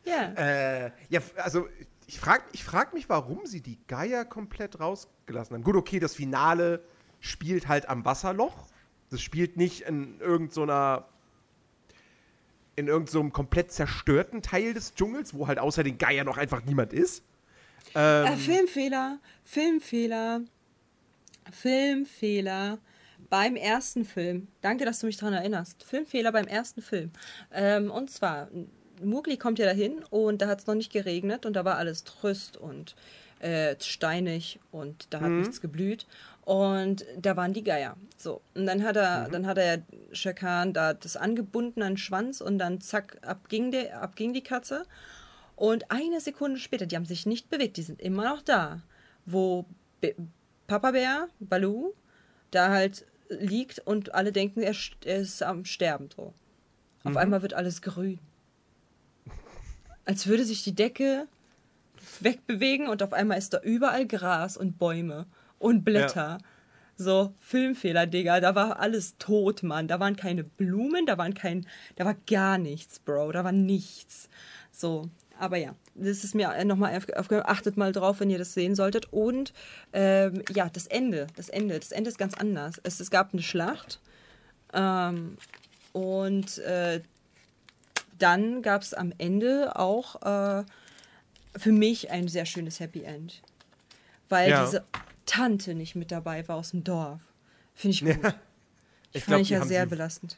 Ja. 0.06 0.34
Äh, 0.34 0.92
ja, 1.10 1.22
also 1.38 1.68
ich 2.08 2.20
frage 2.20 2.44
ich 2.52 2.64
frag 2.64 2.94
mich, 2.94 3.10
warum 3.10 3.46
sie 3.46 3.62
die 3.62 3.78
Geier 3.88 4.26
komplett 4.26 4.80
rausgelassen 4.80 5.56
haben. 5.56 5.64
Gut, 5.64 5.76
okay, 5.76 6.00
das 6.00 6.16
Finale 6.16 6.84
spielt 7.20 7.68
halt 7.68 7.90
am 7.90 8.06
Wasserloch. 8.06 8.68
Das 9.10 9.22
spielt 9.22 9.58
nicht 9.58 9.82
in 9.82 10.20
irgendeiner 10.20 11.06
in 12.76 12.88
irgendeinem 12.88 13.32
komplett 13.32 13.72
zerstörten 13.72 14.42
Teil 14.42 14.74
des 14.74 14.96
Dschungels, 14.96 15.36
wo 15.36 15.48
halt 15.48 15.60
außer 15.60 15.84
den 15.84 15.98
Geiern 16.00 16.26
noch 16.26 16.38
einfach 16.38 16.64
niemand 16.66 16.92
ist. 16.92 17.24
Ähm, 17.94 18.26
Äh, 18.26 18.38
Filmfehler, 18.38 19.20
Filmfehler, 19.44 20.42
Filmfehler 21.52 22.80
beim 23.34 23.56
ersten 23.56 24.06
Film. 24.06 24.48
Danke, 24.62 24.86
dass 24.86 25.00
du 25.00 25.08
mich 25.08 25.18
daran 25.18 25.34
erinnerst. 25.34 25.82
Filmfehler 25.82 26.32
beim 26.32 26.46
ersten 26.46 26.84
Film. 26.84 27.10
Ähm, 27.52 27.90
und 27.90 28.12
zwar, 28.12 28.48
Mowgli 29.04 29.38
kommt 29.38 29.58
ja 29.58 29.66
dahin 29.66 30.04
und 30.12 30.40
da 30.40 30.48
hat 30.48 30.60
es 30.60 30.68
noch 30.68 30.76
nicht 30.76 30.94
geregnet 30.94 31.48
und 31.48 31.54
da 31.56 31.66
war 31.66 31.78
alles 31.78 32.04
tröst 32.04 32.58
und 32.58 32.96
äh, 33.40 33.76
steinig 33.80 34.60
und 34.70 35.08
da 35.10 35.22
hat 35.22 35.32
nichts 35.32 35.62
geblüht. 35.62 36.06
Und 36.46 37.08
da 37.18 37.36
waren 37.36 37.54
die 37.54 37.64
Geier. 37.64 37.98
So. 38.18 38.42
Und 38.54 38.68
dann 38.68 38.84
hat 38.84 38.98
er, 38.98 39.30
dann 39.30 39.48
hat 39.48 39.58
er 39.58 39.82
Khan 40.36 40.72
da 40.72 40.94
das 40.94 41.18
angebunden 41.18 41.82
an 41.82 41.94
den 41.94 41.98
Schwanz 41.98 42.40
und 42.40 42.60
dann 42.60 42.82
zack, 42.82 43.18
ab 43.24 43.50
ging, 43.50 43.72
der, 43.72 44.00
ab 44.00 44.16
ging 44.16 44.34
die 44.34 44.44
Katze. 44.44 44.86
Und 45.56 45.90
eine 45.90 46.22
Sekunde 46.22 46.60
später, 46.60 46.86
die 46.86 46.96
haben 46.96 47.06
sich 47.06 47.26
nicht 47.26 47.50
bewegt, 47.50 47.78
die 47.78 47.82
sind 47.82 48.00
immer 48.00 48.26
noch 48.26 48.44
da. 48.44 48.84
Wo 49.26 49.66
Be 50.02 50.14
Papa 50.68 50.92
Bär, 50.92 51.30
Balu, 51.40 51.94
da 52.52 52.70
halt 52.70 53.08
liegt 53.30 53.80
und 53.80 54.14
alle 54.14 54.32
denken, 54.32 54.62
er, 54.62 54.76
er 55.06 55.18
ist 55.18 55.42
am 55.44 55.66
Sterben. 55.66 56.10
So. 56.16 56.34
Auf 57.04 57.18
einmal 57.18 57.42
wird 57.42 57.54
alles 57.54 57.82
grün. 57.82 58.20
Als 60.06 60.28
würde 60.28 60.46
sich 60.46 60.64
die 60.64 60.76
Decke 60.76 61.28
wegbewegen 62.20 62.88
und 62.88 63.04
auf 63.04 63.14
einmal 63.14 63.38
ist 63.38 63.54
da 63.54 63.60
überall 63.62 64.08
Gras 64.08 64.58
und 64.58 64.78
Bäume 64.78 65.26
und 65.60 65.84
Blätter. 65.84 66.40
So, 66.96 67.34
Filmfehler, 67.40 68.06
Digga. 68.06 68.40
Da 68.40 68.56
war 68.56 68.80
alles 68.80 69.18
tot, 69.18 69.64
Mann. 69.64 69.88
Da 69.88 70.00
waren 70.00 70.16
keine 70.16 70.44
Blumen, 70.44 71.06
da 71.06 71.18
waren 71.18 71.34
kein. 71.34 71.66
Da 71.96 72.06
war 72.06 72.16
gar 72.28 72.58
nichts, 72.58 73.00
Bro. 73.00 73.32
Da 73.32 73.44
war 73.44 73.52
nichts. 73.52 74.30
So, 74.72 75.10
aber 75.40 75.58
ja, 75.58 75.76
das 75.96 76.24
ist 76.24 76.34
mir 76.36 76.64
nochmal 76.66 76.96
aufgehört. 77.16 77.46
Achtet 77.48 77.78
mal 77.78 77.92
drauf, 77.92 78.20
wenn 78.20 78.30
ihr 78.30 78.38
das 78.40 78.54
sehen 78.54 78.76
solltet. 78.76 79.12
Und 79.14 79.54
ähm, 79.94 80.42
ja, 80.54 80.70
das 80.70 80.88
Ende. 80.88 81.28
Das 81.36 81.50
Ende. 81.50 81.80
Das 81.80 81.92
Ende 81.92 82.10
ist 82.10 82.18
ganz 82.18 82.34
anders. 82.34 82.80
Es, 82.84 83.00
es 83.00 83.12
gab 83.12 83.34
eine 83.34 83.42
Schlacht. 83.44 84.00
Ähm, 84.74 85.38
und 85.92 86.58
äh, 86.60 87.02
dann 88.18 88.62
gab 88.62 88.82
es 88.82 88.94
am 88.94 89.14
Ende 89.18 89.76
auch 89.78 90.22
äh, 90.24 90.64
für 91.56 91.72
mich 91.72 92.10
ein 92.10 92.28
sehr 92.28 92.46
schönes 92.46 92.80
Happy 92.80 93.04
End. 93.04 93.42
Weil 94.30 94.50
Ja. 94.50 94.66
diese 94.66 94.84
Tante 95.26 95.76
nicht 95.76 95.96
mit 95.96 96.12
dabei 96.12 96.48
war 96.48 96.56
aus 96.58 96.72
dem 96.72 96.84
Dorf. 96.84 97.20
Finde 97.76 97.94
ich 97.96 98.02
gut. 98.04 98.24
Ja. 98.24 98.34
Ich 99.12 99.18
Ich 99.18 99.24
fand 99.26 99.28
glaub, 99.28 99.42
ich 99.42 99.48
die 99.50 99.54
ja 99.54 99.66
sehr 99.66 99.86
belastend. 99.86 100.38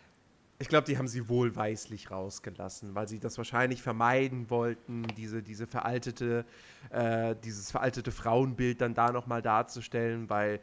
Ich 0.58 0.70
glaube, 0.70 0.86
die 0.86 0.98
haben 0.98 1.10
sie 1.10 1.28
wohlweislich 1.28 2.12
rausgelassen, 2.12 2.96
weil 2.96 3.10
sie 3.10 3.20
das 3.20 3.38
wahrscheinlich 3.38 3.82
vermeiden 3.82 4.50
wollten, 4.50 5.04
diese, 5.18 5.44
diese 5.44 5.68
veraltete, 5.68 6.46
äh, 6.92 7.36
dieses 7.44 7.72
veraltete 7.72 8.12
Frauenbild 8.12 8.80
dann 8.80 8.94
da 8.94 9.12
nochmal 9.12 9.42
darzustellen, 9.42 10.30
weil 10.30 10.62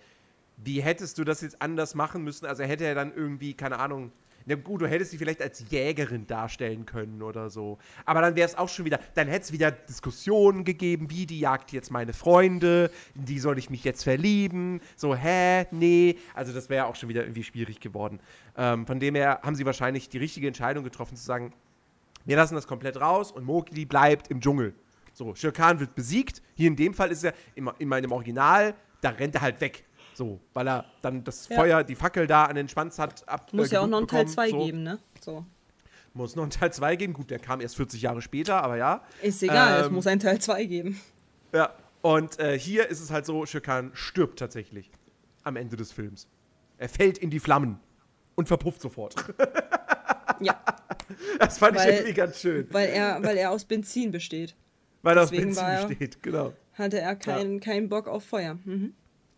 wie 0.57 0.81
hättest 0.81 1.19
du 1.19 1.25
das 1.25 1.43
jetzt 1.43 1.61
anders 1.61 1.95
machen 1.95 2.25
müssen? 2.25 2.47
Also 2.47 2.63
hätte 2.63 2.85
er 2.85 2.95
dann 2.95 3.13
irgendwie, 3.15 3.53
keine 3.53 3.79
Ahnung, 3.79 4.13
na 4.47 4.55
gut, 4.55 4.83
du 4.83 4.87
hättest 4.87 5.11
sie 5.11 5.19
vielleicht 5.19 5.43
als 5.43 5.65
Jägerin 5.71 6.27
darstellen 6.27 6.87
können 6.87 7.23
oder 7.23 7.51
so. 7.51 7.79
Aber 8.05 8.21
dann 8.21 8.37
wäre 8.37 8.49
es 8.49 8.57
auch 8.57 8.69
schon 8.69 8.85
wieder, 8.85 9.01
dann 9.15 9.29
hätte 9.29 9.45
es 9.45 9.53
wieder 9.53 9.71
Diskussionen 9.71 10.65
gegeben, 10.65 11.11
wie 11.11 11.27
die 11.27 11.41
jagt 11.41 11.73
jetzt 11.73 11.91
meine 11.91 12.13
Freunde, 12.13 12.91
in 13.15 13.25
die 13.25 13.39
soll 13.39 13.59
ich 13.59 13.71
mich 13.71 13.85
jetzt 13.85 14.05
verlieben, 14.05 14.81
so, 14.97 15.15
hä, 15.15 15.67
nee. 15.71 16.17
Also 16.35 16.53
das 16.53 16.69
wäre 16.69 16.87
auch 16.87 16.97
schon 16.97 17.09
wieder 17.09 17.23
irgendwie 17.23 17.45
schwierig 17.45 17.81
geworden. 17.81 18.21
Ähm, 18.57 18.87
von 18.87 19.01
dem 19.01 19.15
her 19.15 19.41
haben 19.43 19.55
sie 19.55 19.67
wahrscheinlich 19.67 20.09
die 20.09 20.19
richtige 20.19 20.47
Entscheidung 20.47 20.85
getroffen, 20.85 21.17
zu 21.17 21.25
sagen, 21.25 21.53
wir 22.25 22.37
lassen 22.37 22.55
das 22.55 22.67
komplett 22.67 23.01
raus 23.01 23.33
und 23.33 23.45
Mowgli 23.45 23.85
bleibt 23.85 24.29
im 24.29 24.41
Dschungel. 24.41 24.75
So, 25.13 25.35
Shere 25.35 25.53
Khan 25.53 25.81
wird 25.81 25.95
besiegt. 25.95 26.43
Hier 26.55 26.69
in 26.69 26.77
dem 26.77 26.95
Fall 26.95 27.11
ist 27.11 27.25
er, 27.25 27.35
in 27.55 27.89
meinem 27.89 28.13
Original, 28.13 28.75
da 29.01 29.11
rennt 29.11 29.35
er 29.35 29.43
halt 29.43 29.61
weg. 29.61 29.85
So, 30.15 30.41
weil 30.55 30.69
er 30.69 30.85
dann 31.01 31.25
das 31.25 31.49
Ja. 31.49 31.57
Feuer, 31.57 31.85
die 31.85 31.95
Fackel 31.95 32.27
da 32.27 32.45
an 32.45 32.57
den 32.57 32.69
Schwanz 32.69 32.99
hat. 32.99 33.27
Ab, 33.29 33.51
Muss 33.53 33.71
äh, 33.71 33.75
ja 33.77 33.81
auch 33.81 33.87
noch 33.87 33.99
einen 33.99 34.09
Teil 34.09 34.25
bekommen, 34.25 34.35
2 34.35 34.51
so. 34.51 34.65
geben, 34.65 34.83
ne? 34.83 34.99
So. 35.21 35.45
Muss 36.15 36.37
noch 36.37 36.43
einen 36.43 36.51
Teil 36.51 36.73
2 36.73 36.97
geben. 36.97 37.13
Gut, 37.15 37.31
der 37.31 37.39
kam 37.39 37.61
erst 37.61 37.77
40 37.77 38.03
Jahre 38.03 38.21
später, 38.21 38.63
aber 38.63 38.77
ja. 38.77 39.03
Ist 39.23 39.43
egal, 39.43 39.81
es 39.81 39.87
Ähm, 39.87 39.95
muss 39.95 40.07
einen 40.07 40.21
Teil 40.21 40.39
2 40.41 40.65
geben. 40.67 41.01
Ja. 41.55 41.73
Und 42.03 42.39
äh, 42.41 42.59
hier 42.59 42.89
ist 42.89 43.01
es 43.01 43.11
halt 43.11 43.25
so, 43.27 43.47
Shere 43.47 43.63
Khan 43.63 43.91
stirbt 43.95 44.39
tatsächlich 44.39 44.91
am 45.45 45.57
Ende 45.57 45.77
des 45.77 45.93
Films. 45.93 46.27
Er 46.79 46.89
fällt 46.89 47.17
in 47.19 47.31
die 47.31 47.39
Flammen 47.41 47.79
und 48.35 48.49
verpufft 48.49 48.81
sofort. 48.83 49.15
Ja, 50.41 50.61
Das 51.39 51.59
fand 51.59 51.77
ich 51.77 51.83
Weil- 51.83 51.93
irgendwie 51.95 52.15
ganz 52.15 52.41
schön. 52.41 52.67
weil 52.73 52.89
er, 52.89 53.23
weil 53.23 53.37
er 53.37 53.51
aus 53.51 53.65
Benzin 53.65 54.11
besteht. 54.11 54.57
Weil 55.03 55.15
das 55.15 55.31
deswegen 55.31 55.51
Benzin 55.55 55.65
er- 55.67 55.83
steht, 55.93 56.23
genau. 56.23 56.53
Hatte 56.75 56.99
er 57.01 57.15
keinen 57.17 57.61
keinen 57.61 57.89
Bock 57.89 58.09
auf 58.09 58.25
Feuer. 58.25 58.55
Mhm. 58.65 58.95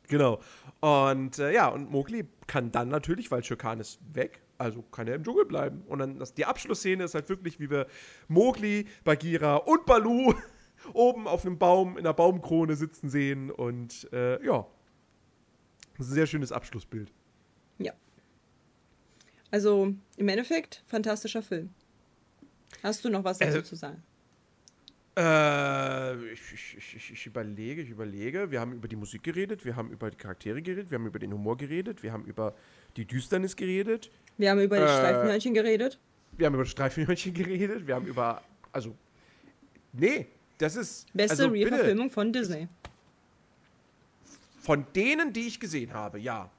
Genau. 0.08 0.40
Und 0.84 1.38
äh, 1.38 1.50
ja, 1.54 1.68
und 1.68 1.90
Mowgli 1.90 2.26
kann 2.46 2.70
dann 2.70 2.90
natürlich, 2.90 3.30
weil 3.30 3.42
Shere 3.42 3.56
Khan 3.56 3.80
ist 3.80 4.00
weg, 4.12 4.42
also 4.58 4.82
kann 4.82 5.08
er 5.08 5.14
im 5.14 5.24
Dschungel 5.24 5.46
bleiben. 5.46 5.80
Und 5.86 6.00
dann 6.00 6.18
das, 6.18 6.34
die 6.34 6.44
Abschlussszene 6.44 7.04
ist 7.04 7.14
halt 7.14 7.30
wirklich, 7.30 7.58
wie 7.58 7.70
wir 7.70 7.86
Mowgli, 8.28 8.86
Bagheera 9.02 9.56
und 9.56 9.86
Balu 9.86 10.34
oben 10.92 11.26
auf 11.26 11.46
einem 11.46 11.56
Baum, 11.58 11.92
in 11.96 12.00
einer 12.04 12.12
Baumkrone 12.12 12.76
sitzen 12.76 13.08
sehen. 13.08 13.50
Und 13.50 14.12
äh, 14.12 14.44
ja, 14.44 14.66
das 15.96 16.06
ist 16.06 16.12
ein 16.12 16.14
sehr 16.16 16.26
schönes 16.26 16.52
Abschlussbild. 16.52 17.10
Ja. 17.78 17.94
Also 19.50 19.94
im 20.18 20.28
Endeffekt, 20.28 20.84
fantastischer 20.86 21.40
Film. 21.40 21.72
Hast 22.82 23.02
du 23.06 23.08
noch 23.08 23.24
was 23.24 23.38
dazu 23.38 23.56
Also- 23.56 23.62
zu 23.62 23.76
sagen? 23.76 24.02
Äh, 25.16 26.32
ich, 26.32 26.40
ich, 26.52 26.96
ich, 26.96 27.12
ich 27.12 27.26
überlege, 27.26 27.82
ich 27.82 27.90
überlege. 27.90 28.50
Wir 28.50 28.60
haben 28.60 28.72
über 28.72 28.88
die 28.88 28.96
Musik 28.96 29.22
geredet, 29.22 29.64
wir 29.64 29.76
haben 29.76 29.90
über 29.90 30.10
die 30.10 30.16
Charaktere 30.16 30.60
geredet, 30.60 30.90
wir 30.90 30.98
haben 30.98 31.06
über 31.06 31.20
den 31.20 31.32
Humor 31.32 31.56
geredet, 31.56 32.02
wir 32.02 32.12
haben 32.12 32.24
über 32.24 32.54
die 32.96 33.04
Düsternis 33.04 33.54
geredet, 33.54 34.10
Wir 34.38 34.50
haben 34.50 34.60
über 34.60 34.76
die 34.76 34.82
Äh, 34.82 34.88
Streifenhörnchen 34.88 35.54
geredet. 35.54 36.00
wir 36.36 36.46
haben 36.46 36.54
über 36.54 36.64
Streifenhörnchen 36.64 37.32
geredet, 37.42 37.86
wir 37.86 37.94
haben 37.94 38.06
über. 38.06 38.42
Also. 38.72 38.96
Nee, 39.92 40.26
das 40.58 40.74
ist. 40.74 41.06
Beste 41.14 41.44
also, 41.44 41.54
Re-Verfilmung 41.54 42.10
von 42.10 42.32
Disney. 42.32 42.66
Von 44.58 44.84
denen, 44.96 45.32
die 45.32 45.46
ich 45.46 45.60
gesehen 45.60 45.92
habe, 45.92 46.18
ja. 46.18 46.50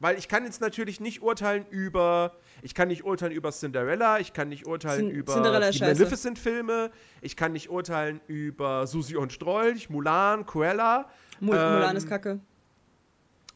Weil 0.00 0.18
ich 0.18 0.28
kann 0.28 0.44
jetzt 0.44 0.62
natürlich 0.62 0.98
nicht 0.98 1.22
urteilen 1.22 1.66
über. 1.68 2.34
Ich 2.62 2.74
kann 2.74 2.88
nicht 2.88 3.04
urteilen 3.04 3.32
über 3.32 3.52
Cinderella, 3.52 4.18
ich 4.18 4.32
kann 4.32 4.48
nicht 4.48 4.66
urteilen 4.66 5.08
Cin- 5.08 5.12
über 5.12 5.34
die. 5.34 5.80
Maleficent-Filme, 5.80 6.90
ich 7.20 7.36
kann 7.36 7.52
nicht 7.52 7.68
urteilen 7.70 8.20
über 8.26 8.86
Susi 8.86 9.16
und 9.16 9.32
Strolch, 9.32 9.90
Mulan, 9.90 10.46
Cruella 10.46 11.08
Mul 11.38 11.54
Ähm, 11.56 11.72
Mulan 11.74 11.96
ist 11.96 12.08
kacke. 12.08 12.40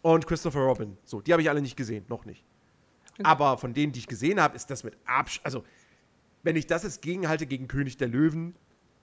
und 0.03 0.27
Christopher 0.27 0.61
Robin. 0.61 0.97
So, 1.05 1.23
die 1.23 1.33
habe 1.33 1.41
ich 1.43 1.49
alle 1.49 1.63
nicht 1.63 1.77
gesehen, 1.77 2.05
noch 2.09 2.27
nicht. 2.27 2.45
Aber 3.23 3.57
von 3.59 3.73
denen, 3.73 3.93
die 3.93 4.01
ich 4.01 4.07
gesehen 4.07 4.41
habe, 4.41 4.57
ist 4.57 4.69
das 4.71 4.85
mit 4.85 4.97
Absch... 5.07 5.41
Also, 5.45 5.65
wenn 6.43 6.57
ich 6.57 6.67
das 6.67 6.83
jetzt 6.83 7.01
gegenhalte 7.01 7.47
gegen 7.47 7.69
König 7.69 7.97
der 7.97 8.09
Löwen, 8.09 8.55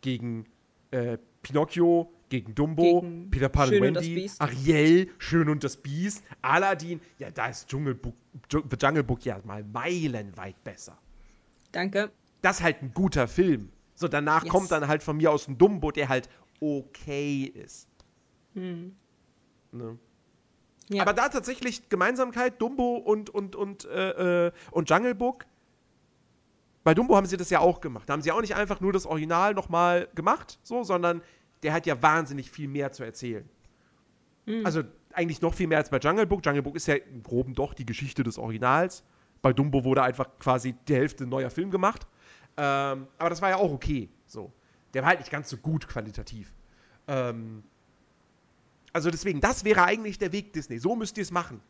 gegen 0.01 0.45
äh, 0.91 1.17
Pinocchio, 1.41 2.11
gegen 2.29 2.55
Dumbo, 2.55 3.01
Gegen 3.01 3.29
Peter 3.29 3.49
Pan 3.49 3.67
Schön 3.67 3.81
und 3.81 3.87
und 3.89 3.95
Wendy, 3.97 4.15
Biest. 4.15 4.41
Ariel, 4.41 5.09
Schön 5.17 5.49
und 5.49 5.63
das 5.63 5.75
Biest, 5.77 6.23
Aladdin, 6.41 7.01
ja, 7.19 7.29
da 7.29 7.47
ist 7.47 7.69
Jungle 7.71 7.93
Book, 7.93 8.15
The 8.49 8.77
Jungle 8.79 9.03
Book 9.03 9.25
ja 9.25 9.39
mal 9.43 9.63
meilenweit 9.63 10.63
besser. 10.63 10.97
Danke. 11.73 12.11
Das 12.41 12.57
ist 12.57 12.63
halt 12.63 12.81
ein 12.81 12.93
guter 12.93 13.27
Film. 13.27 13.69
So, 13.95 14.07
danach 14.07 14.43
Yes. 14.43 14.51
kommt 14.51 14.71
dann 14.71 14.87
halt 14.87 15.03
von 15.03 15.17
mir 15.17 15.31
aus 15.31 15.47
ein 15.47 15.57
Dumbo, 15.57 15.91
der 15.91 16.09
halt 16.09 16.29
okay 16.61 17.43
ist. 17.43 17.87
Ne? 18.53 18.93
Hm. 19.71 19.99
Ja. 20.89 21.03
Aber 21.03 21.13
da 21.13 21.29
tatsächlich 21.29 21.87
Gemeinsamkeit, 21.89 22.61
Dumbo 22.61 22.95
und, 22.97 23.29
und, 23.29 23.55
und, 23.55 23.85
äh, 23.85 24.47
äh, 24.47 24.51
und 24.71 24.89
Jungle 24.89 25.15
Book. 25.15 25.45
Bei 26.83 26.93
Dumbo 26.93 27.15
haben 27.15 27.27
sie 27.27 27.37
das 27.37 27.49
ja 27.49 27.59
auch 27.59 27.81
gemacht. 27.81 28.09
Da 28.09 28.13
haben 28.13 28.21
sie 28.21 28.31
auch 28.31 28.41
nicht 28.41 28.55
einfach 28.55 28.81
nur 28.81 28.91
das 28.91 29.05
Original 29.05 29.53
nochmal 29.53 30.07
gemacht, 30.15 30.59
so, 30.63 30.83
sondern 30.83 31.21
der 31.63 31.73
hat 31.73 31.85
ja 31.85 32.01
wahnsinnig 32.01 32.49
viel 32.49 32.67
mehr 32.67 32.91
zu 32.91 33.03
erzählen. 33.03 33.47
Also 34.63 34.83
eigentlich 35.13 35.41
noch 35.41 35.53
viel 35.53 35.67
mehr 35.67 35.77
als 35.77 35.89
bei 35.89 35.97
Jungle 35.97 36.25
Book. 36.25 36.45
Jungle 36.45 36.63
Book 36.63 36.75
ist 36.75 36.87
ja 36.87 36.95
im 36.95 37.23
Groben 37.23 37.53
doch 37.53 37.73
die 37.73 37.85
Geschichte 37.85 38.23
des 38.23 38.37
Originals. 38.37 39.03
Bei 39.41 39.53
Dumbo 39.53 39.83
wurde 39.83 40.03
einfach 40.03 40.27
quasi 40.39 40.73
die 40.87 40.95
Hälfte 40.95 41.25
neuer 41.25 41.49
Film 41.49 41.71
gemacht. 41.71 42.07
Ähm, 42.57 43.07
aber 43.17 43.29
das 43.29 43.41
war 43.41 43.49
ja 43.49 43.57
auch 43.57 43.71
okay. 43.71 44.09
So. 44.25 44.51
Der 44.93 45.03
war 45.03 45.09
halt 45.09 45.19
nicht 45.19 45.31
ganz 45.31 45.49
so 45.49 45.57
gut 45.57 45.87
qualitativ. 45.87 46.53
Ähm, 47.07 47.63
also 48.93 49.09
deswegen, 49.09 49.39
das 49.39 49.63
wäre 49.63 49.83
eigentlich 49.83 50.17
der 50.17 50.31
Weg 50.31 50.53
Disney. 50.53 50.79
So 50.79 50.95
müsst 50.95 51.17
ihr 51.17 51.23
es 51.23 51.31
machen. 51.31 51.61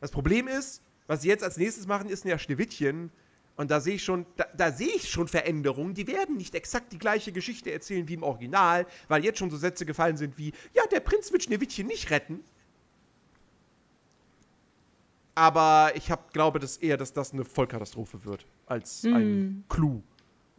Das 0.00 0.10
Problem 0.10 0.48
ist, 0.48 0.82
was 1.06 1.22
sie 1.22 1.28
jetzt 1.28 1.44
als 1.44 1.56
nächstes 1.56 1.86
machen, 1.86 2.08
ist 2.08 2.24
ja 2.24 2.38
Schneewittchen. 2.38 3.10
Und 3.56 3.70
da 3.70 3.80
sehe 3.80 3.94
ich 3.94 4.04
schon, 4.04 4.26
da, 4.36 4.46
da 4.56 4.70
sehe 4.70 4.94
ich 4.94 5.08
schon 5.08 5.28
Veränderungen. 5.28 5.94
Die 5.94 6.06
werden 6.06 6.36
nicht 6.36 6.54
exakt 6.54 6.92
die 6.92 6.98
gleiche 6.98 7.32
Geschichte 7.32 7.72
erzählen 7.72 8.06
wie 8.06 8.14
im 8.14 8.22
Original, 8.22 8.86
weil 9.08 9.24
jetzt 9.24 9.38
schon 9.38 9.50
so 9.50 9.56
Sätze 9.56 9.86
gefallen 9.86 10.16
sind 10.16 10.36
wie, 10.36 10.52
ja, 10.74 10.82
der 10.90 11.00
Prinz 11.00 11.32
wird 11.32 11.44
Schneewittchen 11.44 11.86
nicht 11.86 12.10
retten. 12.10 12.40
Aber 15.34 15.92
ich 15.94 16.10
hab, 16.10 16.32
glaube 16.32 16.58
dass 16.58 16.76
eher, 16.78 16.96
dass 16.96 17.12
das 17.12 17.32
eine 17.32 17.44
Vollkatastrophe 17.44 18.24
wird, 18.24 18.46
als 18.66 19.04
ein 19.04 19.64
Clou. 19.68 20.02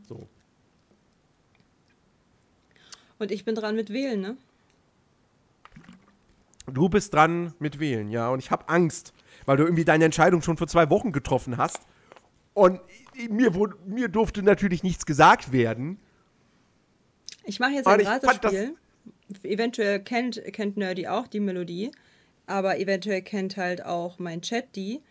So. 0.08 0.28
Und 3.20 3.32
ich 3.32 3.46
bin 3.46 3.56
dran 3.56 3.76
mit 3.76 3.92
Wählen, 3.92 4.22
ne? 4.22 4.38
Du 6.68 6.90
bist 6.90 7.14
dran 7.14 7.54
mit 7.60 7.80
Wählen, 7.80 8.10
ja. 8.10 8.30
Und 8.30 8.40
ich 8.40 8.52
habe 8.52 8.70
Angst, 8.70 9.14
weil 9.46 9.58
du 9.58 9.64
irgendwie 9.64 9.86
deine 9.86 10.06
Entscheidung 10.06 10.42
schon 10.42 10.58
vor 10.58 10.68
zwei 10.68 10.90
Wochen 10.90 11.12
getroffen 11.12 11.58
hast. 11.58 11.80
Und 12.58 12.82
mir, 13.30 13.54
wurde, 13.54 13.76
mir 13.86 14.08
durfte 14.08 14.42
natürlich 14.42 14.82
nichts 14.82 15.06
gesagt 15.06 15.52
werden. 15.52 16.00
Ich 17.44 17.60
mache 17.60 17.74
jetzt 17.74 17.86
ein 17.86 18.02
Ratespiel. 18.02 18.76
Eventuell 19.44 20.00
kennt, 20.00 20.42
kennt 20.54 20.76
Nerdy 20.76 21.08
auch 21.08 21.28
die 21.28 21.40
Melodie, 21.40 21.92
aber 22.48 22.80
eventuell 22.80 23.22
kennt 23.22 23.58
halt 23.58 23.86
auch 23.86 24.18
mein 24.18 24.42
Chat 24.42 24.76
die 24.76 25.04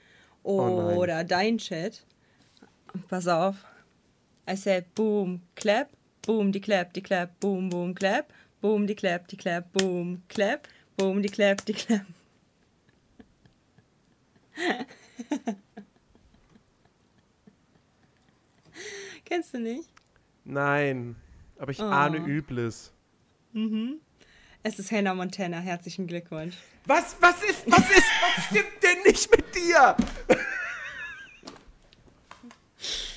Oh 0.42 0.92
oder 0.96 1.22
dein 1.22 1.58
Chat. 1.58 2.04
Pass 3.08 3.28
auf. 3.28 3.54
I 4.50 4.56
said 4.56 4.92
boom, 4.96 5.42
clap, 5.54 5.90
boom, 6.22 6.50
die 6.50 6.60
clap, 6.60 6.94
die 6.94 7.02
clap, 7.02 7.38
boom, 7.38 7.70
boom, 7.70 7.94
clap, 7.94 8.32
boom, 8.60 8.88
die 8.88 8.96
clap, 8.96 9.28
die 9.28 9.36
clap, 9.36 9.72
boom, 9.72 10.20
clap, 10.26 10.66
boom, 10.96 11.22
die 11.22 11.28
clap, 11.28 11.64
die 11.64 11.74
clap. 11.74 12.06
Kennst 19.26 19.52
du 19.54 19.58
nicht? 19.58 19.88
Nein, 20.44 21.16
aber 21.58 21.72
ich 21.72 21.80
Oh. 21.80 21.84
ahne 21.84 22.18
Übles. 22.18 22.92
Es 24.62 24.78
ist 24.78 24.92
Hannah 24.92 25.14
Montana. 25.14 25.58
Herzlichen 25.58 26.06
Glückwunsch. 26.06 26.54
Was, 26.86 27.16
was 27.20 27.42
ist, 27.42 27.70
was 27.70 27.90
ist, 27.90 28.06
was 28.22 28.44
stimmt 28.46 28.82
denn 28.82 29.02
nicht 29.04 29.30
mit 29.30 29.54
dir? 29.54 29.96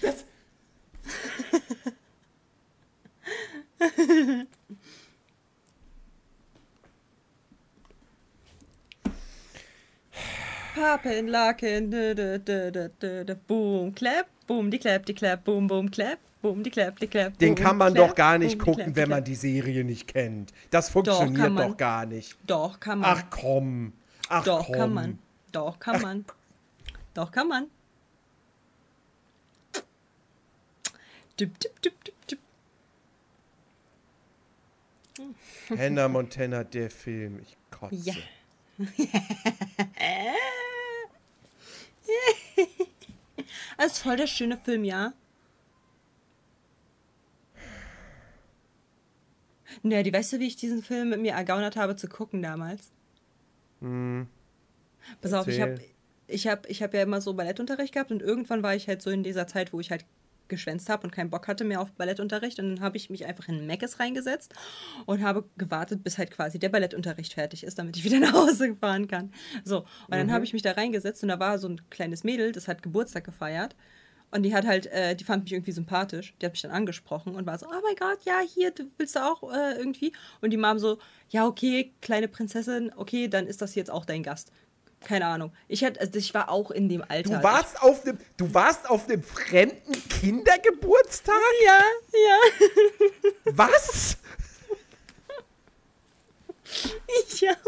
Das, 0.02 0.26
Papen, 10.90 11.28
Laken, 11.28 11.92
dö, 11.92 12.16
dö, 12.16 12.40
dö, 12.40 12.72
dö, 12.72 12.90
dö, 13.00 13.24
dö, 13.24 13.36
boom, 13.48 13.94
clap, 13.94 14.26
boom, 14.48 14.72
die 14.72 14.80
clap, 14.80 15.06
die 15.06 15.14
clap, 15.14 15.44
boom, 15.44 15.68
boom, 15.68 15.92
clap, 15.92 16.18
boom, 16.42 16.64
die 16.64 16.72
clap, 16.72 16.98
die 17.00 17.06
clap. 17.06 17.38
den 17.38 17.54
kann 17.54 17.78
man 17.78 17.94
clap, 17.94 18.08
doch 18.08 18.16
gar 18.16 18.40
nicht 18.40 18.58
boom, 18.58 18.66
gucken, 18.66 18.86
clap, 18.86 18.96
wenn 18.96 19.10
man 19.10 19.24
die 19.24 19.36
Serie 19.36 19.84
nicht 19.84 20.08
kennt. 20.08 20.52
Das 20.72 20.90
funktioniert 20.90 21.52
man. 21.52 21.70
doch 21.70 21.78
gar 21.78 22.08
nicht. 22.08 22.36
Doch, 22.48 22.80
kann 22.80 23.02
man. 23.02 23.10
Ach 23.12 23.24
komm. 23.30 23.94
Ach 24.30 24.44
Doch, 24.44 24.66
komm. 24.66 24.76
kann 24.76 24.94
man. 24.94 25.20
Doch, 25.52 25.78
kann 25.78 26.02
man. 26.02 26.26
Doch, 27.14 27.32
kann 27.32 27.48
man. 27.48 27.68
Dip, 31.40 31.60
dip, 31.60 31.82
dip, 31.84 32.04
dip, 32.04 32.16
dip. 32.28 32.40
Hannah 35.70 36.08
Montana, 36.08 36.64
der 36.64 36.90
Film. 36.90 37.42
Ich 37.44 37.56
kotze. 37.70 37.96
Ja. 37.96 38.16
Das 43.78 43.94
ist 43.94 44.00
voll 44.00 44.18
der 44.18 44.28
schöne 44.28 44.58
Film, 44.58 44.84
ja? 44.84 45.14
Ne, 49.84 50.04
die 50.04 50.12
weißt 50.12 50.34
du, 50.34 50.40
wie 50.40 50.48
ich 50.48 50.56
diesen 50.58 50.84
Film 50.84 51.10
mit 51.10 51.22
mir 51.22 51.34
ergaunert 51.34 51.78
habe 51.78 51.96
zu 51.96 52.08
gucken 52.08 52.42
damals? 52.42 52.92
Pass 55.22 55.34
auf, 55.34 55.48
ich 55.48 55.62
habe 55.62 55.72
Erzähl. 55.72 55.90
ich 56.28 56.48
hab, 56.48 56.70
ich 56.70 56.84
hab 56.84 56.94
ja 56.94 57.04
immer 57.04 57.22
so 57.22 57.34
Ballettunterricht 57.34 57.94
gehabt 57.94 58.12
und 58.12 58.22
irgendwann 58.22 58.64
war 58.64 58.76
ich 58.76 58.88
halt 58.88 59.02
so 59.02 59.10
in 59.10 59.24
dieser 59.24 59.48
Zeit, 59.48 59.72
wo 59.74 59.80
ich 59.80 59.92
halt 59.92 60.06
geschwänzt 60.50 60.90
habe 60.90 61.04
und 61.04 61.12
keinen 61.12 61.30
Bock 61.30 61.48
hatte 61.48 61.64
mehr 61.64 61.82
auf 61.82 61.92
Ballettunterricht 61.92 62.60
und 62.60 62.76
dann 62.76 62.84
habe 62.84 62.98
ich 62.98 63.10
mich 63.10 63.26
einfach 63.26 63.48
in 63.48 63.66
Meckes 63.66 64.00
reingesetzt 64.00 64.54
und 65.06 65.24
habe 65.24 65.46
gewartet, 65.58 66.04
bis 66.04 66.18
halt 66.18 66.32
quasi 66.32 66.60
der 66.60 66.70
Ballettunterricht 66.70 67.34
fertig 67.34 67.64
ist, 67.64 67.80
damit 67.80 67.96
ich 67.98 68.04
wieder 68.04 68.20
nach 68.20 68.34
Hause 68.34 68.76
fahren 68.76 69.08
kann. 69.08 69.32
So, 69.64 69.80
und 69.80 70.12
dann 70.12 70.32
habe 70.32 70.44
ich 70.44 70.54
mich 70.54 70.62
da 70.62 70.72
reingesetzt 70.72 71.24
und 71.24 71.30
da 71.30 71.40
war 71.40 71.58
so 71.60 71.70
ein 71.70 71.82
kleines 71.90 72.24
Mädel, 72.24 72.52
das 72.52 72.68
hat 72.68 72.84
Geburtstag 72.84 73.24
gefeiert 73.24 73.76
und 74.32 74.44
die 74.44 74.54
hat 74.54 74.66
halt, 74.66 74.86
äh, 74.88 75.16
die 75.16 75.24
fand 75.24 75.44
mich 75.44 75.54
irgendwie 75.54 75.72
sympathisch. 75.72 76.36
Die 76.40 76.46
hat 76.46 76.54
mich 76.54 76.62
dann 76.62 76.72
angesprochen 76.72 77.36
und 77.36 77.46
war 77.46 77.58
so, 77.58 77.66
oh 77.66 77.82
mein 77.84 77.96
Gott, 77.96 78.20
ja, 78.26 78.42
hier, 78.42 78.72
du 78.72 78.84
willst 78.98 79.16
du 79.16 79.26
auch 79.26 79.52
äh, 79.52 79.74
irgendwie? 79.78 80.14
Und 80.42 80.52
die 80.52 80.58
Mom 80.58 80.78
so, 80.78 81.00
ja, 81.30 81.48
okay, 81.48 81.94
kleine 82.02 82.28
Prinzessin, 82.28 82.92
okay, 82.96 83.28
dann 83.28 83.48
ist 83.48 83.62
das 83.62 83.76
jetzt 83.76 83.90
auch 83.90 84.06
dein 84.06 84.24
Gast. 84.24 84.52
Keine 85.02 85.26
Ahnung. 85.26 85.52
Ich, 85.68 85.84
hatte, 85.84 86.00
also 86.00 86.18
ich 86.20 86.34
war 86.34 86.50
auch 86.50 86.72
in 86.72 86.90
dem 86.90 87.04
Alter. 87.08 87.38
Du 87.38 87.44
warst 87.44 87.82
auf 87.82 88.04
dem, 88.04 88.18
du 88.38 88.54
warst 88.54 88.90
auf 88.90 89.08
dem 89.08 89.24
fremden 89.24 89.94
Kindergeburtstag? 90.10 91.36
Ich, 91.60 91.66
ja, 91.66 91.82
ja. 92.14 93.52
Was? 93.56 94.18
Ich 97.32 97.48
habe 97.48 97.60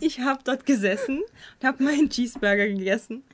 ich 0.00 0.20
hab 0.20 0.44
dort 0.44 0.66
gesessen 0.66 1.22
und 1.22 1.66
habe 1.66 1.82
meinen 1.82 2.10
Cheeseburger 2.10 2.66
gegessen 2.66 3.24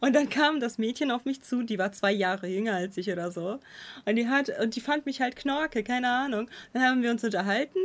Und 0.00 0.14
dann 0.14 0.28
kam 0.28 0.60
das 0.60 0.78
Mädchen 0.78 1.10
auf 1.10 1.24
mich 1.24 1.42
zu, 1.42 1.62
die 1.62 1.78
war 1.78 1.92
zwei 1.92 2.12
Jahre 2.12 2.46
jünger 2.46 2.74
als 2.74 2.96
ich 2.96 3.10
oder 3.10 3.30
so. 3.30 3.60
Und 4.04 4.16
die 4.16 4.28
hat, 4.28 4.50
und 4.60 4.76
die 4.76 4.80
fand 4.80 5.06
mich 5.06 5.20
halt 5.20 5.36
knorke, 5.36 5.82
keine 5.82 6.08
Ahnung. 6.08 6.48
Dann 6.72 6.82
haben 6.82 7.02
wir 7.02 7.10
uns 7.10 7.24
unterhalten. 7.24 7.78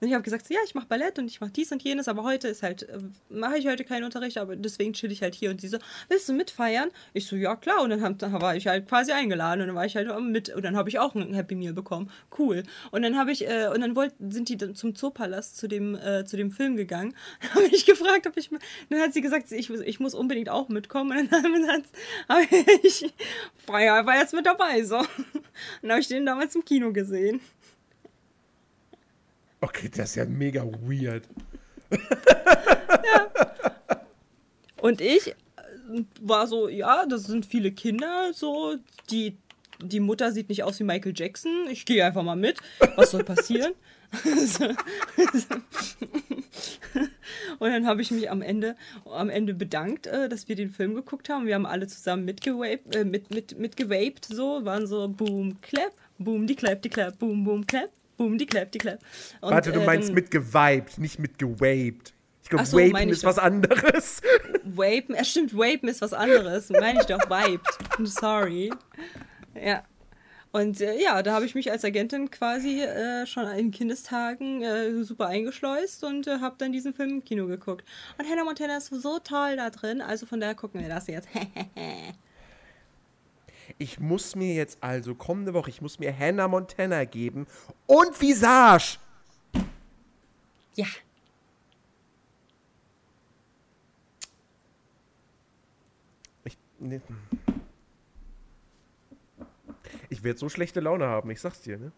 Und 0.00 0.08
ich 0.08 0.14
habe 0.14 0.22
gesagt, 0.22 0.46
so, 0.46 0.52
ja, 0.52 0.60
ich 0.64 0.74
mache 0.74 0.86
Ballett 0.86 1.18
und 1.18 1.26
ich 1.26 1.40
mache 1.40 1.52
dies 1.52 1.72
und 1.72 1.82
jenes, 1.82 2.06
aber 2.06 2.22
heute 2.22 2.48
ist 2.48 2.62
halt, 2.62 2.82
äh, 2.88 2.98
mache 3.30 3.56
ich 3.56 3.66
heute 3.66 3.84
keinen 3.84 4.04
Unterricht, 4.04 4.36
aber 4.36 4.54
deswegen 4.54 4.92
chill 4.92 5.10
ich 5.10 5.22
halt 5.22 5.34
hier. 5.34 5.50
Und 5.50 5.60
sie 5.60 5.68
so, 5.68 5.78
willst 6.08 6.28
du 6.28 6.34
mitfeiern? 6.34 6.90
Ich 7.14 7.26
so, 7.26 7.36
ja 7.36 7.56
klar. 7.56 7.82
Und 7.82 7.90
dann, 7.90 8.02
hab, 8.02 8.18
dann 8.18 8.32
war 8.40 8.54
ich 8.56 8.66
halt 8.66 8.86
quasi 8.88 9.12
eingeladen 9.12 9.62
und 9.62 9.68
dann 9.68 9.76
war 9.76 9.86
ich 9.86 9.96
halt 9.96 10.08
mit 10.20 10.54
und 10.54 10.64
dann 10.64 10.76
habe 10.76 10.88
ich 10.88 10.98
auch 10.98 11.14
ein 11.14 11.32
Happy 11.32 11.54
Meal 11.54 11.72
bekommen. 11.72 12.10
Cool. 12.38 12.62
Und 12.90 13.02
dann 13.02 13.16
habe 13.16 13.32
ich, 13.32 13.48
äh, 13.48 13.68
und 13.72 13.80
dann 13.80 13.96
wollt, 13.96 14.12
sind 14.20 14.48
die 14.48 14.74
zum 14.74 14.94
Zoopalast 14.94 15.56
zu 15.56 15.66
dem, 15.66 15.94
äh, 15.94 16.24
zu 16.26 16.36
dem 16.36 16.50
Film 16.50 16.76
gegangen. 16.76 17.14
Dann 17.40 17.64
habe 17.64 17.74
ich 17.74 17.86
gefragt, 17.86 18.26
ob 18.26 18.36
ich, 18.36 18.50
dann 18.90 19.00
hat 19.00 19.12
sie 19.12 19.20
gesagt, 19.20 19.50
ich, 19.52 19.70
ich 19.70 20.00
muss 20.00 20.14
unbedingt 20.14 20.48
auch 20.48 20.68
mitkommen. 20.68 21.10
Und 21.10 21.16
dann 21.16 21.25
habe 22.28 22.46
ich, 22.82 23.12
war, 23.66 24.06
war 24.06 24.16
jetzt 24.16 24.34
mit 24.34 24.46
dabei, 24.46 24.82
so. 24.82 25.04
Dann 25.82 25.90
habe 25.90 26.00
ich 26.00 26.08
den 26.08 26.26
damals 26.26 26.54
im 26.54 26.64
Kino 26.64 26.92
gesehen. 26.92 27.40
Okay, 29.60 29.88
das 29.88 30.10
ist 30.10 30.16
ja 30.16 30.24
mega 30.24 30.64
weird. 30.64 31.24
Und 34.80 35.00
ich 35.00 35.28
äh, 35.28 35.34
war 36.20 36.46
so, 36.46 36.68
ja, 36.68 37.06
das 37.06 37.24
sind 37.24 37.46
viele 37.46 37.72
Kinder, 37.72 38.32
so, 38.32 38.76
die, 39.10 39.36
die 39.80 40.00
Mutter 40.00 40.32
sieht 40.32 40.48
nicht 40.48 40.62
aus 40.62 40.78
wie 40.78 40.84
Michael 40.84 41.14
Jackson. 41.16 41.66
Ich 41.70 41.86
gehe 41.86 42.04
einfach 42.04 42.22
mal 42.22 42.36
mit. 42.36 42.58
Was 42.96 43.10
soll 43.12 43.24
passieren? 43.24 43.72
Und 47.58 47.70
dann 47.70 47.86
habe 47.86 48.02
ich 48.02 48.10
mich 48.10 48.30
am 48.30 48.42
Ende, 48.42 48.76
am 49.04 49.28
Ende 49.28 49.54
bedankt, 49.54 50.06
äh, 50.06 50.28
dass 50.28 50.48
wir 50.48 50.56
den 50.56 50.70
Film 50.70 50.94
geguckt 50.94 51.28
haben. 51.28 51.46
Wir 51.46 51.54
haben 51.54 51.66
alle 51.66 51.86
zusammen 51.86 52.24
mitgewaped, 52.24 52.94
äh, 52.94 53.04
mit, 53.04 53.30
mit, 53.30 53.58
mitgewaped, 53.58 54.24
so, 54.24 54.64
waren 54.64 54.86
so 54.86 55.08
boom, 55.08 55.60
clap, 55.60 55.92
boom, 56.18 56.46
die 56.46 56.56
clap, 56.56 56.82
die 56.82 56.88
clap, 56.88 57.18
boom, 57.18 57.44
boom, 57.44 57.66
clap, 57.66 57.90
boom, 58.16 58.38
die 58.38 58.46
clap, 58.46 58.70
die 58.72 58.78
clap. 58.78 58.98
Und, 59.40 59.50
Warte, 59.52 59.72
du 59.72 59.80
äh, 59.80 59.86
meinst 59.86 60.08
dann- 60.08 60.14
mitgeweibt, 60.14 60.98
nicht 60.98 61.18
mitgewaped. 61.18 62.12
Ich 62.42 62.50
glaube, 62.50 62.64
so, 62.64 62.76
wapen 62.78 63.08
ist 63.08 63.24
doch. 63.24 63.30
was 63.30 63.38
anderes. 63.40 64.22
Vapen, 64.64 65.16
es 65.16 65.30
stimmt, 65.30 65.52
Vapen 65.52 65.88
ist 65.88 66.00
was 66.00 66.12
anderes. 66.12 66.70
Meine 66.70 67.00
ich 67.00 67.06
doch, 67.06 67.28
vibed. 67.28 67.66
Sorry. 68.08 68.70
Ja. 69.60 69.82
Und 70.52 70.80
äh, 70.80 71.00
ja, 71.02 71.22
da 71.22 71.34
habe 71.34 71.44
ich 71.44 71.54
mich 71.54 71.70
als 71.70 71.84
Agentin 71.84 72.30
quasi 72.30 72.80
äh, 72.80 73.26
schon 73.26 73.46
in 73.48 73.70
Kindestagen 73.70 74.62
äh, 74.62 75.04
super 75.04 75.26
eingeschleust 75.26 76.02
und 76.04 76.26
äh, 76.26 76.40
habe 76.40 76.56
dann 76.58 76.72
diesen 76.72 76.94
Film 76.94 77.10
im 77.10 77.24
Kino 77.24 77.46
geguckt. 77.46 77.86
Und 78.18 78.28
Hannah 78.28 78.44
Montana 78.44 78.78
ist 78.78 78.88
so 78.88 79.18
toll 79.18 79.56
da 79.56 79.70
drin, 79.70 80.00
also 80.00 80.24
von 80.24 80.40
daher 80.40 80.54
gucken 80.54 80.80
wir 80.80 80.88
das 80.88 81.06
jetzt. 81.06 81.28
Ich 83.78 83.98
muss 83.98 84.36
mir 84.36 84.54
jetzt 84.54 84.78
also 84.80 85.14
kommende 85.14 85.52
Woche, 85.52 85.70
ich 85.70 85.82
muss 85.82 85.98
mir 85.98 86.16
Hannah 86.16 86.48
Montana 86.48 87.04
geben 87.04 87.46
und 87.86 88.20
Visage. 88.20 88.98
ja. 90.76 90.86
Ich, 96.44 96.56
ne. 96.78 97.02
Ich 100.16 100.24
werde 100.24 100.38
so 100.38 100.48
schlechte 100.48 100.80
Laune 100.80 101.06
haben, 101.06 101.30
ich 101.30 101.40
sag's 101.40 101.60
dir, 101.62 101.78
ne? 101.78 101.92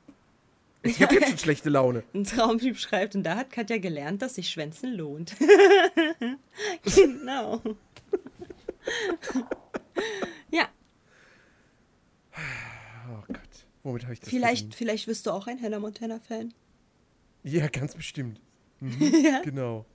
Ich 0.82 1.02
habe 1.02 1.14
jetzt 1.14 1.28
schon 1.28 1.38
schlechte 1.38 1.70
Laune. 1.70 2.04
Ein 2.14 2.24
Traumtyp 2.24 2.78
schreibt, 2.78 3.16
und 3.16 3.24
da 3.24 3.34
hat 3.36 3.50
Katja 3.50 3.78
gelernt, 3.78 4.22
dass 4.22 4.36
sich 4.36 4.48
Schwänzen 4.48 4.94
lohnt. 4.94 5.34
genau. 6.94 7.60
ja, 10.50 10.68
Oh 13.08 13.22
Gott, 13.26 13.66
womit 13.82 14.04
habe 14.04 14.14
ich 14.14 14.20
das 14.20 14.28
vielleicht, 14.28 14.74
vielleicht 14.74 15.06
wirst 15.06 15.26
du 15.26 15.30
auch 15.30 15.46
ein 15.46 15.60
Hannah 15.60 15.78
Montana-Fan. 15.78 16.52
Ja, 17.42 17.68
ganz 17.68 17.94
bestimmt. 17.94 18.40
Mhm, 18.80 18.98
Genau. 19.44 19.86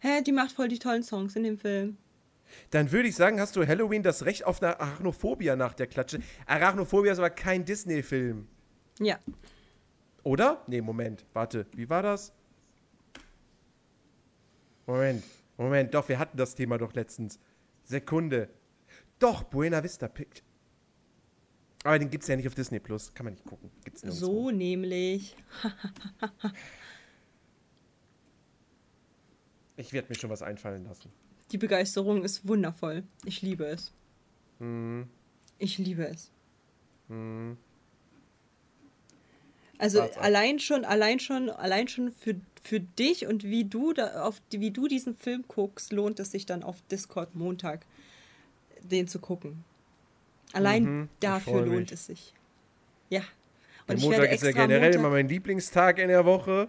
Hä, 0.00 0.22
die 0.22 0.32
macht 0.32 0.52
voll 0.52 0.68
die 0.68 0.78
tollen 0.78 1.02
Songs 1.02 1.34
in 1.36 1.42
dem 1.42 1.58
Film. 1.58 1.96
Dann 2.70 2.92
würde 2.92 3.08
ich 3.08 3.16
sagen, 3.16 3.40
hast 3.40 3.56
du 3.56 3.66
Halloween 3.66 4.02
das 4.02 4.24
Recht 4.24 4.44
auf 4.44 4.62
eine 4.62 4.80
Arachnophobia 4.80 5.56
nach 5.56 5.74
der 5.74 5.86
Klatsche. 5.86 6.20
Arachnophobia 6.46 7.12
ist 7.12 7.18
aber 7.18 7.30
kein 7.30 7.64
Disney-Film. 7.64 8.46
Ja. 9.00 9.18
Oder? 10.22 10.62
Nee, 10.66 10.80
Moment. 10.80 11.26
Warte, 11.32 11.66
wie 11.72 11.88
war 11.88 12.02
das? 12.02 12.32
Moment, 14.86 15.24
Moment, 15.56 15.94
doch, 15.94 16.08
wir 16.08 16.18
hatten 16.18 16.36
das 16.36 16.54
Thema 16.54 16.78
doch 16.78 16.94
letztens. 16.94 17.38
Sekunde. 17.84 18.48
Doch, 19.18 19.44
Buena 19.44 19.82
Vista 19.82 20.08
Pict. 20.08 20.42
Aber 21.84 21.98
den 21.98 22.10
gibt's 22.10 22.28
ja 22.28 22.36
nicht 22.36 22.48
auf 22.48 22.54
Disney 22.54 22.80
Plus. 22.80 23.12
Kann 23.14 23.24
man 23.24 23.34
nicht 23.34 23.44
gucken. 23.44 23.70
Gibt's. 23.84 24.00
So 24.02 24.50
nämlich. 24.50 25.36
Ich 29.76 29.92
werde 29.92 30.08
mir 30.08 30.14
schon 30.14 30.30
was 30.30 30.42
einfallen 30.42 30.84
lassen. 30.84 31.12
Die 31.52 31.58
Begeisterung 31.58 32.24
ist 32.24 32.46
wundervoll. 32.46 33.04
Ich 33.24 33.42
liebe 33.42 33.64
es. 33.66 33.92
Mhm. 34.58 35.08
Ich 35.58 35.78
liebe 35.78 36.06
es. 36.06 36.30
Mhm. 37.08 37.56
Also 39.78 40.02
allein 40.02 40.58
schon, 40.60 40.84
allein 40.84 41.18
schon, 41.20 41.50
allein 41.50 41.88
schon 41.88 42.12
für, 42.12 42.36
für 42.62 42.80
dich 42.80 43.26
und 43.26 43.44
wie 43.44 43.64
du 43.64 43.92
da 43.92 44.22
auf 44.22 44.40
wie 44.50 44.70
du 44.70 44.88
diesen 44.88 45.16
Film 45.16 45.44
guckst, 45.48 45.92
lohnt 45.92 46.20
es 46.20 46.30
sich 46.30 46.46
dann 46.46 46.62
auf 46.62 46.76
Discord 46.90 47.34
Montag 47.34 47.84
den 48.82 49.08
zu 49.08 49.18
gucken. 49.18 49.64
Allein 50.52 50.84
Mhm, 50.84 51.08
dafür 51.20 51.62
lohnt 51.62 51.80
mich. 51.80 51.92
es 51.92 52.06
sich. 52.06 52.34
Ja. 53.10 53.22
Der 53.88 53.96
Und 53.96 53.98
ich 53.98 54.04
Montag 54.04 54.30
ist 54.32 54.44
ja 54.44 54.52
generell 54.52 54.80
Montag, 54.80 54.98
immer 55.00 55.10
mein 55.10 55.28
Lieblingstag 55.28 55.98
in 55.98 56.08
der 56.08 56.24
Woche. 56.24 56.68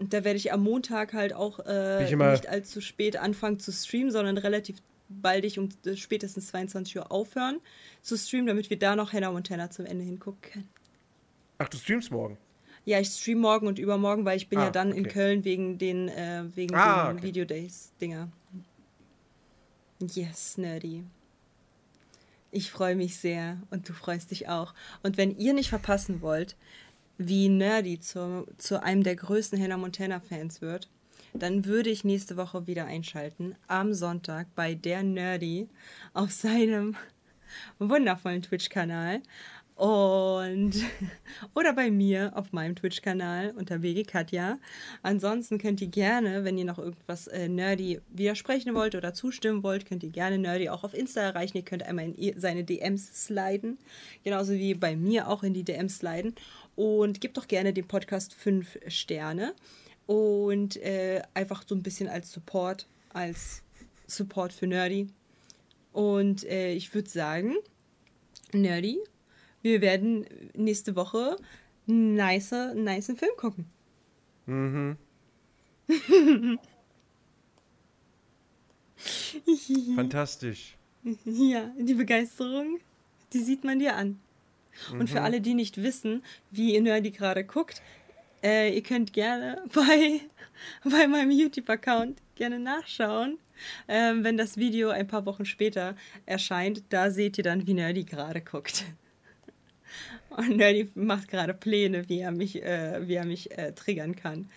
Und 0.00 0.14
da 0.14 0.24
werde 0.24 0.38
ich 0.38 0.52
am 0.52 0.62
Montag 0.62 1.12
halt 1.12 1.34
auch 1.34 1.60
äh, 1.66 2.10
nicht 2.10 2.48
allzu 2.48 2.80
spät 2.80 3.16
anfangen 3.18 3.60
zu 3.60 3.70
streamen, 3.70 4.10
sondern 4.10 4.38
relativ 4.38 4.78
baldig 5.10 5.58
um 5.58 5.68
äh, 5.84 5.94
spätestens 5.94 6.46
22 6.48 6.96
Uhr 6.96 7.12
aufhören 7.12 7.60
zu 8.00 8.16
streamen, 8.16 8.46
damit 8.46 8.70
wir 8.70 8.78
da 8.78 8.96
noch 8.96 9.12
Hannah 9.12 9.30
Montana 9.30 9.70
zum 9.70 9.84
Ende 9.84 10.04
hingucken 10.04 10.40
können. 10.40 10.68
Ach, 11.58 11.68
du 11.68 11.76
streamst 11.76 12.10
morgen. 12.10 12.38
Ja, 12.86 12.98
ich 12.98 13.08
stream 13.08 13.40
morgen 13.40 13.66
und 13.66 13.78
übermorgen, 13.78 14.24
weil 14.24 14.38
ich 14.38 14.48
bin 14.48 14.58
Ah, 14.58 14.64
ja 14.64 14.70
dann 14.70 14.90
in 14.92 15.04
okay. 15.04 15.12
Köln 15.12 15.44
wegen 15.44 15.76
den, 15.76 16.08
äh, 16.08 16.44
wegen 16.54 16.74
Ah, 16.74 17.08
den 17.08 17.18
okay. 17.18 17.26
Video 17.26 17.44
Days 17.44 17.92
Dinger. 18.00 18.28
Yes, 20.00 20.56
nerdy. 20.56 21.04
Ich 22.52 22.70
freue 22.70 22.96
mich 22.96 23.18
sehr 23.18 23.58
und 23.70 23.88
du 23.88 23.92
freust 23.92 24.30
dich 24.30 24.48
auch. 24.48 24.72
Und 25.02 25.18
wenn 25.18 25.36
ihr 25.36 25.52
nicht 25.52 25.68
verpassen 25.68 26.22
wollt, 26.22 26.56
wie 27.22 27.50
Nerdy 27.50 28.00
zu, 28.00 28.46
zu 28.56 28.82
einem 28.82 29.02
der 29.02 29.14
größten 29.14 29.60
Hannah 29.60 29.76
Montana 29.76 30.20
Fans 30.20 30.62
wird, 30.62 30.88
dann 31.34 31.66
würde 31.66 31.90
ich 31.90 32.02
nächste 32.02 32.38
Woche 32.38 32.66
wieder 32.66 32.86
einschalten 32.86 33.56
am 33.68 33.92
Sonntag 33.92 34.46
bei 34.54 34.74
der 34.74 35.02
Nerdy 35.02 35.68
auf 36.14 36.32
seinem 36.32 36.96
wundervollen 37.78 38.40
Twitch-Kanal 38.40 39.20
und 39.80 40.74
oder 41.54 41.72
bei 41.72 41.90
mir 41.90 42.32
auf 42.34 42.52
meinem 42.52 42.76
Twitch-Kanal 42.76 43.54
unter 43.56 43.78
BG 43.78 44.04
Katja. 44.04 44.58
Ansonsten 45.02 45.56
könnt 45.56 45.80
ihr 45.80 45.88
gerne, 45.88 46.44
wenn 46.44 46.58
ihr 46.58 46.66
noch 46.66 46.78
irgendwas 46.78 47.28
äh, 47.28 47.48
Nerdy 47.48 48.00
widersprechen 48.10 48.74
wollt 48.74 48.94
oder 48.94 49.14
zustimmen 49.14 49.62
wollt, 49.62 49.86
könnt 49.86 50.02
ihr 50.02 50.10
gerne 50.10 50.36
Nerdy 50.36 50.68
auch 50.68 50.84
auf 50.84 50.92
Insta 50.92 51.22
erreichen. 51.22 51.56
Ihr 51.56 51.64
könnt 51.64 51.82
einmal 51.82 52.10
in 52.10 52.38
seine 52.38 52.62
DMs 52.62 53.24
sliden, 53.24 53.78
genauso 54.22 54.52
wie 54.52 54.74
bei 54.74 54.96
mir 54.96 55.28
auch 55.28 55.42
in 55.42 55.54
die 55.54 55.64
DMs 55.64 55.98
sliden. 55.98 56.34
Und 56.80 57.20
gebt 57.20 57.36
doch 57.36 57.46
gerne 57.46 57.74
dem 57.74 57.86
Podcast 57.86 58.32
5 58.32 58.78
Sterne 58.86 59.54
und 60.06 60.78
äh, 60.78 61.20
einfach 61.34 61.62
so 61.68 61.74
ein 61.74 61.82
bisschen 61.82 62.08
als 62.08 62.32
Support, 62.32 62.88
als 63.10 63.62
Support 64.06 64.54
für 64.54 64.66
Nerdy. 64.66 65.08
Und 65.92 66.42
äh, 66.44 66.72
ich 66.72 66.94
würde 66.94 67.10
sagen, 67.10 67.56
Nerdy, 68.54 68.98
wir 69.60 69.82
werden 69.82 70.24
nächste 70.54 70.96
Woche 70.96 71.36
einen 71.86 72.14
nice, 72.14 72.54
nice 72.74 73.12
Film 73.14 73.36
gucken. 73.36 73.66
Mhm. 74.46 74.96
Fantastisch. 79.96 80.78
Ja, 81.26 81.70
die 81.78 81.92
Begeisterung, 81.92 82.80
die 83.34 83.40
sieht 83.40 83.64
man 83.64 83.78
dir 83.78 83.96
an. 83.96 84.18
Und 84.92 85.10
für 85.10 85.22
alle, 85.22 85.40
die 85.40 85.54
nicht 85.54 85.82
wissen, 85.82 86.22
wie 86.50 86.74
ihr 86.74 86.80
Nerdy 86.80 87.10
gerade 87.10 87.44
guckt, 87.44 87.82
äh, 88.42 88.74
ihr 88.74 88.82
könnt 88.82 89.12
gerne 89.12 89.62
bei, 89.74 90.20
bei 90.84 91.06
meinem 91.06 91.30
YouTube-Account 91.30 92.20
gerne 92.34 92.58
nachschauen. 92.58 93.38
Ähm, 93.88 94.24
wenn 94.24 94.38
das 94.38 94.56
Video 94.56 94.88
ein 94.88 95.06
paar 95.06 95.26
Wochen 95.26 95.44
später 95.44 95.94
erscheint, 96.24 96.82
da 96.88 97.10
seht 97.10 97.36
ihr 97.36 97.44
dann, 97.44 97.66
wie 97.66 97.74
Nerdy 97.74 98.04
gerade 98.04 98.40
guckt. 98.40 98.84
Und 100.30 100.56
Nerdy 100.56 100.88
macht 100.94 101.28
gerade 101.28 101.52
Pläne, 101.52 102.08
wie 102.08 102.20
er 102.20 102.30
mich, 102.30 102.62
äh, 102.62 103.06
wie 103.06 103.14
er 103.14 103.26
mich 103.26 103.56
äh, 103.58 103.72
triggern 103.72 104.16
kann. 104.16 104.48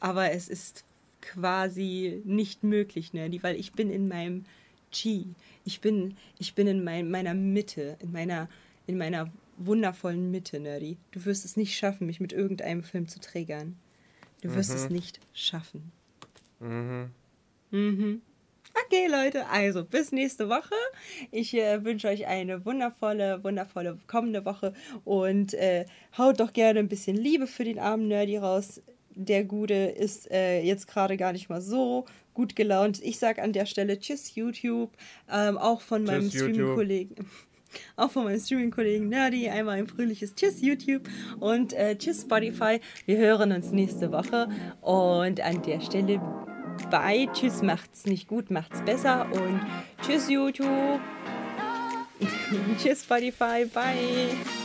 Aber 0.00 0.30
es 0.30 0.48
ist 0.48 0.84
quasi 1.20 2.22
nicht 2.24 2.62
möglich, 2.62 3.12
Nerdy, 3.12 3.42
weil 3.42 3.56
ich 3.56 3.72
bin 3.72 3.90
in 3.90 4.08
meinem 4.08 4.44
G. 4.90 5.24
Ich 5.64 5.80
bin, 5.80 6.16
ich 6.38 6.54
bin 6.54 6.66
in 6.66 6.84
mein, 6.84 7.10
meiner 7.10 7.34
Mitte, 7.34 7.96
in 8.00 8.12
meiner, 8.12 8.48
in 8.86 8.98
meiner 8.98 9.30
wundervollen 9.56 10.30
Mitte, 10.30 10.60
Nerdy. 10.60 10.96
Du 11.12 11.24
wirst 11.24 11.44
es 11.44 11.56
nicht 11.56 11.76
schaffen, 11.76 12.06
mich 12.06 12.20
mit 12.20 12.32
irgendeinem 12.32 12.82
Film 12.82 13.08
zu 13.08 13.20
triggern. 13.20 13.76
Du 14.42 14.54
wirst 14.54 14.74
es 14.74 14.90
nicht 14.90 15.20
schaffen. 15.32 15.92
Mhm. 17.70 18.20
Okay, 18.86 19.06
Leute, 19.06 19.46
also 19.46 19.84
bis 19.84 20.12
nächste 20.12 20.48
Woche. 20.48 20.74
Ich 21.30 21.54
äh, 21.54 21.84
wünsche 21.84 22.08
euch 22.08 22.26
eine 22.26 22.64
wundervolle, 22.64 23.42
wundervolle 23.44 23.98
kommende 24.06 24.44
Woche 24.44 24.74
und 25.04 25.54
äh, 25.54 25.86
haut 26.18 26.40
doch 26.40 26.52
gerne 26.52 26.80
ein 26.80 26.88
bisschen 26.88 27.16
Liebe 27.16 27.46
für 27.46 27.64
den 27.64 27.78
armen 27.78 28.08
Nerdy 28.08 28.36
raus. 28.36 28.82
Der 29.14 29.44
Gute 29.44 29.74
ist 29.74 30.30
äh, 30.30 30.60
jetzt 30.60 30.88
gerade 30.88 31.16
gar 31.16 31.32
nicht 31.32 31.48
mal 31.48 31.62
so 31.62 32.04
gut 32.34 32.56
gelaunt. 32.56 33.00
Ich 33.02 33.18
sag 33.18 33.38
an 33.38 33.52
der 33.52 33.66
Stelle 33.66 33.98
Tschüss 33.98 34.34
YouTube, 34.34 34.90
ähm, 35.30 35.56
auch 35.56 35.80
von 35.80 36.02
meinem 36.02 36.28
Tschüss, 36.28 36.40
YouTube. 36.40 36.54
Streaming-Kollegen. 36.54 37.14
Auch 37.96 38.10
von 38.10 38.24
meinem 38.24 38.40
Streaming-Kollegen 38.40 39.08
Nerdy. 39.08 39.48
Einmal 39.48 39.78
ein 39.78 39.86
fröhliches 39.86 40.34
Tschüss 40.34 40.60
YouTube 40.60 41.08
und 41.40 41.72
äh, 41.72 41.96
Tschüss 41.96 42.22
Spotify. 42.22 42.80
Wir 43.06 43.18
hören 43.18 43.52
uns 43.52 43.70
nächste 43.72 44.12
Woche 44.12 44.48
und 44.80 45.40
an 45.40 45.62
der 45.62 45.80
Stelle 45.80 46.20
Bye. 46.90 47.28
Tschüss, 47.32 47.62
macht's 47.62 48.06
nicht 48.06 48.28
gut, 48.28 48.50
macht's 48.50 48.82
besser. 48.82 49.26
Und 49.32 49.60
tschüss, 50.02 50.28
YouTube. 50.28 51.00
tschüss, 52.78 53.02
Spotify. 53.02 53.64
Bye. 53.66 54.63